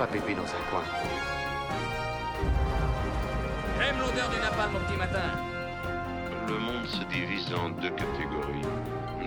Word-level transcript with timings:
pas 0.00 0.06
pépé 0.06 0.34
dans 0.34 0.44
un 0.44 0.70
coin. 0.70 0.82
J'aime 3.78 3.98
l'odeur 3.98 4.30
du 4.30 4.36
napalm 4.40 4.74
au 4.76 4.78
petit 4.78 4.96
matin. 4.96 5.20
Le 6.48 6.58
monde 6.58 6.86
se 6.86 7.04
divise 7.12 7.52
en 7.52 7.68
deux 7.68 7.90
catégories. 7.90 8.62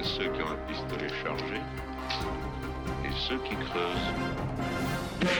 Ceux 0.04 0.32
qui 0.32 0.42
ont 0.42 0.48
un 0.50 0.58
pistolet 0.68 1.10
chargé 1.24 1.62
et 3.06 3.12
ceux 3.30 3.38
qui 3.44 3.54
creusent. 3.56 5.36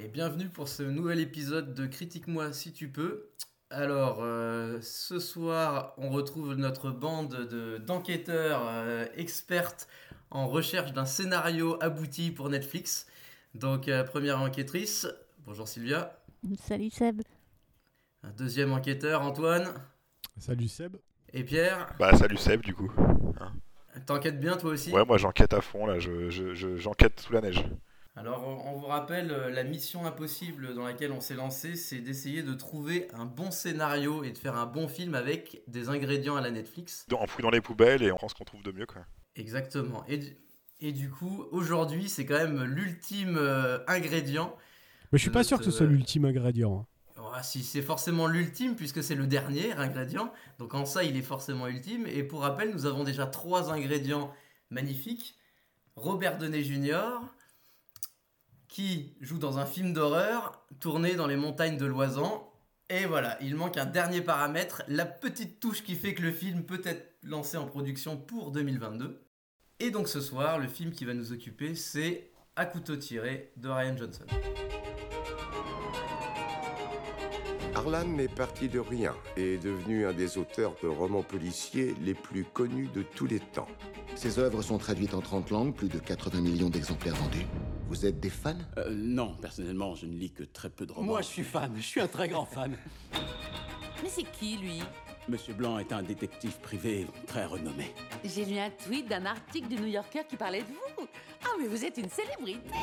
Et 0.00 0.08
bienvenue 0.08 0.48
pour 0.48 0.66
ce 0.66 0.82
nouvel 0.82 1.20
épisode 1.20 1.74
de 1.74 1.86
Critique-moi 1.86 2.52
si 2.52 2.72
tu 2.72 2.88
peux. 2.88 3.28
Alors, 3.70 4.18
euh, 4.22 4.80
ce 4.82 5.20
soir, 5.20 5.94
on 5.96 6.10
retrouve 6.10 6.54
notre 6.54 6.90
bande 6.90 7.46
de- 7.48 7.78
d'enquêteurs 7.78 8.62
euh, 8.66 9.06
expertes 9.14 9.86
en 10.32 10.48
recherche 10.48 10.92
d'un 10.92 11.06
scénario 11.06 11.78
abouti 11.80 12.32
pour 12.32 12.48
Netflix. 12.48 13.06
Donc, 13.54 13.88
euh, 13.88 14.04
première 14.04 14.40
enquêtrice, 14.40 15.06
bonjour 15.44 15.68
Sylvia. 15.68 16.18
Salut 16.58 16.90
Seb. 16.90 17.22
Un 18.22 18.30
deuxième 18.30 18.72
enquêteur, 18.72 19.22
Antoine. 19.22 19.72
Salut 20.38 20.68
Seb. 20.68 20.96
Et 21.32 21.44
Pierre. 21.44 21.86
Bah 21.98 22.14
salut 22.16 22.36
Seb 22.36 22.60
du 22.62 22.74
coup. 22.74 22.90
T'enquêtes 24.06 24.40
bien 24.40 24.56
toi 24.56 24.70
aussi 24.70 24.90
Ouais 24.90 25.04
moi 25.04 25.18
j'enquête 25.18 25.52
à 25.52 25.60
fond 25.60 25.84
là, 25.86 25.98
je, 25.98 26.30
je- 26.30 26.54
je- 26.54 26.76
j'enquête 26.76 27.20
sous 27.20 27.32
la 27.32 27.40
neige. 27.42 27.64
Alors, 28.14 28.46
on 28.46 28.78
vous 28.78 28.86
rappelle, 28.86 29.30
euh, 29.30 29.48
la 29.50 29.64
mission 29.64 30.04
impossible 30.04 30.74
dans 30.74 30.84
laquelle 30.84 31.12
on 31.12 31.20
s'est 31.22 31.34
lancé, 31.34 31.76
c'est 31.76 32.00
d'essayer 32.00 32.42
de 32.42 32.52
trouver 32.52 33.08
un 33.14 33.24
bon 33.24 33.50
scénario 33.50 34.22
et 34.22 34.32
de 34.32 34.36
faire 34.36 34.54
un 34.56 34.66
bon 34.66 34.86
film 34.86 35.14
avec 35.14 35.62
des 35.66 35.88
ingrédients 35.88 36.36
à 36.36 36.42
la 36.42 36.50
Netflix. 36.50 37.06
On 37.10 37.26
fouille 37.26 37.42
dans 37.42 37.50
les 37.50 37.62
poubelles 37.62 38.02
et 38.02 38.12
on 38.12 38.16
prend 38.16 38.28
ce 38.28 38.34
qu'on 38.34 38.44
trouve 38.44 38.62
de 38.62 38.72
mieux 38.72 38.84
quoi. 38.84 39.06
Exactement. 39.34 40.04
Et 40.08 40.18
du, 40.18 40.36
et 40.82 40.90
du 40.90 41.08
coup, 41.10 41.46
aujourd'hui, 41.52 42.08
c'est 42.08 42.26
quand 42.26 42.34
même 42.34 42.64
l'ultime 42.64 43.36
euh, 43.38 43.78
ingrédient. 43.86 44.54
Mais 45.12 45.18
je 45.18 45.22
suis 45.22 45.30
pas 45.30 45.44
sûr 45.44 45.58
que 45.58 45.64
ce 45.64 45.70
soit 45.70 45.86
euh, 45.86 45.90
l'ultime 45.90 46.24
ingrédient. 46.24 46.80
hein. 46.80 46.86
Ah, 47.34 47.42
si 47.44 47.62
c'est 47.62 47.82
forcément 47.82 48.26
l'ultime, 48.26 48.74
puisque 48.74 49.02
c'est 49.02 49.14
le 49.14 49.28
dernier 49.28 49.72
ingrédient. 49.74 50.32
Donc 50.58 50.74
en 50.74 50.84
ça, 50.84 51.04
il 51.04 51.16
est 51.16 51.22
forcément 51.22 51.68
ultime. 51.68 52.04
Et 52.08 52.24
pour 52.24 52.40
rappel, 52.40 52.72
nous 52.72 52.84
avons 52.84 53.04
déjà 53.04 53.26
trois 53.26 53.72
ingrédients 53.72 54.34
magnifiques. 54.70 55.36
Robert 55.94 56.36
Downey 56.36 56.64
Jr., 56.64 57.20
qui 58.66 59.14
joue 59.20 59.38
dans 59.38 59.58
un 59.58 59.66
film 59.66 59.92
d'horreur 59.92 60.66
tourné 60.80 61.14
dans 61.14 61.28
les 61.28 61.36
montagnes 61.36 61.78
de 61.78 61.86
l'Oisan. 61.86 62.52
Et 62.90 63.06
voilà, 63.06 63.38
il 63.40 63.54
manque 63.54 63.76
un 63.76 63.86
dernier 63.86 64.20
paramètre, 64.20 64.82
la 64.88 65.06
petite 65.06 65.60
touche 65.60 65.84
qui 65.84 65.94
fait 65.94 66.14
que 66.14 66.22
le 66.22 66.32
film 66.32 66.64
peut 66.64 66.82
être 66.84 67.14
lancé 67.22 67.56
en 67.56 67.66
production 67.66 68.16
pour 68.16 68.50
2022. 68.50 69.22
Et 69.84 69.90
donc 69.90 70.06
ce 70.06 70.20
soir, 70.20 70.60
le 70.60 70.68
film 70.68 70.92
qui 70.92 71.04
va 71.04 71.12
nous 71.12 71.32
occuper, 71.32 71.74
c'est 71.74 72.30
À 72.54 72.66
couteau 72.66 72.94
tiré 72.94 73.50
de 73.56 73.68
Ryan 73.68 73.96
Johnson. 73.96 74.24
Harlan 77.74 78.16
est 78.18 78.32
parti 78.32 78.68
de 78.68 78.78
rien 78.78 79.12
et 79.36 79.54
est 79.54 79.58
devenu 79.58 80.06
un 80.06 80.12
des 80.12 80.38
auteurs 80.38 80.76
de 80.84 80.86
romans 80.86 81.24
policiers 81.24 81.96
les 82.00 82.14
plus 82.14 82.44
connus 82.44 82.90
de 82.94 83.02
tous 83.02 83.26
les 83.26 83.40
temps. 83.40 83.66
Ses 84.14 84.38
œuvres 84.38 84.62
sont 84.62 84.78
traduites 84.78 85.14
en 85.14 85.20
30 85.20 85.50
langues, 85.50 85.74
plus 85.74 85.88
de 85.88 85.98
80 85.98 86.42
millions 86.42 86.70
d'exemplaires 86.70 87.16
vendus. 87.16 87.46
Vous 87.88 88.06
êtes 88.06 88.20
des 88.20 88.30
fans? 88.30 88.54
Euh, 88.78 88.88
non, 88.88 89.34
personnellement, 89.34 89.96
je 89.96 90.06
ne 90.06 90.16
lis 90.16 90.30
que 90.30 90.44
très 90.44 90.70
peu 90.70 90.86
de 90.86 90.92
romans. 90.92 91.08
Moi, 91.08 91.22
je 91.22 91.26
suis 91.26 91.42
fan. 91.42 91.72
Je 91.74 91.82
suis 91.82 92.00
un 92.00 92.06
très 92.06 92.28
grand 92.28 92.44
fan. 92.44 92.76
Mais 94.00 94.08
c'est 94.08 94.30
qui, 94.30 94.58
lui? 94.58 94.80
Monsieur 95.28 95.54
Blanc 95.54 95.78
est 95.78 95.92
un 95.92 96.02
détective 96.02 96.58
privé 96.60 97.06
très 97.28 97.44
renommé. 97.44 97.94
J'ai 98.24 98.44
lu 98.44 98.58
un 98.58 98.70
tweet 98.70 99.08
d'un 99.08 99.24
article 99.24 99.68
du 99.68 99.76
New 99.76 99.86
Yorker 99.86 100.22
qui 100.28 100.36
parlait 100.36 100.62
de 100.62 100.66
vous. 100.66 101.06
Ah, 101.44 101.50
mais 101.60 101.68
vous 101.68 101.84
êtes 101.84 101.96
une 101.96 102.08
célébrité 102.08 102.74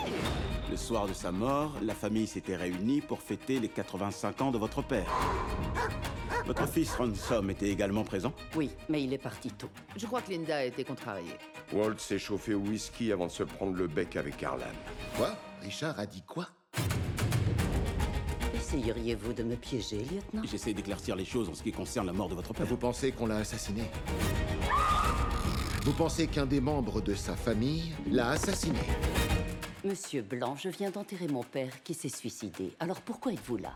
Le 0.69 0.77
soir 0.77 1.07
de 1.07 1.13
sa 1.13 1.31
mort, 1.33 1.73
la 1.81 1.93
famille 1.93 2.27
s'était 2.27 2.55
réunie 2.55 3.01
pour 3.01 3.21
fêter 3.21 3.59
les 3.59 3.67
85 3.67 4.41
ans 4.41 4.51
de 4.51 4.57
votre 4.57 4.81
père. 4.81 5.11
Votre 6.45 6.65
fils 6.67 6.95
Ransom 6.95 7.49
était 7.49 7.69
également 7.69 8.03
présent? 8.05 8.33
Oui, 8.55 8.71
mais 8.87 9.03
il 9.03 9.13
est 9.13 9.17
parti 9.17 9.51
tôt. 9.51 9.69
Je 9.97 10.05
crois 10.05 10.21
que 10.21 10.31
Linda 10.31 10.57
a 10.57 10.63
été 10.63 10.83
contrariée. 10.85 11.37
Walt 11.73 11.97
s'est 11.97 12.19
chauffé 12.19 12.53
au 12.53 12.59
whisky 12.59 13.11
avant 13.11 13.27
de 13.27 13.31
se 13.31 13.43
prendre 13.43 13.73
le 13.73 13.87
bec 13.87 14.15
avec 14.15 14.41
Harlan. 14.41 14.65
Quoi? 15.17 15.35
Richard 15.61 15.99
a 15.99 16.05
dit 16.05 16.23
quoi? 16.23 16.47
Essayeriez-vous 18.71 19.33
de 19.33 19.41
me 19.41 19.55
piéger, 19.55 19.97
lieutenant? 19.97 20.43
J'essaie 20.43 20.75
d'éclaircir 20.75 21.15
les 21.15 21.25
choses 21.25 21.49
en 21.49 21.55
ce 21.55 21.63
qui 21.63 21.71
concerne 21.71 22.05
la 22.05 22.13
mort 22.13 22.29
de 22.29 22.35
votre 22.35 22.53
père. 22.53 22.67
Vous 22.67 22.77
pensez 22.77 23.11
qu'on 23.11 23.25
l'a 23.25 23.37
assassiné? 23.37 23.81
Vous 25.81 25.93
pensez 25.93 26.27
qu'un 26.27 26.45
des 26.45 26.61
membres 26.61 27.01
de 27.01 27.15
sa 27.15 27.35
famille 27.35 27.95
l'a 28.11 28.29
assassiné? 28.29 28.77
Monsieur 29.83 30.21
Blanc, 30.21 30.55
je 30.55 30.69
viens 30.69 30.91
d'enterrer 30.91 31.27
mon 31.27 31.41
père 31.41 31.81
qui 31.81 31.95
s'est 31.95 32.09
suicidé. 32.09 32.75
Alors 32.79 33.01
pourquoi 33.01 33.33
êtes-vous 33.33 33.57
là? 33.57 33.75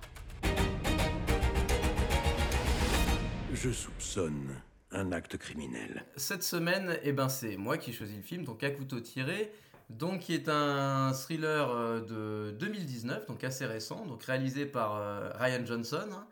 Je 3.52 3.72
soupçonne 3.72 4.62
un 4.92 5.12
acte 5.12 5.38
criminel. 5.38 6.06
Cette 6.18 6.44
semaine, 6.44 7.00
eh 7.02 7.14
ben, 7.14 7.30
c'est 7.30 7.58
moi 7.58 7.80
qui 7.80 7.94
choisis 7.94 8.16
le 8.16 8.22
film, 8.22 8.44
donc 8.44 8.62
à 8.64 8.70
couteau 8.70 9.00
tiré, 9.00 9.52
donc 9.90 10.22
qui 10.22 10.34
est 10.34 10.50
un 10.50 11.14
thriller 11.14 11.70
euh, 11.70 12.02
de 12.02 12.52
2019, 12.58 13.28
donc 13.28 13.44
assez 13.44 13.66
récent, 13.66 14.06
donc 14.06 14.24
réalisé 14.24 14.66
par 14.66 14.96
euh, 14.96 15.30
Ryan 15.36 15.66
Johnson, 15.66 16.08
hein, 16.12 16.28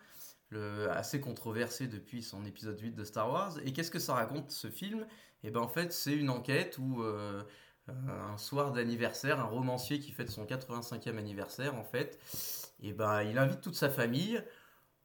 assez 0.89 1.21
controversé 1.21 1.87
depuis 1.87 2.23
son 2.23 2.45
épisode 2.45 2.79
8 2.79 2.91
de 2.91 3.03
Star 3.03 3.31
Wars. 3.31 3.57
Et 3.65 3.73
qu'est-ce 3.73 3.91
que 3.91 3.99
ça 3.99 4.13
raconte 4.13 4.51
ce 4.51 4.67
film? 4.67 5.05
Eh 5.43 5.49
ben 5.49 5.61
en 5.61 5.67
fait, 5.67 5.93
c'est 5.93 6.13
une 6.13 6.29
enquête 6.29 6.77
où 6.77 7.01
euh, 7.01 7.41
un 7.87 8.37
soir 8.37 8.71
d'anniversaire, 8.71 9.39
un 9.39 9.45
romancier 9.45 9.99
qui 9.99 10.11
fête 10.11 10.29
son 10.29 10.45
85e 10.45 11.17
anniversaire 11.17 11.75
en 11.75 11.83
fait, 11.83 12.19
et 12.81 12.93
ben 12.93 13.23
il 13.23 13.37
invite 13.37 13.61
toute 13.61 13.75
sa 13.75 13.89
famille. 13.89 14.43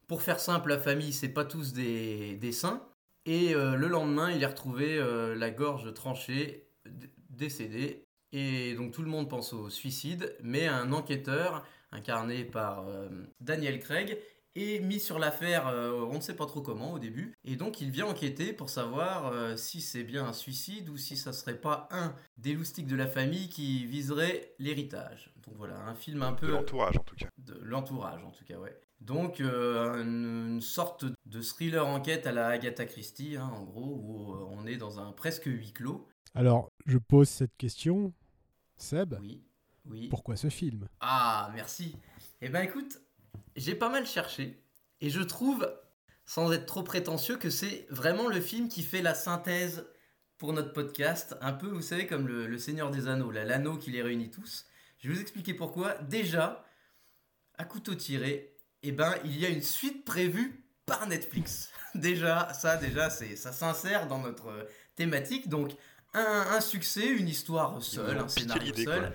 Pour 0.07 0.21
faire 0.21 0.39
simple, 0.39 0.69
la 0.69 0.79
famille, 0.79 1.11
c'est 1.11 1.29
pas 1.29 1.43
tous 1.43 1.73
des, 1.73 2.51
saints. 2.53 2.87
Et 3.25 3.53
le 3.53 3.87
lendemain, 3.87 4.31
il 4.31 4.41
est 4.41 4.45
retrouvé 4.45 5.03
la 5.35 5.49
gorge 5.51 5.93
tranchée, 5.93 6.69
décédé. 7.29 8.06
Et 8.31 8.75
donc 8.75 8.91
tout 8.91 9.01
le 9.01 9.09
monde 9.09 9.29
pense 9.29 9.53
au 9.53 9.69
suicide, 9.69 10.35
mais 10.41 10.67
un 10.67 10.91
enquêteur, 10.91 11.65
incarné 11.91 12.43
par 12.43 12.87
euh, 12.87 13.09
Daniel 13.39 13.79
Craig, 13.79 14.17
est 14.55 14.79
mis 14.79 14.99
sur 14.99 15.19
l'affaire, 15.19 15.67
euh, 15.67 15.91
on 16.09 16.15
ne 16.15 16.19
sait 16.19 16.35
pas 16.35 16.47
trop 16.47 16.61
comment 16.61 16.93
au 16.93 16.99
début. 16.99 17.35
Et 17.43 17.55
donc 17.55 17.79
il 17.79 17.91
vient 17.91 18.07
enquêter 18.07 18.53
pour 18.53 18.69
savoir 18.69 19.27
euh, 19.27 19.55
si 19.55 19.81
c'est 19.81 20.03
bien 20.03 20.25
un 20.25 20.33
suicide 20.33 20.89
ou 20.89 20.97
si 20.97 21.15
ça 21.15 21.31
serait 21.31 21.59
pas 21.61 21.87
un 21.91 22.15
des 22.37 22.53
loustiques 22.53 22.87
de 22.87 22.95
la 22.95 23.07
famille 23.07 23.49
qui 23.49 23.85
viserait 23.85 24.55
l'héritage. 24.57 25.31
Donc 25.45 25.55
voilà, 25.57 25.79
un 25.85 25.95
film 25.95 26.23
un 26.23 26.31
De 26.31 26.37
peu 26.37 26.47
l'entourage 26.51 26.97
en 26.97 27.03
tout 27.03 27.15
cas. 27.15 27.27
de 27.37 27.57
l'entourage 27.61 28.23
en 28.23 28.31
tout 28.31 28.43
cas 28.45 28.57
ouais 28.57 28.75
donc 28.99 29.41
euh, 29.41 30.03
une, 30.03 30.55
une 30.55 30.61
sorte 30.61 31.05
de 31.25 31.41
thriller 31.41 31.85
enquête 31.85 32.25
à 32.25 32.31
la 32.31 32.47
Agatha 32.47 32.85
Christie 32.85 33.37
hein, 33.37 33.49
en 33.53 33.63
gros 33.63 33.95
où 33.95 34.33
euh, 34.33 34.45
on 34.49 34.65
est 34.65 34.77
dans 34.77 34.99
un 34.99 35.11
presque 35.11 35.45
huis 35.45 35.71
clos. 35.71 36.07
Alors, 36.33 36.71
je 36.85 36.97
pose 36.97 37.29
cette 37.29 37.55
question. 37.57 38.13
Seb, 38.75 39.15
oui 39.21 39.43
oui. 39.85 40.07
Pourquoi 40.09 40.35
ce 40.35 40.49
film? 40.49 40.87
Ah 40.99 41.51
merci. 41.55 41.95
Eh 42.41 42.49
ben 42.49 42.61
écoute 42.61 42.99
j'ai 43.55 43.75
pas 43.75 43.89
mal 43.89 44.05
cherché 44.05 44.63
et 45.01 45.09
je 45.09 45.21
trouve 45.21 45.67
sans 46.25 46.51
être 46.51 46.65
trop 46.65 46.83
prétentieux 46.83 47.37
que 47.37 47.49
c'est 47.49 47.87
vraiment 47.89 48.27
le 48.27 48.41
film 48.41 48.67
qui 48.67 48.83
fait 48.83 49.01
la 49.01 49.15
synthèse 49.15 49.87
pour 50.37 50.53
notre 50.53 50.73
podcast. 50.73 51.37
Un 51.41 51.53
peu 51.53 51.67
vous 51.67 51.81
savez 51.81 52.05
comme 52.05 52.27
le, 52.27 52.47
le 52.47 52.57
Seigneur 52.57 52.91
des 52.91 53.07
Anneaux 53.07 53.31
l'anneau 53.31 53.77
qui 53.77 53.91
les 53.91 54.01
réunit 54.01 54.29
tous. 54.29 54.65
Je 54.99 55.07
vais 55.07 55.15
vous 55.15 55.21
expliquer 55.21 55.53
pourquoi. 55.53 55.95
Déjà 55.99 56.65
à 57.55 57.65
couteau 57.65 57.95
tiré 57.95 58.56
eh 58.89 58.91
ben, 58.91 59.13
il 59.25 59.37
y 59.37 59.45
a 59.45 59.49
une 59.49 59.61
suite 59.61 60.05
prévue 60.05 60.63
par 60.85 61.07
Netflix. 61.07 61.71
déjà, 61.95 62.53
ça, 62.53 62.77
déjà, 62.77 63.09
c'est, 63.09 63.35
ça 63.35 63.51
s'insère 63.51 64.07
dans 64.07 64.19
notre 64.19 64.47
euh, 64.47 64.63
thématique. 64.95 65.49
Donc, 65.49 65.75
un, 66.13 66.47
un 66.51 66.61
succès, 66.61 67.07
une 67.07 67.27
histoire 67.27 67.81
seule, 67.81 68.17
un 68.17 68.27
scénario 68.27 68.73
seul. 68.73 68.85
quoi. 68.85 69.09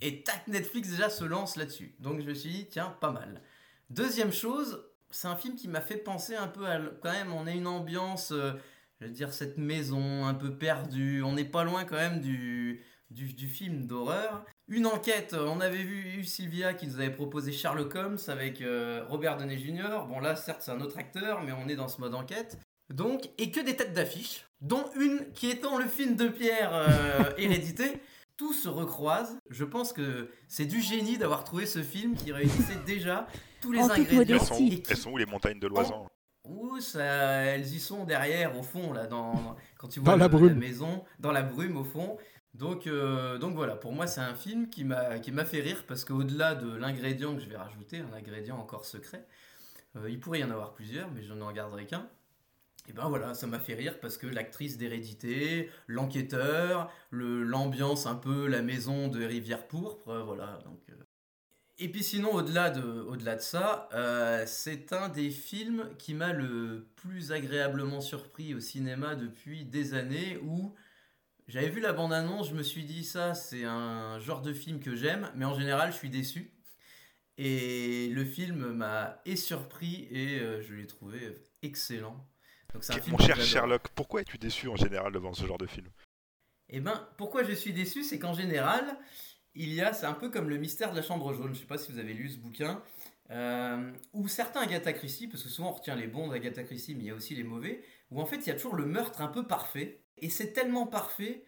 Et 0.00 0.22
tac, 0.22 0.46
Netflix 0.46 0.90
déjà 0.90 1.10
se 1.10 1.24
lance 1.24 1.56
là-dessus. 1.56 1.94
Donc, 1.98 2.20
je 2.20 2.26
me 2.26 2.34
suis 2.34 2.50
dit, 2.50 2.68
tiens, 2.68 2.96
pas 3.00 3.10
mal. 3.10 3.42
Deuxième 3.90 4.32
chose, 4.32 4.84
c'est 5.10 5.28
un 5.28 5.36
film 5.36 5.56
qui 5.56 5.68
m'a 5.68 5.80
fait 5.80 5.96
penser 5.96 6.36
un 6.36 6.48
peu 6.48 6.66
à. 6.66 6.78
Quand 7.02 7.12
même, 7.12 7.32
on 7.32 7.46
a 7.46 7.52
une 7.52 7.66
ambiance, 7.66 8.32
euh, 8.32 8.52
je 9.00 9.06
veux 9.06 9.12
dire, 9.12 9.32
cette 9.32 9.58
maison 9.58 10.26
un 10.26 10.34
peu 10.34 10.56
perdue. 10.56 11.22
On 11.22 11.32
n'est 11.32 11.44
pas 11.44 11.64
loin 11.64 11.84
quand 11.84 11.96
même 11.96 12.20
du, 12.20 12.84
du, 13.10 13.32
du 13.32 13.48
film 13.48 13.86
d'horreur. 13.86 14.44
Une 14.68 14.86
enquête, 14.86 15.34
on 15.34 15.60
avait 15.60 15.82
vu 15.82 16.24
Sylvia 16.24 16.74
qui 16.74 16.86
nous 16.86 17.00
avait 17.00 17.10
proposé 17.10 17.52
Sherlock 17.52 17.94
Holmes 17.94 18.18
avec 18.28 18.60
euh, 18.60 19.02
Robert 19.08 19.36
Downey 19.38 19.56
Jr. 19.56 20.04
Bon 20.08 20.20
là 20.20 20.36
certes 20.36 20.60
c'est 20.62 20.70
un 20.70 20.80
autre 20.82 20.98
acteur 20.98 21.42
mais 21.42 21.52
on 21.52 21.68
est 21.68 21.76
dans 21.76 21.88
ce 21.88 22.00
mode 22.00 22.14
enquête. 22.14 22.58
Donc, 22.90 23.28
et 23.36 23.50
que 23.50 23.60
des 23.60 23.76
têtes 23.76 23.92
d'affiche, 23.92 24.46
dont 24.62 24.84
une 24.98 25.30
qui 25.34 25.54
dans 25.56 25.76
le 25.78 25.86
film 25.86 26.16
de 26.16 26.28
Pierre 26.28 26.70
euh, 26.72 27.30
Hérédité. 27.38 28.00
Tout 28.38 28.52
se 28.52 28.68
recroise. 28.68 29.36
Je 29.50 29.64
pense 29.64 29.92
que 29.92 30.30
c'est 30.46 30.64
du 30.64 30.80
génie 30.80 31.18
d'avoir 31.18 31.42
trouvé 31.42 31.66
ce 31.66 31.82
film 31.82 32.14
qui 32.14 32.30
réunissait 32.30 32.78
déjà 32.86 33.26
tous 33.60 33.72
les 33.72 33.80
En 33.80 33.90
ingrédients. 33.90 34.36
Elles 34.40 34.46
sont, 34.46 34.54
qui- 34.56 34.82
Elles 34.88 34.96
sont 34.96 35.10
où 35.10 35.16
les 35.16 35.26
montagnes 35.26 35.58
de 35.58 35.66
l'Oisan? 35.66 36.06
Ouh, 36.44 36.78
ça, 36.80 37.02
elles 37.04 37.66
y 37.66 37.80
sont 37.80 38.04
derrière, 38.04 38.56
au 38.56 38.62
fond, 38.62 38.92
là, 38.92 39.06
dans, 39.08 39.56
quand 39.76 39.88
tu 39.88 39.98
Dans 39.98 40.04
vois 40.12 40.16
la 40.16 40.28
le- 40.28 40.30
brume. 40.30 40.54
maison, 40.54 41.04
dans 41.18 41.32
la 41.32 41.42
brume, 41.42 41.76
au 41.76 41.82
fond. 41.84 42.16
Donc, 42.58 42.88
euh, 42.88 43.38
donc 43.38 43.54
voilà, 43.54 43.76
pour 43.76 43.92
moi 43.92 44.06
c'est 44.08 44.20
un 44.20 44.34
film 44.34 44.68
qui 44.68 44.84
m'a 44.84 45.44
fait 45.44 45.60
rire 45.60 45.84
parce 45.86 46.04
qu'au-delà 46.04 46.56
de 46.56 46.74
l'ingrédient 46.74 47.34
que 47.34 47.40
je 47.40 47.48
vais 47.48 47.56
rajouter, 47.56 47.98
un 48.00 48.12
ingrédient 48.12 48.58
encore 48.58 48.84
secret, 48.84 49.26
euh, 49.96 50.10
il 50.10 50.20
pourrait 50.20 50.40
y 50.40 50.44
en 50.44 50.50
avoir 50.50 50.74
plusieurs, 50.74 51.10
mais 51.12 51.22
je 51.22 51.32
n'en 51.34 51.52
garderai 51.52 51.86
qu'un. 51.86 52.08
Et 52.88 52.92
ben 52.92 53.08
voilà, 53.08 53.34
ça 53.34 53.46
m'a 53.46 53.60
fait 53.60 53.74
rire 53.74 54.00
parce 54.00 54.18
que 54.18 54.26
l'actrice 54.26 54.78
d'hérédité, 54.78 55.70
l'enquêteur, 55.86 56.90
le- 57.10 57.44
l'ambiance 57.44 58.06
un 58.06 58.16
peu 58.16 58.46
la 58.48 58.62
maison 58.62 59.08
de 59.08 59.24
Rivière 59.24 59.68
Pourpre, 59.68 60.08
euh, 60.08 60.22
voilà. 60.22 60.58
Donc. 60.64 60.80
Et 61.78 61.88
puis 61.88 62.02
sinon, 62.02 62.32
au-delà 62.34 62.70
de, 62.70 63.06
ça, 63.38 63.88
c'est 64.46 64.92
un 64.92 65.08
des 65.08 65.30
films 65.30 65.88
qui 65.96 66.12
m'a 66.14 66.32
le 66.32 66.88
plus 66.96 67.30
agréablement 67.30 68.00
surpris 68.00 68.54
au 68.54 68.60
cinéma 68.60 69.14
depuis 69.14 69.64
des 69.64 69.94
années 69.94 70.38
où 70.42 70.74
j'avais 71.48 71.70
vu 71.70 71.80
la 71.80 71.92
bande-annonce, 71.92 72.50
je 72.50 72.54
me 72.54 72.62
suis 72.62 72.84
dit 72.84 73.04
ça, 73.04 73.34
c'est 73.34 73.64
un 73.64 74.18
genre 74.18 74.42
de 74.42 74.52
film 74.52 74.80
que 74.80 74.94
j'aime, 74.94 75.30
mais 75.34 75.44
en 75.44 75.54
général, 75.54 75.92
je 75.92 75.96
suis 75.96 76.10
déçu. 76.10 76.52
Et 77.38 78.08
le 78.08 78.24
film 78.24 78.72
m'a 78.72 79.20
et 79.24 79.36
surpris 79.36 80.08
et 80.10 80.40
euh, 80.40 80.60
je 80.60 80.74
l'ai 80.74 80.86
trouvé 80.86 81.36
excellent. 81.62 82.26
Donc 82.74 82.84
c'est 82.84 82.94
un 82.94 83.00
film 83.00 83.16
Mon 83.18 83.24
cher. 83.24 83.40
Sherlock, 83.40 83.88
pourquoi 83.94 84.20
es-tu 84.20 84.38
déçu 84.38 84.68
en 84.68 84.76
général 84.76 85.12
devant 85.12 85.32
ce 85.32 85.46
genre 85.46 85.58
de 85.58 85.66
film? 85.66 85.88
Eh 86.68 86.80
ben, 86.80 87.08
pourquoi 87.16 87.44
je 87.44 87.52
suis 87.52 87.72
déçu, 87.72 88.02
c'est 88.02 88.18
qu'en 88.18 88.34
général, 88.34 88.98
il 89.54 89.72
y 89.72 89.80
a, 89.80 89.92
c'est 89.92 90.06
un 90.06 90.12
peu 90.12 90.30
comme 90.30 90.48
le 90.50 90.58
mystère 90.58 90.90
de 90.90 90.96
la 90.96 91.02
chambre 91.02 91.32
jaune. 91.32 91.54
Je 91.54 91.60
sais 91.60 91.66
pas 91.66 91.78
si 91.78 91.90
vous 91.92 91.98
avez 91.98 92.12
lu 92.12 92.28
ce 92.28 92.38
bouquin, 92.38 92.82
euh, 93.30 93.92
ou 94.12 94.28
certains 94.28 94.60
Agatha 94.60 94.92
Christie, 94.92 95.28
parce 95.28 95.42
que 95.42 95.48
souvent 95.48 95.70
on 95.70 95.74
retient 95.74 95.96
les 95.96 96.06
bons 96.06 96.28
d'Agatha 96.28 96.64
Christie, 96.64 96.94
mais 96.94 97.04
il 97.04 97.06
y 97.06 97.10
a 97.10 97.14
aussi 97.14 97.34
les 97.34 97.44
mauvais, 97.44 97.82
où 98.10 98.20
en 98.20 98.26
fait 98.26 98.36
il 98.36 98.46
y 98.48 98.50
a 98.50 98.54
toujours 98.54 98.74
le 98.74 98.84
meurtre 98.84 99.22
un 99.22 99.28
peu 99.28 99.46
parfait, 99.46 100.02
et 100.22 100.30
c'est 100.30 100.52
tellement 100.52 100.86
parfait 100.86 101.44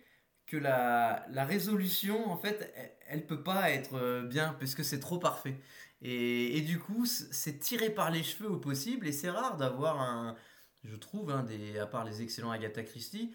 que 0.46 0.56
la, 0.56 1.26
la 1.30 1.44
résolution, 1.44 2.28
en 2.28 2.36
fait, 2.36 2.72
elle, 2.76 2.92
elle 3.08 3.26
peut 3.26 3.42
pas 3.42 3.70
être 3.70 3.94
euh, 3.94 4.22
bien, 4.22 4.56
parce 4.58 4.74
que 4.74 4.82
c'est 4.82 5.00
trop 5.00 5.18
parfait. 5.18 5.60
Et, 6.02 6.56
et 6.56 6.60
du 6.62 6.78
coup, 6.78 7.06
c'est 7.06 7.58
tiré 7.58 7.90
par 7.90 8.10
les 8.10 8.22
cheveux 8.22 8.50
au 8.50 8.56
possible, 8.56 9.06
et 9.06 9.12
c'est 9.12 9.30
rare 9.30 9.56
d'avoir 9.56 10.00
un, 10.00 10.36
je 10.84 10.96
trouve, 10.96 11.30
hein, 11.30 11.42
des, 11.44 11.78
à 11.78 11.86
part 11.86 12.04
les 12.04 12.22
excellents 12.22 12.50
Agatha 12.50 12.82
Christie, 12.82 13.32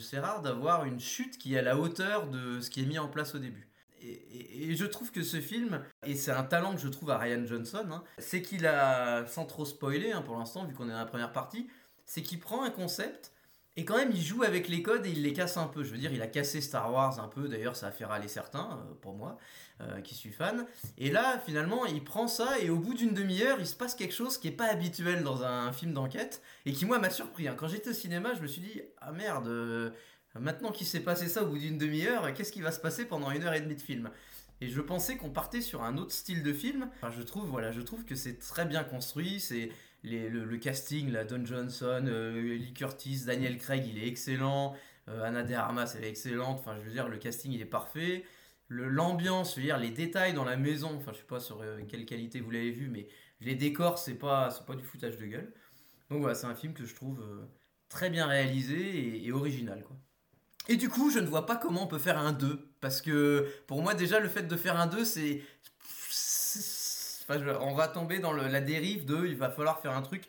c'est 0.00 0.18
rare 0.18 0.42
d'avoir 0.42 0.84
une 0.84 1.00
chute 1.00 1.38
qui 1.38 1.54
est 1.54 1.58
à 1.58 1.62
la 1.62 1.78
hauteur 1.78 2.28
de 2.28 2.60
ce 2.60 2.70
qui 2.70 2.82
est 2.82 2.86
mis 2.86 2.98
en 2.98 3.08
place 3.08 3.34
au 3.34 3.38
début. 3.38 3.68
Et 4.02 4.74
je 4.74 4.84
trouve 4.86 5.12
que 5.12 5.22
ce 5.22 5.40
film, 5.40 5.84
et 6.06 6.16
c'est 6.16 6.32
un 6.32 6.42
talent 6.42 6.74
que 6.74 6.80
je 6.80 6.88
trouve 6.88 7.10
à 7.10 7.18
Ryan 7.18 7.44
Johnson, 7.46 7.86
hein, 7.92 8.02
c'est 8.18 8.40
qu'il 8.40 8.66
a, 8.66 9.26
sans 9.26 9.44
trop 9.44 9.66
spoiler 9.66 10.10
hein, 10.10 10.22
pour 10.22 10.38
l'instant, 10.38 10.64
vu 10.64 10.74
qu'on 10.74 10.88
est 10.88 10.92
dans 10.92 10.98
la 10.98 11.06
première 11.06 11.32
partie, 11.32 11.68
c'est 12.06 12.22
qu'il 12.22 12.40
prend 12.40 12.64
un 12.64 12.70
concept 12.70 13.32
et 13.80 13.84
quand 13.86 13.96
même 13.96 14.10
il 14.12 14.20
joue 14.20 14.42
avec 14.42 14.68
les 14.68 14.82
codes 14.82 15.06
et 15.06 15.10
il 15.10 15.22
les 15.22 15.32
casse 15.32 15.56
un 15.56 15.66
peu. 15.66 15.82
Je 15.82 15.90
veux 15.90 15.96
dire, 15.96 16.12
il 16.12 16.20
a 16.20 16.26
cassé 16.26 16.60
Star 16.60 16.92
Wars 16.92 17.18
un 17.18 17.28
peu, 17.28 17.48
d'ailleurs 17.48 17.76
ça 17.76 17.86
a 17.86 17.90
fait 17.90 18.04
râler 18.04 18.28
certains, 18.28 18.78
euh, 18.78 18.94
pour 19.00 19.14
moi, 19.14 19.38
euh, 19.80 20.02
qui 20.02 20.14
suis 20.14 20.32
fan. 20.32 20.66
Et 20.98 21.10
là, 21.10 21.40
finalement, 21.46 21.86
il 21.86 22.04
prend 22.04 22.28
ça 22.28 22.58
et 22.60 22.68
au 22.68 22.76
bout 22.78 22.92
d'une 22.92 23.14
demi-heure, 23.14 23.56
il 23.58 23.66
se 23.66 23.74
passe 23.74 23.94
quelque 23.94 24.12
chose 24.12 24.36
qui 24.36 24.48
n'est 24.48 24.56
pas 24.56 24.66
habituel 24.66 25.22
dans 25.22 25.44
un 25.44 25.72
film 25.72 25.94
d'enquête 25.94 26.42
et 26.66 26.72
qui, 26.72 26.84
moi, 26.84 26.98
m'a 26.98 27.08
surpris. 27.08 27.48
hein. 27.48 27.54
Quand 27.56 27.68
j'étais 27.68 27.88
au 27.88 27.94
cinéma, 27.94 28.34
je 28.34 28.42
me 28.42 28.46
suis 28.46 28.60
dit, 28.60 28.82
ah 29.00 29.12
merde, 29.12 29.48
euh, 29.48 29.90
maintenant 30.38 30.72
qu'il 30.72 30.86
s'est 30.86 31.00
passé 31.00 31.26
ça 31.28 31.42
au 31.42 31.46
bout 31.46 31.58
d'une 31.58 31.78
demi-heure, 31.78 32.34
qu'est-ce 32.34 32.52
qui 32.52 32.60
va 32.60 32.72
se 32.72 32.80
passer 32.80 33.06
pendant 33.06 33.30
une 33.30 33.44
heure 33.44 33.54
et 33.54 33.62
demie 33.62 33.76
de 33.76 33.80
film? 33.80 34.10
Et 34.60 34.68
je 34.68 34.82
pensais 34.82 35.16
qu'on 35.16 35.30
partait 35.30 35.62
sur 35.62 35.82
un 35.82 35.96
autre 35.96 36.12
style 36.12 36.42
de 36.42 36.52
film. 36.52 36.90
Je 37.16 37.22
trouve, 37.22 37.46
voilà, 37.46 37.72
je 37.72 37.80
trouve 37.80 38.04
que 38.04 38.14
c'est 38.14 38.38
très 38.38 38.66
bien 38.66 38.84
construit. 38.84 39.40
C'est 39.40 39.70
le, 40.02 40.44
le 40.44 40.56
casting, 40.58 41.10
là, 41.10 41.24
Don 41.24 41.44
Johnson, 41.44 42.04
euh, 42.06 42.56
Lee 42.56 42.72
Curtis, 42.72 43.24
Daniel 43.26 43.58
Craig, 43.58 43.86
il 43.86 43.98
est 44.02 44.08
excellent. 44.08 44.74
Euh, 45.08 45.24
Anna 45.24 45.42
de 45.42 45.54
Armas, 45.54 45.94
elle 45.96 46.04
est 46.04 46.10
excellente. 46.10 46.58
Enfin, 46.60 46.76
je 46.78 46.84
veux 46.86 46.92
dire, 46.92 47.08
le 47.08 47.18
casting, 47.18 47.52
il 47.52 47.60
est 47.60 47.64
parfait. 47.66 48.24
L'ambiance, 48.68 49.54
je 49.54 49.60
veux 49.60 49.66
dire, 49.66 49.78
les 49.78 49.90
détails 49.90 50.32
dans 50.32 50.44
la 50.44 50.56
maison. 50.56 50.94
Enfin, 50.96 51.12
je 51.12 51.18
sais 51.18 51.24
pas 51.24 51.40
sur 51.40 51.60
euh, 51.62 51.80
quelle 51.88 52.06
qualité 52.06 52.40
vous 52.40 52.50
l'avez 52.50 52.70
vu, 52.70 52.88
mais 52.88 53.08
les 53.40 53.54
décors, 53.54 53.98
c'est 53.98 54.14
pas, 54.14 54.50
c'est 54.50 54.64
pas 54.64 54.76
du 54.76 54.84
foutage 54.84 55.18
de 55.18 55.26
gueule. 55.26 55.52
Donc 56.10 56.20
voilà, 56.20 56.34
c'est 56.34 56.46
un 56.46 56.54
film 56.54 56.74
que 56.74 56.84
je 56.84 56.94
trouve 56.94 57.20
euh, 57.20 57.46
très 57.88 58.10
bien 58.10 58.26
réalisé 58.26 58.78
et, 58.78 59.26
et 59.26 59.32
original, 59.32 59.82
quoi. 59.84 59.96
Et 60.68 60.76
du 60.76 60.88
coup, 60.88 61.10
je 61.10 61.18
ne 61.18 61.26
vois 61.26 61.46
pas 61.46 61.56
comment 61.56 61.84
on 61.84 61.86
peut 61.86 61.98
faire 61.98 62.18
un 62.18 62.32
2. 62.32 62.70
Parce 62.80 63.02
que 63.02 63.48
pour 63.66 63.82
moi, 63.82 63.94
déjà, 63.94 64.20
le 64.20 64.28
fait 64.28 64.44
de 64.44 64.56
faire 64.56 64.78
un 64.78 64.86
2, 64.86 65.04
c'est. 65.04 65.42
C'est- 67.34 67.42
Enfin, 67.42 67.44
je- 67.58 67.64
on 67.64 67.74
va 67.74 67.88
tomber 67.88 68.18
dans 68.18 68.32
le- 68.32 68.48
la 68.48 68.60
dérive 68.60 69.04
de. 69.04 69.26
Il 69.26 69.36
va 69.36 69.50
falloir 69.50 69.80
faire 69.80 69.92
un 69.96 70.02
truc 70.02 70.24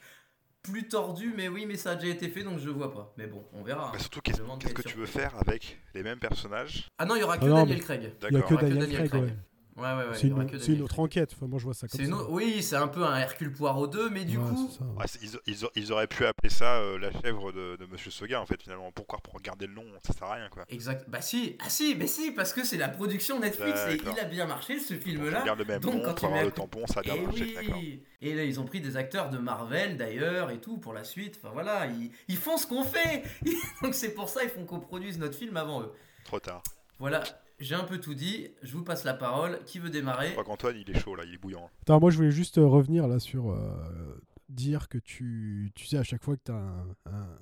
plus 0.63 0.87
tordu, 0.87 1.33
mais 1.35 1.47
oui, 1.47 1.65
mais 1.65 1.75
ça 1.75 1.91
a 1.91 1.95
déjà 1.95 2.13
été 2.13 2.29
fait, 2.29 2.43
donc 2.43 2.59
je 2.59 2.69
vois 2.69 2.93
pas. 2.93 3.13
Mais 3.17 3.25
bon, 3.27 3.43
on 3.53 3.63
verra. 3.63 3.91
Bah, 3.91 3.97
Surtout, 3.99 4.21
qu'est-ce 4.21 4.73
que 4.73 4.81
tu 4.83 4.97
veux 4.97 5.05
faire 5.07 5.35
avec 5.39 5.79
les 5.95 6.03
mêmes 6.03 6.19
personnages 6.19 6.87
Ah 6.99 7.05
non, 7.05 7.15
il 7.15 7.21
y 7.21 7.23
aura 7.23 7.37
que 7.39 7.45
Ah 7.45 7.49
non, 7.49 7.55
Daniel 7.55 7.81
Craig. 7.81 8.01
Il 8.01 8.03
y 8.05 8.07
a 8.07 8.09
D'accord. 8.11 8.29
que 8.31 8.35
Il 8.35 8.37
y 8.37 8.53
aura 8.53 8.61
que 8.61 8.67
Daniel 8.67 8.79
Daniel 8.79 9.09
Craig, 9.09 9.09
Craig. 9.09 9.23
ouais. 9.23 9.37
Ouais, 9.81 9.87
ouais, 10.03 10.09
ouais. 10.09 10.13
C'est 10.13 10.27
une, 10.73 10.81
autre 10.83 10.99
enquête. 10.99 11.31
Enfin, 11.35 11.47
moi, 11.47 11.57
je 11.59 11.63
vois 11.65 11.73
ça 11.73 11.87
comme 11.87 11.99
C'est 11.99 12.05
ça. 12.05 12.09
une 12.09 12.13
autre- 12.13 12.29
Oui, 12.31 12.61
c'est 12.61 12.75
un 12.75 12.87
peu 12.87 13.03
un 13.03 13.17
Hercule 13.17 13.51
Poirot 13.51 13.87
2, 13.87 14.09
mais 14.11 14.25
du 14.25 14.37
Ouais, 14.37 14.49
coup. 14.49 14.69
c'est 14.71 14.77
ça. 14.77 14.83
Ouais, 14.85 15.05
c'est- 15.07 15.19
ils, 15.47 15.53
ils- 15.53 15.69
ils 15.75 15.91
auraient 15.91 16.07
pu 16.07 16.25
appeler 16.25 16.49
ça 16.49 16.75
euh, 16.77 16.99
la 16.99 17.11
chèvre 17.11 17.51
de, 17.51 17.77
de 17.77 17.85
Monsieur 17.87 18.11
Seguin 18.11 18.39
en 18.39 18.45
fait 18.45 18.61
finalement. 18.61 18.91
Pourquoi 18.91 19.19
pour 19.19 19.39
garder 19.41 19.65
le 19.67 19.73
nom 19.73 19.85
Ça 20.05 20.13
sert 20.13 20.27
à 20.27 20.35
rien 20.35 20.49
quoi. 20.49 20.65
Exact. 20.69 21.05
Bah 21.09 21.21
si, 21.21 21.55
ah 21.59 21.69
si, 21.69 21.95
mais 21.95 22.07
si, 22.07 22.31
parce 22.31 22.53
que 22.53 22.63
c'est 22.63 22.77
la 22.77 22.89
production 22.89 23.39
Netflix 23.39 23.79
et 23.89 23.95
il 24.01 24.19
a 24.19 24.25
bien 24.25 24.45
marché 24.45 24.79
ce 24.79 24.93
On 24.93 24.99
film-là. 24.99 25.41
garde 25.43 25.59
le 25.59 25.65
même 25.65 25.79
donc 25.81 25.95
nom 25.95 26.01
quand 26.03 26.13
pour 26.15 26.27
avoir 26.29 26.43
le 26.45 26.51
tampon, 26.51 26.85
ça 26.87 26.99
a 26.99 27.03
bien 27.03 27.15
Eh 27.17 27.21
marché, 27.25 27.57
oui. 27.73 28.03
Et 28.21 28.35
là, 28.35 28.43
ils 28.43 28.59
ont 28.59 28.65
pris 28.65 28.81
des 28.81 28.97
acteurs 28.97 29.29
de 29.31 29.39
Marvel 29.39 29.97
d'ailleurs 29.97 30.51
et 30.51 30.59
tout 30.59 30.77
pour 30.77 30.93
la 30.93 31.03
suite. 31.03 31.39
Enfin 31.41 31.51
voilà, 31.53 31.87
ils, 31.87 32.11
ils 32.27 32.37
font 32.37 32.57
ce 32.57 32.67
qu'on 32.67 32.83
fait. 32.83 33.23
Donc 33.81 33.95
c'est 33.95 34.13
pour 34.13 34.29
ça 34.29 34.43
ils 34.43 34.49
font 34.49 34.65
qu'on 34.65 34.79
produise 34.79 35.17
notre 35.17 35.35
film 35.35 35.57
avant 35.57 35.81
eux. 35.81 35.91
Trop 36.23 36.39
tard. 36.39 36.61
Voilà, 36.99 37.23
j'ai 37.61 37.75
un 37.75 37.83
peu 37.83 37.99
tout 37.99 38.13
dit. 38.13 38.49
Je 38.63 38.75
vous 38.75 38.83
passe 38.83 39.03
la 39.03 39.13
parole. 39.13 39.59
Qui 39.65 39.79
veut 39.79 39.89
démarrer 39.89 40.27
Je 40.27 40.31
crois 40.33 40.43
qu'Antoine 40.43 40.75
il 40.77 40.89
est 40.89 40.99
chaud 40.99 41.15
là, 41.15 41.23
il 41.25 41.35
est 41.35 41.37
bouillant. 41.37 41.69
Attends, 41.83 41.99
moi 41.99 42.11
je 42.11 42.17
voulais 42.17 42.31
juste 42.31 42.57
euh, 42.57 42.65
revenir 42.65 43.07
là 43.07 43.19
sur 43.19 43.51
euh, 43.51 44.21
dire 44.49 44.89
que 44.89 44.97
tu, 44.97 45.71
tu 45.75 45.85
sais 45.85 45.97
à 45.97 46.03
chaque 46.03 46.23
fois 46.23 46.35
que 46.35 46.43
tu 46.45 46.51
as 46.51 46.85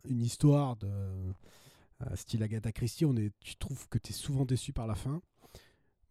une 0.07 0.21
histoire 0.21 0.75
de 0.75 0.87
euh, 0.87 2.15
style 2.15 2.43
Agatha 2.43 2.71
Christie, 2.71 3.05
on 3.05 3.15
est, 3.15 3.31
tu 3.39 3.55
trouves 3.55 3.87
que 3.89 3.97
tu 3.97 4.11
es 4.11 4.13
souvent 4.13 4.45
déçu 4.45 4.73
par 4.73 4.87
la 4.87 4.95
fin. 4.95 5.21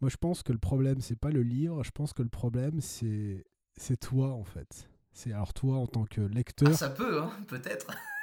Moi 0.00 0.10
je 0.10 0.16
pense 0.16 0.42
que 0.42 0.52
le 0.52 0.58
problème 0.58 1.00
c'est 1.00 1.18
pas 1.18 1.30
le 1.30 1.42
livre, 1.42 1.84
je 1.84 1.90
pense 1.90 2.12
que 2.12 2.22
le 2.22 2.28
problème 2.28 2.80
c'est 2.80 3.44
c'est 3.76 3.98
toi 3.98 4.32
en 4.32 4.44
fait. 4.44 4.88
C'est 5.12 5.32
alors 5.32 5.52
toi 5.52 5.76
en 5.76 5.86
tant 5.86 6.04
que 6.04 6.20
lecteur. 6.20 6.68
Ah, 6.70 6.74
ça 6.74 6.90
peut, 6.90 7.22
hein, 7.22 7.30
peut-être. 7.46 7.88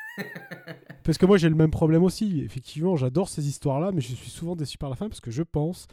Parce 1.03 1.17
que 1.17 1.25
moi 1.25 1.37
j'ai 1.37 1.49
le 1.49 1.55
même 1.55 1.71
problème 1.71 2.03
aussi. 2.03 2.41
Effectivement, 2.41 2.95
j'adore 2.95 3.29
ces 3.29 3.47
histoires-là, 3.47 3.91
mais 3.91 4.01
je 4.01 4.13
suis 4.15 4.29
souvent 4.29 4.55
déçu 4.55 4.77
par 4.77 4.89
la 4.89 4.95
fin 4.95 5.07
parce 5.07 5.21
que 5.21 5.31
je 5.31 5.43
pense 5.43 5.87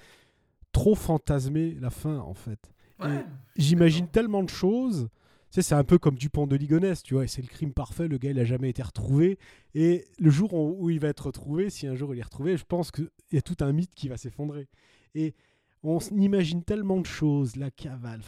trop 0.72 0.94
fantasmer 0.94 1.76
la 1.80 1.90
fin 1.90 2.18
en 2.18 2.34
fait. 2.34 2.72
Ouais. 3.00 3.24
J'imagine 3.56 4.08
tellement 4.08 4.42
de 4.42 4.48
choses. 4.48 5.08
Tu 5.50 5.56
sais, 5.56 5.68
c'est 5.68 5.74
un 5.74 5.84
peu 5.84 5.98
comme 5.98 6.14
Dupont 6.14 6.46
de 6.46 6.56
Ligonnès, 6.56 7.02
tu 7.02 7.12
vois, 7.12 7.24
et 7.24 7.28
c'est 7.28 7.42
le 7.42 7.48
crime 7.48 7.74
parfait, 7.74 8.08
le 8.08 8.16
gars 8.16 8.30
il 8.30 8.38
a 8.38 8.44
jamais 8.46 8.70
été 8.70 8.82
retrouvé. 8.82 9.38
Et 9.74 10.06
le 10.18 10.30
jour 10.30 10.54
où, 10.54 10.88
il 10.88 10.98
va 10.98 11.08
être 11.08 11.26
retrouvé, 11.26 11.68
si 11.68 11.86
un 11.86 11.94
jour 11.94 12.14
il 12.14 12.20
est 12.20 12.22
retrouvé, 12.22 12.56
je 12.56 12.64
pense 12.64 12.90
qu'il 12.90 13.10
y 13.32 13.36
a 13.36 13.42
tout 13.42 13.58
un 13.60 13.70
mythe 13.72 13.94
qui 13.94 14.08
va 14.08 14.16
s'effondrer. 14.16 14.66
Et 15.14 15.34
on 15.82 15.98
imagine 15.98 16.62
tellement 16.62 17.00
de 17.00 17.06
choses, 17.06 17.56
la 17.56 17.70
cavale, 17.70 18.22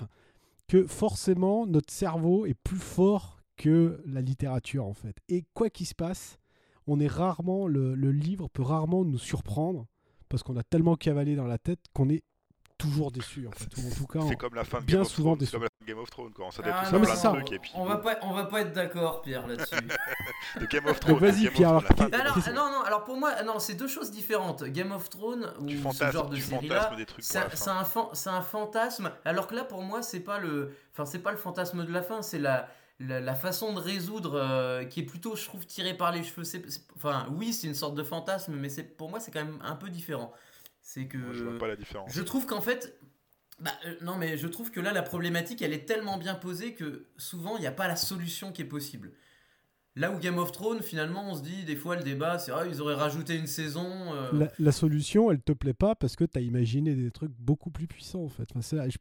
que 0.68 0.86
forcément 0.86 1.66
notre 1.66 1.90
cerveau 1.90 2.44
est 2.44 2.52
plus 2.52 2.76
fort 2.76 3.33
que 3.56 4.02
la 4.06 4.20
littérature 4.20 4.84
en 4.86 4.94
fait. 4.94 5.16
Et 5.28 5.44
quoi 5.54 5.70
qu'il 5.70 5.86
se 5.86 5.94
passe, 5.94 6.38
on 6.86 7.00
est 7.00 7.06
rarement, 7.08 7.66
le, 7.66 7.94
le 7.94 8.12
livre 8.12 8.48
peut 8.48 8.62
rarement 8.62 9.04
nous 9.04 9.18
surprendre 9.18 9.86
parce 10.28 10.42
qu'on 10.42 10.56
a 10.56 10.62
tellement 10.62 10.96
cavalé 10.96 11.36
dans 11.36 11.46
la 11.46 11.58
tête 11.58 11.80
qu'on 11.94 12.08
est 12.08 12.22
toujours 12.76 13.12
déçu 13.12 13.46
en 13.46 13.52
fait. 13.52 13.66
En 13.78 13.94
tout 13.94 14.06
cas, 14.06 14.18
C'est 14.22 14.34
on- 14.34 14.36
comme 14.36 14.54
la 14.56 14.64
fin 14.64 14.80
de 14.80 14.84
bien 14.84 14.96
Game 14.96 15.02
of 15.02 15.08
souvent 15.08 15.30
Thrones. 15.30 15.38
déçu. 15.38 15.50
C'est 15.52 15.56
comme 15.56 15.62
la 15.62 15.68
fin 15.68 15.84
de 15.84 15.88
Game 15.88 15.98
of 16.02 16.10
Thrones 16.10 16.32
quoi. 16.32 16.46
On 16.46 16.50
s'adapte 16.50 16.76
Ah, 16.82 16.84
c'est 17.04 17.16
ça. 17.16 17.32
et 17.52 17.58
puis 17.60 17.70
on 17.76 17.84
va 17.84 17.96
pas, 17.98 18.16
on 18.22 18.32
va 18.32 18.44
pas 18.46 18.60
être 18.62 18.72
d'accord, 18.72 19.22
Pierre, 19.22 19.46
là-dessus. 19.46 19.76
de 20.60 20.66
Game 20.66 20.86
of 20.86 20.98
Thrones. 20.98 21.18
Vas-y, 21.18 21.48
Pierre, 21.50 21.68
alors, 21.70 21.82
de 21.82 22.14
alors, 22.14 22.36
non, 22.48 22.70
non, 22.72 22.82
alors 22.84 23.04
pour 23.04 23.16
moi, 23.16 23.42
non, 23.44 23.60
c'est 23.60 23.74
deux 23.74 23.86
choses 23.86 24.10
différentes. 24.10 24.64
Game 24.64 24.90
of 24.90 25.08
Thrones 25.08 25.52
ou 25.60 25.66
Tu 25.66 25.78
ce 25.78 26.10
genre 26.10 26.28
de 26.28 26.36
pour 26.36 26.60
c'est 27.20 27.38
un- 27.68 27.76
un, 27.78 27.84
fan- 27.84 28.08
c'est 28.12 28.30
un 28.30 28.42
fantasme. 28.42 29.12
Alors 29.24 29.46
que 29.46 29.54
là, 29.54 29.62
pour 29.64 29.80
moi, 29.82 30.02
c'est 30.02 30.20
pas 30.20 30.40
le, 30.40 30.74
enfin, 30.92 31.04
c'est 31.06 31.20
pas 31.20 31.30
le 31.30 31.38
fantasme 31.38 31.86
de 31.86 31.92
la 31.92 32.02
fin, 32.02 32.22
c'est 32.22 32.40
la, 32.40 32.68
la, 33.00 33.20
la 33.20 33.34
façon 33.34 33.72
de 33.72 33.80
résoudre 33.80 34.34
euh, 34.34 34.84
qui 34.84 35.00
est 35.00 35.04
plutôt, 35.04 35.36
je 35.36 35.44
trouve, 35.44 35.66
tirée 35.66 35.94
par 35.96 36.12
les 36.12 36.22
cheveux. 36.22 36.44
C'est, 36.44 36.68
c'est- 36.70 36.86
enfin, 36.96 37.26
oui, 37.36 37.52
c'est 37.52 37.66
une 37.66 37.74
sorte 37.74 37.94
de 37.96 38.02
fantasme, 38.04 38.54
mais 38.56 38.68
c'est 38.68 38.84
pour 38.96 39.10
moi, 39.10 39.20
c'est 39.20 39.30
quand 39.32 39.44
même 39.44 39.58
un 39.62 39.76
peu 39.76 39.90
différent. 39.90 40.32
C'est 40.80 41.06
que 41.06 41.18
Moi, 41.18 41.32
je 41.32 41.44
vois 41.44 41.58
pas 41.58 41.68
la 41.68 41.76
différence. 41.76 42.12
je 42.12 42.22
trouve 42.22 42.46
qu'en 42.46 42.60
fait, 42.60 42.98
bah, 43.60 43.72
euh, 43.86 43.94
non, 44.02 44.16
mais 44.16 44.36
je 44.36 44.46
trouve 44.46 44.70
que 44.70 44.80
là, 44.80 44.92
la 44.92 45.02
problématique, 45.02 45.62
elle 45.62 45.72
est 45.72 45.86
tellement 45.86 46.18
bien 46.18 46.34
posée 46.34 46.74
que 46.74 47.06
souvent, 47.16 47.56
il 47.56 47.60
n'y 47.60 47.66
a 47.66 47.72
pas 47.72 47.88
la 47.88 47.96
solution 47.96 48.52
qui 48.52 48.62
est 48.62 48.66
possible. 48.66 49.12
Là 49.96 50.10
où 50.10 50.18
Game 50.18 50.38
of 50.38 50.50
Thrones, 50.50 50.82
finalement, 50.82 51.30
on 51.30 51.36
se 51.36 51.42
dit, 51.42 51.64
des 51.64 51.76
fois, 51.76 51.94
le 51.94 52.02
débat, 52.02 52.38
c'est, 52.40 52.50
ah, 52.50 52.64
ils 52.66 52.80
auraient 52.82 52.96
rajouté 52.96 53.36
une 53.36 53.46
saison. 53.46 54.12
euh, 54.14 54.28
la, 54.32 54.52
la 54.58 54.72
solution, 54.72 55.30
elle 55.30 55.40
te 55.40 55.52
plaît 55.52 55.72
pas 55.74 55.94
parce 55.94 56.16
que 56.16 56.24
tu 56.24 56.36
as 56.36 56.42
imaginé 56.42 56.94
des 56.96 57.10
trucs 57.12 57.30
beaucoup 57.38 57.70
plus 57.70 57.86
puissants 57.86 58.24
en 58.24 58.28
fait. 58.28 58.42
Enfin, 58.50 58.60
c'est 58.60 58.74
là, 58.76 58.88
je- 58.88 58.98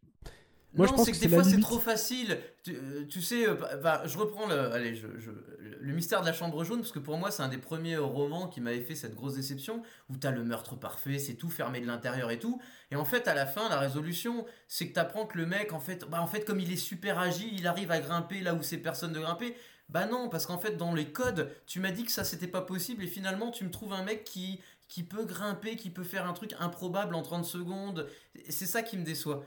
Moi, 0.73 0.87
non, 0.87 0.91
je 0.91 0.93
pense 0.95 1.05
c'est 1.05 1.11
que 1.11 1.19
des 1.19 1.29
fois 1.29 1.43
c'est 1.43 1.59
trop 1.59 1.79
facile. 1.79 2.39
Tu, 2.63 2.75
euh, 2.75 3.05
tu 3.07 3.21
sais, 3.21 3.47
euh, 3.47 3.53
bah, 3.55 3.77
bah, 3.77 4.01
je 4.05 4.17
reprends 4.17 4.47
le, 4.47 4.55
allez, 4.73 4.95
je, 4.95 5.07
je- 5.19 5.29
le 5.59 5.93
mystère 5.93 6.21
de 6.21 6.25
la 6.25 6.33
chambre 6.33 6.63
jaune 6.63 6.79
parce 6.79 6.91
que 6.91 6.99
pour 6.99 7.17
moi 7.17 7.29
c'est 7.29 7.43
un 7.43 7.49
des 7.49 7.57
premiers 7.59 7.97
romans 7.97 8.47
qui 8.47 8.59
m'avait 8.61 8.81
fait 8.81 8.95
cette 8.95 9.13
grosse 9.15 9.35
déception 9.35 9.83
où 10.09 10.17
t'as 10.17 10.31
le 10.31 10.43
meurtre 10.43 10.75
parfait, 10.75 11.19
c'est 11.19 11.35
tout 11.35 11.49
fermé 11.49 11.79
de 11.81 11.85
l'intérieur 11.85 12.31
et 12.31 12.39
tout. 12.39 12.59
Et 12.91 12.95
en 12.95 13.05
fait 13.05 13.27
à 13.27 13.35
la 13.35 13.45
fin 13.45 13.69
la 13.69 13.77
résolution 13.79 14.45
c'est 14.67 14.87
que 14.87 14.93
t'apprends 14.93 15.25
que 15.27 15.37
le 15.37 15.45
mec 15.45 15.73
en 15.73 15.79
fait, 15.79 16.05
bah 16.09 16.21
en 16.21 16.27
fait 16.27 16.43
comme 16.45 16.59
il 16.59 16.71
est 16.71 16.77
super 16.77 17.19
agile, 17.19 17.53
il 17.53 17.67
arrive 17.67 17.91
à 17.91 17.99
grimper 17.99 18.39
là 18.41 18.55
où 18.55 18.63
c'est 18.63 18.77
personne 18.77 19.13
de 19.13 19.19
grimper. 19.19 19.55
Bah 19.89 20.05
non, 20.07 20.29
parce 20.29 20.45
qu'en 20.47 20.57
fait 20.57 20.75
dans 20.77 20.93
les 20.95 21.11
codes, 21.11 21.51
tu 21.67 21.79
m'as 21.79 21.91
dit 21.91 22.03
que 22.05 22.11
ça 22.11 22.23
c'était 22.23 22.47
pas 22.47 22.61
possible 22.61 23.03
et 23.03 23.07
finalement 23.07 23.51
tu 23.51 23.63
me 23.65 23.69
trouves 23.71 23.93
un 23.93 24.03
mec 24.03 24.23
qui 24.23 24.59
qui 24.87 25.03
peut 25.03 25.25
grimper, 25.25 25.75
qui 25.75 25.89
peut 25.89 26.03
faire 26.03 26.27
un 26.27 26.33
truc 26.33 26.53
improbable 26.59 27.15
en 27.15 27.21
30 27.23 27.45
secondes. 27.45 28.07
C'est 28.49 28.65
ça 28.67 28.81
qui 28.83 28.97
me 28.97 29.03
déçoit. 29.03 29.45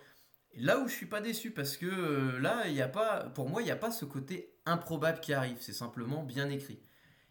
Là 0.57 0.79
où 0.81 0.89
je 0.89 0.95
suis 0.95 1.07
pas 1.07 1.21
déçu 1.21 1.51
parce 1.51 1.77
que 1.77 1.87
euh, 1.87 2.41
là 2.41 2.65
il 2.67 2.75
y 2.75 2.83
a 2.83 2.89
pas 2.89 3.25
pour 3.35 3.49
moi 3.49 3.63
il 3.63 3.67
n'y 3.67 3.71
a 3.71 3.77
pas 3.77 3.91
ce 3.91 4.05
côté 4.05 4.55
improbable 4.65 5.21
qui 5.21 5.33
arrive, 5.33 5.59
c'est 5.61 5.73
simplement 5.73 6.23
bien 6.23 6.49
écrit. 6.49 6.79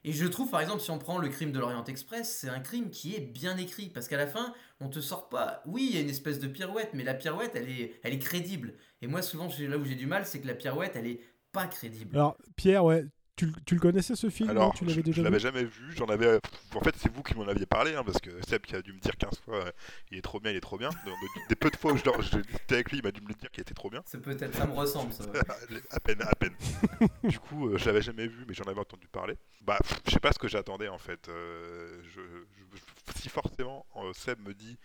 Et 0.03 0.11
je 0.11 0.25
trouve 0.25 0.51
par 0.51 0.61
exemple 0.61 0.81
si 0.81 0.91
on 0.91 0.99
prend 0.99 1.17
le 1.17 1.29
crime 1.29 1.51
de 1.51 1.59
l'Orient 1.59 1.83
Express, 1.85 2.37
c'est 2.39 2.49
un 2.49 2.59
crime 2.59 2.91
qui 2.91 3.15
est 3.15 3.21
bien 3.21 3.57
écrit 3.57 3.89
parce 3.89 4.07
qu'à 4.07 4.17
la 4.17 4.27
fin, 4.27 4.53
on 4.79 4.89
te 4.89 4.99
sort 4.99 5.29
pas 5.29 5.63
oui, 5.65 5.87
il 5.89 5.95
y 5.95 5.97
a 5.97 6.01
une 6.01 6.09
espèce 6.09 6.39
de 6.39 6.47
pirouette 6.47 6.91
mais 6.93 7.03
la 7.03 7.15
pirouette 7.15 7.55
elle 7.55 7.69
est 7.69 7.99
elle 8.03 8.13
est 8.13 8.19
crédible. 8.19 8.75
Et 9.01 9.07
moi 9.07 9.21
souvent 9.21 9.49
là 9.59 9.77
où 9.77 9.83
j'ai 9.83 9.95
du 9.95 10.05
mal, 10.05 10.25
c'est 10.25 10.39
que 10.39 10.47
la 10.47 10.55
pirouette 10.55 10.95
elle 10.95 11.07
est 11.07 11.21
pas 11.51 11.67
crédible. 11.67 12.17
Alors, 12.17 12.37
Pierre, 12.57 12.83
ouais, 12.83 13.05
tu, 13.35 13.47
le- 13.47 13.53
tu 13.65 13.75
le 13.75 13.81
connaissais 13.81 14.15
ce 14.15 14.29
film 14.29 14.47
non 14.49 14.55
Alors, 14.61 14.73
Tu 14.73 14.85
je, 14.85 14.89
l'avais 14.89 15.01
je 15.01 15.05
déjà 15.05 15.21
l'avais 15.23 15.39
jamais 15.39 15.63
vu, 15.63 15.91
j'en 15.95 16.05
avais. 16.05 16.39
En 16.73 16.79
fait, 16.81 16.95
c'est 16.97 17.11
vous 17.13 17.21
qui 17.23 17.35
m'en 17.35 17.47
aviez 17.47 17.65
parlé, 17.65 17.93
hein, 17.95 18.03
parce 18.05 18.19
que 18.19 18.29
Seb 18.47 18.61
qui 18.61 18.75
a 18.75 18.81
dû 18.81 18.93
me 18.93 18.99
dire 18.99 19.17
15 19.17 19.39
fois, 19.43 19.55
euh, 19.65 19.71
il 20.11 20.17
est 20.17 20.21
trop 20.21 20.39
bien, 20.39 20.51
il 20.51 20.57
est 20.57 20.61
trop 20.61 20.77
bien. 20.77 20.89
Donc, 21.05 21.15
des 21.49 21.55
peu 21.55 21.69
de 21.69 21.75
fois 21.75 21.91
où 21.93 21.97
je, 21.97 22.03
je 22.03 22.37
discutais 22.39 22.75
avec 22.75 22.91
lui, 22.91 22.99
il 22.99 23.03
m'a 23.03 23.11
dû 23.11 23.21
me 23.21 23.27
le 23.27 23.33
dire 23.35 23.51
qu'il 23.51 23.61
était 23.61 23.73
trop 23.73 23.89
bien. 23.89 24.01
C'est 24.05 24.21
peut-être 24.21 24.55
ça 24.55 24.65
me 24.65 24.73
ressemble 24.73 25.11
ça. 25.11 25.23
à 25.91 25.99
peine, 25.99 26.21
à 26.21 26.35
peine. 26.35 26.53
du 27.23 27.39
coup, 27.39 27.69
euh, 27.69 27.77
je 27.77 27.85
l'avais 27.85 28.01
jamais 28.01 28.27
vu, 28.27 28.45
mais 28.47 28.53
j'en 28.53 28.65
avais 28.65 28.79
entendu 28.79 29.07
parler. 29.07 29.35
Bah, 29.61 29.79
je 30.05 30.11
sais 30.11 30.19
pas 30.19 30.31
ce 30.31 30.39
que 30.39 30.47
j'attendais 30.47 30.87
en 30.87 30.97
fait. 30.99 31.27
Euh, 31.29 32.01
je, 32.03 32.21
je- 32.21 33.13
si 33.21 33.29
forcément 33.29 33.85
euh, 33.97 34.13
Seb 34.13 34.39
me 34.47 34.53
dit 34.53 34.77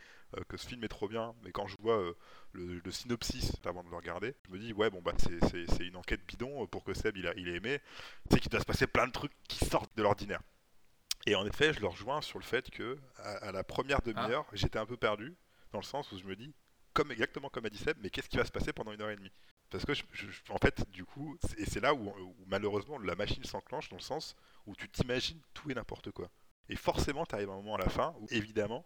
que 0.49 0.57
ce 0.57 0.67
film 0.67 0.85
est 0.85 0.89
trop 0.89 1.09
bien, 1.09 1.35
mais 1.43 1.51
quand 1.53 1.67
je 1.67 1.77
vois 1.81 1.99
euh, 1.99 2.15
le, 2.53 2.79
le 2.85 2.91
synopsis 2.91 3.53
avant 3.65 3.83
de 3.85 3.91
le 3.91 3.97
regarder, 3.97 4.35
je 4.47 4.53
me 4.53 4.59
dis 4.59 4.73
ouais 4.73 4.91
bon 4.91 5.01
bah 5.03 5.13
c'est- 5.19 5.45
c'est 5.51 5.67
c'est 5.77 5.87
une 5.87 5.97
enquête 5.97 6.25
bidon 6.27 6.63
euh, 6.65 6.67
pour 6.67 6.85
que 6.85 6.95
Seb 6.95 7.17
il 7.17 7.27
a, 7.27 7.35
il 7.37 7.49
ait 7.49 7.57
aimé. 7.57 7.81
Sais 8.31 8.41
qu'il 8.41 8.51
doit 8.51 8.61
se 8.61 8.65
passer 8.67 8.87
plein 8.87 9.07
de 9.07 9.13
trucs 9.13 9.33
qui 9.49 9.65
sortent 9.65 9.95
de 9.97 10.03
l'ordinaire. 10.03 10.41
Et 11.27 11.35
en 11.35 11.45
effet, 11.47 11.73
je 11.75 11.81
le 11.81 11.87
rejoins 11.87 12.23
sur 12.23 12.39
le 12.39 12.45
fait 12.45 12.71
que 12.71 12.99
à, 13.19 13.49
à 13.49 13.53
la 13.53 13.63
première 13.65 14.01
demi-heure, 14.03 14.47
j'étais 14.53 14.79
un 14.79 14.87
peu 14.87 14.97
perdu 14.97 15.35
dans 15.73 15.79
le 15.81 15.85
sens 15.85 16.11
où 16.13 16.19
je 16.19 16.25
me 16.25 16.35
dis 16.37 16.55
comme 16.95 17.13
exactement 17.13 17.49
comme 17.51 17.67
a 17.67 17.71
dit 17.71 17.79
Seb, 17.79 17.97
mais 18.03 18.11
qu'est-ce 18.11 18.29
qui 18.29 18.37
va 18.37 18.45
se 18.45 18.51
passer 18.53 18.73
pendant 18.73 18.93
une 18.93 19.01
heure 19.03 19.11
et 19.11 19.17
demie? 19.17 19.33
Parce 19.71 19.85
que 19.85 19.95
je- 19.95 20.03
je- 20.13 20.27
je- 20.31 20.53
en 20.53 20.59
fait, 20.59 20.91
du 20.91 21.05
coup, 21.05 21.37
c'est- 21.47 21.61
et 21.61 21.65
c'est 21.67 21.79
là 21.81 21.95
où, 21.95 22.09
où 22.09 22.35
malheureusement 22.47 22.99
la 22.99 23.15
machine 23.15 23.45
s'enclenche 23.45 23.89
dans 23.91 23.97
le 23.97 24.03
sens 24.03 24.35
où 24.67 24.75
tu 24.75 24.89
t'imagines 24.89 25.41
tout 25.55 25.71
et 25.71 25.75
n'importe 25.75 26.11
quoi. 26.11 26.29
Et 26.69 26.75
forcément, 26.77 27.25
tu 27.27 27.35
arrives 27.37 27.51
à 27.51 27.53
un 27.53 27.57
moment 27.57 27.77
à 27.77 27.79
la 27.79 27.89
fin 27.89 28.15
où 28.21 28.27
évidemment, 28.31 28.85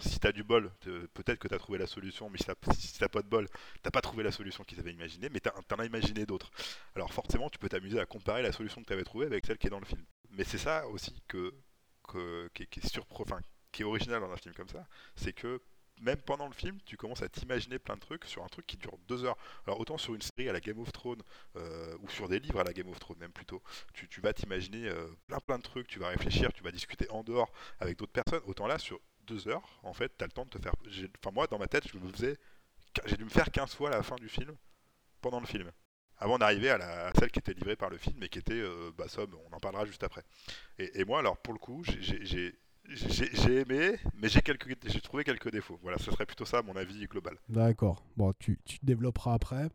si 0.00 0.18
t'as 0.18 0.32
du 0.32 0.42
bol, 0.42 0.70
peut-être 1.14 1.38
que 1.38 1.48
t'as 1.48 1.58
trouvé 1.58 1.78
la 1.78 1.86
solution, 1.86 2.30
mais 2.30 2.38
si 2.38 2.98
t'as 2.98 3.08
pas 3.08 3.22
de 3.22 3.28
bol, 3.28 3.48
t'as 3.82 3.90
pas 3.90 4.00
trouvé 4.00 4.22
la 4.22 4.32
solution 4.32 4.64
qu'ils 4.64 4.80
avaient 4.80 4.92
imaginée, 4.92 5.28
mais 5.30 5.40
t'en 5.40 5.76
as 5.78 5.84
imaginé 5.86 6.26
d'autres. 6.26 6.50
Alors 6.94 7.12
forcément, 7.12 7.50
tu 7.50 7.58
peux 7.58 7.68
t'amuser 7.68 8.00
à 8.00 8.06
comparer 8.06 8.42
la 8.42 8.52
solution 8.52 8.80
que 8.82 8.86
tu 8.86 8.92
avais 8.92 9.04
trouvée 9.04 9.26
avec 9.26 9.46
celle 9.46 9.58
qui 9.58 9.66
est 9.66 9.70
dans 9.70 9.80
le 9.80 9.86
film. 9.86 10.04
Mais 10.30 10.44
c'est 10.44 10.58
ça 10.58 10.86
aussi 10.88 11.22
que, 11.28 11.52
qui, 12.54 12.62
est- 12.64 12.66
qui 13.72 13.82
est 13.82 13.84
original 13.84 14.20
dans 14.20 14.30
un 14.30 14.36
film 14.36 14.54
comme 14.54 14.68
ça, 14.68 14.86
c'est 15.16 15.32
que 15.32 15.60
même 16.00 16.20
pendant 16.22 16.46
le 16.48 16.54
film, 16.54 16.78
tu 16.84 16.96
commences 16.96 17.22
à 17.22 17.28
t'imaginer 17.28 17.78
plein 17.78 17.94
de 17.94 18.00
trucs 18.00 18.24
sur 18.24 18.42
un 18.42 18.48
truc 18.48 18.66
qui 18.66 18.76
dure 18.76 18.98
deux 19.08 19.24
heures. 19.24 19.36
Alors 19.66 19.78
autant 19.78 19.98
sur 19.98 20.14
une 20.14 20.22
série 20.22 20.48
à 20.48 20.52
la 20.52 20.60
Game 20.60 20.78
of 20.78 20.90
Thrones 20.90 21.22
euh, 21.56 21.96
ou 22.00 22.08
sur 22.08 22.28
des 22.28 22.40
livres 22.40 22.58
à 22.60 22.64
la 22.64 22.72
Game 22.72 22.88
of 22.88 22.98
Thrones 22.98 23.18
même 23.18 23.32
plutôt, 23.32 23.62
tu, 23.94 24.08
tu 24.08 24.20
vas 24.20 24.32
t'imaginer 24.32 24.88
euh, 24.88 25.06
plein 25.28 25.38
plein 25.38 25.58
de 25.58 25.62
trucs, 25.62 25.86
tu 25.86 25.98
vas 25.98 26.08
réfléchir, 26.08 26.52
tu 26.52 26.62
vas 26.64 26.72
discuter 26.72 27.08
en 27.10 27.22
dehors 27.22 27.52
avec 27.78 27.98
d'autres 27.98 28.12
personnes. 28.12 28.42
Autant 28.46 28.66
là, 28.66 28.78
sur 28.78 28.98
deux 29.26 29.48
heures, 29.48 29.62
en 29.82 29.92
fait, 29.92 30.12
tu 30.16 30.24
as 30.24 30.26
le 30.26 30.32
temps 30.32 30.44
de 30.44 30.50
te 30.50 30.58
faire... 30.58 30.74
j'ai- 30.88 31.10
Enfin 31.22 31.32
moi, 31.34 31.46
dans 31.46 31.58
ma 31.58 31.66
tête, 31.66 31.84
je 31.92 31.98
me 31.98 32.10
faisais... 32.12 32.36
J'ai 33.06 33.16
dû 33.16 33.24
me 33.24 33.30
faire 33.30 33.50
15 33.50 33.74
fois 33.74 33.88
la 33.90 34.02
fin 34.02 34.16
du 34.16 34.28
film 34.28 34.54
pendant 35.22 35.40
le 35.40 35.46
film. 35.46 35.70
Avant 36.18 36.38
d'arriver 36.38 36.68
à, 36.70 36.78
la, 36.78 37.06
à 37.08 37.12
celle 37.18 37.30
qui 37.30 37.38
était 37.38 37.54
livrée 37.54 37.74
par 37.74 37.88
le 37.90 37.96
film 37.96 38.22
et 38.22 38.28
qui 38.28 38.38
était, 38.38 38.52
euh, 38.60 38.90
bah 38.96 39.08
ça, 39.08 39.22
on 39.50 39.54
en 39.56 39.60
parlera 39.60 39.86
juste 39.86 40.04
après. 40.04 40.22
Et, 40.78 41.00
et 41.00 41.04
moi, 41.04 41.20
alors 41.20 41.36
pour 41.38 41.54
le 41.54 41.58
coup, 41.58 41.82
j'ai- 41.84 42.00
j'ai- 42.02 42.24
j'ai 42.24 42.58
j'ai 42.88 43.30
j'ai 43.32 43.60
aimé, 43.60 43.96
mais 44.14 44.28
j'ai 44.28 44.42
quelques, 44.42 44.76
j'ai 44.88 45.00
trouvé 45.00 45.22
quelques 45.24 45.50
défauts. 45.50 45.78
Voilà, 45.82 45.98
ce 45.98 46.10
serait 46.10 46.26
plutôt 46.26 46.44
ça 46.44 46.62
mon 46.62 46.74
avis 46.76 47.06
global. 47.06 47.38
D'accord. 47.48 48.04
Bon, 48.16 48.32
tu, 48.38 48.58
tu 48.64 48.78
développeras 48.82 49.34
après. 49.34 49.68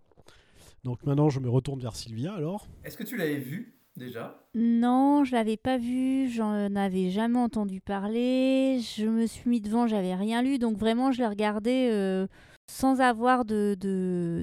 Donc 0.83 1.03
maintenant, 1.03 1.29
je 1.29 1.39
me 1.39 1.49
retourne 1.49 1.79
vers 1.79 1.95
Sylvia 1.95 2.33
alors. 2.33 2.67
Est-ce 2.83 2.97
que 2.97 3.03
tu 3.03 3.17
l'avais 3.17 3.39
vu? 3.39 3.76
Déjà 3.97 4.39
Non, 4.55 5.23
je 5.23 5.33
l'avais 5.33 5.57
pas 5.57 5.77
vu, 5.77 6.29
j'en 6.29 6.75
avais 6.75 7.09
jamais 7.09 7.39
entendu 7.39 7.81
parler. 7.81 8.79
Je 8.79 9.05
me 9.05 9.25
suis 9.25 9.49
mis 9.49 9.61
devant, 9.61 9.87
j'avais 9.87 10.15
rien 10.15 10.41
lu, 10.41 10.59
donc 10.59 10.77
vraiment 10.77 11.11
je 11.11 11.19
l'ai 11.19 11.27
regardé 11.27 11.89
euh, 11.91 12.27
sans 12.71 13.01
avoir 13.01 13.45
de 13.45 13.75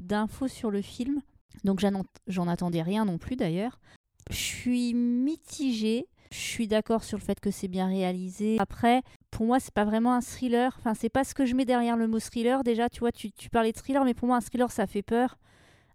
d'infos 0.04 0.48
sur 0.48 0.70
le 0.70 0.82
film. 0.82 1.22
Donc 1.64 1.80
j'en 1.80 2.04
j'en 2.26 2.48
attendais 2.48 2.82
rien 2.82 3.04
non 3.04 3.18
plus 3.18 3.36
d'ailleurs. 3.36 3.80
Je 4.30 4.36
suis 4.36 4.94
mitigée. 4.94 6.06
Je 6.32 6.38
suis 6.40 6.66
d'accord 6.66 7.04
sur 7.04 7.16
le 7.16 7.22
fait 7.22 7.38
que 7.38 7.52
c'est 7.52 7.68
bien 7.68 7.86
réalisé. 7.86 8.56
Après, 8.58 9.02
pour 9.30 9.46
moi, 9.46 9.60
c'est 9.60 9.72
pas 9.72 9.84
vraiment 9.84 10.14
un 10.14 10.20
thriller. 10.20 10.74
Enfin, 10.80 10.92
c'est 10.94 11.08
pas 11.08 11.22
ce 11.22 11.32
que 11.32 11.46
je 11.46 11.54
mets 11.54 11.64
derrière 11.64 11.96
le 11.96 12.08
mot 12.08 12.18
thriller. 12.18 12.64
Déjà, 12.64 12.88
tu 12.88 12.98
vois, 13.00 13.12
tu, 13.12 13.30
tu 13.30 13.50
parlais 13.50 13.70
de 13.70 13.76
thriller, 13.76 14.04
mais 14.04 14.14
pour 14.14 14.26
moi, 14.26 14.38
un 14.38 14.40
thriller, 14.40 14.72
ça 14.72 14.88
fait 14.88 15.02
peur. 15.02 15.38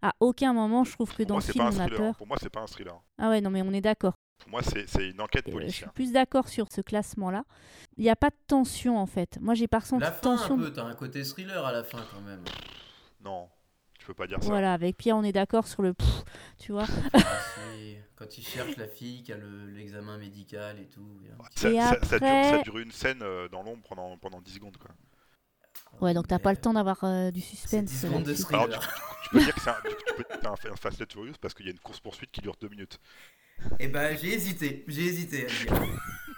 À 0.01 0.13
aucun 0.20 0.53
moment, 0.53 0.84
je 0.84 0.94
trouve 0.94 1.10
que 1.12 1.18
Pour 1.24 1.25
dans 1.25 1.34
moi, 1.36 1.44
le 1.46 1.51
film, 1.51 1.63
pas 1.65 1.70
un 1.72 1.75
on 1.75 1.79
a 1.79 1.84
thriller. 1.88 1.98
peur. 1.98 2.15
Pour 2.15 2.27
moi, 2.27 2.38
c'est 2.41 2.50
pas 2.50 2.62
un 2.62 2.68
thriller. 2.68 3.00
Ah 3.18 3.29
ouais, 3.29 3.41
non, 3.41 3.50
mais 3.50 3.62
on 3.62 3.74
est 3.74 3.82
d'accord. 3.82 4.13
Pour 4.39 4.51
moi, 4.51 4.62
c'est 4.63 5.10
une 5.10 5.20
enquête 5.20 5.46
Euh, 5.48 5.51
je 5.51 5.51
suis 5.51 5.60
policière. 5.60 5.94
plus 5.94 6.13
d'accord 6.13 6.48
sur 6.48 6.68
ce 6.72 6.79
classement-là. 6.79 7.44
Il 7.98 8.03
n'y 8.06 8.10
a 8.10 8.15
pas 8.15 8.29
de 8.29 8.36
tension 8.48 8.98
en 8.98 9.06
fait. 9.06 9.38
Moi, 9.41 9.53
j'ai 9.56 9.68
pas 9.68 9.79
ressenti 9.79 10.01
La 10.03 10.12
de 10.12 10.15
fin 10.15 10.22
tension. 10.38 10.56
un 10.56 10.60
peu, 10.60 10.72
t'as 10.72 10.86
un 10.86 10.96
côté 10.96 11.24
thriller 11.24 11.65
à 11.65 11.74
la 11.74 11.84
fin 11.84 12.00
quand 12.13 12.22
même. 12.22 12.44
Non, 13.22 13.50
tu 14.00 14.06
peux 14.06 14.13
pas 14.13 14.27
dire 14.27 14.41
ça. 14.41 14.48
Voilà, 14.48 14.72
avec 14.74 14.96
Pierre, 14.96 15.18
on 15.18 15.24
est 15.24 15.34
d'accord 15.34 15.68
sur 15.68 15.82
le. 15.82 15.94
pff, 15.94 16.24
tu 16.58 16.72
vois. 16.72 16.86
Ah, 17.13 17.20
quand 18.15 18.38
il 18.38 18.44
cherche 18.46 18.77
la 18.77 18.88
fille 18.88 19.24
qui 19.24 19.34
a 19.34 19.38
le- 19.38 19.68
l'examen 19.72 20.18
médical 20.18 20.79
et 20.79 20.88
tout. 20.88 21.20
il 21.22 21.27
y 21.27 21.32
a 21.32 21.34
un 21.34 21.38
petit- 21.38 21.60
Ça, 21.60 21.70
Et 21.70 21.75
ça- 22.00 22.06
ça 22.06 22.20
dure, 22.20 22.27
après- 22.27 22.50
ça 22.50 22.62
dure 22.63 22.77
une 22.77 22.91
scène 22.91 23.20
euh, 23.22 23.50
dans 23.50 23.62
l'ombre 23.63 23.84
pendant, 23.89 24.18
pendant 24.18 24.39
10 24.39 24.53
secondes. 24.53 24.77
Quoi. 24.77 24.91
Ouais, 26.01 26.13
donc 26.13 26.27
t'as 26.27 26.39
pas 26.39 26.51
le 26.51 26.58
temps 26.58 26.74
d'avoir 26.74 27.03
euh, 27.03 27.31
du 27.31 27.41
suspense. 27.41 27.86
10 27.86 28.01
secondes 28.01 28.24
de. 28.24 28.53
Alors, 28.53 28.69
tu 29.24 29.29
peux 29.31 29.39
dire 29.39 29.53
que 29.55 29.62
c'est 29.62 29.69
un, 29.69 30.50
un, 30.50 30.53
un 30.53 30.75
Fast 30.75 31.01
and 31.01 31.05
Furious 31.12 31.34
parce 31.41 31.53
qu'il 31.53 31.65
y 31.65 31.69
a 31.69 31.72
une 31.72 31.79
course-poursuite 31.79 32.31
qui 32.31 32.41
dure 32.41 32.55
2 32.60 32.69
minutes. 32.69 33.00
Eh 33.79 33.88
ben 33.88 34.17
j'ai 34.17 34.34
hésité, 34.34 34.86
j'ai 34.88 35.05
hésité 35.05 35.46
à 35.46 35.50
le 35.50 35.65
dire. 35.65 35.89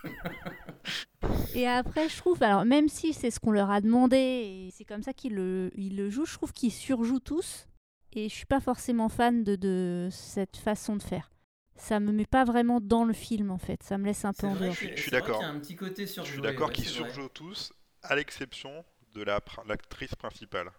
Et 1.54 1.68
après, 1.68 2.10
je 2.10 2.18
trouve, 2.18 2.42
alors 2.42 2.66
même 2.66 2.88
si 2.88 3.14
c'est 3.14 3.30
ce 3.30 3.40
qu'on 3.40 3.52
leur 3.52 3.70
a 3.70 3.82
demandé, 3.82 4.18
et 4.18 4.70
c'est 4.72 4.86
comme 4.86 5.04
ça 5.04 5.14
qu'ils 5.14 5.36
le, 5.36 5.70
ils 5.76 5.96
le 5.96 6.10
jouent, 6.10 6.26
je 6.26 6.34
trouve 6.34 6.54
qu'ils 6.54 6.72
surjouent 6.72 7.20
tous. 7.20 7.68
Et 8.14 8.28
je 8.28 8.34
suis 8.34 8.46
pas 8.46 8.60
forcément 8.60 9.08
fan 9.10 9.44
de, 9.44 9.56
de 9.56 10.10
cette 10.12 10.58
façon 10.58 10.96
de 10.96 11.04
faire. 11.04 11.32
Ça 11.76 12.00
me 12.00 12.12
met 12.12 12.26
pas 12.26 12.44
vraiment 12.44 12.80
dans 12.82 13.06
le 13.06 13.14
film 13.14 13.52
en 13.52 13.58
fait. 13.58 13.84
Ça 13.84 13.98
me 13.98 14.06
laisse 14.06 14.26
un 14.26 14.34
peu 14.34 14.48
en 14.48 14.56
dehors. 14.56 14.74
Je 14.74 15.00
suis 15.02 15.12
d'accord. 15.12 15.42
Je 15.42 16.24
suis 16.24 16.42
d'accord 16.42 16.72
qu'ils 16.72 16.88
surjouent 16.88 17.30
tous, 17.30 17.74
à 18.04 18.16
l'exception 18.16 18.84
de 19.14 19.24
la 19.24 19.40
pr- 19.40 19.68
l'actrice 19.68 20.16
principale. 20.16 20.72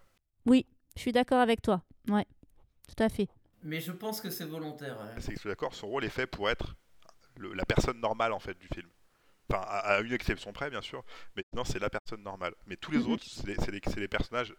Oui, 0.45 0.65
je 0.95 1.01
suis 1.01 1.11
d'accord 1.11 1.39
avec 1.39 1.61
toi. 1.61 1.81
Ouais, 2.09 2.25
tout 2.87 3.01
à 3.03 3.09
fait. 3.09 3.27
Mais 3.63 3.79
je 3.79 3.91
pense 3.91 4.19
que 4.21 4.29
c'est 4.29 4.45
volontaire. 4.45 4.97
ouais. 4.99 5.21
C'est 5.21 5.29
que 5.29 5.35
je 5.35 5.39
suis 5.39 5.49
d'accord, 5.49 5.73
son 5.73 5.87
rôle 5.87 6.03
est 6.03 6.09
fait 6.09 6.27
pour 6.27 6.49
être 6.49 6.75
le- 7.37 7.53
la 7.53 7.65
personne 7.65 7.99
normale 7.99 8.33
en 8.33 8.39
fait 8.39 8.57
du 8.59 8.67
film. 8.67 8.89
Enfin, 9.49 9.61
à, 9.61 9.79
à 9.95 10.01
une 10.01 10.13
exception 10.13 10.51
près, 10.53 10.69
bien 10.69 10.81
sûr, 10.81 11.03
mais 11.35 11.45
non, 11.53 11.63
c'est 11.63 11.79
la 11.79 11.89
personne 11.89 12.23
normale. 12.23 12.55
Mais 12.65 12.75
tous 12.77 12.91
les 12.91 12.99
Mhm. 12.99 13.11
autres, 13.11 13.23
c'est 13.25 13.95
des 13.99 14.07
personnages 14.07 14.53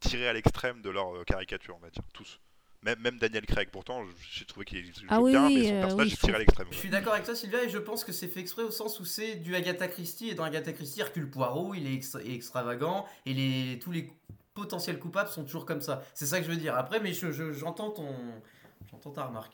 tirés 0.00 0.28
à 0.28 0.32
l'extrême 0.32 0.82
de 0.82 0.90
leur 0.90 1.14
euh, 1.16 1.24
caricature, 1.24 1.76
on 1.76 1.80
va 1.80 1.90
dire, 1.90 2.02
tous. 2.12 2.40
Même, 2.82 3.00
même 3.00 3.18
Daniel 3.18 3.44
Craig, 3.46 3.68
pourtant, 3.72 4.04
j'ai 4.30 4.44
trouvé 4.44 4.64
qu'il 4.64 4.92
Ah 5.08 5.20
oui, 5.20 5.32
bien, 5.32 5.46
oui, 5.48 5.54
mais 5.56 5.68
son 5.68 5.74
euh, 5.74 5.80
personnage 5.80 6.06
oui, 6.06 6.12
est 6.12 6.16
je 6.16 6.20
tiré 6.20 6.34
à 6.34 6.38
l'extrême. 6.38 6.68
Je 6.70 6.76
suis 6.76 6.90
d'accord 6.90 7.12
avec 7.14 7.24
toi 7.24 7.34
Sylvia 7.34 7.64
et 7.64 7.68
je 7.68 7.78
pense 7.78 8.04
que 8.04 8.12
c'est 8.12 8.28
fait 8.28 8.40
exprès 8.40 8.62
au 8.62 8.70
sens 8.70 9.00
où 9.00 9.04
c'est 9.04 9.36
du 9.36 9.54
Agatha 9.56 9.88
Christie 9.88 10.28
et 10.28 10.34
dans 10.34 10.44
Agatha 10.44 10.72
Christie 10.72 11.00
Hercule 11.00 11.28
Poirot 11.28 11.74
il 11.74 11.86
est 11.86 11.94
ex- 11.94 12.14
est 12.16 12.32
extravagant 12.34 13.06
et 13.24 13.34
les, 13.34 13.78
tous 13.80 13.90
les 13.92 14.12
potentiels 14.54 14.98
coupables 14.98 15.28
sont 15.30 15.44
toujours 15.44 15.66
comme 15.66 15.80
ça. 15.80 16.02
C'est 16.14 16.26
ça 16.26 16.38
que 16.38 16.46
je 16.46 16.50
veux 16.50 16.56
dire. 16.56 16.74
Après 16.76 17.00
mais 17.00 17.12
je- 17.12 17.32
je- 17.32 17.52
j'entends 17.52 17.90
ton 17.90 18.06
ta 19.12 19.24
remarque. 19.26 19.52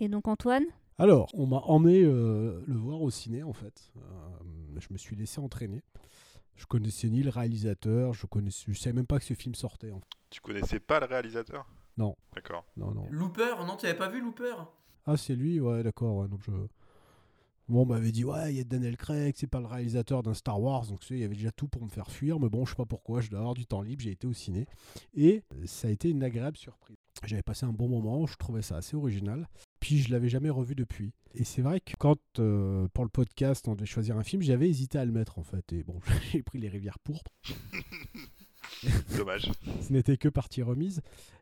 Et 0.00 0.08
donc 0.08 0.26
Antoine? 0.28 0.64
Alors, 0.98 1.28
on 1.34 1.46
m'a 1.46 1.58
emmené 1.58 2.02
euh, 2.02 2.62
le 2.66 2.76
voir 2.76 3.00
au 3.02 3.10
ciné 3.10 3.42
en 3.42 3.52
fait. 3.52 3.90
Euh, 3.96 4.00
je 4.78 4.88
me 4.90 4.98
suis 4.98 5.16
laissé 5.16 5.40
entraîner. 5.40 5.82
Je 6.56 6.66
connaissais 6.66 7.08
ni 7.08 7.22
le 7.22 7.30
réalisateur, 7.30 8.12
je 8.12 8.26
connaissais, 8.26 8.64
je 8.68 8.78
savais 8.78 8.92
même 8.94 9.06
pas 9.06 9.18
que 9.18 9.24
ce 9.24 9.34
film 9.34 9.54
sortait. 9.54 9.90
En 9.90 10.00
fait. 10.00 10.06
Tu 10.30 10.40
connaissais 10.40 10.80
pas 10.80 11.00
le 11.00 11.06
réalisateur? 11.06 11.66
Non. 11.96 12.16
D'accord. 12.34 12.64
Non, 12.76 12.92
non. 12.92 13.06
Looper, 13.10 13.54
non 13.66 13.76
tu 13.76 13.86
avais 13.86 13.96
pas 13.96 14.08
vu 14.08 14.20
Looper? 14.20 14.54
Ah, 15.06 15.16
c'est 15.16 15.34
lui, 15.34 15.60
ouais, 15.60 15.82
d'accord. 15.82 16.16
Ouais, 16.16 16.28
donc 16.28 16.40
je. 16.44 16.52
Bon, 17.68 17.82
on 17.82 17.86
m'avait 17.86 18.12
dit, 18.12 18.24
ouais, 18.24 18.52
il 18.52 18.56
y 18.56 18.60
a 18.60 18.64
Daniel 18.64 18.96
Craig, 18.96 19.34
c'est 19.36 19.46
pas 19.46 19.60
le 19.60 19.66
réalisateur 19.66 20.22
d'un 20.22 20.34
Star 20.34 20.60
Wars, 20.60 20.86
donc 20.88 21.08
il 21.10 21.18
y 21.18 21.24
avait 21.24 21.36
déjà 21.36 21.52
tout 21.52 21.68
pour 21.68 21.82
me 21.84 21.88
faire 21.88 22.10
fuir, 22.10 22.40
mais 22.40 22.48
bon, 22.48 22.64
je 22.64 22.70
sais 22.70 22.76
pas 22.76 22.84
pourquoi, 22.84 23.20
je 23.20 23.30
dois 23.30 23.38
avoir 23.38 23.54
du 23.54 23.66
temps 23.66 23.82
libre, 23.82 24.02
j'ai 24.02 24.10
été 24.10 24.26
au 24.26 24.32
ciné. 24.32 24.66
Et 25.14 25.42
euh, 25.54 25.66
ça 25.66 25.88
a 25.88 25.90
été 25.90 26.10
une 26.10 26.24
agréable 26.24 26.56
surprise. 26.56 26.96
J'avais 27.24 27.42
passé 27.42 27.64
un 27.64 27.72
bon 27.72 27.88
moment, 27.88 28.26
je 28.26 28.36
trouvais 28.36 28.62
ça 28.62 28.76
assez 28.76 28.96
original, 28.96 29.48
puis 29.78 29.98
je 29.98 30.10
l'avais 30.10 30.28
jamais 30.28 30.50
revu 30.50 30.74
depuis. 30.74 31.12
Et 31.34 31.44
c'est 31.44 31.62
vrai 31.62 31.80
que 31.80 31.92
quand, 31.98 32.18
euh, 32.40 32.88
pour 32.92 33.04
le 33.04 33.10
podcast, 33.10 33.66
on 33.68 33.74
devait 33.74 33.86
choisir 33.86 34.18
un 34.18 34.24
film, 34.24 34.42
j'avais 34.42 34.68
hésité 34.68 34.98
à 34.98 35.04
le 35.04 35.12
mettre 35.12 35.38
en 35.38 35.44
fait, 35.44 35.72
et 35.72 35.84
bon, 35.84 36.00
j'ai 36.32 36.42
pris 36.42 36.58
Les 36.58 36.68
Rivières 36.68 36.98
Pourpres. 36.98 37.30
Dommage. 39.16 39.50
Ce 39.80 39.92
n'était 39.92 40.16
que 40.16 40.28
partie 40.28 40.62
remise. 40.62 41.00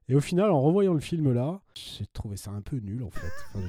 Et 0.09 0.15
au 0.17 0.21
final, 0.21 0.51
en 0.51 0.61
revoyant 0.61 0.93
le 0.93 1.01
film 1.01 1.33
là, 1.33 1.61
j'ai 1.75 2.05
trouvé 2.13 2.37
ça 2.37 2.51
un 2.51 2.63
peu 2.63 2.77
nul 2.79 3.05
en 3.05 3.11
fait. 3.11 3.31
Enfin, 3.55 3.67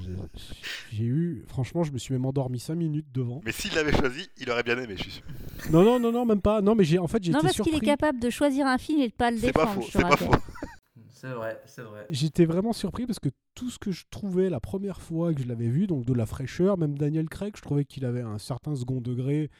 j'ai- 0.91 1.03
eu, 1.03 1.43
franchement, 1.47 1.83
je 1.83 1.91
me 1.91 1.99
suis 1.99 2.13
même 2.13 2.25
endormi 2.25 2.59
5 2.59 2.75
minutes 2.75 3.05
devant. 3.13 3.41
Mais 3.45 3.51
s'il 3.51 3.73
l'avait 3.75 3.91
choisi, 3.93 4.27
il 4.39 4.49
aurait 4.49 4.63
bien 4.63 4.77
aimé, 4.79 4.95
je 4.97 5.03
suis 5.03 5.11
sûr. 5.11 5.23
Non, 5.71 5.83
non, 5.83 5.99
non, 5.99 6.11
non, 6.11 6.25
même 6.25 6.41
pas. 6.41 6.61
Non, 6.61 6.73
mais 6.73 6.83
j'ai, 6.83 6.97
en 6.97 7.07
fait, 7.07 7.23
j'étais 7.23 7.37
Non, 7.37 7.43
parce 7.43 7.61
qu'il 7.61 7.75
est 7.75 7.79
capable 7.79 8.19
de 8.19 8.29
choisir 8.31 8.65
un 8.65 8.79
film 8.79 9.01
et 9.01 9.09
de 9.09 9.13
pas 9.13 9.29
le 9.29 9.37
C'est 9.37 9.51
pas 9.51 9.65
défendre. 9.65 9.87
c'est 9.91 10.01
pas 10.01 10.17
faux. 10.17 10.31
C'est 11.13 11.33
vrai, 11.33 11.61
c'est 11.67 11.83
vrai. 11.83 12.07
J'étais 12.09 12.45
vraiment 12.45 12.73
surpris 12.73 13.05
parce 13.05 13.19
que 13.19 13.29
tout 13.53 13.69
ce 13.69 13.77
que 13.77 13.91
je 13.91 14.05
trouvais 14.09 14.49
la 14.49 14.59
première 14.59 14.99
fois 15.01 15.31
que 15.35 15.43
je 15.43 15.47
l'avais 15.47 15.67
vu, 15.67 15.85
donc 15.85 16.03
de 16.03 16.13
la 16.15 16.25
fraîcheur, 16.25 16.79
même 16.79 16.97
Daniel 16.97 17.29
Craig, 17.29 17.53
je 17.55 17.61
trouvais 17.61 17.85
qu'il 17.85 18.05
avait 18.05 18.21
un 18.23 18.39
certain 18.39 18.73
second 18.75 19.01
degré. 19.01 19.51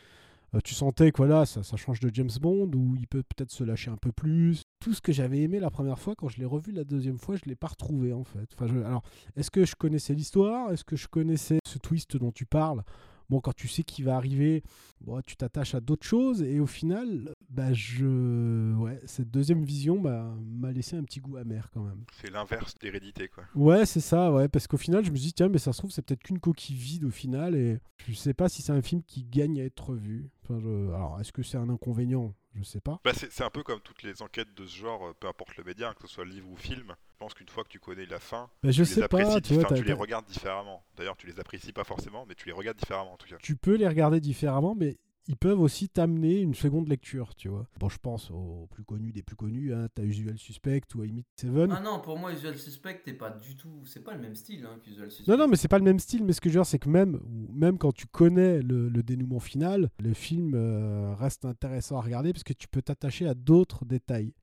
Euh, 0.54 0.60
tu 0.64 0.74
sentais 0.74 1.12
que 1.12 1.18
voilà, 1.18 1.46
ça, 1.46 1.62
change 1.78 2.00
de 2.00 2.14
James 2.14 2.30
Bond, 2.42 2.72
où 2.76 2.96
il 2.96 3.08
peut 3.08 3.24
peut-être 3.24 3.52
se 3.52 3.64
lâcher 3.64 3.90
un 3.90 3.98
peu 3.98 4.12
plus. 4.12 4.64
Tout 4.80 4.94
ce 4.94 5.02
que 5.02 5.14
j'avais 5.14 5.40
aimé 5.40 5.60
la 5.60 5.70
première 5.70 6.00
fois, 6.00 6.16
quand 6.16 6.28
je 6.28 6.40
l'ai 6.40 6.46
revu 6.46 6.72
la 6.72 6.84
deuxième 6.84 7.18
fois, 7.18 7.36
je 7.36 7.44
l'ai 7.46 7.56
pas 7.56 7.68
retrouvé 7.68 8.14
en 8.14 8.24
fait. 8.24 8.50
Alors, 8.60 9.04
est-ce 9.36 9.52
que 9.52 9.66
je 9.66 9.76
connaissais 9.76 10.14
l'histoire? 10.14 10.72
Est-ce 10.72 10.84
que 10.84 10.96
je 10.96 11.08
connaissais 11.08 11.60
ce 11.66 11.78
twist 11.78 12.18
dont 12.18 12.32
tu 12.32 12.46
parles? 12.46 12.84
Bon, 13.32 13.40
quand 13.40 13.54
tu 13.56 13.70
sais 13.70 13.84
qu'il 13.84 14.04
va 14.04 14.18
arriver, 14.18 14.62
bon, 15.00 15.22
tu 15.26 15.38
t'attaches 15.38 15.74
à 15.74 15.80
d'autres 15.80 16.06
choses 16.06 16.44
et 16.44 16.60
au 16.60 16.66
final, 16.68 17.34
bah, 17.50 17.72
je... 17.72 18.76
ouais, 18.76 19.00
cette 19.06 19.32
deuxième 19.32 19.64
vision 19.64 20.02
bah, 20.02 20.36
m'a 20.46 20.74
laissé 20.74 20.98
un 20.98 21.04
petit 21.06 21.22
goût 21.22 21.38
amer 21.38 21.70
quand 21.74 21.82
même. 21.82 22.04
C'est 22.22 22.30
l'inverse 22.30 22.76
d'hérédité, 22.78 23.30
quoi. 23.30 23.46
Ouais, 23.56 23.86
c'est 23.86 24.02
ça, 24.02 24.34
ouais, 24.34 24.50
parce 24.50 24.68
qu'au 24.68 24.76
final, 24.76 25.06
je 25.06 25.12
me 25.12 25.16
dis, 25.16 25.32
tiens, 25.32 25.48
mais 25.48 25.60
ça 25.60 25.72
se 25.72 25.78
trouve, 25.78 25.92
c'est 25.92 26.02
peut-être 26.02 26.24
qu'une 26.24 26.40
coquille 26.40 26.76
vide 26.76 27.06
au 27.06 27.10
final, 27.10 27.56
et 27.56 27.80
je 28.06 28.14
sais 28.14 28.34
pas 28.34 28.50
si 28.50 28.62
c'est 28.62 28.74
un 28.74 28.82
film 28.82 29.02
qui 29.02 29.24
gagne 29.24 29.62
à 29.62 29.64
être 29.64 29.96
vu. 29.96 30.30
Enfin, 30.44 30.60
je- 30.60 30.90
Alors, 30.94 31.18
est-ce 31.22 31.32
que 31.32 31.42
c'est 31.42 31.58
un 31.58 31.70
inconvénient? 31.70 32.34
Je 32.56 32.64
sais 32.64 32.82
pas. 32.82 33.00
Bah, 33.06 33.14
c'est 33.16 33.44
un 33.46 33.50
peu 33.50 33.64
comme 33.64 33.80
toutes 33.80 34.04
les 34.04 34.22
enquêtes 34.22 34.54
de 34.58 34.66
ce 34.66 34.76
genre, 34.76 35.06
euh, 35.08 35.14
peu 35.18 35.30
importe 35.30 35.56
le 35.56 35.64
média, 35.64 35.94
que 35.94 36.02
ce 36.06 36.14
soit 36.14 36.26
livre 36.26 36.50
ou 36.52 36.58
film. 36.58 36.94
Je 37.22 37.26
pense 37.26 37.36
qu'une 37.36 37.50
fois 37.50 37.64
que 37.64 37.70
tu 37.70 37.78
connais 37.78 38.08
la 38.08 38.18
fin, 38.18 38.50
Bah, 38.64 38.72
je 38.72 38.82
tu 38.82 38.90
sais 38.90 38.96
les 38.96 39.04
apprécies, 39.04 39.34
pas, 39.36 39.42
tu 39.42 39.54
vois, 39.54 39.78
les 39.78 39.94
regardes 39.94 40.26
différemment. 40.26 40.84
D'ailleurs, 40.98 41.16
tu 41.16 41.28
les 41.28 41.40
apprécies 41.40 41.72
pas 41.72 41.84
forcément, 41.84 42.26
mais 42.28 42.34
tu 42.34 42.48
les 42.48 42.52
regardes 42.52 42.78
différemment 42.78 43.14
en 43.14 43.18
tout 43.18 43.28
cas. 43.28 43.36
Tu 43.44 43.56
peux 43.56 43.76
les 43.76 43.88
regarder 43.88 44.20
différemment, 44.20 44.74
mais 44.74 44.98
ils 45.28 45.38
peuvent 45.38 45.60
aussi 45.60 45.88
t'amener 45.88 46.40
une 46.40 46.56
seconde 46.56 46.88
lecture, 46.90 47.36
tu 47.36 47.48
vois. 47.48 47.68
Bon, 47.80 47.90
je 47.90 48.00
pense 48.00 48.32
aux 48.32 48.68
plus 48.72 48.84
connus 48.84 49.12
des 49.12 49.22
plus 49.22 49.36
connus, 49.36 49.72
hein, 49.72 49.88
t'as 49.94 50.02
Usual 50.02 50.40
Suspect 50.40 50.82
ou 50.96 51.02
à 51.02 51.06
limite 51.06 51.28
Seven. 51.40 51.72
Ah 51.72 51.80
non, 51.80 52.00
pour 52.00 52.18
moi, 52.18 52.34
Usual 52.34 52.58
Suspect, 52.58 53.02
t'es 53.06 53.14
pas 53.14 53.30
du 53.30 53.56
tout. 53.56 53.84
C'est 53.86 54.04
pas 54.04 54.16
le 54.16 54.20
même 54.20 54.34
style 54.34 54.66
hein, 54.66 54.80
qu'Usual 54.84 55.12
Suspect. 55.12 55.32
Non, 55.32 55.38
non, 55.38 55.48
mais 55.48 55.58
c'est 55.58 55.68
pas 55.68 55.78
le 55.78 55.84
même 55.86 56.00
style, 56.00 56.24
mais 56.24 56.34
ce 56.34 56.42
que 56.42 56.50
je 56.50 56.56
veux 56.56 56.62
dire, 56.62 56.66
c'est 56.66 56.80
que 56.80 56.90
même, 56.90 57.20
même 57.54 57.78
quand 57.78 57.92
tu 57.92 58.08
connais 58.08 58.64
le, 58.64 58.90
le 58.90 59.04
dénouement 59.04 59.40
final, 59.40 59.92
le 60.00 60.16
film 60.16 60.54
euh, 60.56 61.14
reste 61.14 61.46
intéressant 61.46 61.98
à 61.98 62.02
regarder 62.02 62.34
parce 62.34 62.44
que 62.44 62.54
tu 62.54 62.68
peux 62.68 62.82
t'attacher 62.82 63.28
à 63.28 63.36
d'autres 63.36 63.86
détails. 63.86 64.34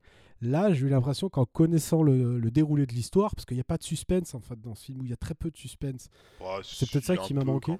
Là, 0.41 0.73
j'ai 0.73 0.85
eu 0.85 0.89
l'impression 0.89 1.29
qu'en 1.29 1.45
connaissant 1.45 2.01
le, 2.01 2.39
le 2.39 2.51
déroulé 2.51 2.85
de 2.85 2.93
l'histoire, 2.93 3.35
parce 3.35 3.45
qu'il 3.45 3.57
n'y 3.57 3.61
a 3.61 3.65
pas 3.65 3.77
de 3.77 3.83
suspense 3.83 4.33
en 4.35 4.39
fait 4.39 4.59
dans 4.59 4.75
ce 4.75 4.85
film, 4.85 5.01
où 5.01 5.05
il 5.05 5.09
y 5.09 5.13
a 5.13 5.17
très 5.17 5.35
peu 5.35 5.51
de 5.51 5.57
suspense. 5.57 6.09
Oh, 6.39 6.59
c'est 6.63 6.89
peut-être 6.89 7.05
ça 7.05 7.17
qui 7.17 7.33
m'a 7.33 7.43
manqué. 7.43 7.73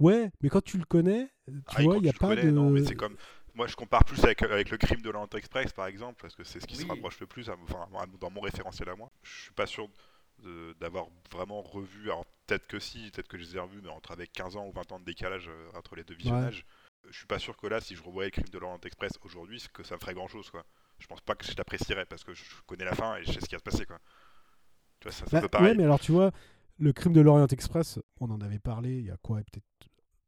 Ouais, 0.00 0.30
mais 0.42 0.48
quand 0.48 0.62
tu 0.62 0.78
le 0.78 0.84
connais, 0.84 1.28
tu 1.46 1.52
Ah, 1.68 1.82
vois, 1.82 1.96
il 1.96 2.02
n'y 2.02 2.08
a 2.08 2.12
pas 2.12 2.28
connais, 2.28 2.44
de. 2.44 2.50
non, 2.50 2.70
mais 2.70 2.84
c'est 2.84 2.96
comme... 2.96 3.16
Moi, 3.54 3.66
je 3.66 3.76
compare 3.76 4.04
plus 4.04 4.24
avec, 4.24 4.42
avec 4.42 4.70
le 4.70 4.78
crime 4.78 5.02
de 5.02 5.10
l'Orient 5.10 5.28
Express, 5.36 5.72
par 5.74 5.86
exemple, 5.86 6.18
parce 6.22 6.34
que 6.34 6.42
c'est 6.42 6.58
ce 6.58 6.66
qui 6.66 6.74
se 6.74 6.86
rapproche 6.86 7.20
le 7.20 7.26
plus, 7.26 7.50
à- 7.50 7.56
enfin, 7.64 7.86
dans 8.18 8.30
mon 8.30 8.40
référentiel 8.40 8.88
à 8.88 8.96
moi. 8.96 9.10
Je 9.22 9.42
suis 9.42 9.52
pas 9.52 9.66
sûr 9.66 9.88
d'avoir 10.80 11.06
vraiment 11.30 11.60
revu, 11.62 12.04
alors 12.10 12.24
peut-être 12.46 12.66
que 12.66 12.80
si, 12.80 13.10
peut-être 13.10 13.28
que 13.28 13.36
je 13.38 13.42
les 13.44 13.56
ai 13.56 13.60
revus, 13.60 13.80
mais 13.82 13.90
entre 13.90 14.10
avec 14.10 14.32
15 14.32 14.56
ans 14.56 14.66
ou 14.66 14.72
20 14.72 14.90
ans 14.90 14.98
de 14.98 15.04
décalage 15.04 15.48
euh, 15.48 15.70
entre 15.76 15.94
les 15.94 16.02
deux 16.02 16.14
visionnages. 16.14 16.64
Je 17.08 17.16
suis 17.16 17.26
pas 17.26 17.38
sûr 17.38 17.56
que 17.56 17.66
là, 17.68 17.80
si 17.80 17.94
je 17.94 18.02
revoyais 18.02 18.28
le 18.28 18.32
crime 18.32 18.48
de 18.48 18.58
l'Orient 18.58 18.80
Express 18.84 19.12
aujourd'hui, 19.22 19.62
que 19.72 19.82
ça 19.84 19.94
me 19.94 20.00
ferait 20.00 20.14
grand-chose, 20.14 20.50
quoi. 20.50 20.64
Je 21.02 21.06
pense 21.08 21.20
pas 21.20 21.34
que 21.34 21.44
je 21.44 21.52
l'apprécierais, 21.58 22.06
parce 22.06 22.22
que 22.24 22.32
je 22.32 22.42
connais 22.66 22.84
la 22.84 22.94
fin 22.94 23.16
et 23.16 23.24
je 23.24 23.32
sais 23.32 23.40
ce 23.40 23.46
qui 23.46 23.54
va 23.54 23.58
se 23.58 23.64
passer, 23.64 23.84
quoi. 23.86 23.98
Tu 25.00 25.08
vois, 25.08 25.12
ça, 25.12 25.24
Bah, 25.30 25.38
un 25.38 25.40
peu 25.42 25.48
pareil. 25.48 25.68
ouais, 25.70 25.74
mais 25.76 25.82
alors 25.84 25.98
tu 25.98 26.12
vois, 26.12 26.30
le 26.78 26.92
crime 26.92 27.12
de 27.12 27.20
l'Orient 27.20 27.46
Express, 27.48 27.98
on 28.20 28.30
en 28.30 28.40
avait 28.40 28.60
parlé 28.60 28.98
il 28.98 29.06
y 29.06 29.10
a 29.10 29.16
quoi, 29.20 29.38
peut-être 29.38 29.64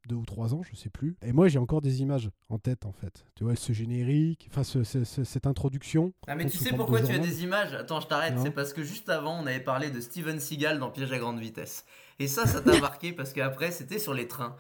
deux 0.09 0.17
ou 0.17 0.27
trois 0.27 0.53
ans, 0.53 0.63
je 0.63 0.75
sais 0.77 0.91
plus. 0.91 1.17
Et 1.23 1.33
moi, 1.33 1.49
j'ai 1.49 1.59
encore 1.59 1.81
des 1.81 2.03
images 2.03 2.29
en 2.51 2.59
tête, 2.59 2.85
en 2.85 2.93
fait. 2.93 3.25
Tu 3.37 3.45
vois, 3.45 3.57
ce 3.57 3.73
générique, 3.73 4.49
enfin, 4.51 4.63
ce- 4.65 4.85
ce- 4.85 5.05
ce- 5.05 5.25
cette 5.25 5.47
introduction. 5.47 6.13
Ah 6.27 6.35
mais 6.35 6.45
tu 6.47 6.59
sais 6.59 6.73
pourquoi 6.75 7.01
tu 7.01 7.13
as 7.13 7.19
des 7.19 7.43
images? 7.45 7.73
Attends, 7.73 8.01
je 8.01 8.09
t'arrête. 8.09 8.35
C'est 8.39 8.51
parce 8.51 8.73
que 8.75 8.83
juste 8.83 9.09
avant, 9.09 9.41
on 9.43 9.47
avait 9.47 9.61
parlé 9.61 9.91
de 9.91 10.01
Steven 10.01 10.39
Seagal 10.41 10.79
dans 10.79 10.91
Piège 10.91 11.11
à 11.13 11.19
grande 11.19 11.39
vitesse. 11.41 11.87
Et 12.19 12.27
ça, 12.27 12.47
ça 12.47 12.61
t'a 12.61 12.73
marqué 12.81 13.13
parce 13.15 13.33
qu'après, 13.33 13.71
c'était 13.71 13.99
sur 13.99 14.13
les 14.13 14.29
trains. 14.29 14.57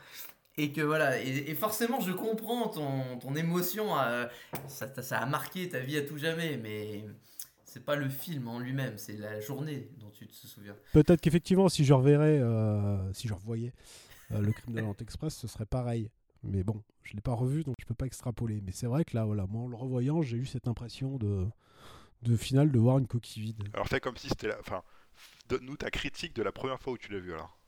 Et 0.56 0.72
que 0.72 0.80
voilà, 0.80 1.20
et, 1.20 1.50
et 1.50 1.54
forcément, 1.54 2.00
je 2.00 2.12
comprends 2.12 2.68
ton, 2.68 3.18
ton 3.18 3.34
émotion. 3.34 3.88
ça, 4.68 5.18
a 5.18 5.26
marqué 5.26 5.68
ta 5.68 5.80
vie 5.80 5.96
à 5.96 6.02
tout 6.02 6.16
jamais, 6.16 6.56
mais 6.56 7.04
c'est 7.64 7.84
pas 7.84 7.96
le 7.96 8.08
film 8.08 8.46
en 8.46 8.60
lui-même, 8.60 8.96
c'est 8.98 9.16
la 9.16 9.40
journée 9.40 9.88
dont 9.98 10.10
tu 10.10 10.28
te 10.28 10.46
souviens. 10.46 10.76
Peut-être 10.92 11.20
qu'effectivement, 11.20 11.68
si 11.68 11.84
je 11.84 11.92
reverrais, 11.92 12.38
euh, 12.38 13.12
si 13.12 13.26
je 13.26 13.34
revoyais 13.34 13.72
euh, 14.30 14.40
le 14.40 14.52
crime 14.52 14.74
de 14.74 14.78
l'Orient 14.78 14.96
Express, 15.00 15.34
ce 15.34 15.48
serait 15.48 15.66
pareil. 15.66 16.08
Mais 16.44 16.62
bon, 16.62 16.84
je 17.02 17.14
l'ai 17.14 17.20
pas 17.20 17.34
revu, 17.34 17.64
donc 17.64 17.74
je 17.80 17.86
peux 17.86 17.94
pas 17.94 18.06
extrapoler. 18.06 18.60
Mais 18.60 18.70
c'est 18.70 18.86
vrai 18.86 19.04
que 19.04 19.16
là, 19.16 19.24
voilà, 19.24 19.46
moi, 19.48 19.62
en 19.62 19.66
le 19.66 19.74
revoyant, 19.74 20.22
j'ai 20.22 20.36
eu 20.36 20.46
cette 20.46 20.68
impression 20.68 21.16
de, 21.16 21.48
de 22.22 22.36
final 22.36 22.70
de 22.70 22.78
voir 22.78 22.98
une 22.98 23.08
coquille 23.08 23.42
vide. 23.42 23.64
Alors 23.72 23.88
fais 23.88 23.98
comme 23.98 24.16
si 24.16 24.28
c'était 24.28 24.48
la... 24.48 24.60
Enfin, 24.60 24.82
donne-nous 25.48 25.76
ta 25.76 25.90
critique 25.90 26.34
de 26.36 26.42
la 26.44 26.52
première 26.52 26.78
fois 26.80 26.92
où 26.92 26.98
tu 26.98 27.10
l'as 27.10 27.18
vu, 27.18 27.32
alors. 27.32 27.58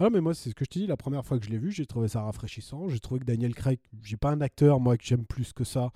Ah 0.00 0.10
mais 0.10 0.20
moi 0.20 0.34
c'est 0.34 0.50
ce 0.50 0.54
que 0.54 0.64
je 0.64 0.70
te 0.70 0.78
dis, 0.78 0.86
la 0.86 0.96
première 0.96 1.24
fois 1.24 1.38
que 1.38 1.44
je 1.44 1.50
l'ai 1.50 1.58
vu, 1.58 1.70
j'ai 1.70 1.86
trouvé 1.86 2.08
ça 2.08 2.22
rafraîchissant. 2.22 2.88
J'ai 2.88 3.00
trouvé 3.00 3.20
que 3.20 3.24
Daniel 3.26 3.54
Craig, 3.54 3.78
j'ai 4.02 4.16
pas 4.16 4.30
un 4.30 4.40
acteur 4.40 4.80
moi 4.80 4.96
que 4.96 5.04
j'aime 5.04 5.24
plus 5.24 5.52
que 5.52 5.64
ça. 5.64 5.90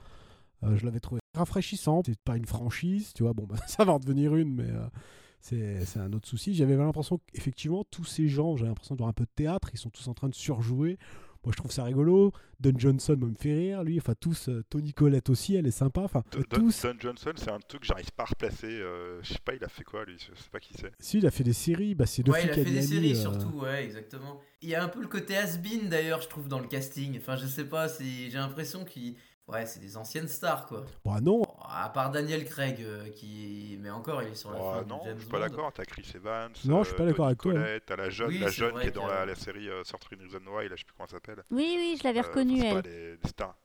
Euh, 0.62 0.76
je 0.76 0.84
l'avais 0.84 1.00
trouvé 1.00 1.20
rafraîchissant. 1.34 2.02
C'est 2.04 2.18
pas 2.20 2.37
une 2.37 2.46
franchise, 2.46 3.12
tu 3.14 3.22
vois. 3.24 3.32
Bon, 3.32 3.46
bah, 3.48 3.56
ça 3.66 3.84
va 3.84 3.92
en 3.92 3.98
devenir 3.98 4.37
une, 4.37 4.54
mais 4.54 4.70
euh, 4.70 5.84
c'est 5.84 5.98
un 5.98 6.12
autre 6.12 6.28
souci. 6.28 6.54
J'avais 6.54 6.76
l'impression 6.76 7.20
qu'effectivement 7.32 7.84
tous 7.90 8.04
ces 8.04 8.28
gens, 8.28 8.56
j'ai 8.56 8.66
l'impression 8.66 8.94
de 8.94 9.00
voir 9.00 9.11
un 9.11 9.14
peu 9.14 9.24
de 9.24 9.30
théâtre, 9.34 9.70
ils 9.72 9.78
sont 9.78 9.90
tous 9.90 10.06
en 10.08 10.14
train 10.14 10.28
de 10.28 10.34
surjouer. 10.34 10.98
Moi 11.44 11.53
je 11.53 11.57
trouve 11.57 11.70
ça 11.70 11.85
rigolo. 11.85 12.33
Don 12.61 12.72
Johnson 12.77 13.16
me 13.16 13.35
fait 13.35 13.55
rire, 13.55 13.85
lui. 13.85 13.98
Enfin 13.98 14.14
tous, 14.18 14.48
euh, 14.48 14.64
Tony 14.68 14.92
Collette 14.92 15.31
aussi, 15.31 15.55
elle 15.55 15.66
est 15.66 15.70
sympa. 15.70 16.01
Enfin 16.03 16.22
Don, 16.33 16.42
tous. 16.51 16.83
Don 16.83 16.94
Johnson, 16.98 17.33
c'est 17.37 17.51
un 17.51 17.61
truc 17.61 17.83
que 17.83 17.87
j'arrive 17.87 18.11
pas 18.12 18.24
à 18.24 18.27
replacer. 18.27 18.66
euh, 18.66 19.22
je 19.22 19.33
sais 19.35 19.38
pas, 19.44 19.55
il 19.55 19.62
a 19.64 19.68
fait 19.68 19.85
quoi 19.85 20.05
lui 20.05 20.16
Je 20.18 20.40
sais 20.40 20.48
pas 20.51 20.59
qui 20.61 20.74
c'est. 20.74 20.92
Si 20.98 21.18
il 21.18 21.27
a 21.27 21.31
fait 21.31 21.44
des 21.44 21.53
séries, 21.53 21.94
bah 21.94 22.07
c'est 22.07 22.29
Ouais, 22.29 22.44
il 22.44 22.51
a 22.51 22.55
fait 22.55 22.64
des 22.64 22.83
séries 22.83 23.12
euh, 23.12 23.14
surtout, 23.14 23.61
ouais, 23.61 23.85
exactement. 23.85 24.40
Il 24.62 24.68
y 24.68 24.74
a 24.74 24.83
un 24.83 24.88
peu 24.88 25.01
le 25.01 25.09
côté 25.09 25.37
has-been 25.37 25.88
d'ailleurs, 25.88 26.20
je 26.20 26.29
trouve, 26.29 26.48
dans 26.48 26.59
le 26.61 26.66
casting. 26.66 27.16
Enfin, 27.18 27.37
je 27.37 27.46
sais 27.46 27.64
pas, 27.64 27.88
c'est- 27.88 28.31
j'ai 28.31 28.38
l'impression 28.38 28.85
qu'ils. 28.85 29.14
Ouais, 29.46 29.64
c'est 29.64 29.81
des 29.81 29.96
anciennes 29.96 30.29
stars, 30.29 30.66
quoi. 30.66 30.85
Bah 31.07 31.20
non, 31.22 31.40
à 31.84 31.88
part 31.90 32.10
Daniel 32.10 32.44
Craig, 32.44 32.80
euh, 32.80 33.08
qui. 33.10 33.78
Mais 33.80 33.90
encore, 33.90 34.22
il 34.22 34.28
est 34.30 34.34
sur 34.34 34.50
la 34.50 34.58
Oh, 34.60 34.72
fin 34.72 34.84
non, 34.84 35.00
James 35.04 35.14
je 35.16 35.20
suis 35.22 35.30
pas 35.30 35.40
d'accord. 35.40 35.72
T'as 35.72 35.84
Chris 35.84 36.10
Evans. 36.14 36.50
Non, 36.64 36.82
je 36.82 36.88
suis 36.88 36.96
pas 36.96 37.04
euh, 37.04 37.06
d'accord 37.06 37.26
avec 37.26 37.38
toi, 37.40 37.54
hein. 37.56 37.78
T'as 37.86 37.96
la 37.96 38.10
jeune, 38.10 38.28
Oui, 38.28 38.38
la 38.38 38.46
c'est 38.48 38.52
jeune 38.56 38.70
vrai 38.72 38.82
qui 38.82 38.88
est 38.88 38.92
dans 38.92 39.06
la, 39.06 39.24
la 39.26 39.34
série 39.34 39.68
euh, 39.68 39.82
Certain 39.84 40.16
Reason 40.16 40.38
Why, 40.46 40.68
là, 40.68 40.74
je 40.76 40.80
sais 40.80 40.84
plus 40.84 40.94
comment 40.96 41.06
ça 41.08 41.16
s'appelle. 41.16 41.42
Oui, 41.50 41.74
oui, 41.78 41.96
je 41.98 42.04
l'avais 42.04 42.20
Euh, 42.20 42.28
reconnue, 42.28 42.60
c'est 42.60 42.70
pas 42.70 42.76
elle. 42.76 42.82
des, 42.82 43.16
des 43.16 43.28
stars. 43.28 43.56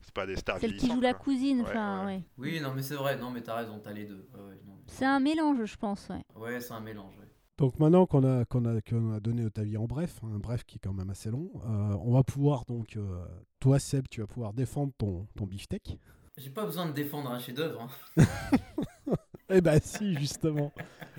C'est 0.00 0.14
pas 0.14 0.26
des 0.26 0.36
stars 0.36 0.58
Celle 0.60 0.76
qui 0.76 0.86
joue 0.90 1.00
la 1.00 1.12
quoi. 1.14 1.24
cousine, 1.24 1.62
enfin, 1.62 2.06
ouais. 2.06 2.14
ouais. 2.16 2.22
Oui, 2.38 2.60
non, 2.60 2.72
mais 2.74 2.82
c'est 2.82 2.94
vrai, 2.94 3.16
non, 3.16 3.30
mais 3.30 3.42
t'as 3.42 3.56
raison, 3.56 3.78
t'as 3.82 3.92
les 3.92 4.04
deux. 4.04 4.28
Ouais, 4.34 4.40
ouais, 4.40 4.60
non. 4.66 4.74
C'est 4.86 5.04
un 5.04 5.20
mélange, 5.20 5.64
je 5.64 5.76
pense, 5.76 6.08
ouais. 6.08 6.22
Ouais, 6.36 6.60
c'est 6.60 6.72
un 6.72 6.80
mélange, 6.80 7.14
ouais. 7.18 7.24
Donc 7.58 7.76
maintenant 7.80 8.06
qu'on 8.06 8.22
a, 8.22 8.44
qu'on 8.44 8.64
a, 8.66 8.80
qu'on 8.80 9.12
a 9.12 9.18
donné 9.18 9.42
notre 9.42 9.60
avis 9.60 9.76
en 9.76 9.86
bref, 9.86 10.20
hein, 10.22 10.28
un 10.36 10.38
bref 10.38 10.62
qui 10.64 10.76
est 10.76 10.78
quand 10.78 10.92
même 10.92 11.10
assez 11.10 11.28
long, 11.28 11.50
euh, 11.66 11.96
on 12.04 12.12
va 12.12 12.22
pouvoir 12.22 12.64
donc, 12.64 12.96
euh, 12.96 13.24
toi 13.58 13.80
Seb, 13.80 14.06
tu 14.08 14.20
vas 14.20 14.28
pouvoir 14.28 14.52
défendre 14.52 14.92
ton, 14.96 15.26
ton 15.36 15.44
beefsteak. 15.44 15.98
J'ai 16.38 16.50
pas 16.50 16.64
besoin 16.64 16.86
de 16.86 16.92
défendre 16.92 17.30
un 17.30 17.38
chef-d'œuvre. 17.38 17.88
hein. 18.16 18.24
Eh 19.50 19.62
bah 19.62 19.80
si, 19.80 20.14
justement. 20.18 20.74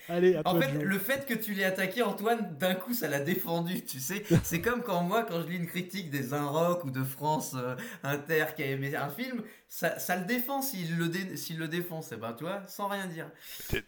Allez, 0.08 0.36
à 0.36 0.44
En 0.46 0.60
fait, 0.62 0.72
le 0.84 1.00
fait 1.00 1.26
que 1.26 1.34
tu 1.34 1.56
l'aies 1.56 1.64
attaqué, 1.64 2.04
Antoine, 2.04 2.56
d'un 2.60 2.76
coup, 2.76 2.94
ça 2.94 3.08
l'a 3.08 3.20
défendu, 3.20 3.84
tu 3.84 4.00
sais. 4.00 4.22
C'est 4.44 4.62
comme 4.62 4.84
quand 4.84 5.02
moi, 5.02 5.24
quand 5.24 5.42
je 5.42 5.48
lis 5.48 5.56
une 5.56 5.66
critique 5.66 6.12
des 6.12 6.32
Un 6.36 6.46
Rock 6.46 6.86
ou 6.86 6.92
de 6.92 7.04
France 7.04 7.56
euh, 7.58 7.76
Inter 8.04 8.46
qui 8.56 8.62
a 8.62 8.68
aimé 8.68 8.96
un 8.96 9.10
film, 9.10 9.42
ça, 9.68 9.98
ça 9.98 10.16
le 10.16 10.26
défend 10.26 10.62
s'il 10.62 10.96
le, 10.96 11.08
dé- 11.10 11.34
le 11.58 11.68
défonce, 11.68 12.12
eh 12.12 12.18
ben, 12.18 12.34
tu 12.34 12.44
vois, 12.44 12.62
sans 12.68 12.88
rien 12.88 13.08
dire. 13.08 13.32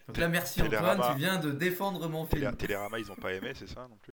Donc 0.08 0.16
là, 0.18 0.26
merci 0.28 0.60
Télérama- 0.60 0.94
Antoine, 0.94 1.12
tu 1.14 1.18
viens 1.20 1.38
de 1.38 1.52
défendre 1.52 2.08
mon 2.08 2.26
Télé- 2.26 2.46
film. 2.46 2.56
Télérama, 2.56 2.98
ils 2.98 3.12
ont 3.12 3.16
pas 3.16 3.32
aimé, 3.34 3.52
c'est 3.54 3.68
ça 3.68 3.86
non 3.88 3.96
plus? 4.02 4.12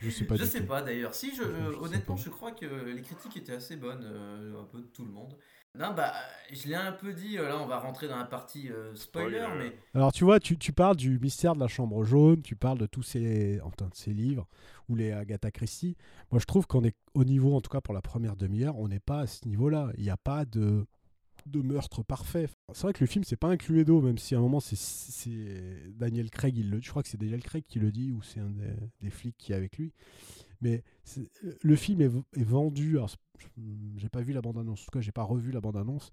Je 0.00 0.10
sais 0.10 0.24
pas 0.24 0.34
je 0.36 0.42
du 0.42 0.48
sais 0.48 0.60
tout. 0.60 0.66
pas 0.66 0.82
d'ailleurs. 0.82 1.14
Si, 1.14 1.34
je, 1.36 1.42
je 1.42 1.76
honnêtement, 1.78 2.16
je 2.16 2.28
crois 2.28 2.50
que 2.52 2.66
les 2.66 3.02
critiques 3.02 3.36
étaient 3.36 3.54
assez 3.54 3.76
bonnes, 3.76 4.02
euh, 4.04 4.60
un 4.60 4.64
peu 4.64 4.78
de 4.78 4.86
tout 4.86 5.04
le 5.04 5.10
monde. 5.12 5.36
Non, 5.74 5.94
bah, 5.94 6.12
je 6.50 6.66
l'ai 6.66 6.74
un 6.74 6.92
peu 6.92 7.12
dit, 7.12 7.38
euh, 7.38 7.48
là, 7.48 7.58
on 7.60 7.66
va 7.66 7.78
rentrer 7.78 8.08
dans 8.08 8.16
la 8.16 8.24
partie 8.24 8.68
euh, 8.70 8.94
spoiler, 8.96 9.38
Spoiler. 9.38 9.58
mais 9.70 9.76
Alors 9.94 10.12
tu 10.12 10.24
vois, 10.24 10.40
tu, 10.40 10.56
tu 10.58 10.72
parles 10.72 10.96
du 10.96 11.18
mystère 11.20 11.54
de 11.54 11.60
la 11.60 11.68
chambre 11.68 12.02
jaune, 12.04 12.42
tu 12.42 12.56
parles 12.56 12.78
de 12.78 12.86
tous 12.86 13.02
ces, 13.02 13.60
enfin, 13.60 13.86
de 13.88 13.94
ces 13.94 14.12
livres, 14.12 14.48
ou 14.88 14.96
les 14.96 15.12
Agatha 15.12 15.50
Christie. 15.52 15.96
Moi 16.32 16.40
je 16.40 16.46
trouve 16.46 16.66
qu'on 16.66 16.82
est 16.84 16.96
au 17.14 17.24
niveau, 17.24 17.54
en 17.54 17.60
tout 17.60 17.70
cas 17.70 17.80
pour 17.80 17.94
la 17.94 18.02
première 18.02 18.34
demi-heure, 18.34 18.76
on 18.76 18.88
n'est 18.88 18.98
pas 18.98 19.20
à 19.20 19.26
ce 19.28 19.46
niveau-là. 19.46 19.92
Il 19.98 20.02
n'y 20.02 20.10
a 20.10 20.16
pas 20.16 20.44
de, 20.46 20.84
de 21.46 21.60
meurtre 21.62 22.02
parfait. 22.02 22.48
C'est 22.72 22.82
vrai 22.82 22.92
que 22.92 23.00
le 23.04 23.06
film, 23.06 23.22
c'est 23.22 23.36
pas 23.36 23.48
un 23.48 23.56
Cluedo, 23.56 24.00
même 24.00 24.18
si 24.18 24.34
à 24.34 24.38
un 24.38 24.40
moment 24.40 24.60
c'est- 24.60 24.74
c'est 24.76 25.92
Daniel 25.94 26.30
Craig, 26.30 26.56
il 26.56 26.70
le, 26.70 26.80
je 26.82 26.90
crois 26.90 27.02
que 27.04 27.08
c'est 27.08 27.20
Daniel 27.20 27.42
Craig 27.42 27.62
qui 27.68 27.78
le 27.78 27.92
dit, 27.92 28.10
ou 28.10 28.20
c'est 28.22 28.40
un 28.40 28.50
des, 28.50 28.72
des 29.02 29.10
flics 29.10 29.36
qui 29.38 29.52
est 29.52 29.56
avec 29.56 29.76
lui. 29.78 29.92
Mais 30.60 30.82
c'est- 31.04 31.30
le 31.62 31.76
film 31.76 32.00
est, 32.00 32.10
est 32.40 32.44
vendu. 32.44 32.96
Alors, 32.96 33.10
c'est- 33.10 33.16
j'ai 33.96 34.08
pas 34.08 34.20
vu 34.20 34.32
la 34.32 34.40
bande-annonce, 34.40 34.82
en 34.82 34.84
tout 34.84 34.90
cas, 34.90 35.00
j'ai 35.00 35.12
pas 35.12 35.22
revu 35.22 35.52
la 35.52 35.60
bande-annonce. 35.60 36.10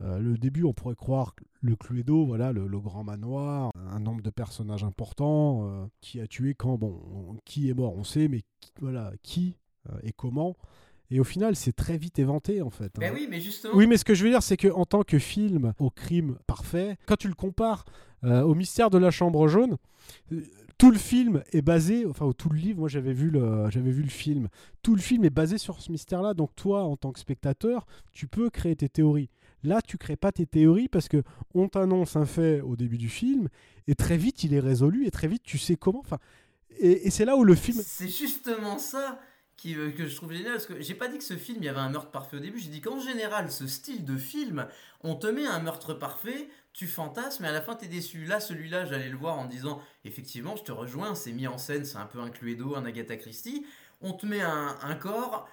Euh, 0.00 0.20
le 0.20 0.38
début, 0.38 0.62
on 0.62 0.72
pourrait 0.72 0.94
croire 0.94 1.34
le 1.60 1.74
Cluedo, 1.74 2.24
voilà, 2.24 2.52
le, 2.52 2.68
le 2.68 2.78
grand 2.78 3.02
manoir, 3.02 3.72
un 3.90 3.98
nombre 3.98 4.22
de 4.22 4.30
personnages 4.30 4.84
importants, 4.84 5.68
euh, 5.68 5.86
qui 6.00 6.20
a 6.20 6.28
tué 6.28 6.54
quand, 6.54 6.78
bon, 6.78 7.00
on- 7.12 7.36
qui 7.44 7.68
est 7.68 7.74
mort, 7.74 7.96
on 7.96 8.04
sait, 8.04 8.28
mais 8.28 8.42
qui, 8.60 8.70
voilà, 8.80 9.12
qui 9.22 9.56
euh, 9.90 9.98
et 10.04 10.12
comment. 10.12 10.56
Et 11.10 11.18
au 11.18 11.24
final, 11.24 11.56
c'est 11.56 11.72
très 11.72 11.96
vite 11.98 12.18
éventé, 12.20 12.62
en 12.62 12.70
fait. 12.70 12.92
Ben 12.98 13.10
hein. 13.10 13.14
oui, 13.16 13.26
mais 13.28 13.40
justement. 13.40 13.74
Oui, 13.74 13.86
mais 13.88 13.96
ce 13.96 14.04
que 14.04 14.14
je 14.14 14.22
veux 14.22 14.30
dire, 14.30 14.42
c'est 14.42 14.56
que 14.58 14.68
en 14.68 14.84
tant 14.84 15.02
que 15.02 15.18
film 15.18 15.72
au 15.80 15.90
crime 15.90 16.38
parfait, 16.46 16.96
quand 17.06 17.16
tu 17.16 17.26
le 17.28 17.34
compares 17.34 17.84
euh, 18.24 18.42
au 18.42 18.54
mystère 18.54 18.90
de 18.90 18.98
la 18.98 19.10
chambre 19.10 19.48
jaune, 19.48 19.78
euh, 20.32 20.42
tout 20.78 20.92
le 20.92 20.98
film 20.98 21.42
est 21.52 21.62
basé, 21.62 22.06
enfin 22.06 22.24
ou 22.24 22.32
tout 22.32 22.48
le 22.48 22.56
livre, 22.56 22.78
moi 22.78 22.88
j'avais 22.88 23.12
vu 23.12 23.30
le, 23.30 23.68
j'avais 23.70 23.90
vu 23.90 24.02
le 24.02 24.08
film, 24.08 24.48
tout 24.82 24.94
le 24.94 25.00
film 25.00 25.24
est 25.24 25.30
basé 25.30 25.58
sur 25.58 25.80
ce 25.80 25.90
mystère-là. 25.90 26.34
Donc 26.34 26.54
toi, 26.54 26.84
en 26.84 26.96
tant 26.96 27.12
que 27.12 27.18
spectateur, 27.18 27.86
tu 28.12 28.28
peux 28.28 28.48
créer 28.48 28.76
tes 28.76 28.88
théories. 28.88 29.28
Là, 29.64 29.82
tu 29.82 29.98
crées 29.98 30.16
pas 30.16 30.30
tes 30.30 30.46
théories 30.46 30.88
parce 30.88 31.08
que 31.08 31.24
on 31.52 31.68
t'annonce 31.68 32.14
un 32.14 32.26
fait 32.26 32.60
au 32.60 32.76
début 32.76 32.98
du 32.98 33.08
film 33.08 33.48
et 33.88 33.96
très 33.96 34.16
vite 34.16 34.44
il 34.44 34.54
est 34.54 34.60
résolu 34.60 35.06
et 35.06 35.10
très 35.10 35.26
vite 35.26 35.42
tu 35.42 35.58
sais 35.58 35.74
comment. 35.74 35.98
Enfin, 35.98 36.18
et, 36.78 37.10
c'est 37.10 37.24
là 37.24 37.36
où 37.36 37.42
le 37.42 37.56
film. 37.56 37.82
C'est 37.84 38.08
justement 38.08 38.78
ça 38.78 39.18
euh, 39.66 39.90
que 39.90 40.06
je 40.06 40.14
trouve 40.14 40.32
génial. 40.32 40.52
Parce 40.52 40.66
que 40.66 40.80
j'ai 40.80 40.94
pas 40.94 41.08
dit 41.08 41.18
que 41.18 41.24
ce 41.24 41.36
film, 41.36 41.58
il 41.60 41.64
y 41.64 41.68
avait 41.68 41.80
un 41.80 41.90
meurtre 41.90 42.10
parfait 42.10 42.36
au 42.36 42.40
début. 42.40 42.58
J'ai 42.58 42.70
dit 42.70 42.80
qu'en 42.80 43.00
général, 43.00 43.50
ce 43.50 43.66
style 43.66 44.04
de 44.04 44.16
film, 44.16 44.66
on 45.02 45.16
te 45.16 45.26
met 45.26 45.46
un 45.46 45.60
meurtre 45.60 45.94
parfait, 45.94 46.48
tu 46.78 46.86
fantasmes, 46.86 47.42
mais 47.42 47.48
à 47.48 47.52
la 47.52 47.60
fin, 47.60 47.74
t'es 47.74 47.88
déçu. 47.88 48.24
Là, 48.24 48.38
celui-là, 48.38 48.84
j'allais 48.84 49.08
le 49.08 49.16
voir 49.16 49.36
en 49.36 49.46
disant 49.46 49.80
effectivement, 50.04 50.54
je 50.54 50.62
te 50.62 50.70
rejoins, 50.70 51.16
c'est 51.16 51.32
mis 51.32 51.48
en 51.48 51.58
scène, 51.58 51.84
c'est 51.84 51.98
un 51.98 52.06
peu 52.06 52.20
un 52.20 52.30
Cluedo, 52.30 52.76
un 52.76 52.84
Agatha 52.84 53.16
Christie. 53.16 53.66
On 54.00 54.12
te 54.12 54.26
met 54.26 54.42
un, 54.42 54.78
un 54.80 54.94
corps. 54.94 55.48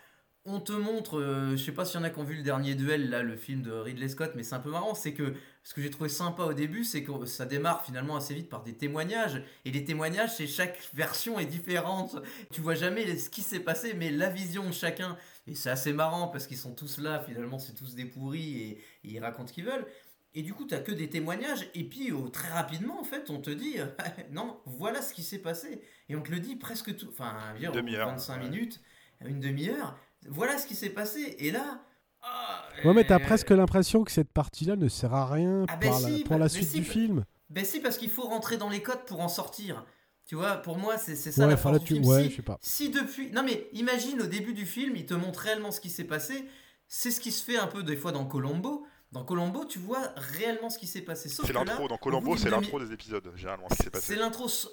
On 0.47 0.59
te 0.59 0.73
montre, 0.73 1.19
euh, 1.19 1.57
je 1.57 1.63
sais 1.63 1.71
pas 1.71 1.85
s'il 1.85 1.99
y 1.99 2.03
en 2.03 2.05
a 2.05 2.11
qui 2.11 2.19
ont 2.19 2.23
vu 2.23 2.35
le 2.35 2.43
dernier 2.43 2.75
duel, 2.75 3.09
là, 3.09 3.23
le 3.23 3.35
film 3.35 3.63
de 3.63 3.71
Ridley 3.71 4.07
Scott, 4.09 4.33
mais 4.35 4.43
c'est 4.43 4.53
un 4.53 4.59
peu 4.59 4.69
marrant, 4.69 4.93
c'est 4.93 5.15
que 5.15 5.33
ce 5.63 5.73
que 5.73 5.81
j'ai 5.81 5.89
trouvé 5.89 6.07
sympa 6.07 6.43
au 6.43 6.53
début, 6.53 6.83
c'est 6.83 7.03
que 7.03 7.25
ça 7.25 7.47
démarre 7.47 7.83
finalement 7.83 8.15
assez 8.15 8.35
vite 8.35 8.47
par 8.47 8.61
des 8.61 8.75
témoignages, 8.77 9.41
et 9.65 9.71
les 9.71 9.83
témoignages, 9.83 10.35
c'est 10.35 10.45
chaque 10.45 10.77
version 10.93 11.39
est 11.39 11.47
différente. 11.47 12.17
Tu 12.51 12.61
vois 12.61 12.75
jamais 12.75 13.17
ce 13.17 13.31
qui 13.31 13.41
s'est 13.41 13.59
passé, 13.59 13.95
mais 13.95 14.11
la 14.11 14.29
vision 14.29 14.67
de 14.67 14.71
chacun. 14.71 15.17
Et 15.47 15.55
c'est 15.55 15.71
assez 15.71 15.93
marrant 15.93 16.27
parce 16.27 16.45
qu'ils 16.45 16.57
sont 16.57 16.75
tous 16.75 16.99
là, 16.99 17.23
finalement, 17.25 17.57
c'est 17.57 17.73
tous 17.73 17.95
des 17.95 18.05
pourris 18.05 18.61
et, 18.61 18.69
et 18.71 18.79
ils 19.03 19.19
racontent 19.19 19.47
ce 19.47 19.53
qu'ils 19.53 19.65
veulent. 19.65 19.87
Et 20.37 20.41
du 20.41 20.53
coup, 20.53 20.65
t'as 20.65 20.79
que 20.79 20.91
des 20.91 21.09
témoignages, 21.09 21.69
et 21.73 21.83
puis 21.85 22.11
oh, 22.11 22.27
très 22.29 22.49
rapidement, 22.49 22.99
en 22.99 23.03
fait, 23.05 23.29
on 23.29 23.39
te 23.39 23.49
dit 23.49 23.77
non, 24.31 24.57
voilà 24.65 25.01
ce 25.01 25.13
qui 25.13 25.23
s'est 25.23 25.39
passé. 25.39 25.81
Et 26.09 26.15
on 26.15 26.21
te 26.21 26.29
le 26.31 26.39
dit 26.39 26.55
presque 26.57 26.95
tout, 26.95 27.07
enfin, 27.09 27.33
dire, 27.57 27.69
au 27.69 27.73
bout 27.73 27.79
de 27.79 27.85
demi-heure, 27.85 28.09
25 28.09 28.33
ouais. 28.41 28.49
minutes, 28.49 28.81
une 29.25 29.39
demi-heure, 29.39 29.97
voilà 30.27 30.57
ce 30.57 30.67
qui 30.67 30.75
s'est 30.75 30.89
passé. 30.89 31.35
Et 31.39 31.51
là. 31.51 31.81
ah, 32.21 32.65
Ouais, 32.83 32.93
mais 32.93 33.05
t'as 33.05 33.15
euh, 33.15 33.23
presque 33.23 33.49
l'impression 33.51 34.03
que 34.03 34.11
cette 34.11 34.31
partie-là 34.33 34.75
ne 34.75 34.89
sert 34.89 35.13
à 35.13 35.25
rien 35.31 35.65
Ah 35.69 35.77
ben 35.77 35.89
pour, 35.91 35.99
la, 36.01 36.07
si, 36.09 36.19
pour 36.23 36.29
bah- 36.31 36.37
la 36.37 36.45
mais 36.45 36.49
suite 36.49 36.67
si, 36.69 36.79
du 36.81 36.85
bah- 36.85 36.91
film. 36.91 37.25
Ben 37.49 37.63
si, 37.63 37.79
parce 37.79 37.97
qu'il 37.97 38.09
faut 38.09 38.23
rentrer 38.27 38.57
dans 38.57 38.69
les 38.69 38.81
codes 38.81 39.05
pour 39.05 39.21
en 39.21 39.29
sortir. 39.29 39.85
Tu 40.25 40.33
vois, 40.35 40.57
pour 40.57 40.77
moi, 40.79 40.97
c'est 40.97 41.15
ça 41.15 41.43
Ouais, 41.43 41.51
la 41.51 41.55
force 41.57 41.73
là, 41.73 41.79
du 41.79 41.85
tu- 41.85 41.93
film. 41.93 42.05
ouais, 42.07 42.23
si, 42.23 42.31
je 42.31 42.35
sais 42.37 42.41
pas. 42.41 42.57
si 42.59 42.89
depuis... 42.89 43.29
Non 43.31 43.43
mais 43.43 43.67
imagine 43.73 44.21
au 44.21 44.25
début 44.25 44.53
du 44.55 44.65
film, 44.65 44.95
il 44.95 45.05
te 45.05 45.13
montre 45.13 45.39
réellement 45.39 45.69
ce 45.71 45.79
qui 45.79 45.89
s'est 45.91 46.03
passé. 46.03 46.45
C'est 46.87 47.11
ce 47.11 47.19
qui 47.21 47.31
se 47.31 47.43
fait 47.43 47.57
un 47.57 47.67
peu 47.67 47.83
des 47.83 47.95
fois 47.95 48.11
dans 48.11 48.25
Colombo. 48.25 48.85
Dans 49.15 49.23
Colombo, 49.23 49.63
tu 49.65 49.79
vois 49.79 50.01
réellement 50.17 50.69
ce 50.69 50.77
qui 50.77 50.87
s'est 50.87 51.01
passé. 51.01 51.29
C'est 51.29 51.53
l'intro. 51.53 51.87
Dans 51.87 51.97
Colombo, 51.97 52.35
c'est 52.35 52.49
l'intro 52.49 52.79
des 52.79 52.91
épisodes, 52.93 53.31
généralement, 53.35 53.67
ce 53.71 53.75
qui 53.77 53.83
s'est 53.83 53.89
passé. 53.89 54.13
c'est 54.13 54.19
l'intro. 54.19 54.47
sa- 54.49 54.67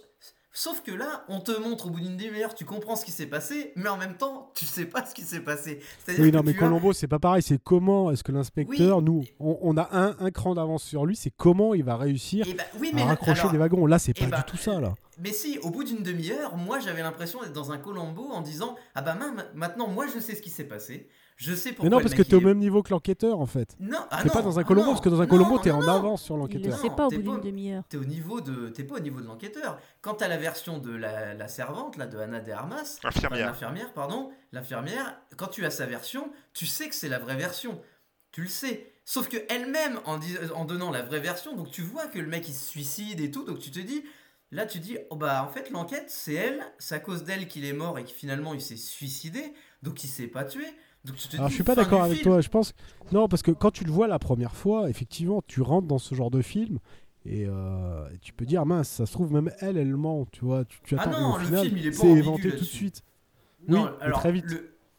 Sauf 0.55 0.83
que 0.83 0.91
là, 0.93 1.25
on 1.29 1.41
te 1.41 1.51
montre 1.59 1.87
au 1.87 1.91
bout 1.91 2.01
d'une 2.01 2.19
demi-heure, 2.19 2.55
tu 2.55 2.67
comprends 2.67 2.95
ce 2.95 3.07
qui 3.07 3.11
s'est 3.11 3.25
passé, 3.27 3.73
mais 3.75 3.89
en 3.89 3.97
même 3.97 4.19
temps, 4.19 4.51
tu 4.55 4.67
sais 4.67 4.85
pas 4.85 5.07
ce 5.07 5.15
qui 5.15 5.23
s'est 5.23 5.41
passé. 5.41 5.81
Oui, 6.19 6.31
non, 6.31 6.43
mais 6.45 6.51
as- 6.51 6.59
Colombo, 6.59 6.93
c'est 6.93 7.07
pas 7.09 7.19
pareil. 7.19 7.41
C'est 7.43 7.57
comment 7.63 8.11
est-ce 8.11 8.23
que 8.23 8.33
l'inspecteur, 8.33 9.01
nous, 9.01 9.25
on, 9.41 9.59
on 9.63 9.77
a 9.79 9.89
un, 9.97 10.15
un 10.19 10.31
cran 10.31 10.55
d'avance 10.55 10.83
sur 10.83 11.07
lui, 11.07 11.17
c'est 11.17 11.31
comment 11.31 11.73
il 11.73 11.85
va 11.85 11.97
réussir 11.97 12.45
Eh 12.47 12.53
ben, 12.53 12.65
oui, 12.81 12.91
mais 12.93 13.01
à 13.01 13.07
raccrocher 13.07 13.41
alors- 13.41 13.53
des 13.53 13.59
wagons. 13.59 13.87
Là, 13.87 13.99
c'est 13.99 14.13
eh 14.15 14.21
pas 14.25 14.27
ben, 14.27 14.37
du 14.39 14.45
tout 14.45 14.59
ça, 14.59 14.79
là. 14.79 14.93
Mais 15.21 15.33
si, 15.33 15.59
au 15.63 15.71
bout 15.71 15.85
d'une 15.85 16.03
demi-heure, 16.03 16.57
moi 16.57 16.81
j'avais 16.81 17.03
l'impression 17.03 17.41
d'être 17.41 17.53
dans 17.55 17.71
un 17.73 17.79
Colombo 17.79 18.29
en 18.33 18.41
disant 18.43 18.77
Ah 18.95 19.01
bah 19.03 19.15
ma- 19.15 19.31
maintenant, 19.55 19.87
moi 19.89 20.07
je 20.13 20.19
sais 20.21 20.35
ce 20.35 20.43
qui 20.43 20.51
s'est 20.51 20.65
passé. 20.65 21.09
Je 21.43 21.55
sais 21.57 21.71
pourquoi. 21.71 21.85
Mais 21.91 21.97
non, 21.97 22.01
parce 22.01 22.15
que 22.15 22.23
t'es 22.23 22.37
au 22.37 22.41
est- 22.41 22.45
même 22.45 22.59
niveau 22.59 22.83
que 22.85 22.91
l'enquêteur, 22.91 23.41
en 23.41 23.47
fait. 23.47 23.75
Non, 23.81 23.99
ah 24.11 24.23
T'es 24.23 24.29
pas 24.29 24.43
dans 24.43 24.59
un 24.59 24.63
ah 24.63 24.65
Colombo, 24.65 24.91
parce 24.91 25.01
que 25.01 25.09
dans 25.09 25.21
un 25.21 25.27
Colombo, 25.27 25.59
t'es 25.59 25.73
en 25.73 25.87
avance 25.89 26.23
sur 26.23 26.37
l'enquêteur. 26.37 26.79
sait 26.79 26.91
pas 26.91 27.07
au 27.09 27.11
bout 27.11 27.17
d'une 27.21 27.41
demi-heure. 27.41 27.83
T'es 27.89 27.97
au 27.97 28.05
niveau 28.05 28.41
de, 28.41 28.69
t'es 28.69 28.85
pas 28.85 28.95
au 28.97 29.01
niveau 29.01 29.21
de 29.21 29.27
l'enquêteur. 29.27 29.79
Quant 30.03 30.15
à 30.15 30.29
la 30.29 30.37
version 30.37 30.79
de 30.79 30.95
la, 30.95 31.35
la 31.35 31.49
servante, 31.49 31.97
là, 31.97 32.07
de 32.07 32.17
Anna 32.19 32.39
de 32.41 32.53
Armas, 32.53 32.99
enfin, 33.05 33.29
l'infirmière, 33.35 33.93
pardon, 33.93 34.31
l'infirmière, 34.53 35.19
quand 35.37 35.49
tu 35.49 35.65
as 35.65 35.71
sa 35.71 35.87
version, 35.87 36.31
tu 36.55 36.67
sais 36.67 36.89
que 36.89 36.95
c'est 36.95 37.09
la 37.09 37.19
vraie 37.19 37.37
version. 37.37 37.81
Tu 38.31 38.43
le 38.43 38.49
sais. 38.49 38.93
Sauf 39.05 39.29
que 39.29 39.39
elle-même, 39.49 39.99
en, 40.05 40.19
dis- 40.19 40.37
en 40.55 40.65
donnant 40.65 40.91
la 40.93 41.03
vraie 41.03 41.19
version, 41.21 41.57
donc 41.57 41.71
tu 41.73 41.83
vois 41.83 42.07
que 42.07 42.21
le 42.21 42.29
mec 42.29 42.49
il 42.49 42.55
se 42.55 42.65
suicide 42.69 43.19
et 43.21 43.31
tout, 43.33 43.45
donc 43.45 43.59
tu 43.59 43.73
te 43.73 43.81
dis, 43.81 44.05
là 44.53 44.65
tu 44.65 44.79
dis, 44.79 44.97
oh 45.11 45.17
bah 45.17 45.45
en 45.45 45.53
fait 45.53 45.71
l'enquête 45.71 46.05
c'est 46.09 46.35
elle, 46.35 46.63
c'est 46.79 46.95
à 46.95 47.01
cause 47.01 47.25
d'elle 47.25 47.49
qu'il 47.49 47.65
est 47.65 47.73
mort 47.73 47.99
et 47.99 48.05
que 48.05 48.11
finalement 48.11 48.55
il 48.55 48.61
s'est 48.61 48.77
suicidé, 48.77 49.53
donc 49.83 50.05
il 50.05 50.09
s'est 50.09 50.29
pas 50.29 50.45
tué. 50.45 50.65
Donc 51.05 51.17
tu 51.17 51.29
te 51.29 51.37
Alors, 51.37 51.49
dis, 51.49 51.51
je 51.51 51.55
suis 51.57 51.65
pas 51.65 51.75
d'accord 51.75 52.03
avec 52.03 52.19
film. 52.19 52.33
toi. 52.33 52.41
Je 52.41 52.49
pense. 52.49 52.75
Non, 53.11 53.29
parce 53.29 53.43
que 53.43 53.51
quand 53.51 53.71
tu 53.71 53.85
le 53.85 53.91
vois 53.91 54.07
la 54.07 54.19
première 54.19 54.55
fois, 54.55 54.89
effectivement, 54.89 55.43
tu 55.47 55.61
rentres 55.61 55.89
dans 55.89 55.99
ce 55.99 56.15
genre 56.15 56.31
de 56.31 56.43
film. 56.43 56.79
Et, 57.25 57.45
euh, 57.47 58.09
tu 58.21 58.33
peux 58.33 58.45
dire, 58.45 58.67
mince, 58.67 58.89
ça 58.89 59.07
se 59.07 59.13
trouve, 59.13 59.33
même 59.33 59.51
elle, 59.61 59.77
elle 59.77 59.95
ment, 59.97 60.27
tu 60.33 60.45
vois. 60.45 60.65
Tu, 60.65 60.79
tu 60.85 60.97
Ah 60.99 61.03
attends, 61.03 61.19
et 61.19 61.21
non, 61.23 61.37
le 61.37 61.45
final, 61.45 61.67
film, 61.67 61.79
il 61.79 61.87
est 61.87 61.91
pas 61.91 61.97
c'est 61.97 62.09
éventé 62.11 62.51
tout 62.51 62.59
de 62.59 62.65
suite. 62.65 63.03
Non, 63.69 63.85
oui, 63.85 63.91
alors, 64.01 64.19
très 64.21 64.33
vite. 64.33 64.45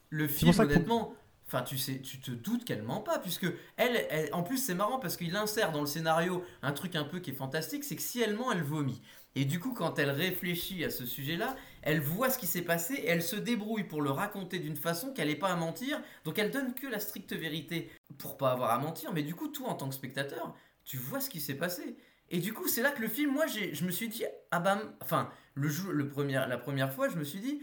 Le, 0.08 0.28
film, 0.28 0.52
pour 0.52 0.54
ça 0.54 0.62
que 0.64 0.68
pour- 0.68 0.76
honnêtement, 0.76 1.14
enfin, 1.46 1.62
tu 1.62 1.76
sais, 1.76 2.00
tu 2.00 2.20
te 2.20 2.30
doutes 2.30 2.64
qu'elle 2.64 2.82
ment 2.82 3.00
pas, 3.00 3.18
puisque 3.18 3.46
elle, 3.76 4.06
elle- 4.10 4.30
en 4.32 4.42
plus, 4.42 4.56
c'est 4.58 4.74
marrant 4.74 4.98
parce 4.98 5.16
qu'il 5.18 5.36
insère 5.36 5.70
dans 5.72 5.80
le 5.80 5.86
scénario 5.86 6.42
un 6.62 6.72
truc 6.72 6.96
un 6.96 7.04
peu 7.04 7.18
qui 7.20 7.30
est 7.30 7.34
fantastique, 7.34 7.84
c'est 7.84 7.96
que 7.96 8.02
si 8.02 8.22
elle 8.22 8.36
ment, 8.36 8.52
elle 8.52 8.62
vomit. 8.62 9.02
Et 9.34 9.44
du 9.44 9.58
coup, 9.60 9.74
quand 9.74 9.98
elle 9.98 10.10
réfléchit 10.10 10.84
à 10.84 10.90
ce 10.90 11.04
sujet-là, 11.04 11.56
elle 11.84 12.00
voit 12.00 12.30
ce 12.30 12.38
qui 12.38 12.46
s'est 12.46 12.62
passé 12.62 12.94
et 12.94 13.08
elle 13.08 13.22
se 13.22 13.36
débrouille 13.36 13.84
pour 13.84 14.00
le 14.00 14.10
raconter 14.10 14.58
d'une 14.58 14.74
façon 14.74 15.12
qu'elle 15.12 15.28
n'ait 15.28 15.36
pas 15.36 15.50
à 15.50 15.56
mentir. 15.56 16.00
Donc 16.24 16.38
elle 16.38 16.50
donne 16.50 16.72
que 16.74 16.86
la 16.86 16.98
stricte 16.98 17.34
vérité 17.34 17.90
pour 18.18 18.38
pas 18.38 18.52
avoir 18.52 18.70
à 18.70 18.78
mentir. 18.78 19.12
Mais 19.12 19.22
du 19.22 19.34
coup, 19.34 19.48
toi, 19.48 19.68
en 19.68 19.74
tant 19.74 19.88
que 19.88 19.94
spectateur, 19.94 20.54
tu 20.84 20.96
vois 20.96 21.20
ce 21.20 21.28
qui 21.28 21.40
s'est 21.40 21.54
passé. 21.54 21.96
Et 22.30 22.38
du 22.38 22.54
coup, 22.54 22.68
c'est 22.68 22.80
là 22.80 22.90
que 22.90 23.02
le 23.02 23.08
film, 23.08 23.32
moi, 23.32 23.46
je 23.46 23.84
me 23.84 23.90
suis 23.90 24.08
dit, 24.08 24.24
ah 24.50 24.60
bah, 24.60 24.80
enfin, 25.02 25.30
le, 25.54 26.08
premier, 26.08 26.34
la 26.34 26.56
première 26.56 26.92
fois, 26.92 27.10
je 27.10 27.16
me 27.16 27.24
suis 27.24 27.40
dit, 27.40 27.60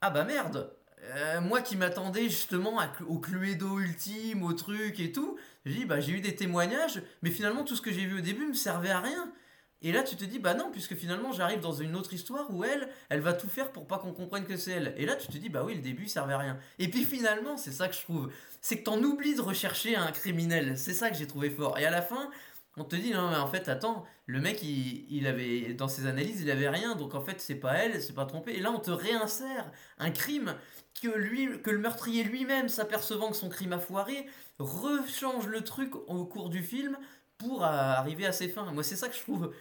ah 0.00 0.10
bah 0.10 0.22
merde, 0.24 0.72
euh, 1.02 1.40
moi 1.40 1.60
qui 1.60 1.76
m'attendais 1.76 2.24
justement 2.24 2.78
au 3.08 3.18
Cluedo 3.18 3.80
ultime, 3.80 4.44
au 4.44 4.52
truc 4.52 5.00
et 5.00 5.10
tout, 5.10 5.36
j'ai 5.64 5.84
bah 5.84 6.00
j'ai 6.00 6.12
eu 6.12 6.20
des 6.20 6.36
témoignages, 6.36 7.02
mais 7.22 7.30
finalement 7.30 7.64
tout 7.64 7.74
ce 7.74 7.82
que 7.82 7.90
j'ai 7.90 8.06
vu 8.06 8.18
au 8.18 8.20
début 8.20 8.46
me 8.46 8.54
servait 8.54 8.90
à 8.90 9.00
rien. 9.00 9.32
Et 9.82 9.92
là 9.92 10.02
tu 10.02 10.16
te 10.16 10.24
dis 10.24 10.38
bah 10.38 10.54
non 10.54 10.70
puisque 10.72 10.94
finalement 10.94 11.32
j'arrive 11.32 11.60
dans 11.60 11.72
une 11.72 11.96
autre 11.96 12.12
histoire 12.12 12.50
où 12.50 12.64
elle, 12.64 12.88
elle 13.08 13.20
va 13.20 13.32
tout 13.32 13.48
faire 13.48 13.72
pour 13.72 13.86
pas 13.86 13.98
qu'on 13.98 14.12
comprenne 14.12 14.44
que 14.44 14.56
c'est 14.56 14.72
elle. 14.72 14.94
Et 14.96 15.06
là 15.06 15.16
tu 15.16 15.28
te 15.28 15.36
dis 15.36 15.48
bah 15.48 15.62
oui 15.64 15.74
le 15.74 15.82
début 15.82 16.08
servait 16.08 16.34
à 16.34 16.38
rien. 16.38 16.58
Et 16.78 16.88
puis 16.88 17.04
finalement 17.04 17.56
c'est 17.56 17.72
ça 17.72 17.88
que 17.88 17.94
je 17.94 18.02
trouve, 18.02 18.30
c'est 18.60 18.78
que 18.78 18.84
t'en 18.84 19.02
oublies 19.02 19.34
de 19.34 19.42
rechercher 19.42 19.96
un 19.96 20.10
criminel. 20.12 20.78
C'est 20.78 20.94
ça 20.94 21.10
que 21.10 21.16
j'ai 21.16 21.26
trouvé 21.26 21.50
fort. 21.50 21.78
Et 21.78 21.84
à 21.84 21.90
la 21.90 22.02
fin 22.02 22.30
on 22.76 22.84
te 22.84 22.96
dit 22.96 23.12
non 23.12 23.30
mais 23.30 23.36
en 23.36 23.46
fait 23.46 23.68
attends 23.68 24.04
le 24.26 24.40
mec 24.40 24.62
il, 24.62 25.06
il 25.08 25.26
avait 25.26 25.74
dans 25.74 25.88
ses 25.88 26.06
analyses 26.06 26.40
il 26.42 26.50
avait 26.50 26.68
rien 26.68 26.94
donc 26.94 27.14
en 27.14 27.20
fait 27.20 27.40
c'est 27.40 27.54
pas 27.54 27.74
elle 27.74 28.02
c'est 28.02 28.12
pas 28.12 28.26
trompé 28.26 28.52
et 28.52 28.60
là 28.60 28.70
on 28.70 28.78
te 28.78 28.90
réinsère 28.90 29.70
un 29.98 30.10
crime 30.10 30.54
que 31.02 31.08
lui 31.08 31.60
que 31.62 31.70
le 31.70 31.78
meurtrier 31.78 32.24
lui-même 32.24 32.68
s'apercevant 32.68 33.30
que 33.30 33.36
son 33.36 33.48
crime 33.48 33.72
a 33.72 33.78
foiré 33.78 34.26
rechange 34.58 35.46
le 35.46 35.62
truc 35.62 35.94
au 35.94 36.26
cours 36.26 36.50
du 36.50 36.62
film 36.62 36.98
pour 37.38 37.64
arriver 37.64 38.26
à 38.26 38.32
ses 38.32 38.48
fins 38.48 38.70
moi 38.72 38.82
c'est 38.82 38.96
ça 38.96 39.08
que 39.08 39.16
je 39.16 39.20
trouve 39.20 39.52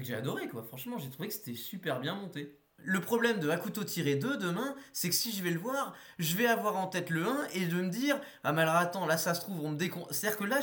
que 0.00 0.06
j'ai 0.06 0.14
adoré 0.14 0.48
quoi 0.48 0.62
franchement 0.62 0.98
j'ai 0.98 1.10
trouvé 1.10 1.28
que 1.28 1.34
c'était 1.34 1.54
super 1.54 2.00
bien 2.00 2.14
monté 2.14 2.56
le 2.84 3.00
problème 3.00 3.38
de 3.40 3.54
couteau 3.56 3.84
tiré 3.84 4.16
2 4.16 4.36
demain, 4.38 4.74
c'est 4.92 5.08
que 5.08 5.14
si 5.14 5.32
je 5.32 5.42
vais 5.42 5.50
le 5.50 5.58
voir, 5.58 5.94
je 6.18 6.36
vais 6.36 6.46
avoir 6.46 6.76
en 6.76 6.86
tête 6.86 7.10
le 7.10 7.26
1 7.26 7.48
et 7.54 7.66
de 7.66 7.76
me 7.76 7.88
dire 7.88 8.20
Ah, 8.44 8.52
mais 8.52 8.62
alors 8.62 8.76
attends, 8.76 9.06
là 9.06 9.18
ça 9.18 9.34
se 9.34 9.40
trouve, 9.40 9.60
on 9.64 9.70
me 9.70 9.76
décon. 9.76 10.06
C'est-à-dire 10.10 10.38
que 10.38 10.44
là, 10.44 10.60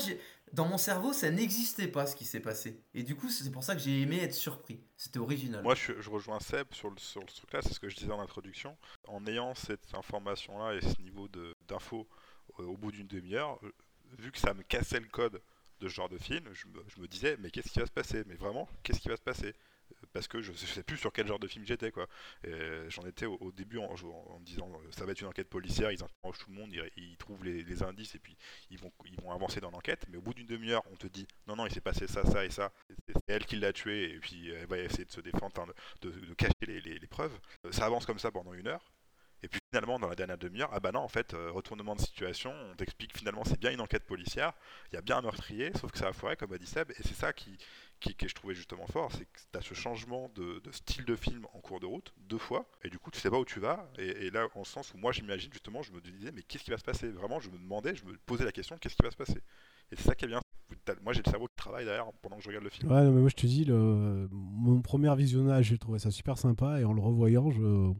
dans 0.53 0.65
mon 0.65 0.77
cerveau, 0.77 1.13
ça 1.13 1.29
n'existait 1.29 1.87
pas 1.87 2.07
ce 2.07 2.15
qui 2.15 2.25
s'est 2.25 2.39
passé. 2.39 2.81
Et 2.93 3.03
du 3.03 3.15
coup, 3.15 3.29
c'est 3.29 3.49
pour 3.51 3.63
ça 3.63 3.75
que 3.75 3.81
j'ai 3.81 4.01
aimé 4.01 4.19
être 4.21 4.33
surpris. 4.33 4.81
C'était 4.97 5.19
original. 5.19 5.63
Moi, 5.63 5.75
je, 5.75 6.09
rejoins 6.09 6.39
Seb 6.39 6.67
sur 6.73 6.89
le, 6.89 6.97
sur 6.97 7.21
le 7.21 7.27
truc-là, 7.27 7.61
c'est 7.61 7.73
ce 7.73 7.79
que 7.79 7.89
je 7.89 7.95
disais 7.95 8.11
en 8.11 8.19
introduction. 8.19 8.77
En 9.07 9.25
ayant 9.27 9.55
cette 9.55 9.93
information-là 9.93 10.75
et 10.75 10.81
ce 10.81 11.01
niveau 11.01 11.27
d'infos 11.67 12.07
au, 12.57 12.63
au 12.63 12.77
bout 12.77 12.91
d'une 12.91 13.07
demi-heure, 13.07 13.59
vu 14.17 14.31
que 14.31 14.39
ça 14.39 14.53
me 14.53 14.63
cassait 14.63 14.99
le 14.99 15.07
code 15.07 15.41
de 15.79 15.87
ce 15.87 15.93
genre 15.93 16.09
de 16.09 16.17
film, 16.17 16.45
je 16.53 16.67
me, 16.99 17.07
disais, 17.07 17.37
mais 17.39 17.51
qu'est-ce 17.51 17.69
qui 17.69 17.79
va 17.79 17.85
se 17.85 17.91
passer? 17.91 18.23
Mais 18.27 18.35
vraiment, 18.35 18.67
qu'est-ce 18.83 18.99
qui 18.99 19.09
va 19.09 19.17
se 19.17 19.21
passer? 19.21 19.53
Parce 20.13 20.27
que 20.27 20.41
je, 20.41 20.51
ne 20.51 20.57
sais 20.57 20.83
plus 20.83 20.97
sur 20.97 21.11
quel 21.11 21.27
genre 21.27 21.39
de 21.39 21.47
film 21.47 21.65
j'étais 21.65 21.91
quoi. 21.91 22.07
J'en 22.89 23.05
étais 23.05 23.25
au, 23.25 23.51
début 23.51 23.79
en, 23.79 24.39
disant 24.41 24.71
ça 24.91 25.05
va 25.05 25.11
être 25.11 25.21
une 25.21 25.27
enquête 25.27 25.49
policière, 25.49 25.91
ils 25.91 26.03
interrogent 26.03 26.37
tout 26.37 26.49
le 26.49 26.55
monde, 26.55 26.73
ils, 26.95 27.17
trouvent 27.17 27.43
les, 27.43 27.83
indices 27.83 28.13
et 28.15 28.19
puis 28.19 28.37
ils 28.69 28.77
vont, 28.77 28.91
ils 29.05 29.19
vont 29.21 29.31
avancer 29.31 29.59
dans 29.59 29.71
l'enquête. 29.71 30.05
Mais 30.09 30.17
au 30.17 30.21
bout 30.21 30.33
d'une 30.33 30.47
demi-heure, 30.47 30.83
on 30.91 30.95
te 30.95 31.07
dit 31.07 31.27
non 31.47 31.55
non 31.55 31.65
il 31.65 31.73
s'est 31.73 31.81
passé 31.81 32.07
ça 32.07 32.23
ça 32.23 32.45
et 32.45 32.49
ça, 32.49 32.71
c'est 33.07 33.23
elle 33.27 33.45
qui 33.45 33.55
l'a 33.55 33.73
tué 33.73 34.13
et 34.13 34.19
puis 34.19 34.49
elle 34.49 34.67
va 34.67 34.77
essayer 34.77 35.05
de 35.05 35.11
se 35.11 35.21
défendre, 35.21 35.73
de, 36.01 36.33
cacher 36.35 36.53
les, 36.67 36.81
les, 36.81 37.07
preuves. 37.07 37.37
Ça 37.71 37.85
avance 37.85 38.05
comme 38.05 38.19
ça 38.19 38.31
pendant 38.31 38.53
une 38.53 38.67
heure. 38.67 38.83
Et 39.41 39.47
puis 39.47 39.59
finalement, 39.71 39.99
dans 39.99 40.09
la 40.09 40.15
dernière 40.15 40.37
demi-heure, 40.37 40.69
ah 40.73 40.79
bah 40.79 40.91
non, 40.91 40.99
en 40.99 41.07
fait, 41.07 41.33
euh, 41.33 41.51
retournement 41.51 41.95
de 41.95 42.01
situation, 42.01 42.51
on 42.71 42.75
t'explique 42.75 43.17
finalement 43.17 43.43
c'est 43.45 43.59
bien 43.59 43.71
une 43.71 43.79
enquête 43.79 44.03
policière, 44.03 44.53
il 44.91 44.95
y 44.95 44.97
a 44.97 45.01
bien 45.01 45.17
un 45.17 45.21
meurtrier, 45.21 45.71
sauf 45.79 45.91
que 45.91 45.97
ça 45.97 46.09
a 46.09 46.13
foiré, 46.13 46.35
comme 46.35 46.51
a 46.51 46.57
dit 46.57 46.65
Seb, 46.65 46.91
et 46.91 47.03
c'est 47.03 47.13
ça 47.13 47.31
qui, 47.31 47.57
qui, 48.01 48.15
que 48.15 48.27
je 48.27 48.35
trouvais 48.35 48.53
justement 48.53 48.85
fort, 48.87 49.11
c'est 49.13 49.25
que 49.25 49.39
tu 49.51 49.57
as 49.57 49.61
ce 49.61 49.73
changement 49.73 50.29
de, 50.35 50.61
style 50.71 51.05
de 51.05 51.15
film 51.15 51.45
en 51.53 51.59
cours 51.59 51.79
de 51.79 51.85
route, 51.85 52.13
deux 52.17 52.37
fois, 52.37 52.69
et 52.83 52.89
du 52.89 52.99
coup 52.99 53.11
tu 53.11 53.19
sais 53.19 53.29
pas 53.29 53.39
où 53.39 53.45
tu 53.45 53.61
vas, 53.61 53.89
et, 53.97 54.29
là, 54.29 54.47
en 54.55 54.65
sens 54.65 54.93
où 54.93 54.97
moi 54.97 55.13
j'imagine 55.13 55.51
justement, 55.53 55.81
je 55.83 55.93
me 55.93 56.01
disais, 56.01 56.31
mais 56.33 56.43
qu'est-ce 56.43 56.63
qui 56.63 56.71
va 56.71 56.77
se 56.77 56.83
passer? 56.83 57.07
Vraiment, 57.09 57.39
je 57.39 57.49
me 57.49 57.57
demandais, 57.57 57.95
je 57.95 58.03
me 58.05 58.17
posais 58.25 58.43
la 58.43 58.51
question, 58.51 58.77
qu'est-ce 58.77 58.95
qui 58.95 59.03
va 59.03 59.11
se 59.11 59.17
passer? 59.17 59.41
Et 59.91 59.95
c'est 59.95 60.03
ça 60.03 60.15
qui 60.15 60.25
est 60.25 60.27
bien. 60.29 60.41
Moi 61.01 61.13
j'ai 61.13 61.21
le 61.25 61.29
cerveau 61.29 61.47
qui 61.47 61.55
travaille 61.55 61.85
derrière 61.85 62.05
pendant 62.21 62.37
que 62.37 62.43
je 62.43 62.47
regarde 62.47 62.63
le 62.63 62.69
film. 62.69 62.91
Ouais, 62.91 63.03
mais 63.03 63.21
moi 63.21 63.29
je 63.29 63.35
te 63.35 63.45
dis, 63.45 63.63
le... 63.63 64.27
mon 64.31 64.81
premier 64.81 65.15
visionnage, 65.15 65.65
j'ai 65.67 65.77
trouvé 65.77 65.99
ça 65.99 66.11
super 66.11 66.37
sympa, 66.37 66.79
et 66.79 66.83
en 66.83 66.93
le 66.93 67.01
revoyant, 67.01 67.51
je. 67.51 67.93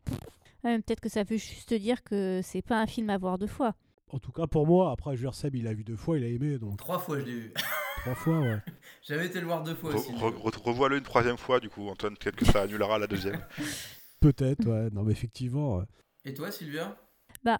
Peut-être 0.61 0.99
que 0.99 1.09
ça 1.09 1.23
veut 1.23 1.37
juste 1.37 1.73
dire 1.73 2.03
que 2.03 2.41
c'est 2.43 2.61
pas 2.61 2.79
un 2.81 2.87
film 2.87 3.09
à 3.09 3.17
voir 3.17 3.37
deux 3.37 3.47
fois. 3.47 3.75
En 4.11 4.19
tout 4.19 4.31
cas 4.31 4.47
pour 4.47 4.65
moi, 4.65 4.91
après 4.91 5.15
je 5.15 5.29
Seb 5.31 5.55
il 5.55 5.67
a 5.67 5.73
vu 5.73 5.83
deux 5.83 5.95
fois, 5.95 6.17
il 6.17 6.23
a 6.23 6.27
aimé 6.27 6.57
donc. 6.57 6.77
Trois 6.77 6.99
fois 6.99 7.19
je 7.19 7.25
l'ai 7.25 7.31
vu. 7.31 7.53
Trois 8.01 8.15
fois 8.15 8.39
ouais. 8.39 8.59
J'avais 9.07 9.27
été 9.27 9.39
le 9.39 9.45
voir 9.45 9.63
deux 9.63 9.75
fois 9.75 9.93
aussi. 9.93 10.11
Revois-le 10.13 10.97
une 10.97 11.03
troisième 11.03 11.37
fois 11.37 11.59
du 11.59 11.69
coup, 11.69 11.87
Antoine, 11.87 12.17
peut-être 12.17 12.35
que 12.35 12.45
ça 12.45 12.61
annulera 12.61 12.97
la 12.97 13.07
deuxième. 13.07 13.39
peut-être 14.19 14.65
ouais, 14.65 14.89
non 14.91 15.03
mais 15.03 15.11
effectivement. 15.11 15.83
Et 16.25 16.33
toi 16.33 16.51
Sylvia? 16.51 16.97
Bah 17.43 17.59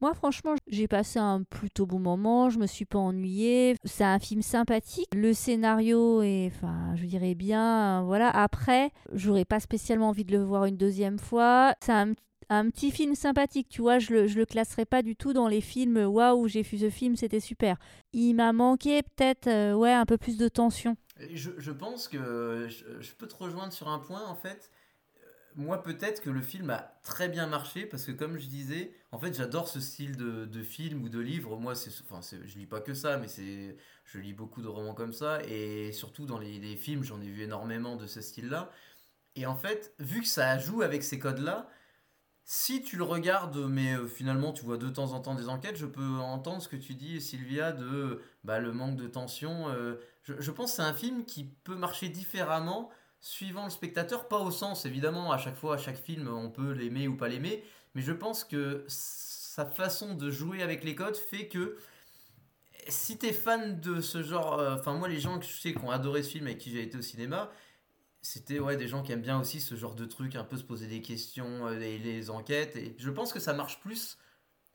moi, 0.00 0.14
franchement, 0.14 0.54
j'ai 0.66 0.88
passé 0.88 1.18
un 1.18 1.42
plutôt 1.42 1.84
bon 1.84 1.98
moment. 1.98 2.48
Je 2.48 2.58
me 2.58 2.66
suis 2.66 2.86
pas 2.86 2.98
ennuyée. 2.98 3.76
C'est 3.84 4.04
un 4.04 4.18
film 4.18 4.40
sympathique. 4.40 5.08
Le 5.14 5.34
scénario 5.34 6.22
est, 6.22 6.46
enfin, 6.46 6.94
je 6.96 7.04
dirais 7.04 7.34
bien. 7.34 8.02
Voilà. 8.04 8.30
Après, 8.30 8.92
j'aurais 9.12 9.44
pas 9.44 9.60
spécialement 9.60 10.08
envie 10.08 10.24
de 10.24 10.32
le 10.32 10.42
voir 10.42 10.64
une 10.64 10.78
deuxième 10.78 11.18
fois. 11.18 11.74
C'est 11.82 11.92
un 11.92 12.14
un 12.50 12.68
petit 12.68 12.90
film 12.90 13.14
sympathique, 13.14 13.68
tu 13.70 13.80
vois, 13.80 14.00
je 14.00 14.12
le, 14.12 14.26
je 14.26 14.36
le 14.36 14.44
classerai 14.44 14.84
pas 14.84 15.02
du 15.02 15.14
tout 15.14 15.32
dans 15.32 15.46
les 15.46 15.60
films 15.60 15.98
waouh, 15.98 16.48
j'ai 16.48 16.62
vu 16.62 16.78
ce 16.78 16.90
film, 16.90 17.14
c'était 17.16 17.40
super. 17.40 17.76
Il 18.12 18.34
m'a 18.34 18.52
manqué 18.52 19.02
peut-être 19.02 19.46
euh, 19.46 19.72
ouais, 19.72 19.92
un 19.92 20.04
peu 20.04 20.18
plus 20.18 20.36
de 20.36 20.48
tension. 20.48 20.96
Je, 21.32 21.50
je 21.56 21.70
pense 21.70 22.08
que 22.08 22.66
je, 22.68 23.12
peux 23.12 23.28
te 23.28 23.36
rejoindre 23.36 23.72
sur 23.72 23.88
un 23.88 24.00
point 24.00 24.26
en 24.26 24.34
fait. 24.34 24.72
Euh, 25.16 25.26
moi, 25.54 25.80
peut-être 25.84 26.22
que 26.22 26.30
le 26.30 26.42
film 26.42 26.70
a 26.70 26.98
très 27.04 27.28
bien 27.28 27.46
marché 27.46 27.86
parce 27.86 28.04
que, 28.04 28.10
comme 28.10 28.36
je 28.36 28.46
disais, 28.46 28.90
en 29.12 29.20
fait, 29.20 29.32
j'adore 29.32 29.68
ce 29.68 29.78
style 29.78 30.16
de, 30.16 30.44
de, 30.44 30.62
film 30.64 31.04
ou 31.04 31.08
de 31.08 31.20
livre. 31.20 31.56
Moi, 31.56 31.76
c'est, 31.76 31.92
enfin, 32.10 32.20
je 32.20 32.58
lis 32.58 32.66
pas 32.66 32.80
que 32.80 32.94
ça, 32.94 33.16
mais 33.16 33.28
c'est, 33.28 33.76
je 34.04 34.18
lis 34.18 34.32
beaucoup 34.34 34.60
de 34.60 34.68
romans 34.68 34.94
comme 34.94 35.12
ça 35.12 35.40
et 35.44 35.92
surtout 35.92 36.26
dans 36.26 36.38
les 36.38 36.76
films, 36.76 37.04
j'en 37.04 37.20
ai 37.20 37.28
vu 37.28 37.42
énormément 37.42 37.94
de 37.94 38.08
ce 38.08 38.20
style-là. 38.20 38.72
Et 39.36 39.46
en 39.46 39.54
fait, 39.54 39.94
vu 40.00 40.22
que 40.22 40.26
ça 40.26 40.58
joue 40.58 40.82
avec 40.82 41.04
ces 41.04 41.20
codes-là, 41.20 41.70
si 42.52 42.82
tu 42.82 42.96
le 42.96 43.04
regardes, 43.04 43.56
mais 43.68 43.94
euh, 43.94 44.08
finalement 44.08 44.52
tu 44.52 44.64
vois 44.64 44.76
de 44.76 44.88
temps 44.88 45.12
en 45.12 45.20
temps 45.20 45.36
des 45.36 45.48
enquêtes, 45.48 45.76
je 45.76 45.86
peux 45.86 46.18
entendre 46.18 46.60
ce 46.60 46.66
que 46.66 46.74
tu 46.74 46.94
dis, 46.94 47.20
Sylvia, 47.20 47.70
de 47.70 48.20
bah, 48.42 48.58
le 48.58 48.72
manque 48.72 48.96
de 48.96 49.06
tension. 49.06 49.68
Euh, 49.68 50.00
je, 50.24 50.50
pense 50.50 50.70
que 50.72 50.76
c'est 50.78 50.82
un 50.82 50.92
film 50.92 51.24
qui 51.24 51.44
peut 51.44 51.76
marcher 51.76 52.08
différemment 52.08 52.90
suivant 53.20 53.62
le 53.62 53.70
spectateur, 53.70 54.26
pas 54.26 54.40
au 54.40 54.50
sens, 54.50 54.84
évidemment, 54.84 55.30
à 55.30 55.38
chaque 55.38 55.54
fois, 55.54 55.76
à 55.76 55.78
chaque 55.78 55.96
film, 55.96 56.26
on 56.26 56.50
peut 56.50 56.72
l'aimer 56.72 57.06
ou 57.06 57.16
pas 57.16 57.28
l'aimer, 57.28 57.62
mais 57.94 58.02
je 58.02 58.12
pense 58.12 58.42
que 58.42 58.84
sa 58.88 59.64
façon 59.64 60.14
de 60.14 60.28
jouer 60.28 60.60
avec 60.60 60.82
les 60.82 60.96
codes 60.96 61.16
fait 61.16 61.46
que 61.46 61.78
si 62.88 63.16
tu 63.16 63.26
es 63.26 63.32
fan 63.32 63.78
de 63.78 64.00
ce 64.00 64.24
genre, 64.24 64.58
euh, 64.58 64.74
enfin 64.74 64.94
moi 64.94 65.06
les 65.06 65.20
gens 65.20 65.38
que 65.38 65.46
je 65.46 65.52
sais 65.52 65.72
qui 65.72 65.78
ont 65.84 65.92
adoré 65.92 66.24
ce 66.24 66.30
film 66.30 66.48
et 66.48 66.58
qui 66.58 66.72
j'ai 66.72 66.82
été 66.82 66.98
au 66.98 67.02
cinéma, 67.02 67.48
c'était 68.22 68.58
ouais, 68.58 68.76
des 68.76 68.86
gens 68.86 69.02
qui 69.02 69.12
aiment 69.12 69.22
bien 69.22 69.40
aussi 69.40 69.60
ce 69.60 69.74
genre 69.74 69.94
de 69.94 70.04
truc, 70.04 70.36
un 70.36 70.44
peu 70.44 70.56
se 70.56 70.62
poser 70.62 70.86
des 70.86 71.00
questions 71.00 71.66
euh, 71.66 71.80
et 71.80 71.98
les 71.98 72.30
enquêtes. 72.30 72.76
Et 72.76 72.94
je 72.98 73.10
pense 73.10 73.32
que 73.32 73.40
ça 73.40 73.52
marche 73.52 73.80
plus 73.80 74.18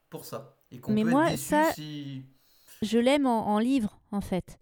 pour 0.10 0.26
ça. 0.26 0.58
Et 0.72 0.82
Mais 0.88 1.04
moi, 1.04 1.38
ça, 1.38 1.72
je 2.82 2.98
l'aime 2.98 3.28
en, 3.28 3.60
livre, 3.60 4.00
en 4.12 4.22
fait. 4.22 4.60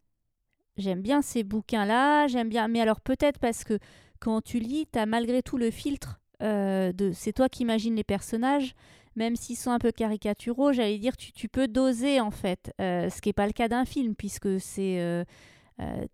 J'aime 0.78 1.02
bien 1.02 1.22
ces 1.22 1.44
bouquins-là, 1.44 2.28
j'aime 2.28 2.50
bien. 2.50 2.68
Mais 2.68 2.82
alors 2.82 3.00
peut-être 3.00 3.40
parce 3.40 3.64
que 3.64 3.80
quand 4.20 4.42
tu 4.42 4.60
lis, 4.60 4.88
tu 4.92 5.00
as 5.00 5.06
malgré 5.06 5.42
tout 5.44 5.58
le 5.58 5.72
filtre 5.72 6.20
euh, 6.42 6.92
de. 6.92 7.12
C'est 7.14 7.34
toi 7.34 7.48
qui 7.48 7.64
imagines 7.64 7.96
les 7.96 8.04
personnages, 8.04 8.76
même 9.16 9.36
s'ils 9.36 9.56
sont 9.56 9.72
un 9.72 9.80
peu 9.80 9.92
caricaturaux, 9.92 10.74
j'allais 10.74 10.98
dire, 10.98 11.16
tu, 11.16 11.32
tu, 11.32 11.48
peux 11.48 11.68
doser 11.68 12.20
en 12.20 12.32
fait. 12.32 12.74
Euh, 12.82 13.10
ce 13.10 13.22
qui 13.22 13.30
n'est 13.30 13.34
pas 13.34 13.48
le 13.48 13.54
cas 13.54 13.68
d'un 13.70 13.86
film, 13.86 14.16
puisque 14.16 14.60
c'est. 14.60 15.26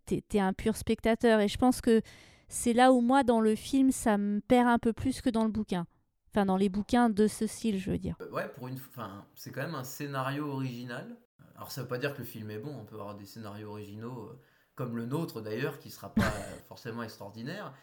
tu 0.06 0.22
es, 0.34 0.40
un 0.40 0.54
pur 0.54 0.76
spectateur. 0.76 1.40
Et 1.40 1.48
je 1.48 1.58
pense 1.58 1.82
que 1.82 2.02
c'est 2.50 2.74
là 2.74 2.92
où 2.92 3.00
moi, 3.00 3.24
dans 3.24 3.40
le 3.40 3.56
film, 3.56 3.92
ça 3.92 4.18
me 4.18 4.42
perd 4.42 4.68
un 4.68 4.80
peu 4.80 4.92
plus 4.92 5.22
que 5.22 5.30
dans 5.30 5.44
le 5.44 5.52
bouquin. 5.52 5.86
Enfin, 6.32 6.46
dans 6.46 6.58
les 6.58 6.70
bouquins 6.70 7.10
de 7.10 7.28
ce 7.28 7.48
style, 7.48 7.80
je 7.80 7.92
veux 7.92 7.98
dire. 7.98 8.16
Euh, 8.22 8.30
ouais, 8.32 8.48
pour 8.50 8.68
une, 8.68 8.76
enfin, 8.76 9.26
c'est 9.36 9.52
quand 9.52 9.62
même 9.62 9.76
un 9.76 9.84
scénario 9.84 10.48
original. 10.48 11.16
Alors, 11.56 11.72
ça 11.72 11.82
veut 11.82 11.88
pas 11.88 11.98
dire 11.98 12.14
que 12.14 12.20
le 12.20 12.26
film 12.26 12.52
est 12.52 12.60
bon. 12.60 12.76
On 12.76 12.86
peut 12.86 12.96
avoir 12.96 13.16
des 13.16 13.26
scénarios 13.26 13.70
originaux, 13.70 14.30
euh, 14.32 14.40
comme 14.76 14.98
le 14.98 15.06
nôtre 15.06 15.42
d'ailleurs, 15.42 15.80
qui 15.80 15.90
sera 15.90 16.14
pas 16.14 16.22
forcément 16.68 17.04
extraordinaire. 17.04 17.74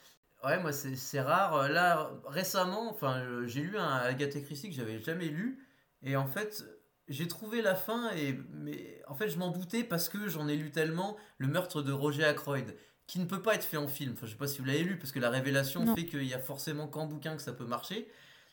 Ouais, 0.45 0.61
moi, 0.61 0.73
c'est 0.73 1.21
rare. 1.21 1.69
Là, 1.69 2.11
récemment, 2.27 2.91
enfin, 2.91 3.47
j'ai 3.47 3.63
lu 3.63 3.79
un 3.79 3.97
Agatha 3.97 4.41
Christie 4.41 4.69
que 4.69 4.77
j'avais 4.77 5.01
jamais 5.01 5.29
lu, 5.29 5.67
et 6.03 6.17
en 6.17 6.27
fait, 6.27 6.65
j'ai 7.09 7.29
trouvé 7.29 7.63
la 7.63 7.75
fin 7.75 8.11
et 8.15 8.39
mais 8.51 9.03
en 9.07 9.15
fait 9.15 9.29
je 9.29 9.39
m'en 9.39 9.51
doutais 9.51 9.85
parce 9.85 10.09
que 10.09 10.29
j'en 10.29 10.49
ai 10.49 10.57
lu 10.57 10.71
tellement 10.71 11.17
le 11.39 11.47
meurtre 11.47 11.83
de 11.83 11.93
Roger 11.93 12.25
Ackroyd 12.25 12.77
qui 13.07 13.19
ne 13.21 13.25
peut 13.25 13.43
pas 13.43 13.55
être 13.55 13.65
fait 13.65 13.77
en 13.77 13.89
film. 13.89 14.13
Enfin, 14.13 14.27
je 14.27 14.33
sais 14.33 14.39
pas 14.39 14.49
si 14.49 14.59
vous 14.59 14.65
l'avez 14.65 14.83
lu, 14.83 14.99
parce 14.99 15.13
que 15.13 15.21
la 15.21 15.31
révélation 15.31 15.95
fait 15.95 16.07
qu'il 16.07 16.25
y 16.25 16.35
a 16.35 16.39
forcément 16.39 16.89
qu'en 16.89 17.07
bouquin 17.07 17.37
que 17.37 17.43
ça 17.43 17.53
peut 17.53 17.65
marcher. 17.65 17.99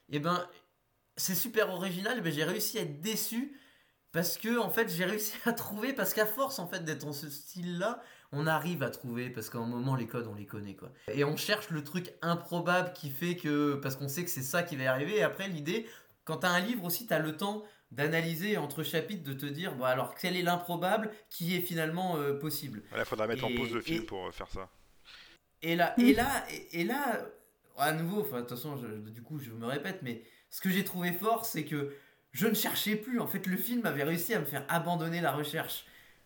Et 0.10 0.18
eh 0.18 0.20
ben, 0.20 0.48
c'est 1.16 1.36
super 1.36 1.70
original, 1.70 2.22
mais 2.24 2.32
j'ai 2.32 2.44
réussi 2.44 2.78
à 2.78 2.82
être 2.82 3.02
déçu 3.02 3.58
parce 4.12 4.38
que 4.38 4.60
en 4.60 4.70
fait, 4.70 4.90
j'ai 4.90 5.06
réussi 5.06 5.34
à 5.46 5.54
trouver 5.54 5.94
parce 5.94 6.14
qu'à 6.14 6.26
force 6.26 6.60
en 6.60 6.68
fait 6.68 6.84
d'être 6.84 7.06
dans 7.06 7.14
ce 7.14 7.30
style-là, 7.30 8.02
on 8.32 8.48
arrive 8.48 8.84
à 8.84 8.90
trouver 8.90 9.30
parce 9.30 9.50
qu'à 9.50 9.60
un 9.60 9.66
moment 9.66 9.96
les 9.96 10.08
codes 10.08 10.28
on 10.28 10.36
les 10.36 10.46
connaît 10.46 10.76
quoi. 10.76 10.92
Et 11.12 11.24
on 11.24 11.36
cherche 11.36 11.70
le 11.70 11.84
truc 11.84 12.14
improbable 12.22 12.94
qui 12.94 13.10
fait 13.10 13.36
que 13.36 13.76
parce 13.76 13.96
qu'on 13.96 14.08
sait 14.08 14.24
que 14.24 14.30
c'est 14.30 14.44
ça 14.44 14.64
qui 14.64 14.76
va 14.76 14.92
arriver. 14.92 15.18
Et 15.18 15.24
après 15.24 15.48
l'idée, 15.48 15.88
quand 16.26 16.38
tu 16.38 16.46
as 16.46 16.52
un 16.52 16.60
livre 16.60 16.84
aussi, 16.84 17.08
tu 17.08 17.14
as 17.14 17.20
le 17.20 17.36
temps 17.36 17.64
d'analyser 17.94 18.58
entre 18.58 18.84
chapitres, 18.84 19.24
de 19.24 19.34
te 19.34 19.46
dire, 19.46 19.76
bon, 19.76 19.86
alors 19.86 20.16
quel 20.16 20.36
est 20.36 20.42
l'improbable 20.42 21.12
qui 21.30 21.56
est 21.56 21.62
finalement 21.62 22.18
euh, 22.18 22.34
possible. 22.34 22.84
Il 22.98 23.06
faudra 23.06 23.28
mettre 23.28 23.46
en 23.46 23.54
pause 23.54 23.72
le 23.72 23.82
film 23.82 24.06
pour 24.06 24.28
euh, 24.28 24.32
faire 24.32 24.50
ça. 24.50 24.70
Et 25.62 25.76
là, 25.76 25.94
et 25.98 26.14
là, 26.14 26.46
et, 26.74 26.84
là, 26.84 27.26
à 27.78 27.94
nouveau, 27.94 28.22
enfin, 28.22 28.38
de 28.38 28.42
toute 28.42 28.58
façon, 28.58 28.76
du 28.76 29.22
coup, 29.22 29.40
je 29.40 29.52
me 29.52 29.66
répète, 29.66 30.00
mais 30.02 30.24
ce 30.50 30.60
que 30.60 30.70
j'ai 30.70 30.84
trouvé 30.84 31.14
fort, 31.14 31.46
c'est 31.46 31.64
que 31.64 31.96
je 32.32 32.48
ne 32.48 32.54
cherchais 32.54 32.96
plus. 32.96 33.20
En 33.20 33.28
fait, 33.28 33.46
le 33.46 33.56
film 33.56 33.86
avait 33.86 34.04
réussi 34.04 34.34
à 34.34 34.40
me 34.40 34.46
faire 34.46 34.66
abandonner 34.68 35.22
la 35.22 35.32
recherche. 35.32 35.86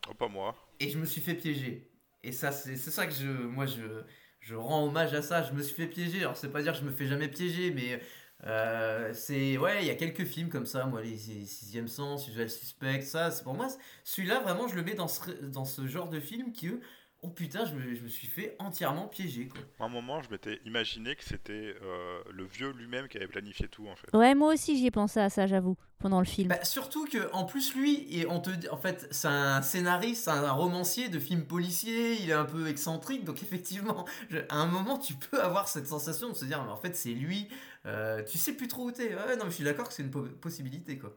Oh, 0.09 0.13
pas 0.13 0.27
moi. 0.27 0.55
Et 0.79 0.89
je 0.89 0.97
me 0.97 1.05
suis 1.05 1.21
fait 1.21 1.35
piéger. 1.35 1.91
Et 2.23 2.31
ça, 2.31 2.51
c'est 2.51 2.77
ça 2.77 3.05
que 3.05 3.13
je, 3.13 3.27
moi, 3.27 3.65
je, 3.65 4.03
je 4.39 4.55
rends 4.55 4.85
hommage 4.85 5.13
à 5.13 5.21
ça. 5.21 5.43
Je 5.43 5.53
me 5.53 5.61
suis 5.61 5.75
fait 5.75 5.87
piéger. 5.87 6.21
Alors, 6.21 6.37
c'est 6.37 6.51
pas 6.51 6.63
dire 6.63 6.73
que 6.73 6.79
je 6.79 6.85
me 6.85 6.91
fais 6.91 7.05
jamais 7.07 7.27
piéger, 7.27 7.71
mais 7.71 8.01
euh, 8.45 9.13
c'est 9.13 9.57
ouais, 9.57 9.81
il 9.83 9.87
y 9.87 9.89
a 9.89 9.95
quelques 9.95 10.25
films 10.25 10.49
comme 10.49 10.65
ça, 10.67 10.85
moi 10.85 11.01
les 11.01 11.17
Sixième 11.17 11.87
Sens, 11.87 12.27
Usual 12.27 12.49
Suspect, 12.49 13.01
ça, 13.01 13.31
c'est 13.31 13.43
pour 13.43 13.55
moi 13.55 13.67
celui-là 14.03 14.39
vraiment 14.41 14.67
je 14.67 14.75
le 14.75 14.83
mets 14.83 14.93
dans 14.93 15.07
ce, 15.07 15.31
dans 15.31 15.65
ce 15.65 15.87
genre 15.87 16.09
de 16.09 16.19
film 16.19 16.51
qui 16.51 16.67
eux 16.67 16.81
oh 17.21 17.29
putain, 17.29 17.65
je 17.65 17.73
me, 17.73 17.95
je 17.95 18.01
me, 18.01 18.07
suis 18.07 18.27
fait 18.27 18.55
entièrement 18.59 19.07
piéger. 19.07 19.47
Quoi. 19.47 19.61
À 19.79 19.85
un 19.85 19.89
moment, 19.89 20.21
je 20.21 20.29
m'étais 20.29 20.59
imaginé 20.65 21.15
que 21.15 21.23
c'était 21.23 21.75
euh, 21.81 22.21
le 22.31 22.45
vieux 22.45 22.71
lui-même 22.71 23.07
qui 23.07 23.17
avait 23.17 23.27
planifié 23.27 23.67
tout, 23.67 23.87
en 23.87 23.95
fait. 23.95 24.15
Ouais, 24.15 24.35
moi 24.35 24.53
aussi, 24.53 24.77
j'y 24.77 24.87
ai 24.87 24.91
pensé 24.91 25.19
à 25.19 25.29
ça, 25.29 25.47
j'avoue, 25.47 25.77
pendant 25.99 26.19
le 26.19 26.25
film. 26.25 26.49
Bah, 26.49 26.63
surtout 26.63 27.05
que, 27.05 27.31
en 27.33 27.45
plus, 27.45 27.75
lui, 27.75 28.07
et 28.09 28.27
on 28.27 28.39
te, 28.39 28.51
en 28.69 28.77
fait, 28.77 29.07
c'est 29.11 29.27
un 29.27 29.61
scénariste, 29.61 30.27
un 30.27 30.51
romancier 30.51 31.09
de 31.09 31.19
films 31.19 31.45
policiers, 31.45 32.21
il 32.21 32.29
est 32.29 32.33
un 32.33 32.45
peu 32.45 32.67
excentrique, 32.67 33.23
donc 33.23 33.41
effectivement, 33.43 34.05
à 34.49 34.55
un 34.55 34.67
moment, 34.67 34.97
tu 34.97 35.13
peux 35.13 35.41
avoir 35.41 35.67
cette 35.67 35.87
sensation 35.87 36.29
de 36.29 36.35
se 36.35 36.45
dire, 36.45 36.63
mais 36.63 36.71
en 36.71 36.77
fait, 36.77 36.95
c'est 36.95 37.09
lui, 37.09 37.47
euh, 37.85 38.23
tu 38.23 38.37
sais 38.37 38.53
plus 38.53 38.67
trop 38.67 38.85
où 38.85 38.91
t'es. 38.91 39.15
Ouais, 39.15 39.35
non, 39.37 39.45
mais 39.45 39.49
je 39.49 39.55
suis 39.55 39.63
d'accord 39.63 39.87
que 39.87 39.93
c'est 39.93 40.03
une 40.03 40.11
possibilité, 40.11 40.97
quoi. 40.97 41.15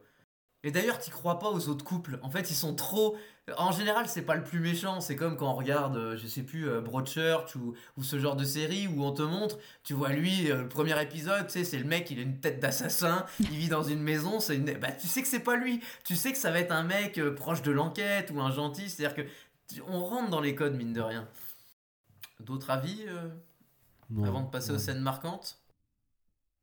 Et 0.63 0.69
d'ailleurs, 0.71 0.99
t'y 0.99 1.09
crois 1.09 1.39
pas 1.39 1.49
aux 1.49 1.69
autres 1.69 1.83
couples. 1.83 2.19
En 2.21 2.29
fait, 2.29 2.51
ils 2.51 2.55
sont 2.55 2.75
trop. 2.75 3.17
En 3.57 3.71
général, 3.71 4.07
c'est 4.07 4.21
pas 4.21 4.35
le 4.35 4.43
plus 4.43 4.59
méchant. 4.59 5.01
C'est 5.01 5.15
comme 5.15 5.35
quand 5.35 5.49
on 5.49 5.55
regarde, 5.55 5.97
euh, 5.97 6.17
je 6.17 6.27
sais 6.27 6.43
plus, 6.43 6.69
euh, 6.69 6.81
Broadchurch 6.81 7.55
ou, 7.55 7.73
ou 7.97 8.03
ce 8.03 8.19
genre 8.19 8.35
de 8.35 8.43
série 8.43 8.87
où 8.87 9.03
on 9.03 9.11
te 9.11 9.23
montre, 9.23 9.57
tu 9.83 9.93
vois, 9.95 10.09
lui, 10.09 10.51
euh, 10.51 10.61
le 10.61 10.69
premier 10.69 10.99
épisode, 11.01 11.47
tu 11.47 11.53
sais, 11.53 11.63
c'est 11.63 11.79
le 11.79 11.85
mec, 11.85 12.11
il 12.11 12.19
a 12.19 12.21
une 12.21 12.39
tête 12.39 12.59
d'assassin, 12.59 13.25
il 13.39 13.47
vit 13.47 13.69
dans 13.69 13.81
une 13.83 14.01
maison, 14.01 14.39
c'est 14.39 14.55
une. 14.55 14.71
Bah, 14.77 14.91
tu 14.91 15.07
sais 15.07 15.23
que 15.23 15.27
c'est 15.27 15.39
pas 15.39 15.55
lui. 15.55 15.81
Tu 16.03 16.15
sais 16.15 16.31
que 16.31 16.37
ça 16.37 16.51
va 16.51 16.59
être 16.59 16.71
un 16.71 16.83
mec 16.83 17.17
euh, 17.17 17.33
proche 17.33 17.63
de 17.63 17.71
l'enquête 17.71 18.29
ou 18.31 18.39
un 18.39 18.51
gentil. 18.51 18.87
C'est-à-dire 18.89 19.15
que 19.15 19.23
on 19.87 20.03
rentre 20.03 20.29
dans 20.29 20.41
les 20.41 20.53
codes, 20.53 20.75
mine 20.75 20.93
de 20.93 21.01
rien. 21.01 21.27
D'autres 22.39 22.69
avis 22.69 23.03
euh, 23.07 23.29
Non, 24.11 24.23
avant 24.23 24.41
de 24.41 24.49
passer 24.49 24.69
non. 24.69 24.75
aux 24.75 24.79
scènes 24.79 25.01
marquantes? 25.01 25.59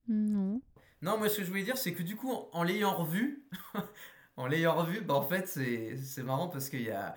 Non. 0.09 0.61
Non, 1.03 1.17
moi 1.19 1.29
ce 1.29 1.39
que 1.39 1.45
je 1.45 1.49
voulais 1.49 1.63
dire, 1.63 1.79
c'est 1.79 1.93
que 1.93 2.03
du 2.03 2.17
coup, 2.17 2.33
en, 2.53 2.63
l'ayant 2.63 2.95
revu, 2.95 3.45
en 4.37 4.47
l'ayant 4.47 4.75
revu, 4.75 5.01
bah 5.01 5.15
en 5.15 5.23
fait, 5.23 5.47
c'est 5.47 6.23
marrant 6.23 6.49
parce 6.49 6.69
qu'il 6.69 6.83
y 6.83 6.91
a 6.91 7.15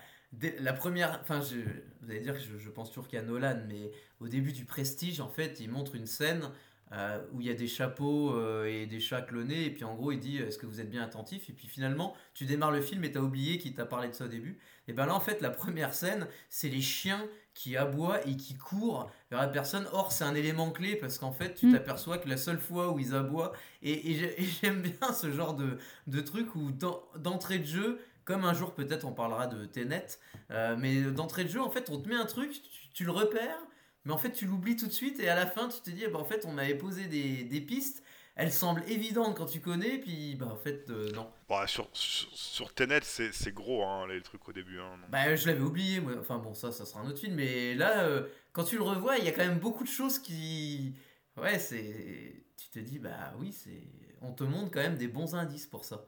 la 0.59 0.73
première. 0.73 1.19
Enfin, 1.21 1.39
vous 1.39 2.11
allez 2.11 2.19
dire 2.19 2.33
que 2.33 2.39
je, 2.39 2.69
pense 2.69 2.89
toujours 2.91 3.07
a 3.13 3.21
Nolan, 3.21 3.61
mais 3.67 3.91
au 4.19 4.27
début 4.27 4.53
du 4.53 4.65
Prestige, 4.65 5.19
en 5.19 5.29
fait, 5.29 5.59
il 5.59 5.69
montre 5.69 5.95
une 5.95 6.05
scène 6.05 6.51
euh, 6.93 7.21
où 7.31 7.41
il 7.41 7.47
y 7.47 7.49
a 7.49 7.53
des 7.53 7.67
chapeaux 7.67 8.35
euh, 8.35 8.65
et 8.65 8.85
des 8.85 8.99
chats 8.99 9.21
clonés, 9.21 9.65
et 9.65 9.71
puis 9.71 9.83
en 9.83 9.95
gros, 9.95 10.11
il 10.11 10.19
dit 10.19 10.37
Est-ce 10.37 10.57
que 10.57 10.65
vous 10.65 10.79
êtes 10.79 10.89
bien 10.89 11.01
attentif? 11.01 11.49
Et 11.49 11.53
puis 11.53 11.67
finalement, 11.67 12.15
tu 12.33 12.45
démarres 12.45 12.71
le 12.71 12.81
film 12.81 13.03
et 13.03 13.11
t'as 13.11 13.21
oublié 13.21 13.57
qu'il 13.57 13.73
t'a 13.73 13.85
parlé 13.85 14.09
de 14.09 14.13
ça 14.13 14.25
au 14.25 14.29
début. 14.29 14.59
Et 14.87 14.93
ben 14.93 15.05
là, 15.05 15.15
en 15.15 15.19
fait, 15.19 15.41
la 15.41 15.49
première 15.49 15.93
scène, 15.93 16.27
c'est 16.49 16.69
les 16.69 16.81
chiens 16.81 17.27
qui 17.53 17.77
aboient 17.77 18.25
et 18.27 18.37
qui 18.37 18.57
courent 18.57 19.11
vers 19.31 19.39
la 19.41 19.47
personne. 19.47 19.87
Or, 19.93 20.11
c'est 20.11 20.23
un 20.25 20.35
élément 20.35 20.69
clé 20.71 20.95
parce 20.95 21.17
qu'en 21.17 21.31
fait, 21.31 21.55
tu 21.55 21.67
Mm. 21.67 21.73
t'aperçois 21.73 22.17
que 22.19 22.29
la 22.29 22.37
seule 22.37 22.59
fois 22.59 22.91
où 22.91 22.99
ils 22.99 23.15
aboient, 23.15 23.53
et, 23.81 24.11
et 24.11 24.15
j'ai- 24.15 24.41
et 24.41 24.45
j'aime 24.45 24.81
bien 24.81 25.13
ce 25.13 25.31
genre 25.31 25.55
de, 25.55 25.77
de 26.07 26.21
truc 26.21 26.53
où 26.55 26.71
d'en- 26.71 27.01
d'entrée 27.17 27.59
de 27.59 27.65
jeu, 27.65 27.99
comme 28.25 28.45
un 28.45 28.53
jour 28.53 28.73
peut-être 28.75 29.05
on 29.05 29.13
parlera 29.13 29.47
de 29.47 29.65
Tenet, 29.65 30.05
euh, 30.51 30.75
mais 30.77 31.01
d'entrée 31.01 31.43
de 31.45 31.49
jeu, 31.49 31.61
en 31.61 31.71
fait, 31.71 31.89
on 31.89 31.99
te 31.99 32.07
met 32.07 32.15
un 32.15 32.25
truc, 32.25 32.51
tu, 32.51 32.89
tu 32.93 33.03
le 33.05 33.11
repères, 33.11 33.57
mais 34.05 34.11
en 34.13 34.17
fait, 34.17 34.31
tu 34.31 34.45
l'oublies 34.45 34.75
tout 34.75 34.87
de 34.87 34.91
suite, 34.91 35.19
et 35.19 35.27
à 35.29 35.35
la 35.35 35.45
fin, 35.47 35.69
tu 35.69 35.79
te 35.81 35.89
dis, 35.89 36.03
eh 36.05 36.07
ben, 36.07 36.19
en 36.19 36.25
fait, 36.25 36.45
on 36.45 36.51
m'avait 36.51 36.75
posé 36.75 37.05
des, 37.07 37.43
des 37.43 37.61
pistes, 37.61 38.03
elles 38.35 38.51
semblent 38.51 38.83
évidentes 38.87 39.37
quand 39.37 39.45
tu 39.45 39.59
connais, 39.59 39.97
puis 39.97 40.35
bah, 40.35 40.47
en 40.47 40.55
fait, 40.55 40.89
euh, 40.89 41.11
non. 41.11 41.29
Bah, 41.49 41.67
sur, 41.67 41.89
sur, 41.93 42.29
sur 42.33 42.73
Tenet, 42.73 43.01
c'est 43.03 43.53
gros, 43.53 43.83
hein, 43.83 44.07
les 44.07 44.21
trucs 44.21 44.47
au 44.47 44.53
début. 44.53 44.79
Hein. 44.79 44.97
Bah, 45.09 45.35
je 45.35 45.47
l'avais 45.47 45.61
oublié, 45.61 45.99
moi. 45.99 46.13
Enfin 46.19 46.37
bon, 46.37 46.53
ça, 46.53 46.71
ça 46.71 46.85
sera 46.85 47.01
un 47.01 47.09
autre 47.09 47.19
film. 47.19 47.35
Mais 47.35 47.75
là, 47.75 48.03
euh, 48.03 48.27
quand 48.53 48.63
tu 48.63 48.77
le 48.77 48.83
revois, 48.83 49.17
il 49.17 49.25
y 49.25 49.27
a 49.27 49.31
quand 49.31 49.45
même 49.45 49.59
beaucoup 49.59 49.83
de 49.83 49.89
choses 49.89 50.19
qui. 50.19 50.95
Ouais, 51.37 51.59
c'est. 51.59 52.45
Tu 52.57 52.69
te 52.69 52.79
dis, 52.79 52.99
bah 52.99 53.33
oui, 53.39 53.51
c'est. 53.51 53.83
On 54.21 54.31
te 54.31 54.43
montre 54.43 54.71
quand 54.71 54.81
même 54.81 54.97
des 54.97 55.07
bons 55.07 55.35
indices 55.35 55.67
pour 55.67 55.83
ça. 55.83 56.05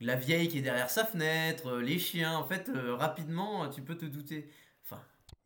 La 0.00 0.16
vieille 0.16 0.48
qui 0.48 0.58
est 0.58 0.62
derrière 0.62 0.90
sa 0.90 1.04
fenêtre, 1.04 1.68
euh, 1.68 1.82
les 1.82 1.98
chiens, 1.98 2.36
en 2.36 2.46
fait, 2.46 2.68
euh, 2.68 2.94
rapidement, 2.94 3.68
tu 3.68 3.82
peux 3.82 3.96
te 3.96 4.04
douter. 4.04 4.48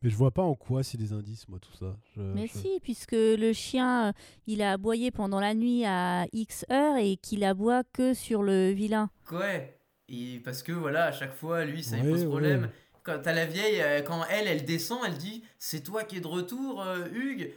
Mais 0.01 0.09
je 0.09 0.15
vois 0.15 0.31
pas 0.31 0.43
en 0.43 0.55
quoi 0.55 0.81
c'est 0.83 0.97
des 0.97 1.11
indices, 1.11 1.47
moi, 1.49 1.59
tout 1.59 1.73
ça. 1.77 1.97
Je- 2.15 2.21
Mais 2.21 2.47
je- 2.47 2.57
si, 2.57 2.79
puisque 2.81 3.11
le 3.11 3.51
chien, 3.51 4.07
euh, 4.09 4.11
il 4.47 4.61
a 4.61 4.71
aboyé 4.73 5.11
pendant 5.11 5.39
la 5.41 5.53
nuit 5.53 5.83
à 5.85 6.25
X 6.31 6.65
heures 6.71 6.95
et 6.97 7.17
qu'il 7.17 7.43
aboie 7.43 7.83
que 7.91 8.13
sur 8.13 8.41
le 8.43 8.71
vilain. 8.71 9.09
ouais. 9.31 9.75
Et 10.11 10.39
parce 10.43 10.63
que 10.63 10.71
voilà, 10.71 11.05
à 11.05 11.11
chaque 11.11 11.33
fois, 11.35 11.65
lui, 11.65 11.83
ça 11.83 11.97
lui 11.97 12.05
Ouais, 12.05 12.09
pose 12.11 12.25
problème. 12.25 12.61
ouais. 12.63 12.69
Quand 13.03 13.19
t'as 13.21 13.33
la 13.33 13.45
vieille, 13.45 13.79
euh, 13.81 14.01
quand 14.01 14.23
elle, 14.31 14.47
elle 14.47 14.65
descend, 14.65 14.99
elle 15.05 15.17
dit 15.17 15.43
C'est 15.59 15.83
toi 15.83 16.03
qui 16.03 16.17
es 16.17 16.19
de 16.19 16.25
retour, 16.27 16.81
euh, 16.81 17.05
Hugues 17.13 17.51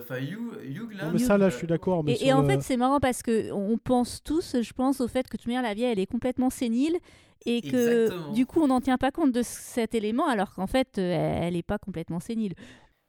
Enfin, 0.00 0.18
Hugh, 0.20 0.60
Hugh, 0.64 0.92
là. 0.92 1.06
Non, 1.06 1.12
mais 1.12 1.18
ça, 1.18 1.36
là, 1.36 1.46
Euh, 1.46 1.50
je 1.50 1.56
suis 1.56 1.66
d'accord. 1.66 2.04
Et, 2.06 2.32
en 2.32 2.42
le- 2.42 2.48
fait, 2.48 2.62
c'est 2.62 2.76
marrant 2.76 3.00
parce 3.00 3.22
que 3.22 3.50
on 3.52 3.76
pense 3.76 4.22
tous, 4.22 4.56
je 4.62 4.72
pense, 4.72 5.00
au 5.00 5.08
fait 5.08 5.28
que 5.28 5.36
manière, 5.46 5.62
la 5.62 5.74
vieille, 5.74 5.92
elle 5.92 5.98
est 5.98 6.06
complètement 6.06 6.50
sénile 6.50 6.96
et 7.44 7.62
que 7.62 8.04
Exactement. 8.04 8.32
du 8.32 8.46
coup, 8.46 8.60
on 8.62 8.68
n'en 8.68 8.80
tient 8.80 8.98
pas 8.98 9.10
compte 9.10 9.32
de 9.32 9.42
cet 9.42 9.94
élément 9.94 10.26
alors 10.28 10.54
qu'en 10.54 10.66
fait, 10.66 10.98
euh, 10.98 11.40
elle 11.42 11.54
n'est 11.54 11.62
pas 11.62 11.78
complètement 11.78 12.20
sénile. 12.20 12.54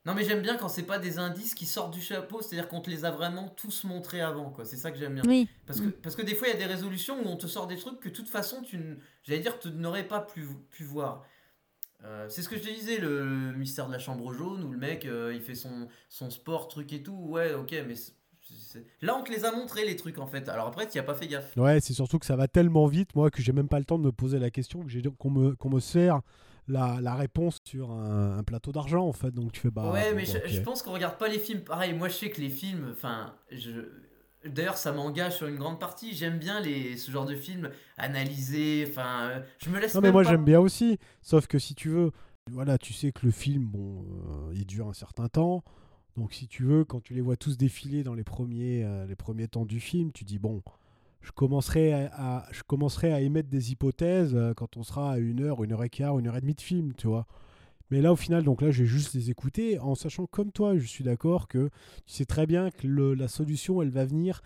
Non 0.06 0.14
mais 0.16 0.24
j'aime 0.24 0.42
bien 0.42 0.56
quand 0.56 0.70
c'est 0.70 0.84
pas 0.84 0.98
des 0.98 1.20
indices 1.20 1.54
qui 1.54 1.66
sortent 1.66 1.94
du 1.94 2.02
chapeau, 2.02 2.42
c'est-à-dire 2.42 2.70
qu'on 2.70 2.80
te 2.80 2.90
les 2.90 3.04
a 3.04 3.12
vraiment 3.12 3.50
tous 3.50 3.84
montrés 3.84 4.22
avant, 4.22 4.50
quoi. 4.50 4.64
C'est 4.66 4.78
ça 4.78 4.92
que 4.92 4.98
j'aime 4.98 5.16
bien. 5.16 5.24
Oui. 5.28 5.48
Parce 5.68 5.82
que, 5.82 5.90
parce 5.90 6.16
que 6.16 6.22
des 6.22 6.36
fois 6.36 6.48
il 6.48 6.52
y 6.52 6.54
a 6.56 6.58
des 6.58 6.66
résolutions 6.74 7.18
où 7.22 7.28
on 7.28 7.36
te 7.36 7.48
sort 7.48 7.68
des 7.68 7.76
trucs 7.76 8.00
que 8.00 8.08
de 8.10 8.14
toute 8.14 8.30
façon 8.30 8.62
tu, 8.64 8.80
j'allais 9.24 9.42
dire, 9.42 9.60
tu 9.60 9.70
n'aurais 9.70 10.08
pas 10.08 10.22
pu, 10.22 10.48
pu 10.72 10.84
voir. 10.86 11.26
Euh, 12.06 12.28
c'est 12.30 12.42
ce 12.42 12.50
que 12.50 12.56
je 12.56 12.62
te 12.62 12.70
disais, 12.70 12.98
le 12.98 13.52
mystère 13.54 13.88
de 13.88 13.92
la 13.92 14.00
chambre 14.00 14.32
jaune, 14.34 14.64
où 14.64 14.72
le 14.72 14.78
mec 14.78 15.06
euh, 15.06 15.34
il 15.34 15.42
fait 15.42 15.56
son, 15.56 15.88
son 16.08 16.30
sport, 16.30 16.68
truc 16.68 16.94
et 16.94 17.04
tout. 17.04 17.14
Ouais, 17.14 17.54
ok, 17.54 17.76
mais 17.88 17.96
là 19.02 19.18
on 19.20 19.24
te 19.24 19.32
les 19.32 19.44
a 19.46 19.52
montrés 19.52 19.86
les 19.86 19.96
trucs 19.96 20.18
en 20.18 20.26
fait. 20.26 20.48
Alors 20.48 20.68
après 20.68 20.88
tu 20.88 20.98
as 20.98 21.04
pas 21.04 21.14
fait 21.14 21.28
gaffe. 21.28 21.56
Ouais, 21.58 21.82
c'est 21.82 21.94
surtout 21.94 22.18
que 22.18 22.26
ça 22.26 22.36
va 22.36 22.48
tellement 22.48 22.88
vite, 22.88 23.16
moi, 23.16 23.30
que 23.30 23.42
j'ai 23.42 23.52
même 23.52 23.68
pas 23.68 23.80
le 23.80 23.86
temps 23.86 24.00
de 24.00 24.04
me 24.06 24.12
poser 24.12 24.40
la 24.40 24.50
question, 24.50 24.84
que 24.84 24.90
j'ai 24.90 25.02
qu'on 25.02 25.30
me, 25.30 25.56
qu'on 25.56 25.70
me 25.70 25.80
sert 25.82 26.22
la, 26.70 27.00
la 27.02 27.16
réponse 27.16 27.60
sur 27.66 27.92
un, 27.92 28.38
un 28.38 28.44
plateau 28.44 28.72
d'argent, 28.72 29.06
en 29.06 29.14
fait. 29.14 29.32
Donc 29.32 29.52
tu 29.52 29.60
fais 29.60 29.72
bah. 29.72 29.92
ouais, 29.92 30.14
mais 30.14 30.26
je, 30.26 30.38
je 30.46 30.62
pense 30.62 30.82
qu'on 30.82 30.94
regarde 30.94 31.18
pas 31.18 31.28
les 31.28 31.40
films 31.40 31.62
pareil. 31.62 31.94
Moi, 31.94 32.08
je 32.08 32.14
sais 32.14 32.30
que 32.30 32.40
les 32.40 32.50
films, 32.50 32.90
enfin, 32.92 33.36
je. 33.52 33.82
D'ailleurs, 34.45 34.78
ça 34.78 34.91
m'engage 34.93 35.36
sur 35.38 35.47
une 35.47 35.58
grande 35.58 35.80
partie. 35.80 36.13
J'aime 36.15 36.38
bien 36.39 36.60
les, 36.62 36.95
ce 36.97 37.12
genre 37.12 37.25
de 37.25 37.36
films 37.36 37.69
analysés. 37.97 38.86
Enfin, 38.89 39.30
euh, 39.30 39.39
je 39.63 39.69
me 39.69 39.80
laisse. 39.80 39.93
Non, 39.95 40.02
mais 40.02 40.12
moi 40.12 40.23
pas- 40.23 40.30
j'aime 40.30 40.45
bien 40.45 40.60
aussi. 40.60 40.97
Sauf 41.21 41.47
que 41.47 41.60
si 41.60 41.75
tu 41.75 41.89
veux, 41.89 42.12
voilà, 42.49 42.78
tu 42.78 42.93
sais 42.93 43.12
que 43.12 43.25
le 43.25 43.32
film, 43.32 43.65
bon, 43.65 44.06
euh, 44.49 44.54
il 44.54 44.65
dure 44.65 44.88
un 44.88 44.93
certain 44.93 45.28
temps. 45.28 45.63
Donc 46.17 46.34
si 46.34 46.47
tu 46.47 46.63
veux, 46.63 46.86
quand 46.86 47.02
tu 47.02 47.13
les 47.13 47.21
vois 47.21 47.38
tous 47.38 47.58
défiler 47.58 48.04
dans 48.04 48.13
les 48.13 48.23
premiers, 48.23 48.84
euh, 48.84 49.06
les 49.06 49.15
premiers 49.15 49.47
temps 49.47 49.65
du 49.65 49.80
film, 49.80 50.12
tu 50.12 50.23
dis 50.25 50.39
bon, 50.39 50.62
je 51.21 51.32
commencerai 51.32 51.93
à, 51.93 52.12
à- 52.13 52.47
je 52.52 52.63
commencerai 52.63 53.12
à 53.13 53.21
émettre 53.21 53.49
des 53.49 53.71
hypothèses 53.71 54.34
euh, 54.36 54.54
quand 54.54 54.78
on 54.78 54.84
sera 54.84 55.12
à 55.13 55.17
une 55.17 55.41
heure, 55.41 55.63
une 55.63 55.73
heure 55.73 55.84
et 55.84 55.89
quart, 55.89 56.17
une 56.19 56.28
heure 56.28 56.38
et 56.38 56.41
demie 56.41 56.56
de 56.56 56.62
film, 56.62 56.93
tu 56.97 57.08
vois. 57.08 57.25
Mais 57.91 58.02
là, 58.02 58.12
au 58.13 58.15
final, 58.15 58.43
donc 58.43 58.62
là, 58.62 58.71
je 58.71 58.84
vais 58.84 58.89
juste 58.89 59.13
les 59.13 59.30
écouter 59.32 59.80
en 59.80 59.95
sachant 59.95 60.25
comme 60.28 60.52
toi, 60.52 60.78
je 60.78 60.86
suis 60.86 61.04
d'accord 61.04 61.47
que 61.47 61.69
tu 62.06 62.13
sais 62.13 62.25
très 62.25 62.45
bien 62.45 62.69
que 62.71 62.86
le- 62.88 63.13
la 63.15 63.28
solution, 63.28 63.82
elle 63.82 63.89
va 63.89 64.06
venir 64.06 64.41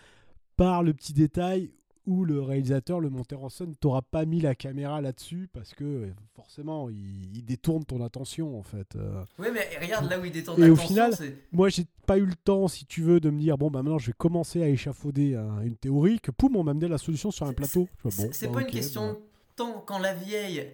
par 0.56 0.84
le 0.84 0.94
petit 0.94 1.14
détail 1.14 1.72
où 2.06 2.26
le 2.26 2.42
réalisateur, 2.42 3.00
le 3.00 3.10
monteur 3.10 3.44
en 3.46 3.50
scène, 3.50 3.76
t'aura 3.78 4.02
pas 4.02 4.26
mis 4.26 4.42
la 4.42 4.56
caméra 4.56 5.00
là-dessus 5.00 5.48
parce 5.54 5.74
que 5.74 5.84
euh, 5.86 6.12
forcément, 6.36 6.90
il, 6.90 7.34
il 7.38 7.46
détourne 7.46 7.86
ton 7.86 8.04
attention 8.04 8.60
en 8.60 8.62
fait. 8.62 8.96
euh. 8.98 9.24
Ouais, 9.40 9.52
mais 9.54 9.62
regarde 9.82 10.10
là 10.10 10.20
où 10.20 10.26
il 10.26 10.32
détend 10.34 10.58
Et 10.58 10.70
au 10.70 10.76
final, 10.76 11.14
moi, 11.54 11.70
j'ai 11.70 11.86
pas 12.06 12.18
eu 12.18 12.26
le 12.26 12.36
temps, 12.36 12.68
si 12.68 12.86
tu 12.86 13.02
veux, 13.04 13.22
de 13.22 13.30
me 13.30 13.40
dire 13.40 13.58
bon, 13.58 13.72
bah 13.72 13.84
maintenant, 13.84 14.00
je 14.00 14.08
vais 14.08 14.16
commencer 14.18 14.62
à 14.62 14.68
échafauder 14.68 15.36
un- 15.36 15.62
une 15.62 15.78
théorie 15.78 16.20
que 16.20 16.32
poum, 16.32 16.58
on 16.58 16.64
m'a 16.66 16.72
amené 16.72 16.90
la 16.90 16.98
solution 16.98 17.32
sur 17.32 17.46
un 17.46 17.54
plateau. 17.54 17.88
Bon, 18.04 18.10
C'est 18.34 18.48
bah, 18.48 18.54
pas 18.56 18.62
une 18.62 18.68
question 18.68 19.08
bah. 19.08 19.14
de 19.14 19.56
temps. 19.56 19.84
Quand 19.88 20.00
la 20.00 20.14
vieille. 20.14 20.68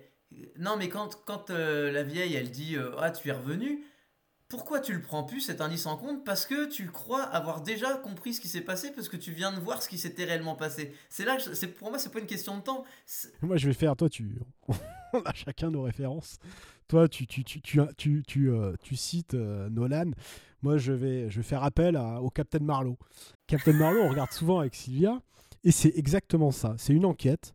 Non, 0.57 0.75
mais 0.77 0.89
quand, 0.89 1.21
quand 1.25 1.49
euh, 1.49 1.91
la 1.91 2.03
vieille, 2.03 2.35
elle 2.35 2.51
dit 2.51 2.75
euh, 2.75 2.91
Ah, 2.99 3.11
tu 3.11 3.29
es 3.29 3.31
revenu. 3.31 3.83
Pourquoi 4.47 4.79
tu 4.79 4.93
le 4.93 5.01
prends 5.01 5.23
plus 5.23 5.41
cet 5.41 5.61
indice 5.61 5.85
en 5.85 5.95
compte? 5.95 6.25
Parce 6.25 6.47
que 6.47 6.67
tu 6.67 6.87
crois 6.87 7.21
avoir 7.21 7.61
déjà 7.61 7.95
compris 7.97 8.33
ce 8.33 8.41
qui 8.41 8.47
s'est 8.47 8.61
passé, 8.61 8.91
parce 8.95 9.07
que 9.07 9.17
tu 9.17 9.31
viens 9.31 9.53
de 9.53 9.59
voir 9.59 9.83
ce 9.83 9.87
qui 9.87 9.99
s'était 9.99 10.23
réellement 10.23 10.55
passé. 10.55 10.95
C'est 11.07 11.23
là, 11.23 11.37
c'est 11.39 11.67
pour 11.67 11.89
moi, 11.89 11.99
c'est 11.99 12.11
pas 12.11 12.19
une 12.19 12.25
question 12.25 12.57
de 12.57 12.63
temps. 12.63 12.83
Moi, 13.43 13.57
je 13.57 13.67
vais 13.67 13.73
faire, 13.73 13.95
toi, 13.95 14.09
tu. 14.09 14.39
On 15.13 15.21
a 15.21 15.33
chacun 15.33 15.69
nos 15.69 15.83
références. 15.83 16.39
Toi, 16.87 17.07
tu, 17.07 17.27
tu, 17.27 17.43
tu, 17.43 17.61
tu, 17.61 17.79
tu, 17.95 18.23
tu, 18.25 18.49
euh, 18.49 18.73
tu 18.81 18.95
cites 18.95 19.35
Nolan. 19.35 20.11
Moi, 20.63 20.77
je 20.77 20.93
vais, 20.93 21.29
je 21.29 21.37
vais 21.37 21.43
faire 21.43 21.63
appel 21.63 21.95
au 21.95 22.31
Captain 22.31 22.59
Marlowe. 22.59 22.97
Captain 23.45 23.73
Marlowe, 23.73 24.01
on 24.01 24.09
regarde 24.09 24.31
souvent 24.31 24.59
avec 24.59 24.73
Sylvia. 24.73 25.21
Et 25.63 25.71
c'est 25.71 25.93
exactement 25.95 26.51
ça. 26.51 26.75
C'est 26.77 26.93
une 26.93 27.05
enquête. 27.05 27.53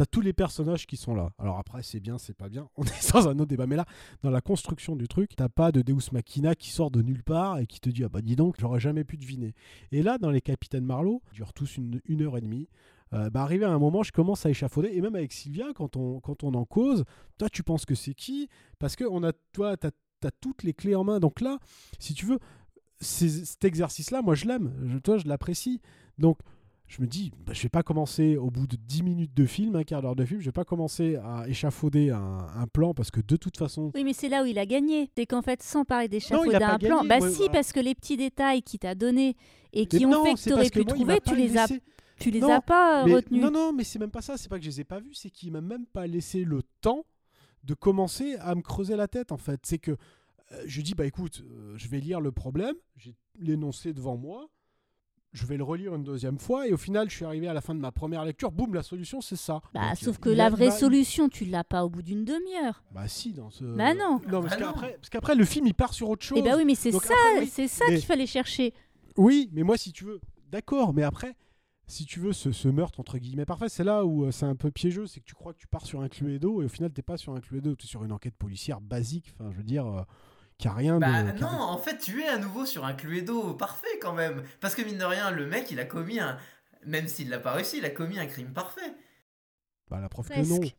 T'as 0.00 0.06
tous 0.06 0.22
les 0.22 0.32
personnages 0.32 0.86
qui 0.86 0.96
sont 0.96 1.14
là. 1.14 1.30
Alors 1.38 1.58
après, 1.58 1.82
c'est 1.82 2.00
bien, 2.00 2.16
c'est 2.16 2.32
pas 2.32 2.48
bien. 2.48 2.70
On 2.78 2.84
est 2.84 3.12
dans 3.12 3.28
un 3.28 3.38
autre 3.38 3.50
débat. 3.50 3.66
Mais 3.66 3.76
là, 3.76 3.84
dans 4.22 4.30
la 4.30 4.40
construction 4.40 4.96
du 4.96 5.08
truc, 5.08 5.36
t'as 5.36 5.50
pas 5.50 5.72
de 5.72 5.82
Deus 5.82 6.10
Machina 6.12 6.54
qui 6.54 6.70
sort 6.70 6.90
de 6.90 7.02
nulle 7.02 7.22
part 7.22 7.58
et 7.58 7.66
qui 7.66 7.80
te 7.80 7.90
dit 7.90 8.02
Ah 8.02 8.08
bah 8.08 8.22
dis 8.22 8.34
donc, 8.34 8.54
j'aurais 8.58 8.80
jamais 8.80 9.04
pu 9.04 9.18
deviner. 9.18 9.54
Et 9.92 10.02
là, 10.02 10.16
dans 10.16 10.30
les 10.30 10.40
Capitaines 10.40 10.86
Marlowe, 10.86 11.20
ils 11.32 11.34
durent 11.34 11.52
tous 11.52 11.76
une, 11.76 12.00
une 12.06 12.22
heure 12.22 12.38
et 12.38 12.40
demie. 12.40 12.70
Euh, 13.12 13.28
bah, 13.28 13.42
arrivé 13.42 13.66
à 13.66 13.72
un 13.72 13.78
moment, 13.78 14.02
je 14.02 14.10
commence 14.10 14.46
à 14.46 14.48
échafauder. 14.48 14.88
Et 14.94 15.02
même 15.02 15.16
avec 15.16 15.34
Sylvia, 15.34 15.66
quand 15.74 15.98
on, 15.98 16.18
quand 16.20 16.44
on 16.44 16.54
en 16.54 16.64
cause, 16.64 17.04
toi, 17.36 17.50
tu 17.50 17.62
penses 17.62 17.84
que 17.84 17.94
c'est 17.94 18.14
qui? 18.14 18.48
Parce 18.78 18.96
que 18.96 19.04
on 19.04 19.22
a, 19.22 19.34
toi, 19.52 19.76
tu 19.76 19.86
as, 19.86 20.30
toutes 20.40 20.62
les 20.62 20.72
clés 20.72 20.94
en 20.94 21.04
main. 21.04 21.20
Donc 21.20 21.42
là, 21.42 21.58
si 21.98 22.14
tu 22.14 22.24
veux, 22.24 22.38
cet 23.00 23.66
exercice-là, 23.66 24.22
moi, 24.22 24.34
je 24.34 24.46
l'aime. 24.46 25.00
Toi, 25.04 25.18
je 25.18 25.28
l'apprécie. 25.28 25.82
Donc, 26.16 26.38
je 26.90 27.00
me 27.00 27.06
dis, 27.06 27.30
bah, 27.46 27.52
je 27.52 27.62
vais 27.62 27.68
pas 27.68 27.84
commencer 27.84 28.36
au 28.36 28.50
bout 28.50 28.66
de 28.66 28.74
10 28.74 29.04
minutes 29.04 29.32
de 29.32 29.46
film, 29.46 29.76
un 29.76 29.84
quart 29.84 30.02
d'heure 30.02 30.16
de 30.16 30.24
film, 30.24 30.40
je 30.40 30.46
vais 30.46 30.52
pas 30.52 30.64
commencer 30.64 31.14
à 31.22 31.44
échafauder 31.46 32.10
un, 32.10 32.18
un 32.52 32.66
plan 32.66 32.94
parce 32.94 33.12
que 33.12 33.20
de 33.20 33.36
toute 33.36 33.56
façon, 33.56 33.92
Oui, 33.94 34.02
mais 34.02 34.12
c'est 34.12 34.28
là 34.28 34.42
où 34.42 34.46
il 34.46 34.58
a 34.58 34.66
gagné. 34.66 35.08
C'est 35.16 35.24
qu'en 35.24 35.40
fait, 35.40 35.62
sans 35.62 35.84
parler 35.84 36.08
d'échafauder 36.08 36.56
un 36.56 36.78
plan, 36.78 37.04
bah 37.04 37.20
si, 37.30 37.48
parce 37.50 37.72
que 37.72 37.78
les 37.78 37.94
petits 37.94 38.16
détails 38.16 38.62
qu'il 38.62 38.80
t'a 38.80 38.96
donnés 38.96 39.36
et 39.72 39.86
qui 39.86 40.00
Mais 40.00 40.06
ont 40.06 40.10
non, 40.10 40.24
fait 40.24 40.34
que 40.34 40.40
tu 40.42 40.52
aurais 40.52 40.68
pu 40.68 40.80
moi, 40.80 40.94
trouver, 40.94 41.20
tu 41.24 41.36
les 41.36 41.56
as, 41.56 41.68
tu 42.18 42.32
les 42.32 42.40
Non, 42.40 42.50
as 42.54 42.60
pas 42.60 43.02
euh, 43.02 43.06
mais- 43.06 43.14
retenus. 43.14 43.40
Non, 43.40 43.52
non, 43.52 43.72
mais 43.72 43.84
c'est 43.84 44.00
même 44.00 44.10
pas 44.10 44.20
ça. 44.22 44.36
C'est 44.36 44.48
pas 44.48 44.58
que 44.58 44.64
je 44.64 44.70
les 44.70 44.80
ai 44.80 44.84
pas 44.84 44.98
vus, 44.98 45.14
c'est 45.14 45.30
qu'il 45.30 45.52
m'a 45.52 45.60
même 45.60 45.86
pas 45.86 46.08
laissé 46.08 46.42
le 46.42 46.62
temps 46.80 47.04
de 47.62 47.74
commencer 47.74 48.34
à 48.40 48.56
me 48.56 48.62
creuser 48.62 48.96
la 48.96 49.06
tête, 49.06 49.30
en 49.30 49.36
fait. 49.36 49.60
C'est 49.64 49.78
que 49.78 49.92
euh, 49.92 50.62
je 50.66 50.80
dis, 50.82 50.94
bah 50.94 51.06
écoute, 51.06 51.44
euh, 51.48 51.74
je 51.76 51.86
vais 51.86 52.00
lire 52.00 52.20
le 52.20 52.32
problème, 52.32 52.74
j'ai 52.96 53.14
l'énoncé 53.38 53.92
devant 53.92 54.16
moi. 54.16 54.48
Je 55.32 55.46
vais 55.46 55.56
le 55.56 55.64
relire 55.64 55.94
une 55.94 56.02
deuxième 56.02 56.38
fois 56.38 56.66
et 56.66 56.72
au 56.72 56.76
final 56.76 57.08
je 57.08 57.14
suis 57.16 57.24
arrivé 57.24 57.46
à 57.48 57.52
la 57.54 57.60
fin 57.60 57.74
de 57.74 57.80
ma 57.80 57.92
première 57.92 58.24
lecture, 58.24 58.50
boum, 58.50 58.74
la 58.74 58.82
solution 58.82 59.20
c'est 59.20 59.36
ça. 59.36 59.60
Bah, 59.74 59.88
Donc, 59.90 59.98
sauf 59.98 60.18
que 60.18 60.28
la 60.30 60.50
vraie 60.50 60.70
solution, 60.70 61.28
tu 61.28 61.44
l'as 61.44 61.64
pas 61.64 61.84
au 61.84 61.88
bout 61.90 62.02
d'une 62.02 62.24
demi-heure. 62.24 62.82
Bah 62.92 63.06
si, 63.08 63.32
dans 63.32 63.50
ce... 63.50 63.64
Bah 63.64 63.94
non. 63.94 64.20
Non, 64.28 64.42
parce 64.42 64.54
Ah 64.56 64.60
non. 64.60 64.66
qu'après, 64.66 64.92
parce 64.94 65.10
qu'après 65.10 65.34
le 65.34 65.44
film 65.44 65.66
il 65.66 65.74
part 65.74 65.94
sur 65.94 66.08
autre 66.10 66.24
chose. 66.24 66.38
Et 66.38 66.42
bah 66.42 66.54
oui, 66.56 66.64
mais 66.64 66.74
c'est 66.74 66.90
Donc 66.90 67.04
ça, 67.04 67.14
après, 67.14 67.40
oui. 67.44 67.50
c'est 67.52 67.68
ça 67.68 67.84
Mais- 67.88 67.96
qu'il 67.96 68.06
fallait 68.06 68.26
chercher. 68.26 68.74
Oui, 69.16 69.48
mais 69.52 69.62
moi, 69.62 69.76
si 69.76 69.92
tu 69.92 70.04
veux, 70.04 70.20
d'accord, 70.50 70.94
mais 70.94 71.02
après, 71.02 71.36
si 71.86 72.06
tu 72.06 72.20
veux, 72.20 72.32
ce, 72.32 72.52
ce 72.52 72.68
meurtre, 72.68 73.00
entre 73.00 73.18
guillemets, 73.18 73.44
parfait, 73.44 73.68
c'est 73.68 73.82
là 73.84 74.04
où 74.04 74.24
euh, 74.24 74.30
c'est 74.30 74.46
un 74.46 74.54
peu 74.54 74.70
piégeux, 74.70 75.06
c'est 75.06 75.18
que 75.20 75.24
tu 75.26 75.34
crois 75.34 75.52
que 75.52 75.58
tu 75.58 75.66
pars 75.66 75.84
sur 75.84 76.00
un 76.00 76.08
Cluedo 76.08 76.62
et 76.62 76.64
au 76.66 76.68
final, 76.68 76.92
t'es 76.92 77.02
pas 77.02 77.16
sur 77.16 77.34
un 77.34 77.40
Cluedo, 77.40 77.74
tu 77.74 77.86
es 77.86 77.88
sur 77.88 78.04
une 78.04 78.12
enquête 78.12 78.36
policière 78.36 78.80
basique, 78.80 79.32
enfin, 79.34 79.50
je 79.50 79.56
veux 79.56 79.64
dire, 79.64 79.86
euh, 79.86 80.02
qui 80.60 80.68
a 80.68 80.72
rien 80.72 80.98
Bah 80.98 81.22
de... 81.24 81.30
qui 81.32 81.44
a 81.44 81.46
non, 81.46 81.48
en 81.48 81.78
fait, 81.78 81.98
tu 81.98 82.22
es 82.22 82.28
à 82.28 82.38
nouveau 82.38 82.66
sur 82.66 82.84
un 82.84 82.94
Cluedo 82.94 83.54
parfait 83.54 83.98
quand 84.00 84.12
même. 84.12 84.42
Parce 84.60 84.74
que 84.74 84.82
mine 84.82 84.98
de 84.98 85.04
rien, 85.04 85.30
le 85.30 85.46
mec, 85.46 85.70
il 85.70 85.80
a 85.80 85.84
commis 85.84 86.20
un. 86.20 86.38
Même 86.86 87.08
s'il 87.08 87.28
l'a 87.30 87.38
pas 87.40 87.52
réussi, 87.52 87.78
il 87.78 87.84
a 87.84 87.90
commis 87.90 88.18
un 88.18 88.26
crime 88.26 88.52
parfait. 88.52 88.94
Bah, 89.88 90.00
la 90.00 90.08
preuve 90.08 90.30
que 90.30 90.40
non. 90.40 90.72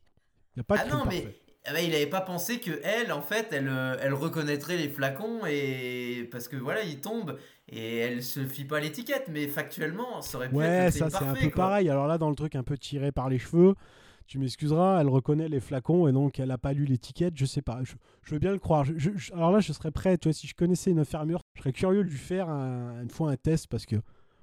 Il 0.55 0.57
n'y 0.57 0.61
a 0.61 0.63
pas 0.63 0.77
de 0.77 0.83
ah 0.83 0.85
crime 0.85 0.97
non, 0.97 1.05
mais 1.05 1.21
parfait. 1.23 1.41
ah 1.65 1.73
bah, 1.73 1.81
il 1.81 1.93
avait 1.95 2.07
pas 2.07 2.21
pensé 2.21 2.59
que 2.59 2.79
elle, 2.83 3.11
en 3.11 3.21
fait, 3.21 3.49
elle, 3.53 3.67
euh, 3.69 3.97
elle 4.01 4.13
reconnaîtrait 4.13 4.77
les 4.77 4.89
flacons 4.89 5.45
et 5.45 6.27
parce 6.31 6.47
que 6.47 6.55
voilà, 6.57 6.83
il 6.83 7.01
tombe 7.01 7.39
et 7.67 7.97
elle 7.99 8.23
se 8.23 8.45
fie 8.45 8.65
pas 8.65 8.77
à 8.77 8.79
l'étiquette, 8.81 9.27
mais 9.29 9.47
factuellement, 9.47 10.21
ça 10.21 10.37
aurait 10.37 10.53
pu 10.53 10.63
être 10.65 10.79
Ouais, 10.79 10.91
le 10.91 10.91
ça, 10.91 11.09
c'est 11.09 11.25
un 11.25 11.35
parfait, 11.35 11.39
peu 11.39 11.49
quoi. 11.49 11.65
pareil. 11.65 11.89
Alors 11.89 12.07
là, 12.07 12.17
dans 12.17 12.29
le 12.29 12.35
truc 12.35 12.55
un 12.55 12.63
peu 12.63 12.77
tiré 12.77 13.11
par 13.11 13.29
les 13.29 13.39
cheveux, 13.39 13.75
tu 14.27 14.39
m'excuseras, 14.39 15.01
elle 15.01 15.09
reconnaît 15.09 15.49
les 15.49 15.59
flacons 15.59 16.07
et 16.07 16.11
donc 16.11 16.39
elle 16.39 16.51
a 16.51 16.57
pas 16.57 16.73
lu 16.73 16.85
l'étiquette, 16.85 17.33
je 17.37 17.45
sais 17.45 17.61
pas. 17.61 17.79
Je, 17.83 17.93
je 18.23 18.33
veux 18.33 18.39
bien 18.39 18.51
le 18.51 18.59
croire. 18.59 18.85
Je- 18.85 18.93
je- 18.97 19.11
je- 19.15 19.33
alors 19.33 19.51
là, 19.51 19.59
je 19.59 19.73
serais 19.73 19.91
prêt, 19.91 20.17
tu 20.17 20.27
vois, 20.29 20.33
si 20.33 20.47
je 20.47 20.55
connaissais 20.55 20.91
une 20.91 20.99
infirmière, 20.99 21.39
je 21.55 21.61
serais 21.61 21.73
curieux 21.73 22.03
de 22.03 22.09
lui 22.09 22.17
faire 22.17 22.49
un- 22.49 23.01
une 23.01 23.09
fois 23.09 23.31
un 23.31 23.35
test 23.37 23.67
parce 23.67 23.85
que 23.85 23.95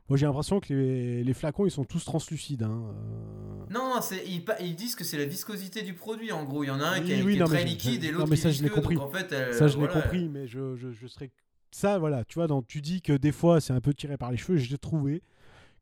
moi, 0.08 0.16
j'ai 0.16 0.24
l'impression 0.26 0.58
que 0.60 0.72
les, 0.72 1.22
les 1.22 1.34
flacons, 1.34 1.66
ils 1.66 1.70
sont 1.70 1.84
tous 1.84 2.02
translucides. 2.04 2.62
hein, 2.62 2.82
euh. 2.94 3.64
Non, 3.70 3.92
ils, 4.60 4.74
disent 4.74 4.94
que 4.94 5.04
c'est 5.04 5.18
la 5.18 5.26
viscosité 5.26 5.82
du 5.82 5.92
produit 5.94 6.32
en 6.32 6.44
gros. 6.44 6.64
Il 6.64 6.68
y 6.68 6.70
en 6.70 6.80
a 6.80 6.86
un 6.88 7.00
qui, 7.00 7.12
Oui, 7.12 7.12
est- 7.12 7.22
oui, 7.22 7.32
qui 7.32 7.36
est 7.38 7.40
non, 7.40 7.48
mais 7.48 7.56
très 7.56 7.62
je- 7.62 7.66
liquide 7.72 8.02
je- 8.02 8.08
et 8.08 8.12
l'autre 8.12 8.30
qui 8.30 8.36
ça, 8.38 8.48
est 8.48 8.52
je 8.52 8.62
l'ai 8.62 8.68
visqueux, 8.68 8.74
compris. 8.80 8.94
donc 8.96 9.04
en 9.04 9.10
fait, 9.10 9.30
elle- 9.32 9.54
Ça, 9.54 9.68
je 9.68 9.78
l'ai 9.78 9.88
compris, 9.88 10.28
mais 10.30 10.46
je, 10.46 10.76
je, 10.76 10.90
je 10.92 11.06
serais. 11.06 11.30
Ça, 11.70 11.98
voilà, 11.98 12.24
tu 12.24 12.36
vois, 12.36 12.46
donc, 12.46 12.66
tu 12.66 12.80
dis 12.80 13.02
que 13.02 13.12
des 13.12 13.32
fois, 13.32 13.60
c'est 13.60 13.74
un 13.74 13.80
peu 13.82 13.92
tiré 13.92 14.16
par 14.16 14.30
les 14.30 14.38
cheveux. 14.38 14.56
J'ai 14.56 14.78
trouvé 14.78 15.22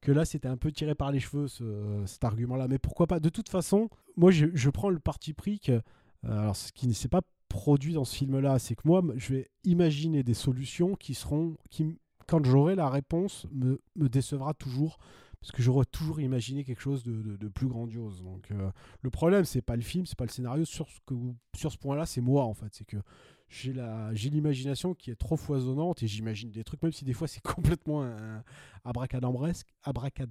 que 0.07 0.13
là, 0.13 0.25
c'était 0.25 0.47
un 0.47 0.57
peu 0.57 0.71
tiré 0.71 0.95
par 0.95 1.11
les 1.11 1.19
cheveux, 1.19 1.49
ce- 1.49 2.05
cet 2.07 2.23
argument-là. 2.23 2.69
Mais 2.69 2.79
pourquoi 2.79 3.09
pas? 3.09 3.19
De 3.19 3.29
toute 3.29 3.49
façon, 3.49 3.91
moi, 4.17 4.31
je, 4.31 4.71
prends 4.71 4.89
le 4.89 5.01
parti 5.01 5.33
pris 5.33 5.59
que. 5.59 5.73
euh, 5.73 5.83
alors, 6.23 6.55
ce 6.55 6.71
qui 6.71 6.87
ne 6.87 6.93
s'est 6.93 7.09
pas 7.09 7.23
produit 7.49 7.95
dans 7.95 8.05
ce 8.05 8.15
film-là, 8.15 8.61
c'est 8.61 8.77
que 8.77 8.83
moi, 8.85 9.03
je 9.17 9.35
vais 9.35 9.51
imaginer 9.65 10.23
des 10.23 10.35
solutions 10.35 10.95
qui 10.95 11.15
seront. 11.15 11.57
qui, 11.71 11.99
quand 12.29 12.45
j'aurai 12.45 12.77
la 12.77 12.89
réponse, 12.89 13.49
me, 13.51 13.81
décevra 13.97 14.55
toujours. 14.55 14.99
Parce 15.41 15.51
que 15.51 15.61
j'aurais 15.61 15.87
toujours 15.87 16.21
imaginé 16.21 16.63
quelque 16.63 16.83
chose 16.83 17.03
de 17.03 17.49
plus 17.49 17.67
grandiose. 17.67 18.23
Donc, 18.23 18.53
euh, 18.53 18.71
le 19.03 19.11
problème, 19.11 19.45
c'est 19.45 19.61
pas 19.61 19.75
le 19.75 19.83
film, 19.83 20.07
c'est 20.07 20.17
pas 20.17 20.25
le 20.25 20.31
scénario. 20.31 20.65
Sur 20.65 20.89
ce, 20.89 21.01
que, 21.05 21.15
sur 21.57 21.73
ce 21.73 21.79
point-là, 21.79 22.07
c'est 22.07 22.21
moi, 22.21 22.45
en 22.45 22.55
fait. 22.55 22.73
C'est 22.73 22.85
que 22.87 22.97
j'ai 23.49 23.73
la 23.73 24.13
j'ai 24.15 24.31
l'imagination 24.31 24.95
qui 24.95 25.11
est 25.11 25.17
trop 25.17 25.37
foisonnante 25.37 26.03
et 26.03 26.09
j'imagine 26.09 26.51
des 26.51 26.65
trucs 26.65 26.83
même 26.83 26.93
si 26.93 27.05
des 27.05 27.13
fois 27.13 27.29
c'est 27.29 27.43
complètement 27.55 28.03
un, 28.03 28.43
abracadabresque 28.85 29.69
abracadab 29.83 30.31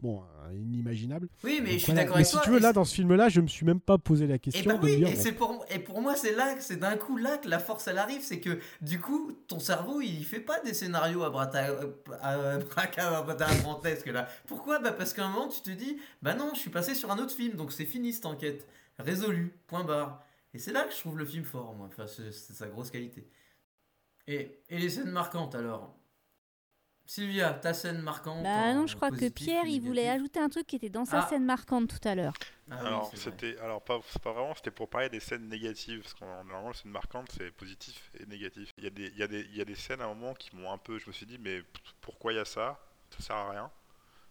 bon 0.00 0.22
euh, 0.22 0.56
inimaginable 0.56 1.28
Oui, 1.44 1.60
mais 1.62 1.70
Donc 1.70 1.78
je 1.78 1.84
suis 1.84 1.92
voilà. 1.92 2.00
d'accord 2.02 2.16
mais 2.16 2.22
avec 2.22 2.26
si 2.26 2.32
toi. 2.32 2.40
tu 2.42 2.50
veux 2.50 2.56
et 2.56 2.60
là 2.60 2.72
dans 2.72 2.84
ce 2.84 2.94
film 2.94 3.14
là 3.14 3.28
je 3.28 3.40
me 3.42 3.46
suis 3.46 3.66
même 3.66 3.80
pas 3.80 3.98
posé 3.98 4.26
la 4.26 4.36
Et 4.36 4.38
question 4.38 4.72
bah 4.72 4.78
de 4.78 4.84
oui, 4.86 4.92
me 4.92 4.96
dire 4.96 5.08
et, 5.08 5.14
bon, 5.14 5.20
c'est 5.20 5.32
pour, 5.32 5.64
et 5.70 5.78
pour 5.78 6.00
moi, 6.00 6.16
c'est 6.16 6.34
là, 6.34 6.56
c'est 6.58 6.78
d'un 6.78 6.96
coup 6.96 7.16
là 7.18 7.36
que 7.38 7.48
la 7.48 7.58
force 7.58 7.86
elle 7.86 7.98
arrive, 7.98 8.22
c'est 8.22 8.40
que 8.40 8.58
du 8.80 8.98
coup, 8.98 9.32
ton 9.48 9.58
cerveau 9.60 10.00
il 10.00 10.24
fait 10.24 10.40
pas 10.40 10.58
des 10.60 10.72
scénarios 10.74 11.22
abracadabrantesques 11.22 14.06
là. 14.06 14.26
Pourquoi? 14.46 14.78
Bah 14.78 14.92
parce 14.92 15.12
qu'à 15.12 15.26
un 15.26 15.30
moment 15.30 15.48
tu 15.48 15.60
te 15.60 15.70
dis, 15.70 15.98
bah 16.22 16.34
non, 16.34 16.50
je 16.54 16.60
suis 16.60 16.70
passé 16.70 16.94
sur 16.94 17.10
un 17.10 17.18
autre 17.18 17.34
film, 17.34 17.56
donc 17.56 17.72
c'est 17.72 17.84
fini 17.84 18.12
cette 18.12 18.26
enquête, 18.26 18.66
résolu, 18.98 19.54
point 19.66 19.84
barre. 19.84 20.24
Et 20.54 20.58
c'est 20.58 20.72
là 20.72 20.84
que 20.84 20.92
je 20.92 20.98
trouve 20.98 21.18
le 21.18 21.24
film 21.24 21.44
fort, 21.44 21.74
moi, 21.74 21.86
enfin, 21.86 22.06
c'est 22.06 22.32
sa 22.32 22.68
grosse 22.68 22.90
qualité. 22.90 23.26
Et, 24.26 24.62
et 24.68 24.78
les 24.78 24.90
scènes 24.90 25.10
marquantes 25.10 25.54
alors? 25.54 25.96
Sylvia, 27.04 27.52
ta 27.52 27.74
scène 27.74 28.00
marquante 28.00 28.42
Bah 28.44 28.72
non, 28.74 28.86
je 28.86 28.94
crois 28.96 29.10
que 29.10 29.28
Pierre, 29.28 29.64
il 29.66 29.80
voulait 29.80 30.08
ajouter 30.08 30.38
un 30.40 30.48
truc 30.48 30.66
qui 30.66 30.76
était 30.76 30.88
dans 30.88 31.04
sa 31.04 31.18
Ah. 31.18 31.28
scène 31.28 31.44
marquante 31.44 31.88
tout 31.88 32.08
à 32.08 32.14
l'heure. 32.14 32.32
Ah 32.70 32.78
alors, 32.86 33.12
c'était, 33.14 33.58
alors 33.58 33.82
pas, 33.82 34.00
c'est 34.08 34.22
pas 34.22 34.32
vraiment, 34.32 34.54
c'était 34.54 34.70
pour 34.70 34.88
parler 34.88 35.08
des 35.10 35.20
scènes 35.20 35.48
négatives, 35.48 36.00
parce 36.02 36.14
que 36.14 36.24
normalement, 36.24 36.68
les 36.68 36.74
scènes 36.74 36.92
marquantes, 36.92 37.30
c'est 37.36 37.50
positif 37.50 38.10
et 38.18 38.24
négatif. 38.26 38.70
Il 38.78 38.84
y, 38.84 38.86
a 38.86 38.90
des, 38.90 39.06
il, 39.08 39.18
y 39.18 39.22
a 39.22 39.26
des, 39.26 39.40
il 39.40 39.56
y 39.56 39.60
a 39.60 39.64
des 39.64 39.74
scènes 39.74 40.00
à 40.00 40.04
un 40.04 40.14
moment 40.14 40.32
qui 40.34 40.54
m'ont 40.56 40.70
un 40.72 40.78
peu, 40.78 40.98
je 40.98 41.06
me 41.08 41.12
suis 41.12 41.26
dit, 41.26 41.38
mais 41.38 41.62
pourquoi 42.00 42.32
il 42.32 42.36
y 42.36 42.38
a 42.38 42.44
ça? 42.44 42.78
Ça 43.10 43.22
sert 43.22 43.36
à 43.36 43.50
rien. 43.50 43.70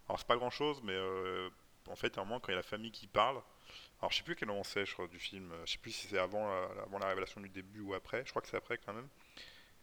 Alors, 0.08 0.18
c'est 0.18 0.26
pas 0.26 0.36
grand 0.36 0.50
chose, 0.50 0.80
mais 0.82 0.94
euh, 0.94 1.50
en 1.88 1.94
fait, 1.96 2.16
à 2.18 2.22
un 2.22 2.24
moment, 2.24 2.40
quand 2.40 2.48
il 2.48 2.52
y 2.52 2.54
a 2.54 2.56
la 2.56 2.62
famille 2.62 2.90
qui 2.90 3.06
parle, 3.06 3.40
alors 4.02 4.12
je 4.12 4.18
sais 4.18 4.24
plus 4.24 4.36
quel 4.36 4.48
moment 4.48 4.64
c'est, 4.64 4.84
je 4.86 4.92
crois, 4.94 5.08
du 5.08 5.18
film, 5.20 5.52
euh, 5.52 5.62
je 5.66 5.72
sais 5.72 5.78
plus 5.78 5.92
si 5.92 6.08
c'est 6.08 6.18
avant 6.18 6.48
la, 6.48 6.82
avant 6.82 6.98
la 6.98 7.08
révélation 7.08 7.40
du 7.40 7.48
début 7.48 7.80
ou 7.80 7.94
après, 7.94 8.24
je 8.26 8.30
crois 8.30 8.42
que 8.42 8.48
c'est 8.48 8.56
après 8.58 8.78
quand 8.78 8.92
même. 8.94 9.08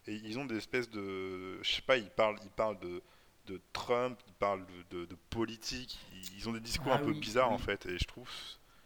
Et 0.06 0.14
ils 0.14 0.38
ont 0.38 0.46
des 0.46 0.56
espèces 0.58 0.90
de. 0.90 1.62
Je 1.62 1.70
sais 1.72 1.82
pas, 1.82 1.96
ils 1.98 2.10
parlent, 2.10 2.38
ils 2.44 2.50
parlent 2.50 2.78
de, 2.80 3.02
de 3.46 3.60
Trump, 3.72 4.20
ils 4.28 4.34
parlent 4.34 4.66
de, 4.90 4.98
de- 5.00 5.06
de 5.06 5.16
politique, 5.30 5.98
ils 6.36 6.48
ont 6.48 6.52
des 6.52 6.60
discours 6.60 6.92
Ah 6.92 6.96
un 6.96 6.98
peu 6.98 7.14
bizarres 7.14 7.50
oui. 7.50 7.54
en 7.54 7.58
fait, 7.58 7.86
et 7.86 7.98
je 7.98 8.06
trouve 8.06 8.30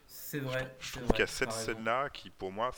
C'est 0.07 0.39
vrai. 0.41 0.75
je 0.79 0.93
trouve 0.93 1.09
qu'il 1.13 1.21
y 1.21 1.23
a 1.23 1.27
cette 1.27 1.53
scène-là 1.53 2.11
qui, 2.11 2.31
pour 2.31 2.53
moi, 2.53 2.71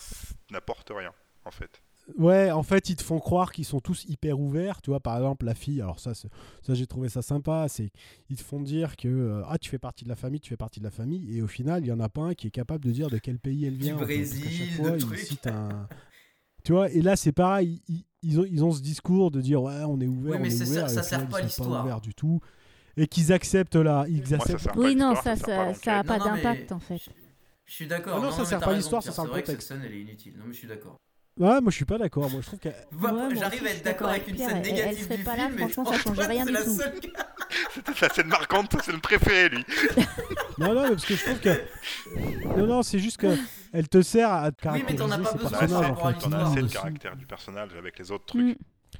n'apporte 0.50 0.90
rien, 0.90 1.12
en 1.44 1.50
fait. 1.50 1.82
Ouais 2.18 2.50
en 2.52 2.62
fait 2.62 2.88
ils 2.88 2.96
te 2.96 3.02
font 3.02 3.18
croire 3.18 3.50
qu'ils 3.52 3.64
sont 3.64 3.80
tous 3.80 4.04
hyper 4.08 4.38
ouverts 4.38 4.80
tu 4.80 4.90
vois 4.90 5.00
par 5.00 5.16
exemple 5.16 5.44
la 5.44 5.54
fille 5.54 5.80
alors 5.82 5.98
ça 5.98 6.14
ça 6.14 6.28
j'ai 6.68 6.86
trouvé 6.86 7.08
ça 7.08 7.20
sympa 7.20 7.66
c'est 7.68 7.90
ils 8.30 8.36
te 8.36 8.42
font 8.42 8.60
dire 8.60 8.96
que 8.96 9.08
euh, 9.08 9.42
ah 9.48 9.58
tu 9.58 9.68
fais 9.70 9.78
partie 9.78 10.04
de 10.04 10.08
la 10.08 10.14
famille 10.16 10.38
tu 10.40 10.50
fais 10.50 10.56
partie 10.56 10.78
de 10.78 10.84
la 10.84 10.92
famille 10.92 11.36
et 11.36 11.42
au 11.42 11.48
final 11.48 11.82
il 11.84 11.88
y 11.88 11.92
en 11.92 11.98
a 12.00 12.08
pas 12.08 12.22
un 12.22 12.34
qui 12.34 12.46
est 12.46 12.50
capable 12.52 12.84
de 12.84 12.92
dire 12.92 13.10
de 13.10 13.18
quel 13.18 13.38
pays 13.40 13.64
elle 13.64 13.74
vient 13.76 13.96
chaque 13.98 14.06
Brésil, 14.06 14.70
fois, 14.76 14.90
de 14.92 14.96
il 14.98 15.02
trucs. 15.04 15.18
cite 15.18 15.46
un 15.48 15.88
tu 16.62 16.72
vois 16.72 16.90
et 16.90 17.02
là 17.02 17.16
c'est 17.16 17.32
pareil 17.32 17.82
ils, 17.88 18.04
ils 18.22 18.40
ont, 18.40 18.44
ils 18.44 18.62
ont 18.64 18.70
ce 18.72 18.82
discours 18.82 19.30
de 19.32 19.40
dire 19.40 19.62
ouais 19.62 19.82
on 19.86 20.00
est 20.00 20.06
ouvert 20.06 20.40
Oui, 20.40 20.48
mais 20.48 20.48
on 20.48 20.62
est 20.62 20.64
ça- 20.64 20.64
ouvert, 20.64 20.90
ça 20.90 21.00
au 21.00 21.02
sert 21.02 21.28
pas 21.28 21.38
ils 21.40 21.50
sont 21.50 21.62
l'histoire. 21.64 21.84
ouverts 21.84 22.00
du 22.00 22.14
tout 22.14 22.40
et 22.96 23.08
qu'ils 23.08 23.32
acceptent 23.32 23.74
là 23.76 24.04
ils 24.08 24.18
Moi, 24.18 24.26
ça 24.46 24.52
acceptent 24.54 24.76
Oui, 24.76 24.94
non, 24.94 25.10
l'histoire, 25.12 25.22
ça, 25.22 25.36
ça, 25.36 25.74
ça 25.74 25.98
a 25.98 26.04
pas 26.04 26.18
d'impact 26.18 26.70
en 26.72 26.78
fait. 26.80 27.00
Je 27.66 27.72
suis 27.74 27.86
d'accord. 27.88 28.18
Ah 28.18 28.24
non, 28.24 28.30
ça 28.30 28.44
sert 28.44 28.60
pas 28.60 28.74
l'histoire, 28.74 29.02
ça 29.02 29.10
sert 29.10 29.24
C'est 29.24 29.26
le 29.26 29.30
vrai 29.32 29.40
que 29.42 29.46
cette 29.48 29.56
contexte. 29.56 29.68
scène, 29.68 29.82
elle 29.84 29.92
est 29.92 30.00
inutile. 30.02 30.34
Non, 30.38 30.44
mais 30.46 30.52
je 30.52 30.58
suis 30.58 30.68
d'accord. 30.68 30.96
Ouais 31.38 31.60
moi 31.60 31.70
je 31.70 31.76
suis 31.76 31.84
pas 31.84 31.98
d'accord 31.98 32.30
moi 32.30 32.40
je 32.40 32.46
trouve 32.46 32.58
que 32.58 32.68
Ouais, 32.68 33.34
J'arrive 33.36 33.64
à 33.64 33.68
je 33.70 33.74
être 33.76 33.84
d'accord 33.84 34.08
avec 34.08 34.26
d'accord 34.26 34.28
une 34.28 34.36
scène 34.38 34.62
Pierre, 34.62 34.76
elle- 34.76 34.78
elle 34.80 34.86
négative 34.86 35.04
serait 35.04 35.16
du 35.18 35.24
pas 35.24 35.36
là, 35.36 35.44
film, 35.46 35.54
mais 35.58 35.68
franchement, 35.68 35.84
ça 36.02 36.10
Antoine, 36.10 36.28
rien 36.30 36.44
c'est 36.44 36.50
du 36.50 36.52
la 36.52 36.64
tout. 36.64 36.80
C'était 37.74 37.94
sa 37.94 38.08
scène 38.08 38.26
marquante, 38.28 38.76
c'est 38.84 38.92
le 38.92 38.98
préféré, 38.98 39.48
lui. 39.50 39.64
non 40.58 40.74
non 40.74 40.82
mais 40.84 40.88
parce 40.90 41.04
que 41.04 41.14
je 41.14 41.24
trouve 41.24 41.40
que 41.40 42.58
non 42.58 42.66
non 42.66 42.82
c'est 42.82 42.98
juste 42.98 43.18
que 43.18 43.36
elle 43.72 43.88
te 43.88 44.00
sert 44.02 44.30
à 44.32 44.50
te 44.52 44.68
Oui, 44.68 44.82
mais 44.88 44.94
t'en 44.96 45.10
as 45.10 45.18
caractériser 45.18 45.50
pas 45.50 45.58
scène, 45.66 45.74
en 45.76 45.94
fait 45.96 46.18
t'en 46.18 46.32
as 46.32 46.46
assez 46.46 46.56
le 46.56 46.62
dessus. 46.62 46.74
caractère 46.76 47.16
du 47.16 47.26
personnage 47.26 47.74
avec 47.76 47.98
les 47.98 48.10
autres 48.10 48.24
Mm. 48.36 48.40
trucs. 48.54 48.58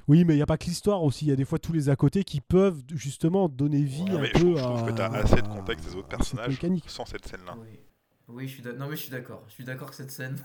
Oui, 0.09 0.25
mais 0.25 0.35
il 0.35 0.37
n'y 0.37 0.43
a 0.43 0.47
pas 0.47 0.59
que 0.59 0.67
l'histoire 0.67 1.03
aussi. 1.03 1.25
Il 1.25 1.29
y 1.29 1.33
a 1.33 1.37
des 1.37 1.45
fois 1.47 1.59
tous 1.59 1.73
les 1.73 1.89
à 1.89 1.97
côté 1.97 2.23
qui 2.23 2.41
peuvent 2.41 2.81
justement 2.95 3.49
donner 3.49 3.83
vie 3.83 4.03
Ouais, 4.03 4.11
un 4.11 4.19
mais 4.21 4.27
je 4.29 4.33
peu 4.35 4.39
trouve, 4.41 4.57
je 4.59 4.63
trouve 4.63 4.89
à, 4.89 4.93
que 4.93 4.97
t'as 4.97 5.09
assez 5.11 5.37
de 5.43 5.49
contexte 5.49 5.89
des 5.89 5.95
autres 5.97 6.09
personnages 6.09 6.61
sans 6.87 7.07
cette 7.07 7.27
scène-là. 7.27 7.55
Oui, 7.59 7.81
oui 8.29 8.47
je 8.49 8.53
suis 8.55 8.63
d'ac- 8.63 8.77
non, 8.77 8.89
mais 8.89 8.97
je 8.97 9.01
suis 9.03 9.11
d'accord. 9.11 9.43
Je 9.49 9.53
suis 9.55 9.65
d'accord 9.65 9.91
que 9.91 9.97
cette 9.97 10.11
scène 10.11 10.37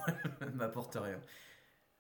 ne 0.42 0.52
m'apporte 0.58 0.96
rien. 0.96 1.18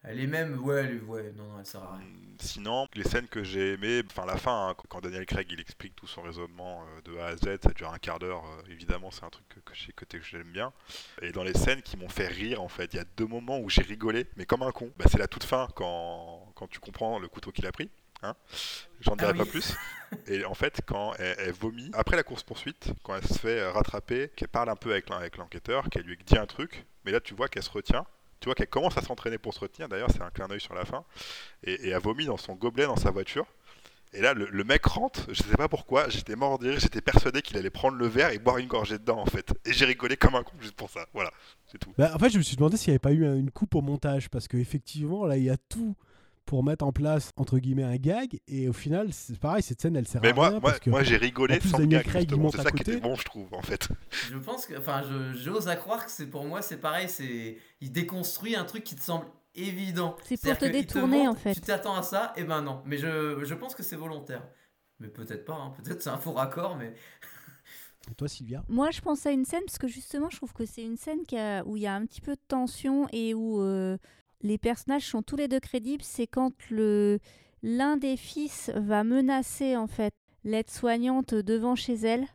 Elle 0.04 0.20
est 0.20 0.28
même. 0.28 0.60
Ouais, 0.64 0.84
elle 0.86 0.95
est- 0.97 1.02
ouais, 1.02 1.32
non, 1.36 1.43
non, 1.45 1.60
elle 1.60 1.66
sert 1.66 1.84
à 1.84 1.95
rien. 1.97 2.06
Sinon, 2.39 2.88
les 2.95 3.04
scènes 3.04 3.28
que 3.28 3.43
j'ai 3.43 3.74
aimées, 3.74 4.02
enfin 4.10 4.26
la 4.26 4.36
fin, 4.36 4.70
hein, 4.70 4.76
quand 4.89 4.99
Daniel 4.99 5.28
Craig 5.28 5.45
il 5.52 5.60
explique 5.60 5.95
tout 5.95 6.08
son 6.08 6.24
raisonnement 6.24 6.84
euh, 6.97 7.02
de 7.04 7.18
A 7.20 7.28
à 7.28 7.36
Z, 7.36 7.60
ça 7.64 7.70
dure 7.76 7.93
un 7.93 7.99
quart 7.99 8.18
d'heure, 8.18 8.43
euh, 8.43 8.72
évidemment 8.72 9.12
c'est 9.12 9.24
un 9.24 9.30
truc 9.30 9.47
que, 9.47 9.60
que 9.60 9.76
j'ai- 9.76 9.91
que, 9.93 10.06
que 10.06 10.20
j'aime 10.24 10.52
bien. 10.52 10.74
Et 11.22 11.32
dans 11.32 11.43
les 11.43 11.54
scènes 11.54 11.84
qui 11.84 11.97
m'ont 11.97 12.10
fait 12.10 12.26
rire 12.28 12.60
en 12.64 12.68
fait, 12.68 12.91
il 12.93 12.97
y 12.97 12.99
a 12.99 13.06
deux 13.16 13.28
moments 13.28 13.60
où 13.60 13.70
j'ai 13.70 13.84
rigolé, 13.84 14.26
mais 14.38 14.45
comme 14.47 14.64
un 14.64 14.72
con. 14.72 14.91
Bah, 14.97 15.06
c'est 15.08 15.20
la 15.20 15.28
toute 15.28 15.43
fin 15.43 15.68
quand, 15.76 16.52
quand 16.56 16.66
tu 16.68 16.80
comprends 16.80 17.20
le 17.20 17.28
couteau 17.28 17.52
qu'il 17.52 17.68
a 17.68 17.72
pris. 17.72 17.91
Hein 18.24 18.36
J'en 19.02 19.16
dirai 19.16 19.34
Ah 19.36 19.38
pas 19.38 19.45
plus. 19.45 19.76
Et 20.28 20.43
en 20.45 20.56
fait, 20.56 20.82
quand 20.88 21.14
elle, 21.20 21.36
elle 21.38 21.52
vomit, 21.54 21.91
après 21.93 22.16
la 22.16 22.24
course-poursuite, 22.24 22.91
quand 23.04 23.16
elle 23.16 23.28
se 23.28 23.38
fait 23.38 23.60
euh, 23.60 23.72
rattraper, 23.72 24.30
qu'elle 24.36 24.47
parle 24.47 24.70
un 24.70 24.76
peu 24.76 24.89
avec 24.91 25.10
l'enquêteur, 25.38 25.89
qu'elle 25.91 26.04
lui 26.06 26.18
dit 26.26 26.38
un 26.39 26.47
truc, 26.47 26.86
mais 27.06 27.12
là 27.12 27.20
tu 27.20 27.36
vois 27.36 27.49
qu'elle 27.49 27.62
se 27.64 27.70
retient. 27.70 28.08
Tu 28.42 28.46
vois 28.46 28.56
qu'elle 28.56 28.68
commence 28.68 28.98
à 28.98 29.02
s'entraîner 29.02 29.38
pour 29.38 29.54
se 29.54 29.60
retenir, 29.60 29.88
d'ailleurs 29.88 30.10
c'est 30.12 30.22
un 30.22 30.32
clin 30.32 30.48
d'œil 30.48 30.60
sur 30.60 30.74
la 30.74 30.84
fin. 30.84 31.06
Et, 31.64 31.89
elle 31.89 32.02
vomit 32.02 32.26
dans 32.26 32.38
son 32.38 32.56
gobelet 32.56 32.86
dans 32.86 32.98
sa 32.98 33.12
voiture. 33.12 33.46
Et 34.14 34.20
là, 34.20 34.34
le, 34.34 34.64
mec 34.66 34.86
rentre, 34.86 35.28
je 35.32 35.42
sais 35.42 35.56
pas 35.56 35.70
pourquoi, 35.70 36.10
j'étais 36.10 36.36
mort 36.36 36.60
de 36.60 36.74
j'étais 36.74 37.00
persuadé 37.00 37.42
qu'il 37.42 37.56
allait 37.56 37.70
prendre 37.70 37.96
le 37.96 38.08
verre 38.08 38.32
et 38.32 38.39
boire 38.39 38.58
une 38.58 38.68
gorgée 38.68 38.98
dedans 38.98 39.20
en 39.20 39.26
fait. 39.26 39.54
Et 39.64 39.72
j'ai 39.72 39.86
rigolé 39.86 40.18
comme 40.18 40.36
un 40.36 40.44
con 40.44 40.52
juste 40.60 40.76
pour 40.76 40.89
ça. 40.89 41.06
Voilà, 41.14 41.32
c'est 41.72 41.78
tout. 41.78 41.94
Bah, 41.98 42.12
en 42.14 42.20
fait, 42.20 42.30
je 42.30 42.38
me 42.38 42.44
suis 42.44 42.58
demandé 42.58 42.76
s'il 42.76 42.92
n'y 42.92 42.96
avait 42.96 43.00
pas 43.00 43.14
eu 43.14 43.26
un- 43.26 43.36
une 43.36 43.52
coupe 43.52 43.74
au 43.76 43.82
montage 43.82 44.30
parce 44.30 44.50
qu'effectivement, 44.50 45.26
là, 45.26 45.38
il 45.38 45.44
y 45.44 45.50
a 45.50 45.56
tout 45.56 45.96
pour 46.46 46.64
mettre 46.64 46.84
en 46.86 46.92
place 46.92 47.32
entre 47.38 47.60
guillemets 47.60 47.84
un 47.84 47.96
gag 47.96 48.39
et 48.48 48.68
au 48.68 48.74
final, 48.74 49.14
c'est 49.14 49.38
pareil, 49.39 49.64
cette 49.64 49.82
scène, 49.82 49.96
elle 49.96 50.08
sert 50.08 50.22
Mais 50.22 50.30
à 50.30 50.34
moi, 50.34 50.50
rien 50.50 50.60
moi, 50.60 50.70
parce 50.70 50.80
que 50.80 50.89
moi 50.89 51.04
j'ai 51.04 51.18
rigolé 51.18 51.60
plus, 51.60 51.70
sans 51.70 51.78
gag, 51.86 52.04
C'est 52.12 52.62
ça 52.62 52.72
qui 52.72 52.82
était 52.82 53.00
bon, 53.00 53.16
je 53.16 53.24
trouve, 53.24 53.54
en 53.54 53.62
fait. 53.62 53.88
Je 54.30 54.38
pense 54.38 54.66
que. 54.66 54.78
Enfin, 54.78 55.04
je- 55.10 55.34
j'ose 55.38 55.68
à 55.68 55.76
croire 55.76 56.06
que 56.06 56.12
c'est 56.12 56.28
pour 56.28 56.46
moi, 56.46 56.62
c'est 56.62 56.78
pareil. 56.78 57.08
c'est 57.10 57.58
Il 57.80 57.92
déconstruit 57.92 58.56
un 58.56 58.66
truc 58.66 58.84
qui 58.84 58.96
te 58.96 59.02
semble 59.02 59.26
évident. 59.56 60.16
C'est 60.24 60.42
pour 60.42 60.58
te 60.58 60.66
détourner, 60.66 61.20
montre, 61.26 61.32
en 61.32 61.36
fait. 61.36 61.54
Tu 61.54 61.62
t'attends 61.62 61.96
à 61.96 62.04
ça, 62.04 62.34
et 62.38 62.44
ben 62.44 62.62
non. 62.62 62.82
Mais 62.86 62.98
je, 62.98 63.44
je 63.44 63.54
pense 63.54 63.76
que 63.76 63.84
c'est 63.84 63.96
volontaire. 63.96 64.44
Mais 65.00 65.08
peut-être 65.08 65.46
pas, 65.46 65.54
hein. 65.56 65.74
peut-être 65.82 66.02
c'est 66.02 66.10
un 66.10 66.18
faux 66.18 66.34
raccord, 66.34 66.76
mais. 66.78 66.94
Et 68.12 68.16
toi, 68.16 68.28
Sylvia? 68.28 68.64
Moi, 68.68 68.89
je 68.92 69.00
pense 69.02 69.26
à 69.26 69.32
une 69.32 69.46
scène 69.46 69.62
parce 69.66 69.78
que 69.78 69.88
justement, 69.88 70.30
je 70.32 70.38
trouve 70.38 70.54
que 70.54 70.66
c'est 70.66 70.84
une 70.84 70.98
scène 70.98 71.24
qui 71.28 71.38
a- 71.38 71.64
où 71.66 71.78
il 71.78 71.84
y 71.84 71.88
a 71.88 71.94
un 71.96 72.06
petit 72.06 72.20
peu 72.22 72.34
de 72.36 72.42
tension 72.48 73.08
et 73.14 73.34
où 73.36 73.62
euh, 73.62 73.98
les 74.44 74.58
personnages 74.58 75.06
sont 75.08 75.22
tous 75.24 75.36
les 75.36 75.48
deux 75.48 75.60
crédibles. 75.60 76.04
C'est 76.04 76.28
quand 76.28 76.54
le 76.70 77.20
l'un 77.64 77.98
des 77.98 78.18
fils 78.18 78.72
va 78.76 79.04
menacer 79.04 79.78
en 79.78 79.88
fait 79.88 80.14
l'aide-soignante 80.44 81.34
devant 81.36 81.76
chez 81.76 81.94
elle. 81.96 82.26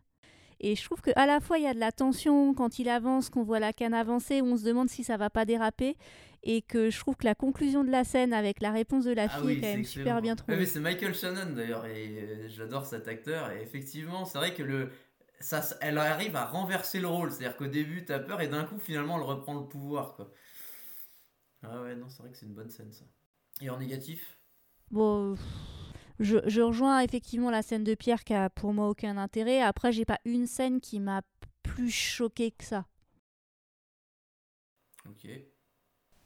Et 0.61 0.74
je 0.76 0.84
trouve 0.84 1.00
que 1.02 1.11
à 1.16 1.26
la 1.26 1.40
fois 1.40 1.59
il 1.59 1.64
y 1.64 1.66
a 1.66 1.74
de 1.74 1.80
la 1.80 1.92
tension 1.92 2.54
quand 2.54 2.78
il 2.78 2.88
avance, 2.88 3.28
qu'on 3.28 3.42
voit 3.42 3.61
la 3.61 3.72
canne 3.72 3.92
avancer, 3.94 4.40
où 4.40 4.46
on 4.46 4.57
se 4.57 4.64
demande 4.64 4.88
si 4.88 5.04
ça 5.04 5.16
va 5.16 5.28
pas 5.30 5.44
déraper, 5.44 5.96
et 6.42 6.62
que 6.62 6.90
je 6.90 6.98
trouve 7.00 7.16
que 7.16 7.24
la 7.26 7.34
conclusion 7.34 7.84
de 7.84 7.90
la 7.90 8.04
scène 8.04 8.32
avec 8.32 8.61
la 8.62 8.70
réponse 8.70 9.04
de 9.04 9.12
la 9.12 9.28
Ah 9.28 9.28
fille 9.28 9.46
oui, 9.46 9.52
est 9.52 9.61
quand 9.61 9.66
même 9.66 9.80
excellent. 9.80 10.04
super 10.04 10.22
bien 10.22 10.36
trouvée. 10.36 10.57
mais 10.57 10.66
c'est 10.66 10.80
Michael 10.80 11.14
Shannon 11.14 11.52
d'ailleurs, 11.54 11.84
et 11.86 12.09
euh, 12.22 12.48
j'adore 12.48 12.86
cet 12.86 13.09
acteur. 13.09 13.50
Et 13.50 13.62
effectivement, 13.62 14.24
c'est 14.24 14.38
vrai 14.38 14.54
que 14.54 14.62
le, 14.62 14.90
ça, 15.40 15.62
elle 15.80 15.98
arrive 15.98 16.36
à 16.36 16.46
renverser 16.46 17.00
le 17.00 17.09
rôle. 17.09 17.30
C'est-à-dire 17.30 17.57
qu'au 17.57 17.66
début, 17.66 18.04
t'as 18.04 18.20
peur, 18.20 18.40
et 18.40 18.48
d'un 18.48 18.64
coup, 18.64 18.78
finalement, 18.78 19.16
elle 19.18 19.24
reprend 19.24 19.54
le 19.54 19.66
pouvoir. 19.66 20.14
Quoi. 20.14 20.30
Ah 21.62 21.82
ouais, 21.82 21.96
non, 21.96 22.09
c'est 22.09 22.22
vrai 22.22 22.30
que 22.30 22.36
c'est 22.36 22.46
une 22.46 22.54
bonne 22.54 22.70
scène 22.70 22.92
ça. 22.92 23.04
Et 23.61 23.70
en 23.70 23.78
négatif? 23.78 24.38
Bon, 24.90 25.36
je, 26.20 26.38
je 26.46 26.61
rejoins 26.61 27.00
effectivement 27.00 27.50
la 27.50 27.62
scène 27.62 27.84
de 27.84 27.94
Pierre 27.94 28.22
qui 28.24 28.34
a 28.34 28.50
pour 28.50 28.72
moi 28.72 28.88
aucun 28.88 29.16
intérêt. 29.16 29.61
Après, 29.61 29.92
j'ai 29.92 30.04
pas 30.04 30.20
une 30.24 30.46
scène 30.46 30.80
qui 30.80 31.00
m'a 31.00 31.22
plus 31.62 31.90
choqué 31.90 32.52
que 32.52 32.64
ça. 32.64 32.86
Ok. 35.09 35.28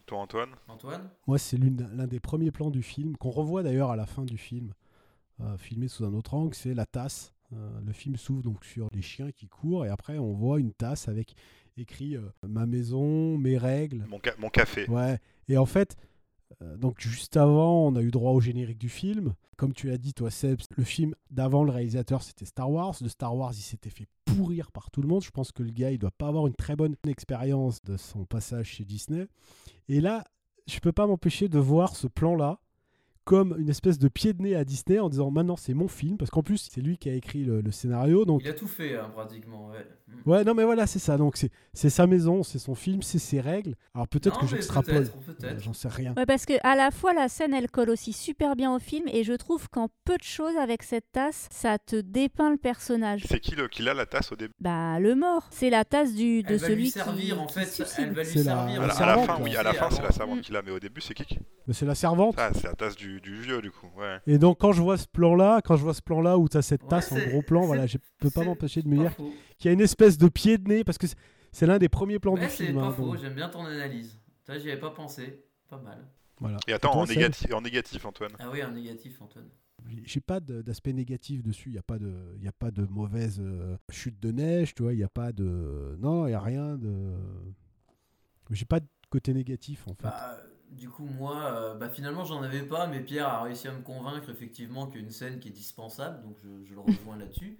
Toi, 0.07 0.19
Antoine? 0.19 0.57
Antoine? 0.69 1.11
Moi, 1.27 1.39
c'est 1.39 1.57
l'un 1.57 2.07
des 2.07 2.21
premiers 2.21 2.51
plans 2.51 2.71
du 2.71 2.83
film, 2.83 3.17
qu'on 3.17 3.31
revoit 3.31 3.63
d'ailleurs 3.63 3.91
à 3.91 3.97
la 3.97 4.07
fin 4.07 4.25
du 4.25 4.37
film, 4.37 4.75
euh, 5.41 5.57
filmé 5.57 5.89
sous 5.89 6.05
un 6.05 6.13
autre 6.15 6.35
angle, 6.35 6.55
c'est 6.55 6.75
la 6.75 6.87
tasse. 6.87 7.33
Euh, 7.53 7.81
le 7.81 7.93
film 7.93 8.17
s'ouvre 8.17 8.43
donc 8.43 8.65
sur 8.65 8.91
des 8.91 9.03
chiens 9.03 9.33
qui 9.33 9.49
courent, 9.49 9.87
et 9.87 9.89
après, 9.89 10.19
on 10.19 10.33
voit 10.33 10.61
une 10.61 10.73
tasse 10.73 11.09
avec 11.09 11.35
écrit 11.77 12.17
euh, 12.17 12.23
Ma 12.47 12.67
maison, 12.67 13.37
mes 13.39 13.59
règles. 13.59 14.05
Mon, 14.09 14.21
ca- 14.25 14.35
mon 14.39 14.49
café. 14.51 14.89
Ouais, 14.89 15.19
et 15.49 15.57
en 15.59 15.67
fait, 15.67 15.97
euh, 16.63 16.77
donc 16.77 17.01
juste 17.01 17.37
avant, 17.37 17.87
on 17.87 17.97
a 17.97 18.03
eu 18.03 18.11
droit 18.11 18.33
au 18.33 18.41
générique 18.41 18.79
du 18.79 18.89
film. 18.89 19.35
Comme 19.57 19.73
tu 19.75 19.89
l'as 19.89 19.99
dit, 19.99 20.15
toi, 20.15 20.31
Seb, 20.31 20.59
le 20.77 20.85
film 20.85 21.15
d'avant, 21.31 21.65
le 21.65 21.71
réalisateur, 21.71 22.23
c'était 22.23 22.47
Star 22.47 22.71
Wars. 22.71 22.95
De 23.01 23.09
Star 23.09 23.37
Wars, 23.37 23.53
il 23.55 23.61
s'était 23.63 23.91
fait 23.91 24.07
pourrir 24.25 24.73
par 24.73 24.91
tout 24.91 25.03
le 25.03 25.09
monde. 25.09 25.23
Je 25.23 25.31
pense 25.31 25.53
que 25.53 25.63
le 25.63 25.71
gars, 25.71 25.91
il 25.91 25.99
doit 25.99 26.11
pas 26.11 26.29
avoir 26.29 26.47
une 26.47 26.55
très 26.55 26.77
bonne 26.77 26.97
expérience 27.07 27.83
de 27.83 27.97
son 27.99 28.25
passage 28.25 28.67
chez 28.69 28.85
Disney. 28.85 29.27
Et 29.89 30.01
là, 30.01 30.25
je 30.67 30.79
peux 30.81 30.93
pas 30.93 31.07
m'empêcher 31.07 31.49
de 31.49 31.59
voir 31.59 31.95
ce 31.95 32.07
plan-là 32.07 32.59
comme 33.25 33.55
une 33.59 33.69
espèce 33.69 33.99
de 33.99 34.09
pied 34.09 34.33
de 34.33 34.43
nez 34.43 34.57
à 34.57 34.65
Disney 34.65 34.99
en 34.99 35.09
disant 35.09 35.31
maintenant 35.31 35.57
c'est 35.57 35.75
mon 35.75 35.89
film 35.89 36.17
parce 36.17 36.31
qu'en 36.31 36.43
plus 36.43 36.69
c'est 36.73 36.81
lui 36.81 36.99
qui 36.99 37.09
a 37.09 37.13
écrit 37.15 37.45
le, 37.45 37.61
le 37.61 37.71
scénario 37.71 38.25
donc 38.25 38.41
Il 38.45 38.49
a 38.49 38.55
tout 38.55 38.67
fait, 38.67 38.97
hein, 38.97 39.11
pratiquement. 39.15 39.69
Ouais. 39.71 39.87
Mm. 40.09 40.31
ouais 40.31 40.45
non 40.45 40.55
mais 40.55 40.65
voilà 40.65 40.87
c'est 40.87 40.99
ça 40.99 41.17
donc 41.17 41.37
c'est 41.37 41.51
c'est 41.73 41.91
sa 41.91 42.07
maison 42.07 42.43
c'est 42.43 42.59
son 42.59 42.75
film 42.75 43.03
c'est 43.03 43.19
ses 43.21 43.41
règles 43.41 43.75
alors 43.95 44.09
peut-être 44.09 44.41
que 44.41 44.47
j'extrapole. 44.47 45.09
Euh, 45.45 45.55
j'en 45.59 45.73
sais 45.73 45.89
rien 45.89 46.15
Ouais, 46.17 46.27
parce 46.27 46.47
que 46.47 46.55
à 46.67 46.75
la 46.75 46.91
fois 46.91 47.13
la 47.13 47.29
scène 47.29 47.55
elle 47.55 47.71
colle 47.71 47.91
aussi 47.91 48.13
super 48.13 48.57
bien 48.57 48.75
au 48.75 48.79
film 48.79 49.05
et 49.13 49.23
je 49.25 49.33
trouve 49.35 49.69
qu'en 49.69 49.89
peu 50.05 50.17
de 50.17 50.23
choses 50.25 50.57
avec 50.57 50.83
cette 50.83 51.11
tasse, 51.13 51.49
ça 51.53 51.79
te 51.79 51.97
dépeint 52.01 52.51
le 52.51 52.57
personnage. 52.57 53.25
C'est 53.29 53.39
qui, 53.41 53.55
le, 53.55 53.69
qui 53.69 53.89
a 53.89 53.95
la 53.95 54.07
tasse 54.07 54.33
au 54.33 54.37
début? 54.37 54.53
Bah 54.61 54.99
le 54.99 55.15
mort, 55.15 55.47
c'est 55.51 55.71
la 55.71 55.85
tasse 55.85 56.15
du 56.15 56.43
de 56.43 56.49
Elle 56.51 56.57
va 56.57 56.67
celui 56.67 56.77
lui 56.83 56.85
qui- 56.85 56.91
servir, 56.99 57.41
en 57.41 57.47
qui 57.47 57.55
fait. 57.55 57.67
suicide. 57.67 58.05
Elle 58.09 58.13
va 58.15 58.23
lui 58.23 58.29
C'est 58.31 58.39
la- 58.43 58.45
servir. 58.45 58.83
à 58.83 58.87
la, 58.87 58.95
à 58.95 59.07
la 59.17 59.19
fin, 59.23 59.39
oui, 59.43 59.57
à 59.57 59.63
la 59.63 59.73
fin, 59.75 59.91
c'est 59.91 60.03
la 60.03 60.11
servante 60.13 60.41
qui 60.43 60.53
l'a, 60.53 60.63
mais 60.63 60.71
au 60.71 60.79
début, 60.81 61.01
c'est 61.01 61.15
qui 61.15 61.25
qui? 61.25 61.39
C'est 61.71 61.87
la 61.87 61.95
servante 61.95 62.35
Ah, 62.39 62.51
c'est 62.55 62.65
la 62.65 62.75
tasse 62.75 62.97
du, 62.97 63.10
du 63.19 63.41
vieux, 63.41 63.61
du 63.63 63.71
coup. 63.71 63.89
Ouais. 63.97 64.19
et 64.27 64.39
donc 64.39 64.59
quand 64.61 64.73
je 64.73 64.81
vois 64.83 64.97
ce 64.99 65.07
plan 65.09 65.35
là 65.35 65.61
quand 65.65 65.77
je 65.77 65.83
vois 65.83 65.95
ce 65.95 66.03
plan 66.03 66.21
là 66.21 66.39
où 66.39 66.49
tu 66.49 66.57
as 66.57 66.63
cette 66.63 66.83
Ouais, 66.83 66.89
tasse 66.91 67.11
en 67.13 67.19
gros 67.19 67.43
plan 67.43 67.63
voilà 67.63 67.87
je 67.87 67.97
peux 68.19 68.31
pas 68.31 68.45
m'empêcher 68.45 68.83
de 68.83 68.89
me 68.89 68.99
dire 68.99 69.17
qu'il 69.59 69.67
y 69.67 69.69
a 69.69 69.73
une 69.73 69.81
espèce 69.81 70.19
de 70.19 70.29
pied 70.29 70.59
de 70.59 70.69
nez 70.69 70.85
parce 70.85 70.99
que 70.99 71.07
c'est- 71.53 71.67
l'un 71.67 71.79
des 71.79 71.89
premiers 71.89 72.19
plans 72.21 72.35
Ouais, 72.35 72.41
du 72.47 72.51
c'est 72.51 72.67
film 72.67 72.79
pas 72.79 72.85
hein, 72.87 72.93
faux, 72.93 73.07
donc, 73.07 73.19
j'aime 73.19 73.35
bien 73.35 73.49
ton 73.49 73.65
analyse. 73.65 74.17
Toi, 74.45 74.59
j'y 74.59 74.71
avais 74.71 74.79
pas 74.81 74.91
pensé. 74.91 75.45
Pas 75.69 75.79
mal. 75.79 75.99
voilà 76.39 76.59
Et 76.69 76.73
attends, 76.73 76.95
en, 76.95 77.07
Seb 77.07 77.17
négatif, 77.17 77.53
en 77.55 77.61
négatif, 77.61 78.05
Antoine. 78.05 78.33
Ah 78.39 78.49
oui, 78.53 78.61
un 78.63 78.71
négatif, 78.73 79.21
Antoine. 79.23 79.49
j'ai 80.05 80.21
pas 80.21 80.41
de- 80.41 80.63
d'aspect 80.63 80.93
négatif 80.93 81.43
dessus 81.43 81.71
il 81.71 81.75
y 81.75 81.79
a 81.79 81.83
pas 81.83 81.99
de 81.99 82.13
il 82.37 82.45
y 82.45 82.49
a 82.49 82.53
pas 82.53 82.71
de 82.71 82.85
mauvaise 82.87 83.39
euh, 83.41 83.77
chute 83.91 84.21
de 84.21 84.31
neige 84.31 84.75
tu 84.75 84.83
vois 84.83 84.93
il 84.93 84.99
y 84.99 85.05
a 85.05 85.09
pas 85.09 85.33
de 85.33 85.97
non 86.01 86.27
il 86.27 86.33
y 86.33 86.35
a 86.35 86.41
rien 86.41 86.77
de 86.77 87.13
j'ai 88.51 88.65
pas 88.65 88.81
de 88.81 88.87
côté 89.11 89.33
négatif 89.33 89.87
en 89.89 89.95
fait 89.95 90.03
Bah, 90.05 90.37
du 90.71 90.89
coup, 90.89 91.05
moi, 91.05 91.53
euh, 91.53 91.75
bah, 91.75 91.89
finalement, 91.89 92.25
j'en 92.25 92.43
avais 92.43 92.63
pas, 92.63 92.87
mais 92.87 93.01
Pierre 93.01 93.29
a 93.29 93.43
réussi 93.43 93.69
à 93.69 93.73
me 93.73 93.83
convaincre 93.83 94.31
effectivement 94.31 94.87
qu'il 94.87 95.01
y 95.01 95.03
a 95.03 95.07
une 95.07 95.13
scène 95.13 95.41
qui 95.41 95.49
est 95.49 95.53
dispensable, 95.53 96.23
donc 96.23 96.37
je, 96.43 96.75
le 96.75 96.81
rejoins 96.81 97.17
là-dessus. 97.17 97.59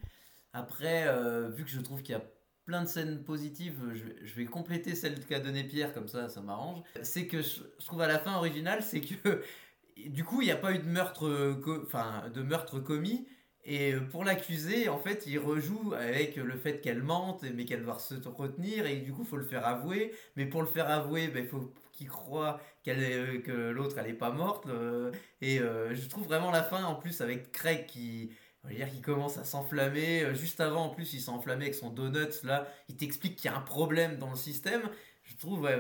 Après, 0.53 1.07
euh, 1.07 1.49
vu 1.49 1.65
que 1.65 1.71
je 1.71 1.81
trouve 1.81 2.03
qu'il 2.03 2.15
y 2.15 2.19
a 2.19 2.25
plein 2.65 2.83
de 2.83 2.89
scènes 2.89 3.23
positives, 3.25 3.81
je, 3.95 4.35
vais- 4.35 4.45
compléter 4.45 4.95
celle 4.95 5.25
qu'a 5.27 5.41
donnée 5.41 5.65
Pierre, 5.65 5.93
comme 5.93 6.09
ça, 6.09 6.29
ça 6.29 6.41
m'arrange. 6.41 6.83
C'est 7.03 7.27
que 7.27 7.43
je, 7.43 7.63
trouve 7.85 8.01
à 8.01 8.07
la 8.07 8.19
fin 8.19 8.37
originale, 8.37 8.83
c'est 8.83 9.01
que 9.01 9.43
du 10.07 10.25
coup, 10.25 10.41
il 10.41 10.47
n'y 10.47 10.53
a 10.53 10.57
pas 10.57 10.73
eu 10.73 10.79
de 10.79 10.89
meurtre, 10.89 11.27
euh, 11.27 12.31
de 12.33 12.43
meurtre 12.43 12.79
commis. 12.79 13.27
Et 13.65 13.93
pour 14.11 14.25
l'accuser, 14.25 14.89
en 14.89 14.99
fait, 14.99 15.27
il 15.27 15.39
rejoue 15.39 15.93
avec 15.95 16.37
le 16.37 16.57
fait 16.57 16.81
qu'elle 16.81 17.03
mente, 17.03 17.45
mais 17.55 17.67
qu'elle 17.67 17.83
doit 17.83 17.99
se 17.99 18.15
retenir, 18.27 18.87
et 18.87 18.97
du 18.97 19.13
coup, 19.13 19.23
il 19.23 19.29
faut 19.29 19.37
le 19.37 19.45
faire 19.45 19.67
avouer. 19.67 20.13
Mais 20.37 20.47
pour 20.47 20.63
le 20.63 20.67
faire 20.67 20.89
avouer, 20.89 21.29
ben, 21.29 21.45
il 21.45 21.49
faut 21.49 21.71
qu'il 22.01 22.09
croit 22.09 22.61
qu'elle 22.83 23.03
est- 23.03 23.15
euh, 23.15 23.41
que 23.43 23.53
l'autre, 23.53 23.99
elle 23.99 24.07
n'est 24.07 24.15
pas 24.15 24.31
morte. 24.31 24.67
euh, 24.67 25.13
et 25.43 25.61
euh, 25.61 25.95
je 25.95 26.09
trouve 26.09 26.25
vraiment 26.25 26.51
la 26.51 26.63
fin, 26.63 26.83
en 26.85 26.95
plus, 26.95 27.21
avec 27.21 27.53
Craig 27.53 27.85
qui, 27.87 28.31
on 28.65 28.69
va 28.69 28.75
dire, 28.75 28.91
qui 28.91 29.03
commence 29.03 29.37
à 29.39 29.45
s'enflammer. 29.45 30.35
Juste 30.35 30.61
avant, 30.61 30.87
en 30.87 30.89
plus, 30.91 31.13
il 31.13 31.21
s'est 31.21 31.29
enflammé 31.31 31.65
avec 31.67 31.75
son 31.75 31.91
donut, 31.91 32.43
là. 32.45 32.67
Il 32.89 32.97
t'explique 32.97 33.37
qu'il 33.37 33.51
y 33.51 33.55
a 33.55 33.57
un 33.57 33.61
problème 33.61 34.17
dans 34.19 34.31
le 34.31 34.37
système. 34.37 34.83
Je 35.25 35.37
trouve, 35.37 35.61
ouais, 35.61 35.79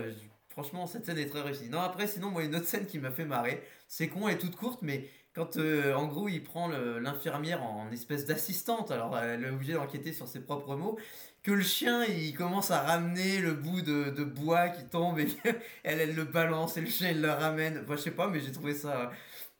franchement, 0.49 0.87
cette 0.87 1.07
scène 1.07 1.19
est 1.19 1.27
très 1.27 1.41
réussie. 1.41 1.69
Non, 1.71 1.81
après, 1.81 2.07
sinon, 2.07 2.31
moi, 2.31 2.45
une 2.45 2.55
autre 2.55 2.67
scène 2.67 2.87
qui 2.87 2.99
m'a 2.99 3.11
fait 3.11 3.25
marrer, 3.25 3.63
c'est 3.89 4.09
con, 4.09 4.29
elle 4.29 4.35
est 4.35 4.39
toute 4.39 4.57
courte, 4.57 4.81
mais 4.83 5.09
quand 5.33 5.57
en 5.59 6.07
gros 6.09 6.29
il 6.29 6.43
prend 6.43 6.67
l'infirmière 6.69 7.63
en 7.63 7.91
espèce 7.93 8.25
d'assistante, 8.27 8.91
alors 8.91 9.17
elle 9.17 9.45
est 9.45 9.51
obligée 9.51 9.75
d'enquêter 9.75 10.13
sur 10.13 10.27
ses 10.27 10.41
propres 10.41 10.75
mots, 10.75 10.99
que 11.43 11.53
le 11.53 11.63
chien 11.63 12.05
il 12.05 12.35
commence 12.35 12.71
à 12.71 12.83
ramener 12.83 13.39
le 13.39 13.55
bout 13.55 13.81
de, 13.83 14.11
de 14.11 14.25
bois 14.25 14.69
qui 14.69 14.85
tombe 14.85 15.19
et 15.19 15.27
elle 15.85 16.01
elle 16.01 16.15
le 16.15 16.25
balance 16.25 16.77
et 16.77 16.81
le 16.81 16.89
chien 16.89 17.11
il 17.11 17.21
le 17.21 17.31
ramène. 17.31 17.81
Enfin, 17.85 17.97
je 17.97 18.03
sais 18.03 18.11
pas, 18.11 18.29
mais 18.29 18.41
j'ai 18.41 18.53
trouvé 18.53 18.75
ça. 18.75 19.11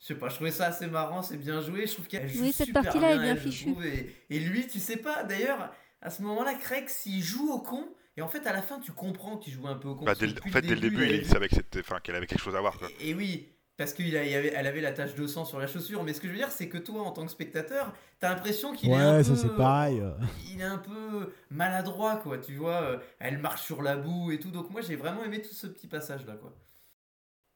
Je 0.01 0.07
sais 0.07 0.15
pas, 0.15 0.31
je 0.31 0.37
trouvais 0.37 0.51
ça 0.51 0.67
assez 0.67 0.87
marrant, 0.87 1.23
c'est 1.23 1.37
bien 1.37 1.61
joué. 1.61 1.87
Je 1.87 1.93
trouve 1.93 2.07
qu'elle 2.07 2.27
joue 2.29 2.43
Oui, 2.43 2.53
cette 2.53 2.69
super 2.69 2.83
partie-là 2.83 3.17
est 3.17 3.19
bien 3.19 3.37
fichue. 3.37 3.75
Et, 3.85 4.15
et 4.31 4.39
lui, 4.41 4.67
tu 4.67 4.79
sais 4.79 4.97
pas, 4.97 5.25
d'ailleurs, 5.25 5.71
à 6.01 6.09
ce 6.09 6.23
moment-là, 6.23 6.55
Craig, 6.55 6.89
s'il 6.89 7.23
joue 7.23 7.53
au 7.53 7.59
con, 7.59 7.87
et 8.17 8.23
en 8.23 8.29
fait, 8.29 8.47
à 8.47 8.53
la 8.53 8.63
fin, 8.63 8.81
tu 8.81 8.93
comprends 8.93 9.37
qu'il 9.37 9.53
joue 9.53 9.67
un 9.69 9.77
peu 9.77 9.89
au 9.89 9.95
con. 9.95 10.05
Bah, 10.05 10.15
dès 10.15 10.29
en 10.29 10.51
fait, 10.51 10.63
dès 10.63 10.75
le 10.75 10.81
début, 10.81 11.05
avait 11.05 11.19
il 11.19 11.27
savait 11.27 11.49
que 11.49 11.55
c'était, 11.57 11.81
enfin, 11.81 12.01
qu'elle 12.01 12.17
avait 12.17 12.27
quelque 12.27 12.43
chose 12.43 12.57
à 12.57 12.61
voir. 12.61 12.79
Quoi. 12.79 12.89
et 13.01 13.15
oui, 13.15 13.49
parce 13.81 13.95
qu'elle 13.95 14.15
avait, 14.15 14.53
elle 14.55 14.67
avait 14.67 14.83
la 14.83 14.93
tache 14.93 15.15
de 15.15 15.27
sang 15.27 15.47
sur 15.47 15.59
la 15.59 15.67
chaussure. 15.67 16.05
Mais 16.05 16.13
ce 16.13 16.21
que 16.21 16.29
je 16.29 16.33
veux 16.33 16.39
dire, 16.39 16.51
c'est 16.51 16.69
que 16.69 16.77
toi, 16.77 17.01
en 17.01 17.13
tant 17.13 17.25
que 17.25 17.31
spectateur, 17.31 17.95
t'as 18.19 18.29
l'impression 18.29 18.75
qu'il 18.75 18.91
est 18.91 18.95
un 18.95 19.17
peu... 19.17 19.23
ça 19.23 19.37
c'est 19.37 19.57
pareil. 19.57 20.03
Il 20.53 20.61
est 20.61 20.65
un 20.65 20.77
peu 20.77 21.33
maladroit, 21.49 22.17
quoi. 22.17 22.37
Tu 22.37 22.57
vois, 22.57 22.83
euh, 22.83 22.99
elle 23.21 23.39
marche 23.39 23.63
sur 23.63 23.81
la 23.81 23.97
boue 23.97 24.33
et 24.33 24.39
tout. 24.39 24.51
Donc 24.51 24.69
moi, 24.69 24.83
j'ai 24.83 24.97
vraiment 24.97 25.25
aimé 25.25 25.41
tout 25.41 25.55
ce 25.55 25.67
petit 25.67 25.87
passage-là, 25.87 26.35
quoi. 26.35 26.55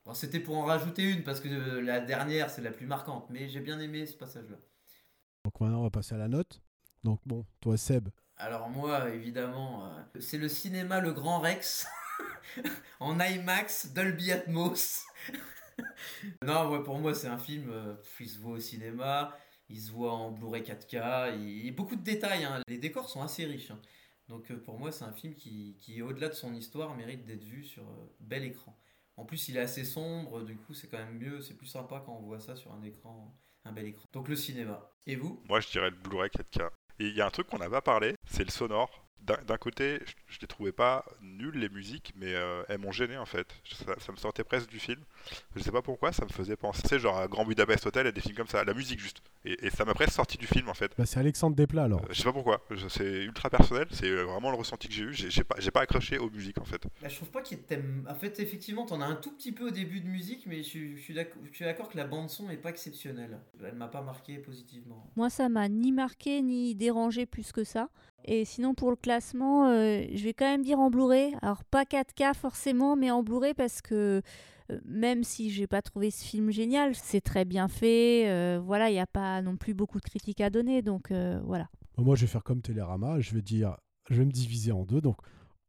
Bon, 0.07 0.15
c'était 0.15 0.41
pour 0.41 0.57
en 0.57 0.65
rajouter 0.65 1.03
une, 1.03 1.25
parce 1.25 1.41
que 1.41 1.49
euh, 1.49 1.83
la 1.83 2.01
dernière, 2.01 2.49
c'est 2.49 2.63
la 2.63 2.71
plus 2.71 2.87
marquante. 2.87 3.27
Mais 3.29 3.51
j'ai 3.51 3.61
bien 3.61 3.79
aimé 3.79 4.07
ce 4.07 4.17
passage-là. 4.17 4.57
donc 5.45 5.61
maintenant 5.61 5.81
on 5.81 5.83
va 5.83 5.91
passer 5.91 6.15
à 6.15 6.19
la 6.19 6.29
note 6.29 6.63
donc 7.05 7.21
bon 7.27 7.45
toi 7.61 7.77
Seb 7.77 8.09
Alors 8.39 8.71
moi, 8.71 9.11
évidemment, 9.11 9.85
euh, 9.85 10.21
c'est 10.21 10.39
le 10.39 10.49
cinéma 10.49 11.01
Le 11.01 11.13
Grand 11.13 11.41
Rex 11.41 11.87
en 13.01 13.21
IMAX, 13.21 13.93
Dolby 13.93 14.33
Atmos. 14.33 15.05
non, 16.43 16.83
pour 16.83 16.99
moi, 16.99 17.15
c'est 17.15 17.29
un 17.29 17.39
film, 17.39 17.71
euh, 17.71 17.95
il 18.21 18.29
se 18.29 18.39
voit 18.39 18.53
au 18.53 18.61
cinéma, 18.61 19.37
il 19.69 19.81
se 19.81 19.91
voit 19.91 20.13
en 20.13 20.31
Blu-ray 20.31 20.63
4K, 20.63 21.37
il 21.39 21.67
y 21.67 21.69
a 21.69 21.73
beaucoup 21.73 21.97
de 21.97 22.03
détails, 22.03 22.45
hein. 22.45 22.61
les 22.69 22.79
décors 22.79 23.09
sont 23.09 23.23
assez 23.23 23.45
riches. 23.45 23.71
hein. 23.71 23.81
Donc 24.29 24.51
euh, 24.51 24.57
pour 24.57 24.79
moi, 24.79 24.91
c'est 24.91 25.05
un 25.05 25.13
film 25.13 25.35
qui, 25.35 25.77
qui 25.81 26.01
au-delà 26.03 26.29
de 26.29 26.35
son 26.35 26.55
histoire, 26.55 26.95
mérite 26.97 27.25
d'être 27.25 27.45
vu 27.45 27.65
sur 27.65 27.83
euh, 27.83 28.17
bel 28.21 28.45
écran. 28.45 28.79
En 29.17 29.25
plus, 29.25 29.49
il 29.49 29.57
est 29.57 29.61
assez 29.61 29.85
sombre, 29.85 30.43
du 30.43 30.57
coup, 30.57 30.75
c'est 30.75 30.89
quand 30.89 30.99
même 30.99 31.19
mieux, 31.19 31.41
c'est 31.41 31.55
plus 31.55 31.67
sympa 31.67 32.03
quand 32.05 32.13
on 32.13 32.23
voit 32.23 32.41
ça 32.41 32.57
sur 32.57 32.73
un 32.73 32.83
écran, 32.83 33.37
un 33.65 33.73
bel 33.73 33.87
écran. 33.87 34.05
Donc 34.13 34.29
le 34.29 34.37
cinéma. 34.37 34.91
Et 35.07 35.17
vous? 35.17 35.43
Moi, 35.49 35.61
je 35.61 35.69
dirais 35.71 35.91
le 35.91 35.97
Blu-ray 35.97 36.31
4K. 36.31 36.71
Et 36.99 37.09
il 37.09 37.15
y 37.15 37.21
a 37.21 37.27
un 37.27 37.31
truc 37.31 37.47
qu'on 37.49 37.59
n'a 37.59 37.71
pas 37.71 37.83
parlé, 37.83 38.15
c'est 38.27 38.45
le 38.45 38.51
sonore 38.51 39.04
d'un 39.47 39.57
côté, 39.57 40.01
je, 40.07 40.13
je 40.35 40.41
les 40.41 40.47
trouvais 40.47 40.73
pas 40.73 41.05
nulles 41.23 41.59
les 41.59 41.69
musiques, 41.69 42.13
mais 42.17 42.35
euh, 42.35 42.63
elles 42.69 42.79
m'ont 42.79 42.93
gêné 42.93 43.17
en 43.17 43.25
fait. 43.27 43.47
Ça, 43.73 43.95
ça 43.99 44.13
me 44.13 44.17
sortait 44.17 44.45
presque 44.45 44.69
du 44.69 44.79
film. 44.79 45.01
Je 45.57 45.63
sais 45.63 45.71
pas 45.73 45.83
pourquoi, 45.83 46.13
ça 46.13 46.25
me 46.25 46.31
faisait 46.31 46.57
penser 46.57 46.99
genre 46.99 47.19
à 47.19 47.27
Grand 47.29 47.45
Budapest 47.45 47.87
Hotel 47.87 48.07
et 48.07 48.13
des 48.13 48.21
films 48.21 48.37
comme 48.37 48.47
ça, 48.49 48.63
la 48.65 48.75
musique 48.75 49.01
juste. 49.01 49.23
Et, 49.45 49.67
et 49.67 49.71
ça 49.71 49.85
m'a 49.85 49.95
presque 49.95 50.13
sorti 50.13 50.37
du 50.37 50.47
film 50.47 50.69
en 50.69 50.75
fait. 50.75 50.93
Bah, 50.99 51.07
c'est 51.07 51.21
Alexandre 51.21 51.57
Desplat 51.57 51.85
alors. 51.85 52.03
Euh, 52.03 52.07
Je 52.11 52.15
sais 52.19 52.25
pas 52.25 52.33
pourquoi, 52.33 52.63
c'est 52.89 53.25
ultra 53.25 53.49
personnel, 53.51 53.87
c'est 53.91 54.09
euh, 54.11 54.25
vraiment 54.25 54.51
le 54.51 54.57
ressenti 54.57 54.89
que 54.89 54.95
j'ai 54.95 55.05
eu. 55.05 55.15
J'ai 55.15 55.45
pas, 55.45 55.57
pas 55.73 55.81
accroché 55.81 56.19
aux 56.19 56.31
musiques 56.31 56.59
en 56.59 56.65
fait. 56.65 56.83
Bah, 57.01 57.09
je 57.09 57.17
trouve 57.17 57.31
pas 57.31 57.41
qu'il 57.43 57.59
t'aime. 57.63 58.07
En 58.11 58.15
fait, 58.15 58.39
effectivement, 58.41 58.85
t'en 58.87 59.01
as 59.01 59.07
un 59.07 59.17
tout 59.17 59.33
petit 59.33 59.53
peu 59.53 59.69
au 59.69 59.71
début 59.71 60.01
de 60.01 60.09
musique, 60.09 60.45
mais 60.47 60.59
je, 60.59 60.69
suis- 60.69 60.97
je 60.97 61.03
suis 61.03 61.15
d'accord 61.15 61.43
je 61.51 61.55
suis 61.57 61.65
d'accord 61.65 61.89
que 61.89 61.97
la 61.97 62.05
bande-son 62.05 62.51
est 62.51 62.57
pas 62.57 62.71
exceptionnelle. 62.71 63.39
Elle 63.65 63.75
m'a 63.75 63.89
pas 63.89 64.03
marqué 64.03 64.39
positivement. 64.39 65.11
Moi, 65.17 65.31
ça 65.31 65.49
m'a 65.49 65.69
ni 65.69 65.93
marqué 65.93 66.43
ni 66.43 66.75
dérangé 66.75 67.27
plus 67.27 67.53
que 67.53 67.65
ça. 67.65 67.89
Et 68.27 68.45
sinon, 68.45 68.75
pour 68.75 68.91
le 68.91 68.97
classement, 68.97 69.69
euh, 69.69 70.03
je 70.13 70.25
vais 70.25 70.35
quand 70.35 70.47
même 70.47 70.63
dire 70.63 70.79
en 70.79 70.91
Blu-ray. 70.91 71.35
Alors, 71.43 71.65
pas 71.65 71.85
4K 71.85 72.35
forcément, 72.35 72.97
mais 72.97 73.11
en 73.11 73.23
Blu-ray 73.23 73.55
parce 73.55 73.83
que 73.83 74.23
euh, 74.71 74.79
même 74.85 75.25
si 75.25 75.51
j'ai 75.51 75.67
pas 75.67 75.83
trouvé 75.83 76.11
ce 76.11 76.25
film 76.25 76.51
génial, 76.51 76.95
c'est 76.95 77.21
très 77.21 77.45
bien 77.45 77.69
fait. 77.69 78.29
euh, 78.29 78.61
voilà, 78.65 78.89
il 78.89 78.95
n'y 78.95 79.01
a 79.01 79.07
pas 79.07 79.43
non 79.43 79.57
plus 79.57 79.75
beaucoup 79.75 79.99
de 79.99 80.05
critiques 80.05 80.41
à 80.41 80.51
donner. 80.51 80.83
Donc, 80.83 81.11
euh, 81.11 81.41
voilà. 81.45 81.69
Moi, 81.99 82.17
je 82.17 82.23
vais 82.23 82.27
faire 82.27 82.43
comme 82.43 82.63
Télérama. 82.63 83.21
Je 83.21 83.35
vais 83.35 83.43
dire, 83.43 83.77
je 84.11 84.17
vais 84.17 84.25
me 84.25 84.33
diviser 84.33 84.73
en 84.73 84.85
deux. 84.85 85.01
Donc, 85.01 85.17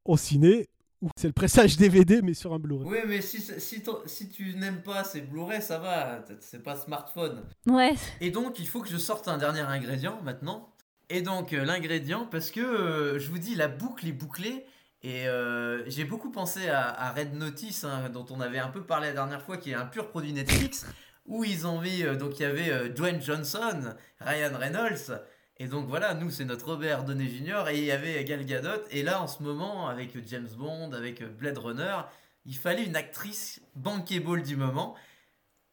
au 0.05 0.17
ciné, 0.17 0.69
ou 1.01 1.09
c'est 1.17 1.27
le 1.27 1.33
pressage 1.33 1.77
DVD, 1.77 2.21
mais 2.21 2.33
sur 2.33 2.53
un 2.53 2.59
Blu-ray. 2.59 2.87
Oui, 2.87 2.97
mais 3.07 3.21
si, 3.21 3.41
si, 3.41 4.29
tu 4.29 4.55
n'aimes 4.55 4.81
pas 4.81 5.03
ces 5.03 5.21
Blu-ray, 5.21 5.61
ça 5.61 5.77
va, 5.77 6.23
c'est 6.39 6.63
pas 6.63 6.77
smartphone. 6.77 7.43
Ouais. 7.67 7.93
Et 8.21 8.31
donc, 8.31 8.59
il 8.59 8.67
faut 8.67 8.81
que 8.81 8.89
je 8.89 8.97
sorte 8.97 9.27
un 9.27 9.37
dernier 9.37 9.61
ingrédient 9.61 10.21
maintenant. 10.23 10.71
Et 11.09 11.21
donc, 11.21 11.53
euh, 11.53 11.63
l'ingrédient, 11.65 12.25
parce 12.25 12.51
que 12.51 12.59
euh, 12.59 13.19
je 13.19 13.29
vous 13.29 13.37
dis, 13.37 13.55
la 13.55 13.67
boucle 13.67 14.07
est 14.07 14.11
bouclée. 14.11 14.65
Et 15.03 15.27
euh, 15.27 15.87
j'ai 15.87 16.03
beaucoup 16.03 16.31
pensé 16.31 16.67
à, 16.67 17.11
Red 17.11 17.35
Notice, 17.35 17.83
hein, 17.83 18.09
dont 18.09 18.25
on 18.31 18.41
avait 18.41 18.57
un 18.57 18.69
peu 18.69 18.83
parlé 18.83 19.09
la 19.09 19.13
dernière 19.13 19.41
fois, 19.41 19.57
qui 19.57 19.71
est 19.71 19.75
un 19.75 19.85
pur 19.85 20.09
produit 20.09 20.33
Netflix, 20.33 20.87
où 21.27 21.43
ils 21.43 21.67
ont 21.67 21.79
mis, 21.79 22.01
donc 22.17 22.39
il 22.39 22.41
y 22.41 22.45
avait 22.45 22.89
Dwayne 22.89 23.21
Johnson, 23.21 23.93
Ryan 24.19 24.57
Reynolds, 24.57 25.21
et 25.57 25.67
donc 25.67 25.87
voilà, 25.87 26.15
nous 26.15 26.31
c'est 26.31 26.45
notre 26.45 26.65
Robert 26.65 27.03
Downey 27.03 27.27
Jr. 27.27 27.69
et 27.69 27.77
il 27.77 27.85
y 27.85 27.91
avait 27.91 28.23
Gal 28.23 28.45
Gadot. 28.45 28.81
Et 28.89 29.03
là, 29.03 29.21
en 29.21 29.27
ce 29.27 29.43
moment, 29.43 29.89
avec 29.89 30.11
James 30.27 30.49
Bond, 30.57 30.91
avec 30.93 31.23
Blade 31.37 31.59
Runner, 31.59 31.97
il 32.45 32.55
fallait 32.55 32.83
une 32.83 32.95
actrice 32.95 33.61
bankable 33.75 34.41
du 34.41 34.55
moment. 34.55 34.95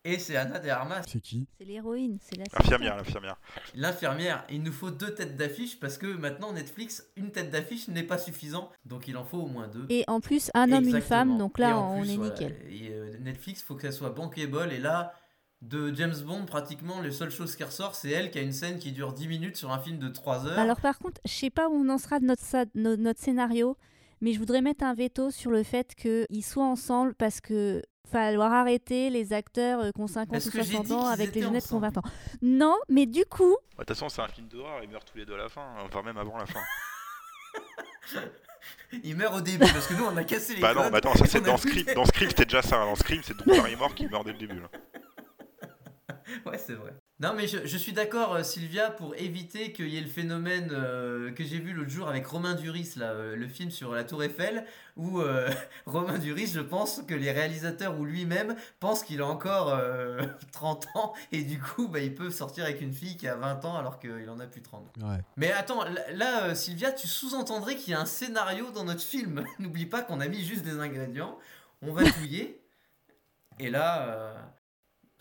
Et 0.05 0.18
c'est 0.18 0.36
Anna 0.36 0.59
de 0.59 0.68
Armas, 0.68 1.03
C'est 1.07 1.20
qui 1.20 1.46
C'est 1.59 1.64
l'héroïne, 1.64 2.18
c'est 2.20 2.36
la 2.36 2.44
L'infirmière, 2.59 2.96
l'infirmière. 2.96 3.36
l'infirmière. 3.76 4.44
Il 4.50 4.62
nous 4.64 4.72
faut 4.72 4.90
deux 4.90 5.14
têtes 5.14 5.36
d'affiche 5.36 5.78
parce 5.78 5.96
que 5.96 6.07
maintenant 6.07 6.53
Netflix, 6.53 7.07
une 7.16 7.30
tête 7.30 7.50
d'affiche 7.50 7.86
n'est 7.86 8.03
pas 8.03 8.18
suffisant, 8.18 8.68
donc 8.84 9.07
il 9.07 9.16
en 9.16 9.24
faut 9.24 9.38
au 9.38 9.46
moins 9.46 9.68
deux. 9.68 9.86
Et 9.90 10.03
en 10.09 10.20
plus, 10.20 10.50
un 10.55 10.72
homme, 10.72 10.88
une 10.88 11.00
femme. 11.00 11.38
Donc 11.38 11.59
là, 11.59 11.78
on 11.78 12.00
plus, 12.00 12.12
est 12.12 12.16
voilà, 12.16 12.32
nickel. 12.32 12.57
et, 12.68 12.90
euh, 12.90 13.16
Netflix, 13.20 13.62
faut 13.62 13.76
qu'elle 13.76 13.92
soit 13.92 14.11
bankable. 14.11 14.72
Et 14.72 14.78
là, 14.78 15.14
de 15.61 15.94
James 15.94 16.16
Bond, 16.26 16.46
pratiquement, 16.46 17.00
les 17.00 17.12
seules 17.12 17.30
choses 17.30 17.55
qui 17.55 17.62
ressort, 17.62 17.94
c'est 17.94 18.11
elle 18.11 18.32
qui 18.32 18.38
a 18.40 18.42
une 18.42 18.50
scène 18.53 18.80
qui 18.80 18.90
dure 18.90 19.12
10 19.12 19.28
minutes 19.28 19.57
sur 19.57 19.70
un 19.70 19.78
film 19.78 19.98
de 19.98 20.09
3 20.09 20.46
heures. 20.48 20.59
Alors 20.59 20.80
par 20.80 20.98
contre, 20.98 21.20
je 21.24 21.30
sais 21.32 21.50
pas 21.50 21.68
où 21.68 21.74
on 21.74 21.88
en 21.88 21.98
sera 21.98 22.18
de 22.18 22.24
notre, 22.24 22.42
notre 22.74 23.20
scénario, 23.20 23.76
mais 24.23 24.33
je 24.33 24.39
voudrais 24.39 24.62
mettre 24.62 24.85
un 24.85 24.95
veto 24.95 25.31
sur 25.31 25.51
le 25.51 25.62
fait 25.62 25.95
qu'ils 25.95 26.45
soient 26.45 26.64
ensemble 26.64 27.14
parce 27.14 27.41
que 27.43 27.83
falloir 28.11 28.53
arrêter 28.53 29.11
les 29.11 29.33
acteurs 29.33 29.81
euh, 29.81 29.91
qui 29.91 30.01
ont 30.01 30.07
50 30.07 30.31
Parce 30.33 30.47
ou 30.47 30.51
que 30.51 30.59
j'ai 30.62 30.64
60 30.77 30.87
dit 30.87 30.93
ans 30.93 31.07
avec 31.07 31.35
les 31.35 31.43
jeunettes 31.43 31.66
qui 31.66 31.73
ont 31.75 31.79
ensemble. 31.79 31.95
20 31.95 31.99
ans. 31.99 32.11
Non, 32.43 32.77
mais 32.89 33.07
du 33.07 33.25
coup, 33.25 33.57
De 33.73 33.77
toute 33.79 33.89
façon, 33.89 34.09
c'est 34.09 34.23
un 34.23 34.29
film 34.29 34.49
d'horreur, 34.49 34.83
ils 34.83 34.89
meurent 34.89 35.05
tous 35.05 35.18
les 35.18 35.25
deux 35.27 35.35
à 35.35 35.39
la 35.39 35.49
fin, 35.49 35.66
enfin 35.85 36.03
même 36.03 36.16
avant 36.16 36.39
la 36.39 36.47
fin. 36.47 36.61
Il 39.03 39.16
meurt 39.16 39.35
au 39.35 39.41
début 39.41 39.59
parce 39.59 39.87
que 39.89 39.95
nous, 39.95 40.05
on 40.05 40.16
a 40.16 40.25
cassé 40.25 40.55
les 40.55 40.61
bah 40.61 40.73
non, 40.75 40.89
bah 40.91 40.99
attends, 40.99 41.14
ça 41.14 41.27
c'est 41.27 41.41
dans 41.41 41.57
Scream, 41.57 41.85
dans 41.95 42.05
Scream 42.05 42.29
c'était 42.31 42.45
déjà 42.45 42.62
ça, 42.62 42.77
hein. 42.81 42.87
dans 42.87 42.95
Scream 42.95 43.20
c'est 43.25 43.37
Drew 43.37 43.47
Barrymore 43.57 43.95
qui 43.95 44.07
meurt 44.07 44.25
dès 44.25 44.33
le 44.33 44.39
début. 44.39 44.61
là. 44.61 44.68
Ouais, 46.47 46.57
c'est 46.59 46.75
vrai. 46.75 46.93
Non, 47.21 47.35
mais 47.37 47.47
je, 47.47 47.67
je 47.67 47.77
suis 47.77 47.93
d'accord, 47.93 48.35
euh, 48.35 48.43
Sylvia, 48.43 48.91
pour 48.91 49.15
éviter 49.15 49.73
qu'il 49.73 49.89
y 49.89 49.97
ait 49.97 50.01
le 50.01 50.09
phénomène 50.09 50.71
euh, 50.73 51.31
que 51.31 51.45
j'ai 51.45 51.61
vu 51.61 51.73
l'autre 51.73 51.91
jour 51.91 52.09
avec 52.09 52.27
Romain 52.27 52.55
Duris, 52.55 52.95
là, 52.97 53.13
euh, 53.13 53.37
le 53.37 53.47
film 53.47 53.71
sur 53.71 53.93
la 53.93 54.03
Tour 54.03 54.25
Eiffel, 54.25 54.65
où 54.97 55.21
euh, 55.21 55.49
Romain 55.87 56.19
Duris, 56.19 56.49
je 56.49 56.59
pense 56.59 57.01
que 57.07 57.15
les 57.15 57.31
réalisateurs 57.31 57.97
ou 58.01 58.05
lui-même 58.05 58.57
pensent 58.81 59.05
qu'il 59.05 59.21
a 59.21 59.27
encore 59.27 59.69
euh, 59.69 60.21
30 60.53 60.87
ans 60.97 61.13
et 61.31 61.45
du 61.45 61.61
coup, 61.61 61.87
bah, 61.87 62.01
il 62.01 62.13
peut 62.13 62.31
sortir 62.31 62.65
avec 62.65 62.81
une 62.81 62.93
fille 62.93 63.17
qui 63.17 63.29
a 63.29 63.37
20 63.37 63.65
ans 63.67 63.77
alors 63.77 64.01
qu'il 64.01 64.29
en 64.29 64.41
a 64.41 64.47
plus 64.47 64.63
30. 64.63 64.85
Ouais. 65.03 65.19
Mais 65.37 65.53
attends, 65.53 65.85
là, 66.15 66.57
Sylvia, 66.57 66.91
tu 66.91 67.07
sous-entendrais 67.07 67.77
qu'il 67.77 67.93
y 67.93 67.95
a 67.95 68.01
un 68.01 68.07
scénario 68.07 68.73
dans 68.73 68.85
notre 68.85 69.03
film. 69.03 69.45
N'oublie 69.61 69.87
pas 69.87 70.03
qu'on 70.03 70.19
a 70.19 70.27
mis 70.27 70.43
juste 70.43 70.65
des 70.65 70.81
ingrédients, 70.81 71.39
on 71.83 71.93
va 71.93 72.03
touiller, 72.11 72.61
et 73.61 73.71
là, 73.71 74.35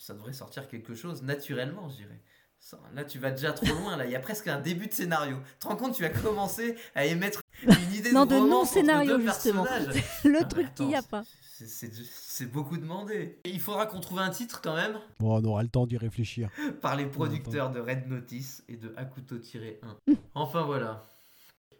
ça 0.02 0.14
devrait 0.14 0.32
sortir 0.32 0.68
quelque 0.68 0.94
chose 0.94 1.22
naturellement, 1.22 1.88
je 1.88 1.96
dirais. 1.96 2.20
Ça, 2.58 2.78
Là, 2.94 3.04
tu 3.04 3.18
vas 3.18 3.30
déjà 3.30 3.52
trop 3.52 3.66
loin, 3.80 3.96
là. 3.96 4.04
Il 4.04 4.10
y 4.12 4.16
a 4.16 4.20
presque 4.20 4.46
un 4.48 4.60
début 4.60 4.86
de 4.86 4.92
scénario. 4.92 5.36
Tu 5.54 5.58
te 5.60 5.68
rends 5.68 5.76
compte, 5.76 5.94
tu 5.94 6.04
as 6.04 6.10
commencé 6.10 6.76
à 6.94 7.04
émettre 7.04 7.40
une 7.62 7.94
idée 7.94 8.12
non, 8.12 8.24
de 8.26 8.36
non-scénario, 8.36 9.14
entre 9.14 9.18
deux 9.22 9.28
justement. 9.28 9.64
le 10.24 10.38
Ah, 10.40 10.44
truc 10.44 10.74
qu'il 10.74 10.86
n'y 10.86 10.94
a 10.96 11.02
pas. 11.02 11.22
c'est 11.48 12.46
beaucoup 12.46 12.76
demandé. 12.76 13.38
Et 13.44 13.50
il 13.50 13.60
faudra 13.60 13.86
qu'on 13.86 14.00
trouve 14.00 14.18
un 14.20 14.30
titre 14.30 14.60
quand 14.62 14.74
même 14.76 14.98
Bon, 15.18 15.40
on 15.40 15.44
aura 15.44 15.62
le 15.62 15.68
temps 15.68 15.86
d'y 15.86 15.96
réfléchir. 15.96 16.50
par 16.80 16.96
les 16.96 17.06
producteurs 17.06 17.70
de 17.70 17.80
Red 17.80 18.06
Notice 18.08 18.64
et 18.68 18.76
de 18.76 18.88
Akuto-1. 18.96 20.16
Enfin 20.34 20.62
voilà. 20.62 21.02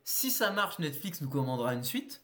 Si 0.05 0.31
ça 0.33 0.51
marche, 0.51 0.79
Netflix 0.81 1.20
nous 1.20 1.29
commandera 1.29 1.75
une 1.75 1.85
suite. 1.85 2.22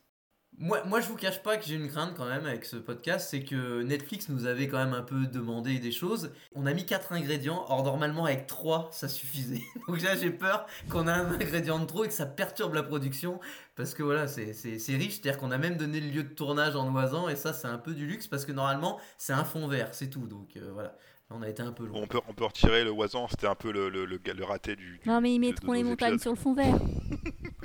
Moi, 0.60 0.82
moi, 0.86 1.00
je 1.00 1.06
vous 1.06 1.14
cache 1.14 1.40
pas 1.42 1.56
que 1.56 1.64
j'ai 1.64 1.76
une 1.76 1.88
crainte 1.88 2.14
quand 2.16 2.26
même 2.26 2.44
avec 2.44 2.64
ce 2.64 2.74
podcast, 2.76 3.28
c'est 3.30 3.44
que 3.44 3.82
Netflix 3.82 4.28
nous 4.28 4.44
avait 4.44 4.66
quand 4.66 4.78
même 4.78 4.92
un 4.92 5.02
peu 5.02 5.26
demandé 5.26 5.78
des 5.78 5.92
choses. 5.92 6.32
On 6.56 6.66
a 6.66 6.74
mis 6.74 6.84
quatre 6.84 7.12
ingrédients, 7.12 7.64
or 7.68 7.84
normalement 7.84 8.24
avec 8.24 8.48
trois, 8.48 8.88
ça 8.90 9.06
suffisait. 9.06 9.62
Donc 9.88 10.02
là, 10.02 10.16
j'ai 10.16 10.30
peur 10.30 10.66
qu'on 10.90 11.06
a 11.06 11.12
un 11.12 11.30
ingrédient 11.32 11.78
de 11.78 11.84
trop 11.84 12.04
et 12.04 12.08
que 12.08 12.14
ça 12.14 12.26
perturbe 12.26 12.74
la 12.74 12.82
production, 12.82 13.38
parce 13.76 13.94
que 13.94 14.02
voilà, 14.02 14.26
c'est 14.26 14.52
c'est- 14.52 14.80
c'est 14.80 14.96
riche, 14.96 15.20
c'est-à-dire 15.20 15.38
qu'on 15.38 15.52
a 15.52 15.58
même 15.58 15.76
donné 15.76 16.00
le 16.00 16.08
lieu 16.10 16.22
de 16.24 16.34
tournage 16.34 16.74
en 16.74 16.92
oisant, 16.92 17.28
et 17.28 17.36
ça, 17.36 17.52
c'est 17.52 17.68
un 17.68 17.78
peu 17.78 17.94
du 17.94 18.06
luxe, 18.08 18.26
parce 18.26 18.44
que 18.44 18.50
normalement, 18.50 18.98
c'est 19.16 19.32
un 19.32 19.44
fond 19.44 19.68
vert, 19.68 19.90
c'est 19.92 20.10
tout. 20.10 20.26
Donc 20.26 20.56
euh, 20.56 20.70
voilà, 20.72 20.96
Là, 21.30 21.36
on 21.38 21.42
a 21.42 21.48
été 21.48 21.62
un 21.62 21.72
peu 21.72 21.84
loin. 21.86 22.00
On 22.02 22.06
peut, 22.08 22.18
on 22.26 22.32
peut 22.32 22.46
retirer 22.46 22.82
le 22.84 22.90
oisan, 22.90 23.28
c'était 23.28 23.46
un 23.46 23.54
peu 23.54 23.70
le, 23.70 23.90
le, 23.90 24.06
le, 24.06 24.18
le 24.24 24.44
raté 24.44 24.74
du. 24.76 24.98
du- 24.98 25.08
Non, 25.08 25.20
mais 25.20 25.34
ils 25.34 25.38
mettront 25.38 25.72
les 25.72 25.84
montagnes 25.84 26.14
épisodes. 26.14 26.22
sur 26.22 26.32
le 26.32 26.36
fond 26.38 26.54
vert. 26.54 26.78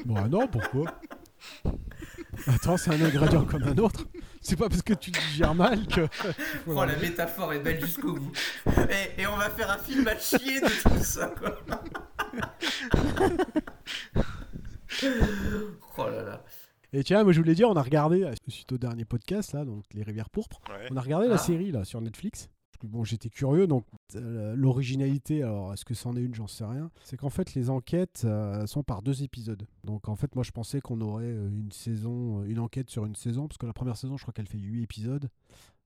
Bon, 0.05 0.15
ah 0.17 0.27
non, 0.27 0.47
pourquoi? 0.47 0.85
Attends, 2.47 2.77
c'est 2.77 2.91
un 2.91 3.01
ingrédient 3.01 3.45
comme 3.45 3.63
un 3.63 3.77
autre. 3.77 4.05
C'est 4.41 4.55
pas 4.57 4.67
parce 4.67 4.81
que 4.81 4.93
tu 4.93 5.11
digères 5.11 5.55
mal 5.55 5.87
que. 5.87 6.01
Oh, 6.67 6.83
la 6.85 6.95
métaphore 6.97 7.53
est 7.53 7.59
belle 7.59 7.79
jusqu'au 7.79 8.13
bout. 8.13 8.31
Et, 8.67 9.21
et 9.21 9.27
on 9.27 9.37
va 9.37 9.49
faire 9.49 9.71
un 9.71 9.77
film 9.77 10.07
à 10.07 10.17
chier 10.17 10.59
de 10.59 10.67
tout 10.89 11.03
ça, 11.03 11.27
quoi. 11.27 11.61
oh 15.97 16.09
là 16.09 16.23
là. 16.23 16.43
Et 16.91 17.03
tiens, 17.03 17.23
moi 17.23 17.33
je 17.33 17.39
voulais 17.39 17.55
dire, 17.55 17.69
on 17.69 17.75
a 17.75 17.81
regardé, 17.81 18.29
suite 18.47 18.71
au 18.71 18.77
dernier 18.77 19.05
podcast, 19.05 19.53
là, 19.53 19.65
donc 19.65 19.83
Les 19.93 20.03
Rivières 20.03 20.29
Pourpres, 20.29 20.61
Ouais. 20.69 20.87
on 20.91 20.97
a 20.97 21.01
regardé 21.01 21.25
Ah. 21.27 21.31
la 21.31 21.37
série 21.37 21.71
là 21.71 21.85
sur 21.85 22.01
Netflix. 22.01 22.49
Bon, 22.83 23.03
j'étais 23.05 23.29
curieux, 23.29 23.65
donc 23.65 23.85
euh, 24.15 24.55
l'originalité, 24.55 25.41
alors 25.41 25.73
est-ce 25.73 25.85
que 25.85 25.93
c'en 25.93 26.17
est 26.17 26.21
une, 26.21 26.35
j'en 26.35 26.47
sais 26.47 26.65
rien. 26.65 26.91
C'est 27.05 27.15
qu'en 27.15 27.29
fait, 27.29 27.53
les 27.53 27.69
enquêtes 27.69 28.23
euh, 28.25 28.67
sont 28.67 28.83
par 28.83 29.01
deux 29.01 29.23
épisodes. 29.23 29.65
Donc 29.85 30.09
en 30.09 30.15
fait, 30.15 30.35
moi 30.35 30.43
je 30.43 30.51
pensais 30.51 30.81
qu'on 30.81 30.99
aurait 30.99 31.23
euh, 31.23 31.47
une 31.47 31.71
saison, 31.71 32.43
une 32.43 32.59
enquête 32.59 32.89
sur 32.89 33.05
une 33.05 33.15
saison, 33.15 33.47
parce 33.47 33.57
que 33.57 33.65
la 33.65 33.73
première 33.73 33.95
saison, 33.95 34.17
je 34.17 34.23
crois 34.23 34.33
qu'elle 34.33 34.47
fait 34.47 34.57
8 34.57 34.83
épisodes. 34.83 35.29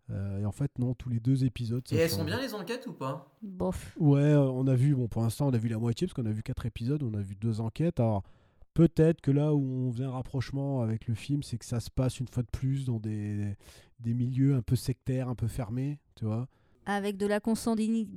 Euh, 0.10 0.39
et 0.39 0.45
en 0.45 0.52
fait, 0.52 0.72
non, 0.80 0.93
tous 0.93 1.10
les 1.10 1.20
deux 1.20 1.43
épisodes. 1.43 1.84
Et 1.91 1.98
elles 1.98 2.10
sont 2.10 2.24
bien 2.24 2.39
les 2.39 2.54
enquêtes 2.54 2.88
ou 2.88 2.93
pas? 2.93 3.36
Bof. 3.41 3.95
Ouais, 4.00 4.34
on 4.36 4.66
a 4.68 4.76
vu, 4.76 4.95
bon, 4.95 5.08
pour 5.08 5.22
l'instant, 5.22 5.48
on 5.48 5.54
a 5.54 5.58
vu 5.58 5.70
la 5.70 5.78
moitié, 5.78 6.08
parce 6.08 6.14
qu'on 6.16 6.26
a 6.26 6.32
vu 6.32 6.43
quatre 6.43 6.66
épisodes, 6.66 7.04
on 7.04 7.14
a 7.14 7.22
vu 7.22 7.36
deux 7.36 7.60
enquêtes. 7.60 8.00
Alors, 8.00 8.24
peut-être 8.74 9.22
que 9.22 9.32
là 9.32 9.54
où 9.54 9.88
on 9.88 9.91
faisait 9.91 10.06
un 10.06 10.12
rapprochement 10.12 10.82
avec 10.82 11.08
le 11.08 11.14
film, 11.16 11.43
c'est 11.43 11.58
que 11.58 11.66
ça 11.66 11.80
se 11.80 11.89
passe 11.91 12.20
une 12.20 12.28
fois 12.28 12.43
de 12.43 12.50
plus 12.50 12.86
dans 12.86 13.00
des, 13.00 13.56
des 14.00 14.14
milieux 14.14 14.56
un 14.56 14.62
peu 14.62 14.76
sectaires, 14.76 15.28
un 15.28 15.36
peu 15.36 15.48
fermés, 15.48 16.00
tu 16.16 16.26
vois. 16.26 16.48
Avec 16.90 17.18
de 17.18 17.26
la 17.28 17.40
consanguini- 17.40 18.08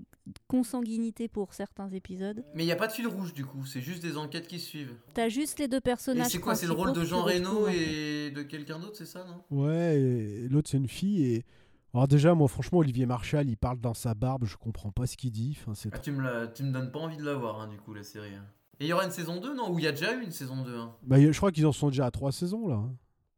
consanguinité 0.46 1.28
pour 1.28 1.54
certains 1.54 1.90
épisodes. 1.90 2.44
Mais 2.54 2.62
il 2.62 2.66
n'y 2.66 2.72
a 2.72 2.76
pas 2.76 2.86
de 2.86 2.92
fil 2.92 3.06
rouge 3.06 3.34
du 3.34 3.44
coup, 3.44 3.64
c'est 3.66 3.80
juste 3.80 4.02
des 4.02 4.16
enquêtes 4.16 4.46
qui 4.46 4.58
suivent. 4.60 4.94
T'as 5.14 5.28
juste 5.28 5.58
les 5.58 5.68
deux 5.68 5.78
Et 5.78 5.80
personnages. 5.80 6.28
c'est 6.30 6.38
quoi 6.40 6.54
C'est 6.54 6.66
le 6.66 6.72
rôle 6.72 6.92
de 6.92 7.04
Jean 7.04 7.22
Reno 7.24 7.68
et 7.68 8.30
de 8.30 8.42
quelqu'un 8.42 8.78
d'autre, 8.78 8.96
c'est 8.96 9.06
ça, 9.06 9.24
non? 9.24 9.42
Ouais, 9.64 10.00
et 10.00 10.48
l'autre, 10.48 10.70
c'est 10.70 10.76
une 10.78 10.88
fille. 10.88 11.24
Et... 11.24 11.44
Alors, 11.92 12.06
déjà, 12.06 12.34
moi, 12.34 12.46
franchement, 12.48 12.78
Olivier 12.78 13.06
Marchal, 13.06 13.48
il 13.48 13.56
parle 13.56 13.80
dans 13.80 13.94
sa 13.94 14.14
barbe, 14.14 14.44
je 14.44 14.56
comprends 14.56 14.92
pas 14.92 15.06
ce 15.06 15.16
qu'il 15.16 15.32
dit. 15.32 15.56
Enfin, 15.60 15.74
c'est 15.74 15.88
ah, 15.92 15.98
tu, 15.98 16.12
me 16.12 16.22
la- 16.22 16.46
tu 16.46 16.62
me 16.62 16.70
donnes 16.72 16.92
pas 16.92 17.00
envie 17.00 17.16
de 17.16 17.24
la 17.24 17.34
voir, 17.34 17.60
hein, 17.60 17.66
du 17.68 17.76
coup, 17.78 17.92
la 17.92 18.04
série. 18.04 18.34
hein. 18.34 18.44
Et 18.78 18.84
il 18.84 18.88
y 18.88 18.92
aura 18.92 19.04
une 19.04 19.10
saison 19.10 19.40
2, 19.40 19.54
non? 19.54 19.72
Ou 19.72 19.78
il 19.78 19.84
y 19.84 19.88
a 19.88 19.92
déjà 19.92 20.14
eu 20.16 20.22
une 20.22 20.30
saison 20.30 20.62
2 20.62 20.74
hein? 20.76 20.94
Bah, 21.02 21.20
je 21.20 21.36
crois 21.36 21.50
qu'ils 21.52 21.66
en 21.66 21.72
sont 21.72 21.88
déjà 21.88 22.06
à 22.06 22.10
trois 22.12 22.30
saisons, 22.32 22.68
là. 22.68 22.80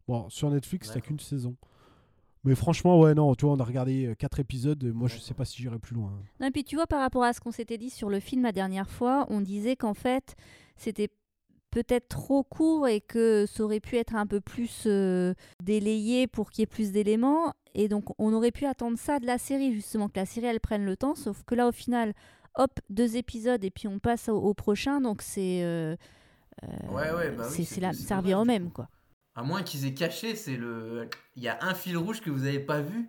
Bon, 0.07 0.29
sur 0.29 0.51
Netflix, 0.51 0.91
t'as 0.93 1.01
qu'une 1.01 1.19
saison. 1.19 1.57
Mais 2.45 2.55
franchement, 2.57 2.99
ouais, 3.01 3.15
non, 3.15 3.35
tu 3.35 3.45
vois, 3.45 3.55
on 3.55 3.61
a 3.61 3.65
regardé 3.65 4.07
euh, 4.07 4.15
quatre 4.15 4.41
épisodes, 4.41 4.83
et 4.83 4.91
moi, 4.93 5.07
je 5.09 5.19
sais 5.19 5.35
pas 5.35 5.45
si 5.45 5.63
j'irai 5.63 5.79
plus 5.79 5.95
loin. 5.95 6.13
Non, 6.41 6.49
et 6.49 6.51
puis 6.51 6.65
tu 6.65 6.75
vois, 6.77 6.87
par 6.89 7.01
rapport 7.01 7.23
à 7.23 7.33
ce 7.33 7.41
qu'on 7.41 7.53
s'était 7.53 7.79
dit 7.79 7.91
sur 7.91 8.09
le 8.11 8.19
film 8.21 8.43
la 8.43 8.53
dernière 8.53 8.91
fois, 8.91 9.27
on 9.31 9.41
disait 9.41 9.77
qu'en 9.77 9.95
fait, 9.95 10.35
c'était 10.77 11.09
peut-être 11.71 12.09
trop 12.09 12.43
court 12.43 12.89
et 12.89 13.01
que 13.01 13.47
ça 13.47 13.63
aurait 13.65 13.81
pu 13.81 13.97
être 13.97 14.15
un 14.15 14.27
peu 14.27 14.41
plus 14.41 14.83
euh, 14.87 15.35
délayé 15.63 16.27
pour 16.27 16.51
qu'il 16.51 16.63
y 16.63 16.65
ait 16.65 16.67
plus 16.67 16.91
d'éléments. 16.93 17.55
Et 17.75 17.89
donc, 17.89 18.07
on 18.19 18.33
aurait 18.35 18.51
pu 18.51 18.67
attendre 18.67 18.99
ça 18.99 19.21
de 19.21 19.27
la 19.27 19.39
série, 19.39 19.73
justement, 19.73 20.09
que 20.09 20.19
la 20.19 20.27
série, 20.27 20.47
elle 20.47 20.61
prenne 20.61 20.85
le 20.85 20.97
temps. 20.97 21.15
Sauf 21.15 21.45
que 21.45 21.55
là, 21.55 21.69
au 21.69 21.73
final, 21.73 22.13
hop, 22.57 22.73
deux 22.91 23.17
épisodes 23.17 23.65
et 23.65 23.71
puis 23.71 23.87
on 23.89 23.99
passe 24.01 24.29
au, 24.29 24.37
au 24.37 24.53
prochain. 24.53 25.01
Donc, 25.01 25.23
c'est. 25.23 25.63
euh, 25.63 25.97
euh, 26.65 26.67
Ouais, 26.91 27.11
ouais, 27.13 27.31
bah 27.31 27.45
oui, 27.49 27.65
c'est- 27.65 27.81
la- 27.81 27.93
au 28.41 28.45
même, 28.45 28.71
quoi. 28.71 28.89
À 29.35 29.43
moins 29.43 29.63
qu'ils 29.63 29.87
aient 29.87 29.95
caché, 29.95 30.37
c'est 30.37 30.57
le. 30.57 31.09
Il 31.37 31.43
y 31.43 31.49
a 31.49 31.59
un 31.63 31.75
fil 31.75 31.97
rouge 31.97 32.21
que 32.21 32.31
vous 32.31 32.45
avez 32.45 32.61
pas 32.61 32.81
vu. 32.81 33.09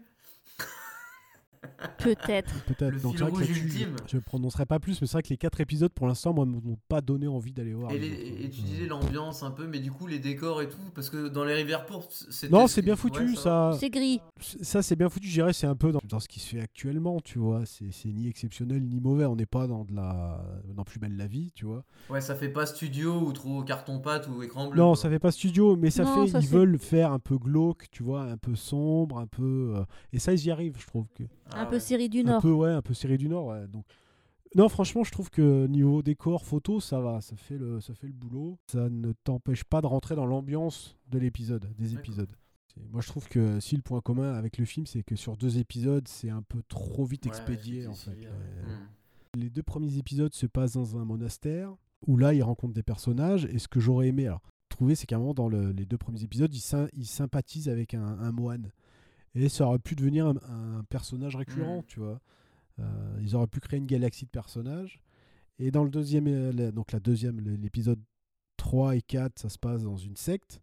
Peut-être. 1.97 2.53
Peut-être. 2.65 2.93
Le 2.93 2.99
Donc, 2.99 3.11
fil 3.17 3.19
c'est 3.19 3.31
vrai 3.31 3.31
que 3.31 3.47
rouge 3.47 3.61
ultime. 3.63 3.95
Je 4.07 4.15
ne 4.17 4.21
prononcerai 4.21 4.65
pas 4.65 4.79
plus, 4.79 4.99
mais 5.01 5.07
c'est 5.07 5.13
vrai 5.13 5.23
que 5.23 5.29
les 5.29 5.37
quatre 5.37 5.61
épisodes, 5.61 5.91
pour 5.91 6.07
l'instant, 6.07 6.33
moi, 6.33 6.45
m'ont 6.45 6.77
pas 6.87 7.01
donné 7.01 7.27
envie 7.27 7.51
d'aller 7.53 7.73
voir. 7.73 7.91
Et, 7.91 7.99
les 7.99 8.07
et 8.45 8.49
tu 8.49 8.61
disais 8.61 8.85
l'ambiance 8.87 9.43
un 9.43 9.51
peu, 9.51 9.67
mais 9.67 9.79
du 9.79 9.91
coup 9.91 10.07
les 10.07 10.19
décors 10.19 10.61
et 10.61 10.69
tout, 10.69 10.77
parce 10.95 11.09
que 11.09 11.27
dans 11.27 11.43
les 11.43 11.53
Riverport, 11.53 12.07
c'était. 12.11 12.51
Non, 12.53 12.67
c'est 12.67 12.81
bien 12.81 12.95
foutu, 12.95 13.29
Ouais, 13.31 13.35
ça. 13.35 13.75
C'est 13.79 13.89
gris. 13.89 14.19
Ça, 14.61 14.81
c'est 14.81 14.95
bien 14.95 15.09
foutu, 15.09 15.27
je 15.27 15.33
dirais, 15.33 15.53
c'est 15.53 15.67
un 15.67 15.75
peu 15.75 15.91
dans, 15.91 15.99
dans 16.07 16.19
ce 16.19 16.27
qui 16.27 16.39
se 16.39 16.47
fait 16.55 16.61
actuellement, 16.61 17.19
tu 17.21 17.39
vois. 17.39 17.65
C'est 17.65 17.91
c'est 17.91 18.09
ni 18.09 18.27
exceptionnel 18.27 18.83
ni 18.83 18.99
mauvais. 18.99 19.25
On 19.25 19.35
n'est 19.35 19.45
pas 19.45 19.67
dans 19.67 19.83
de 19.85 19.93
la 19.95 20.43
dans 20.75 20.83
plus 20.83 20.99
belle 20.99 21.15
la 21.17 21.27
vie, 21.27 21.51
tu 21.53 21.65
vois. 21.65 21.83
Ouais, 22.09 22.21
ça 22.21 22.35
fait 22.35 22.49
pas 22.49 22.65
studio 22.65 23.19
ou 23.21 23.31
trop 23.33 23.63
carton-pâte 23.63 24.27
ou 24.27 24.43
écran 24.43 24.67
bleu. 24.69 24.77
Non, 24.79 24.89
quoi. 24.93 24.95
ça 24.97 25.09
fait 25.09 25.19
pas 25.19 25.31
studio, 25.31 25.75
mais 25.75 25.89
ça 25.89 26.03
Non, 26.03 26.25
fait. 26.25 26.31
ça, 26.31 26.39
ils 26.39 26.47
c'est- 26.47 26.53
veulent 26.55 26.77
faire 26.77 27.11
un 27.11 27.19
peu 27.19 27.37
glauque, 27.37 27.85
tu 27.91 28.03
vois, 28.03 28.23
un 28.23 28.37
peu 28.37 28.55
sombre, 28.55 29.17
un 29.19 29.27
peu. 29.27 29.73
euh, 29.77 29.83
et 30.11 30.19
ça, 30.19 30.33
ils 30.33 30.45
y 30.45 30.51
arrivent, 30.51 30.75
je 30.79 30.87
trouve 30.87 31.05
que. 31.15 31.23
Ah 31.53 31.61
un 31.61 31.65
peu 31.65 31.75
ouais. 31.75 31.79
série 31.79 32.09
du 32.09 32.19
Un 32.21 32.23
Nord. 32.23 32.41
peu, 32.41 32.51
ouais, 32.51 32.71
un 32.71 32.81
peu 32.81 32.93
série 32.93 33.17
du 33.17 33.29
Nord, 33.29 33.47
ouais. 33.47 33.67
Donc. 33.67 33.85
Non, 34.55 34.69
franchement, 34.69 35.03
je 35.03 35.11
trouve 35.11 35.31
que 35.31 35.65
niveau 35.65 36.03
décor, 36.03 36.45
photo, 36.45 36.79
ça 36.79 36.99
va, 36.99 37.21
ça 37.21 37.35
fait 37.35 37.57
le, 37.57 37.81
ça 37.81 37.95
fait 37.95 38.05
le 38.07 38.13
boulot. 38.13 38.59
Ça 38.71 38.87
ne 38.89 39.11
t'empêche 39.23 39.63
pas 39.63 39.81
de 39.81 39.87
rentrer 39.87 40.15
dans 40.15 40.27
l'ambiance 40.27 40.95
de 41.09 41.17
l'épisode, 41.17 41.67
des 41.77 41.95
épisodes. 41.95 42.29
Moi, 42.91 43.01
je 43.01 43.07
trouve 43.07 43.27
que 43.27 43.59
si 43.59 43.75
le 43.75 43.81
point 43.81 44.01
commun 44.01 44.33
avec 44.33 44.57
le 44.59 44.65
film, 44.65 44.85
c'est 44.85 45.01
que 45.03 45.15
sur 45.15 45.37
deux 45.37 45.57
épisodes, 45.59 46.07
c'est 46.07 46.29
un 46.29 46.41
peu 46.43 46.61
trop 46.67 47.03
vite 47.05 47.25
Ouais, 47.25 47.29
expédié, 47.29 47.81
c'est 47.83 47.87
en 47.87 47.93
fait. 47.93 48.11
décidé, 48.11 48.27
ouais. 48.27 48.33
Euh, 48.33 48.75
Hmm. 48.75 49.39
Les 49.39 49.49
deux 49.49 49.63
premiers 49.63 49.97
épisodes 49.97 50.33
se 50.35 50.45
passent 50.45 50.73
dans 50.73 50.97
un 50.97 51.05
monastère 51.05 51.73
où 52.05 52.17
là, 52.17 52.33
ils 52.35 52.43
rencontrent 52.43 52.73
des 52.75 52.83
personnages. 52.83 53.45
Et 53.45 53.57
ce 53.57 53.67
que 53.67 53.79
j'aurais 53.79 54.07
aimé 54.09 54.27
alors, 54.27 54.41
trouver, 54.69 54.93
c'est 54.93 55.07
qu'à 55.07 55.15
un 55.15 55.19
moment, 55.19 55.33
dans 55.33 55.49
le- 55.49 55.71
les 55.71 55.85
deux 55.87 55.97
premiers 55.97 56.23
épisodes, 56.23 56.53
ils, 56.53 56.59
sym- 56.59 56.89
ils 56.93 57.07
sympathisent 57.07 57.69
avec 57.69 57.95
un, 57.95 58.03
un 58.05 58.31
moine. 58.31 58.71
Et 59.35 59.49
ça 59.49 59.65
aurait 59.65 59.79
pu 59.79 59.95
devenir 59.95 60.27
un, 60.27 60.35
un 60.49 60.83
personnage 60.89 61.35
récurrent, 61.35 61.79
Mm. 61.79 61.85
tu 61.87 61.99
vois. 61.99 62.19
Euh, 62.79 63.17
ils 63.21 63.35
auraient 63.35 63.47
pu 63.47 63.59
créer 63.59 63.79
une 63.79 63.85
galaxie 63.85 64.25
de 64.25 64.29
personnages. 64.31 64.99
Et 65.59 65.71
dans 65.71 65.83
le 65.83 65.89
deuxième, 65.89 66.27
euh, 66.27 66.51
la- 66.51 66.71
donc 66.71 66.91
la 66.91 66.99
deuxième, 66.99 67.39
l'épisode 67.39 67.99
3 68.57 68.95
et 68.95 69.01
4, 69.01 69.39
ça 69.39 69.49
se 69.49 69.57
passe 69.59 69.83
dans 69.83 69.97
une 69.97 70.15
secte. 70.15 70.59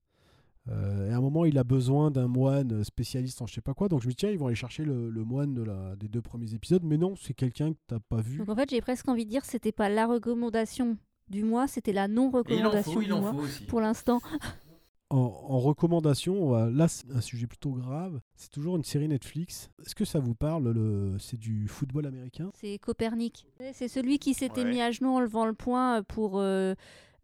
Euh, 0.68 1.08
et 1.08 1.12
à 1.12 1.16
un 1.16 1.20
moment, 1.20 1.44
il 1.46 1.56
a 1.58 1.64
besoin 1.64 2.10
d'un 2.10 2.28
moine 2.28 2.84
spécialiste 2.84 3.40
en 3.42 3.46
je 3.46 3.54
sais 3.54 3.60
pas 3.60 3.74
quoi. 3.74 3.88
Donc 3.88 4.02
je 4.02 4.06
me 4.06 4.10
dis, 4.12 4.16
tiens, 4.16 4.30
ils 4.30 4.38
vont 4.38 4.46
aller 4.46 4.54
chercher 4.56 4.84
le, 4.84 5.08
le 5.10 5.24
moine 5.24 5.54
de 5.54 5.62
la, 5.62 5.96
des 5.96 6.06
deux 6.08 6.20
premiers 6.22 6.52
épisodes. 6.54 6.82
Mais 6.84 6.96
non, 6.98 7.16
c'est 7.16 7.34
quelqu'un 7.34 7.72
que 7.72 7.78
t'as 7.86 7.98
pas 7.98 8.20
vu. 8.20 8.38
Donc 8.38 8.48
en 8.50 8.54
fait, 8.56 8.70
j'ai 8.70 8.80
presque 8.80 9.08
envie 9.08 9.24
de 9.24 9.30
dire 9.30 9.44
c'était 9.44 9.72
pas 9.72 9.88
la 9.88 10.06
recommandation 10.06 10.96
du 11.28 11.44
mois, 11.44 11.66
c'était 11.66 11.92
la 11.92 12.08
non-recommandation 12.08 13.00
du 13.00 13.10
en 13.12 13.20
mois. 13.20 13.32
faut 13.32 13.38
aussi. 13.40 13.64
Pour 13.64 13.80
l'instant. 13.80 14.20
En, 15.10 15.16
en 15.16 15.58
recommandation, 15.58 16.54
là, 16.70 16.86
c'est 16.86 17.10
un 17.12 17.20
sujet 17.20 17.46
plutôt 17.48 17.72
grave. 17.72 18.20
C'est 18.36 18.50
toujours 18.50 18.76
une 18.76 18.84
série 18.84 19.08
Netflix. 19.08 19.70
Est-ce 19.84 19.94
que 19.96 20.04
ça 20.04 20.20
vous 20.20 20.34
parle 20.34 20.70
le, 20.70 21.16
C'est 21.18 21.36
du 21.38 21.66
football 21.66 22.06
américain? 22.06 22.50
C'est 22.54 22.78
Copernic. 22.78 23.46
C'est 23.72 23.88
celui 23.88 24.18
qui 24.20 24.34
s'était 24.34 24.62
Ouais. 24.62 24.70
mis 24.70 24.80
à 24.80 24.90
genoux 24.92 25.10
en 25.10 25.20
levant 25.20 25.46
le 25.46 25.52
poing 25.52 26.02
pour 26.04 26.38
euh, 26.38 26.74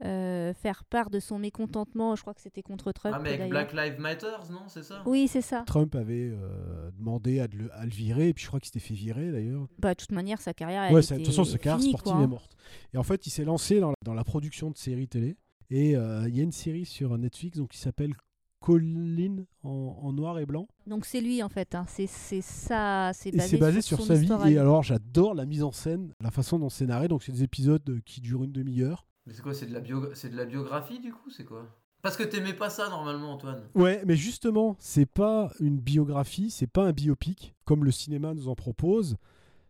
euh, 0.04 0.52
faire 0.54 0.84
part 0.84 1.10
de 1.10 1.20
son 1.20 1.38
mécontentement. 1.38 2.16
Je 2.16 2.22
crois 2.22 2.34
que 2.34 2.40
c'était 2.40 2.62
contre 2.62 2.90
Trump. 2.90 3.14
Ah, 3.16 3.22
mais 3.22 3.34
avec. 3.34 3.50
Black 3.50 3.72
Lives 3.72 4.00
Matter, 4.00 4.34
non 4.50 4.62
C'est 4.66 4.82
ça? 4.82 5.02
Oui, 5.06 5.28
c'est 5.28 5.40
ça. 5.40 5.62
Trump 5.66 5.94
avait 5.94 6.30
euh, 6.32 6.90
demandé 6.98 7.38
à 7.40 7.46
le, 7.46 7.72
à 7.72 7.84
le 7.84 7.90
virer, 7.92 8.28
et 8.30 8.34
puis 8.34 8.42
je 8.42 8.48
crois 8.48 8.58
qu'il 8.58 8.66
s'était 8.66 8.80
fait 8.80 8.94
virer 8.94 9.30
d'ailleurs. 9.30 9.66
Bah, 9.78 9.94
de 9.94 9.98
toute 10.00 10.12
manière, 10.12 10.40
sa 10.40 10.52
carrière. 10.54 10.82
elle 10.82 10.94
Ouais, 10.94 11.02
ça- 11.02 11.14
de 11.14 11.20
était 11.20 11.26
toute 11.30 11.36
façon, 11.36 11.44
sa 11.50 11.58
carrière 11.58 11.80
sportive 11.88 12.12
quoi, 12.12 12.22
est 12.22 12.26
morte. 12.26 12.56
Et 12.92 12.98
en 12.98 13.04
fait, 13.04 13.26
il 13.26 13.30
s'est 13.30 13.44
lancé 13.44 13.78
dans, 13.78 13.90
la- 13.90 13.96
dans 14.04 14.14
la 14.14 14.24
production 14.24 14.70
de 14.72 14.76
séries 14.76 15.06
télé. 15.08 15.36
Et 15.70 15.96
euh, 15.96 16.28
il 16.28 16.36
y 16.36 16.40
a 16.40 16.42
une 16.42 16.52
série 16.52 16.84
sur 16.86 17.16
Netflix 17.18 17.58
donc, 17.58 17.70
qui 17.70 17.78
s'appelle 17.78 18.14
Colin 18.60 19.44
en, 19.62 19.98
en 20.02 20.12
noir 20.12 20.38
et 20.38 20.46
blanc. 20.46 20.66
Donc 20.86 21.04
c'est 21.04 21.20
lui 21.20 21.42
en 21.42 21.48
fait. 21.48 21.74
hein. 21.74 21.84
C'est 21.88 22.06
c'est 22.06 22.40
ça. 22.40 23.12
C'est 23.14 23.28
Et 23.28 23.36
basé, 23.36 23.48
c'est 23.48 23.58
basé 23.58 23.80
sur, 23.82 23.98
son 23.98 24.04
sa 24.06 24.14
vie. 24.14 24.28
Et 24.52 24.58
alors, 24.58 24.82
j'adore 24.82 25.34
la 25.34 25.44
mise 25.46 25.62
en 25.62 25.72
scène, 25.72 26.12
la 26.20 26.30
façon 26.30 26.58
dont 26.58 26.68
c'est 26.70 26.86
narré. 26.86 27.08
Donc, 27.08 27.22
c'est 27.22 27.32
des 27.32 27.42
épisodes 27.42 27.82
euh, 27.88 28.00
qui 28.04 28.20
durent 28.20 28.44
une 28.44 28.52
demi-heure. 28.52 29.06
Mais 29.26 29.32
c'est 29.34 29.42
quoi 29.42 29.54
C'est 29.54 29.66
de, 29.66 29.72
la 29.74 29.80
bio... 29.80 30.00
de 30.00 30.36
la 30.36 30.44
biographie 30.44 31.00
du 31.00 31.12
coup 31.12 31.30
C'est 31.30 31.44
quoi? 31.44 31.66
Parce 32.02 32.16
que 32.16 32.22
t'aimais 32.22 32.52
pas 32.54 32.70
ça 32.70 32.88
normalement, 32.88 33.32
Antoine. 33.32 33.62
Ouais, 33.74 34.02
mais 34.06 34.14
justement, 34.16 34.76
c'est 34.78 35.06
pas 35.06 35.50
une 35.58 35.78
biographie, 35.80 36.50
c'est 36.50 36.68
pas 36.68 36.84
un 36.86 36.92
biopic 36.92 37.54
comme 37.64 37.84
le 37.84 37.90
cinéma 37.90 38.32
nous 38.34 38.46
en 38.48 38.54
propose. 38.54 39.16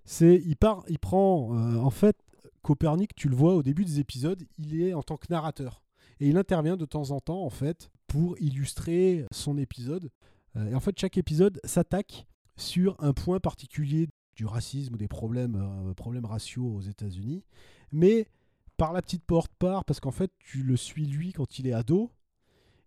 C'est 0.05 0.43
il 0.45 0.57
part, 0.57 0.85
il 0.89 0.99
prend 0.99 1.55
euh, 1.57 1.79
en 1.79 1.91
fait 1.91 2.17
Copernic, 2.63 3.15
tu 3.15 3.29
le 3.29 3.37
vois 3.37 3.55
au 3.55 3.63
début 3.63 3.85
des 3.85 4.01
épisodes, 4.01 4.43
il 4.59 4.81
est 4.83 4.93
en 4.93 5.03
tant 5.03 5.17
que 5.17 5.27
narrateur 5.31 5.83
et 6.21 6.29
il 6.29 6.37
intervient 6.37 6.77
de 6.77 6.85
temps 6.85 7.11
en 7.11 7.21
temps 7.21 7.43
en 7.43 7.51
fait 7.51 7.91
pour 8.07 8.39
illustrer 8.41 9.27
son 9.33 9.59
épisode. 9.59 10.11
Euh, 10.57 10.71
et 10.71 10.75
en 10.75 10.81
fait, 10.81 10.99
chaque 10.99 11.19
épisode 11.19 11.61
s'attaque 11.65 12.27
sur 12.57 12.97
un 13.01 13.13
point 13.13 13.41
particulier 13.41 14.09
du 14.35 14.47
racisme 14.47 14.95
ou 14.95 14.99
des 14.99 15.09
problèmes, 15.09 15.57
euh, 15.57 15.95
problèmes 15.95 16.25
raciaux 16.25 16.75
aux 16.75 16.83
États-Unis, 16.83 17.45
mais 17.93 18.29
par 18.77 18.93
la 18.93 19.03
petite 19.03 19.25
porte 19.25 19.53
part 19.59 19.85
parce 19.85 20.01
qu'en 20.01 20.11
fait, 20.11 20.31
tu 20.39 20.63
le 20.63 20.77
suis 20.77 21.07
lui 21.07 21.33
quand 21.33 21.59
il 21.59 21.67
est 21.67 21.73
ado 21.73 22.11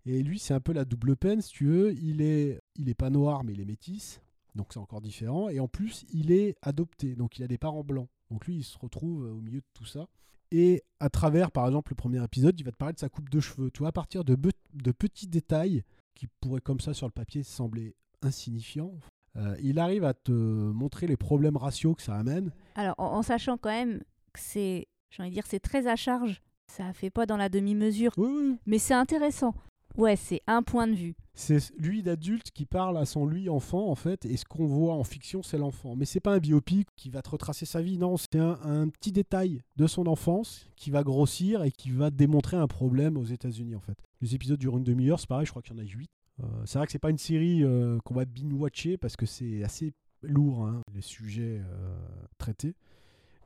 et 0.05 0.23
lui, 0.23 0.39
c'est 0.39 0.53
un 0.53 0.59
peu 0.59 0.73
la 0.73 0.85
double 0.85 1.15
peine, 1.15 1.41
si 1.41 1.51
tu 1.51 1.65
veux. 1.65 1.93
Il 1.93 2.21
est, 2.21 2.59
il 2.75 2.89
est 2.89 2.95
pas 2.95 3.09
noir, 3.09 3.43
mais 3.43 3.53
il 3.53 3.61
est 3.61 3.65
métis. 3.65 4.21
Donc 4.55 4.67
c'est 4.73 4.79
encore 4.79 5.01
différent. 5.01 5.49
Et 5.49 5.59
en 5.59 5.67
plus, 5.67 6.05
il 6.11 6.31
est 6.31 6.55
adopté. 6.61 7.15
Donc 7.15 7.37
il 7.37 7.43
a 7.43 7.47
des 7.47 7.57
parents 7.57 7.83
blancs. 7.83 8.09
Donc 8.31 8.45
lui, 8.45 8.57
il 8.57 8.63
se 8.63 8.77
retrouve 8.77 9.25
euh, 9.25 9.31
au 9.31 9.41
milieu 9.41 9.59
de 9.59 9.67
tout 9.73 9.85
ça. 9.85 10.07
Et 10.51 10.83
à 10.99 11.09
travers, 11.09 11.51
par 11.51 11.65
exemple, 11.67 11.91
le 11.91 11.95
premier 11.95 12.23
épisode, 12.23 12.59
il 12.59 12.63
va 12.63 12.71
te 12.71 12.77
parler 12.77 12.93
de 12.93 12.99
sa 12.99 13.09
coupe 13.09 13.29
de 13.29 13.39
cheveux. 13.39 13.69
Tu 13.71 13.79
vois, 13.79 13.89
à 13.89 13.91
partir 13.91 14.23
de, 14.23 14.35
de 14.73 14.91
petits 14.91 15.27
détails 15.27 15.83
qui 16.15 16.27
pourraient, 16.41 16.61
comme 16.61 16.79
ça, 16.79 16.93
sur 16.93 17.07
le 17.07 17.11
papier, 17.11 17.43
sembler 17.43 17.95
insignifiants, 18.21 18.93
euh, 19.37 19.55
il 19.61 19.79
arrive 19.79 20.03
à 20.03 20.13
te 20.13 20.31
montrer 20.31 21.07
les 21.07 21.17
problèmes 21.17 21.55
raciaux 21.57 21.93
que 21.95 22.01
ça 22.01 22.15
amène. 22.15 22.51
Alors 22.75 22.95
en, 22.97 23.13
en 23.17 23.21
sachant 23.21 23.57
quand 23.57 23.69
même 23.69 23.99
que 24.33 24.39
c'est, 24.39 24.87
j'ai 25.11 25.21
envie 25.23 25.29
de 25.29 25.35
dire, 25.35 25.45
c'est 25.47 25.59
très 25.59 25.87
à 25.87 25.95
charge. 25.95 26.41
Ça 26.67 26.91
fait 26.93 27.09
pas 27.09 27.25
dans 27.25 27.37
la 27.37 27.49
demi-mesure, 27.49 28.11
Oui, 28.17 28.29
oui. 28.31 28.57
mais 28.65 28.77
c'est 28.79 28.93
intéressant. 28.93 29.53
Ouais, 29.99 30.15
c'est 30.15 30.41
un 30.47 30.63
point 30.63 30.87
de 30.87 30.93
vue. 30.93 31.13
C'est 31.33 31.59
lui 31.77 32.01
d'adulte 32.01 32.51
qui 32.51 32.65
parle 32.65 32.97
à 32.97 33.03
son 33.03 33.25
lui 33.25 33.49
enfant 33.49 33.89
en 33.89 33.95
fait, 33.95 34.25
et 34.25 34.37
ce 34.37 34.45
qu'on 34.45 34.65
voit 34.65 34.93
en 34.93 35.03
fiction 35.03 35.43
c'est 35.43 35.57
l'enfant. 35.57 35.97
Mais 35.97 36.05
c'est 36.05 36.21
pas 36.21 36.33
un 36.33 36.39
biopic 36.39 36.87
qui 36.95 37.09
va 37.09 37.21
te 37.21 37.29
retracer 37.29 37.65
sa 37.65 37.81
vie, 37.81 37.97
non, 37.97 38.15
c'est 38.15 38.37
un, 38.37 38.87
petit 38.87 39.11
détail 39.11 39.61
de 39.75 39.87
son 39.87 40.07
enfance 40.07 40.69
qui 40.77 40.89
va 40.89 41.03
grossir 41.03 41.63
et 41.63 41.71
qui 41.71 41.91
va 41.91 42.11
démontrer 42.11 42.55
un 42.55 42.67
problème 42.67 43.17
aux 43.17 43.25
États-Unis 43.25 43.75
en 43.75 43.81
fait. 43.81 43.97
Les 44.21 44.35
épisodes 44.35 44.57
durent 44.57 44.77
une 44.77 44.85
demi-heure, 44.85 45.19
c'est 45.19 45.27
pareil, 45.27 45.45
je 45.45 45.51
crois 45.51 45.61
qu'il 45.61 45.75
y 45.75 45.79
en 45.79 45.83
a 45.83 45.85
huit. 45.85 46.09
Euh, 46.41 46.45
c'est 46.65 46.77
vrai 46.77 46.85
que 46.85 46.93
c'est 46.93 46.99
pas 46.99 47.09
une 47.09 47.17
série 47.17 47.65
euh, 47.65 47.99
qu'on 48.05 48.13
va 48.13 48.23
binge-watcher 48.23 48.97
parce 48.97 49.17
que 49.17 49.25
c'est 49.25 49.65
assez 49.65 49.91
lourd 50.21 50.65
hein, 50.65 50.81
les 50.93 51.01
sujets 51.01 51.61
euh, 51.61 51.95
traités. 52.37 52.77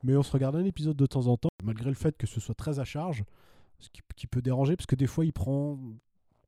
Mais 0.04 0.16
on 0.16 0.22
se 0.22 0.30
regarde 0.30 0.54
un 0.54 0.64
épisode 0.64 0.96
de 0.96 1.06
temps 1.06 1.26
en 1.26 1.36
temps, 1.36 1.48
malgré 1.64 1.88
le 1.88 1.96
fait 1.96 2.16
que 2.16 2.28
ce 2.28 2.38
soit 2.38 2.54
très 2.54 2.78
à 2.78 2.84
charge, 2.84 3.24
ce 3.80 3.88
qui 4.14 4.28
peut 4.28 4.40
déranger 4.40 4.76
parce 4.76 4.86
que 4.86 4.94
des 4.94 5.08
fois 5.08 5.24
il 5.24 5.32
prend 5.32 5.78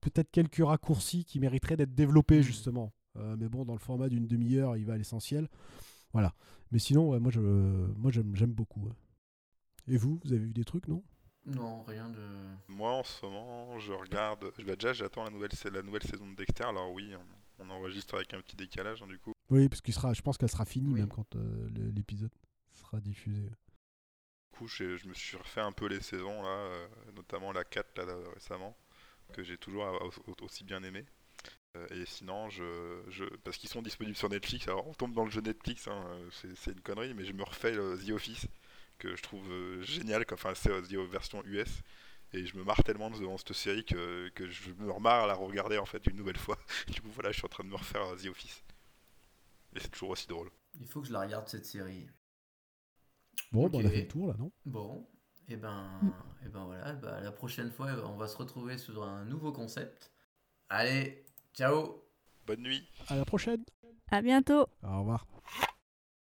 peut-être 0.01 0.31
quelques 0.31 0.65
raccourcis 0.65 1.25
qui 1.25 1.41
mériteraient 1.41 1.77
d'être 1.77 1.95
développés 1.95 2.43
justement. 2.43 2.93
Euh, 3.17 3.37
mais 3.39 3.49
bon, 3.49 3.65
dans 3.65 3.73
le 3.73 3.79
format 3.79 4.09
d'une 4.09 4.27
demi-heure, 4.27 4.77
il 4.77 4.85
va 4.85 4.95
à 4.95 4.97
l'essentiel. 4.97 5.49
Voilà. 6.13 6.35
Mais 6.73 6.79
sinon, 6.79 7.11
ouais, 7.11 7.21
moi, 7.21 7.31
je, 7.31 7.41
moi, 7.41 8.11
j'aime, 8.11 8.35
j'aime 8.37 8.53
beaucoup. 8.53 8.89
Et 9.89 9.97
vous, 9.97 10.21
vous 10.25 10.33
avez 10.33 10.45
vu 10.45 10.53
des 10.53 10.65
trucs, 10.65 10.89
non? 10.89 11.03
Non, 11.47 11.83
rien 11.85 12.11
de. 12.11 12.21
Moi 12.69 12.91
en 12.93 13.05
ce 13.05 13.25
moment, 13.25 13.79
je 13.79 13.93
regarde. 13.93 14.51
Je, 14.59 14.65
bah, 14.65 14.75
déjà, 14.75 14.93
j'attends 14.93 15.23
la 15.25 15.31
nouvelle, 15.31 15.53
c'est 15.53 15.71
la 15.71 15.83
nouvelle 15.83 16.03
saison 16.03 16.29
de 16.29 16.35
Dexter. 16.35 16.65
Alors 16.65 16.93
oui, 16.93 17.13
on, 17.61 17.65
on 17.65 17.71
enregistre 17.71 18.17
avec 18.17 18.35
un 18.35 18.41
petit 18.41 18.57
décalage 18.57 19.01
hein, 19.03 19.07
du 19.07 19.19
coup. 19.19 19.33
Oui, 19.51 19.69
parce 19.69 19.81
qu'il 19.81 19.95
sera, 19.95 20.13
je 20.13 20.23
pense 20.23 20.39
qu'elle 20.39 20.51
sera 20.51 20.65
finie 20.65 20.93
Oui. 20.93 21.01
même 21.01 21.09
quand 21.09 21.37
euh, 21.37 21.69
l'épisode 21.95 22.33
sera 22.75 23.01
diffusé. 23.01 23.43
Du 23.43 24.59
coup, 24.59 24.67
je 24.67 25.07
me 25.07 25.15
suis 25.15 25.37
refait 25.37 25.61
un 25.61 25.71
peu 25.71 25.87
les 25.87 26.01
saisons 26.01 26.43
là, 26.43 26.49
euh, 26.49 26.89
notamment 27.15 27.53
la 27.53 27.63
4 27.63 27.97
là, 27.99 28.13
récemment, 28.35 28.77
que 29.33 29.43
j'ai 29.43 29.59
toujours 29.59 29.85
au- 29.85 30.31
au- 30.33 30.45
aussi 30.45 30.65
bien 30.65 30.83
aimé. 30.83 31.05
Euh, 31.77 31.87
et 31.91 32.07
sinon, 32.07 32.49
je, 32.51 33.03
je 33.11 33.25
parce 33.45 33.57
qu'ils 33.59 33.69
sont 33.71 33.83
disponibles 33.83 34.17
sur 34.17 34.29
Netflix. 34.31 34.69
Alors 34.69 34.87
on 34.89 34.95
tombe 34.95 35.15
dans 35.15 35.25
le 35.25 35.31
jeu 35.31 35.41
Netflix, 35.43 35.89
hein, 35.89 36.05
c'est 36.33 36.55
c'est 36.57 36.73
une 36.73 36.81
connerie, 36.81 37.15
mais 37.15 37.25
je 37.25 37.33
me 37.33 37.45
refais 37.45 37.73
le 37.73 37.99
The 37.99 38.11
Office 38.11 38.47
que 38.99 39.17
je 39.17 39.23
trouve 39.23 39.51
euh, 39.53 39.83
génial. 39.83 40.25
Enfin, 40.33 40.55
c'est 40.55 40.71
The 40.83 40.95
version 41.11 41.43
US. 41.47 41.83
Et 42.33 42.47
je 42.47 42.57
me 42.59 42.65
marre 42.65 42.83
tellement 42.85 43.11
devant 43.11 43.39
cette 43.39 43.53
série 43.55 43.85
que, 43.85 44.29
que 44.35 44.49
je 44.51 44.71
me 44.73 44.91
remarre 44.93 45.25
à 45.25 45.27
la 45.29 45.35
regarder 45.35 45.79
en 45.79 45.87
fait 45.87 46.07
une 46.09 46.17
nouvelle 46.17 46.37
fois. 46.39 46.59
Du 46.89 47.01
coup, 47.03 47.11
voilà, 47.15 47.33
je 47.33 47.39
suis 47.39 47.47
en 47.47 47.49
train 47.49 47.65
de 47.65 47.71
me 47.71 47.77
refaire 47.77 48.03
euh, 48.05 48.17
The 48.17 48.27
Office. 48.29 48.63
Et 49.77 49.81
c'est 49.81 49.91
toujours 49.91 50.11
aussi 50.11 50.27
drôle. 50.27 50.51
Il 50.79 50.87
faut 50.87 51.01
que 51.01 51.09
je 51.09 51.13
la 51.13 51.23
regarde 51.23 51.49
cette 51.49 51.67
série. 51.67 52.09
Bon, 53.51 53.69
bah, 53.69 53.79
on 53.79 53.85
a 53.85 53.91
fait 53.91 54.03
le 54.03 54.07
tour 54.09 54.29
là, 54.29 54.35
non? 54.39 54.53
Bon. 54.67 55.09
Et 55.49 55.57
ben, 55.57 56.01
Mm. 56.03 56.11
et 56.45 56.49
ben 56.49 56.65
voilà, 56.65 56.93
bah, 56.95 57.21
la 57.21 57.33
prochaine 57.33 57.71
fois, 57.71 57.89
on 58.05 58.17
va 58.17 58.27
se 58.29 58.37
retrouver 58.37 58.79
sur 58.79 59.03
un 59.05 59.25
nouveau 59.25 59.53
concept. 59.53 60.11
Allez, 60.69 61.25
ciao 61.55 62.03
Bonne 62.47 62.63
nuit. 62.63 62.89
À 63.09 63.17
la 63.17 63.25
prochaine. 63.25 63.65
À 64.11 64.23
bientôt. 64.23 64.67
Au 64.83 64.99
revoir. 65.01 65.27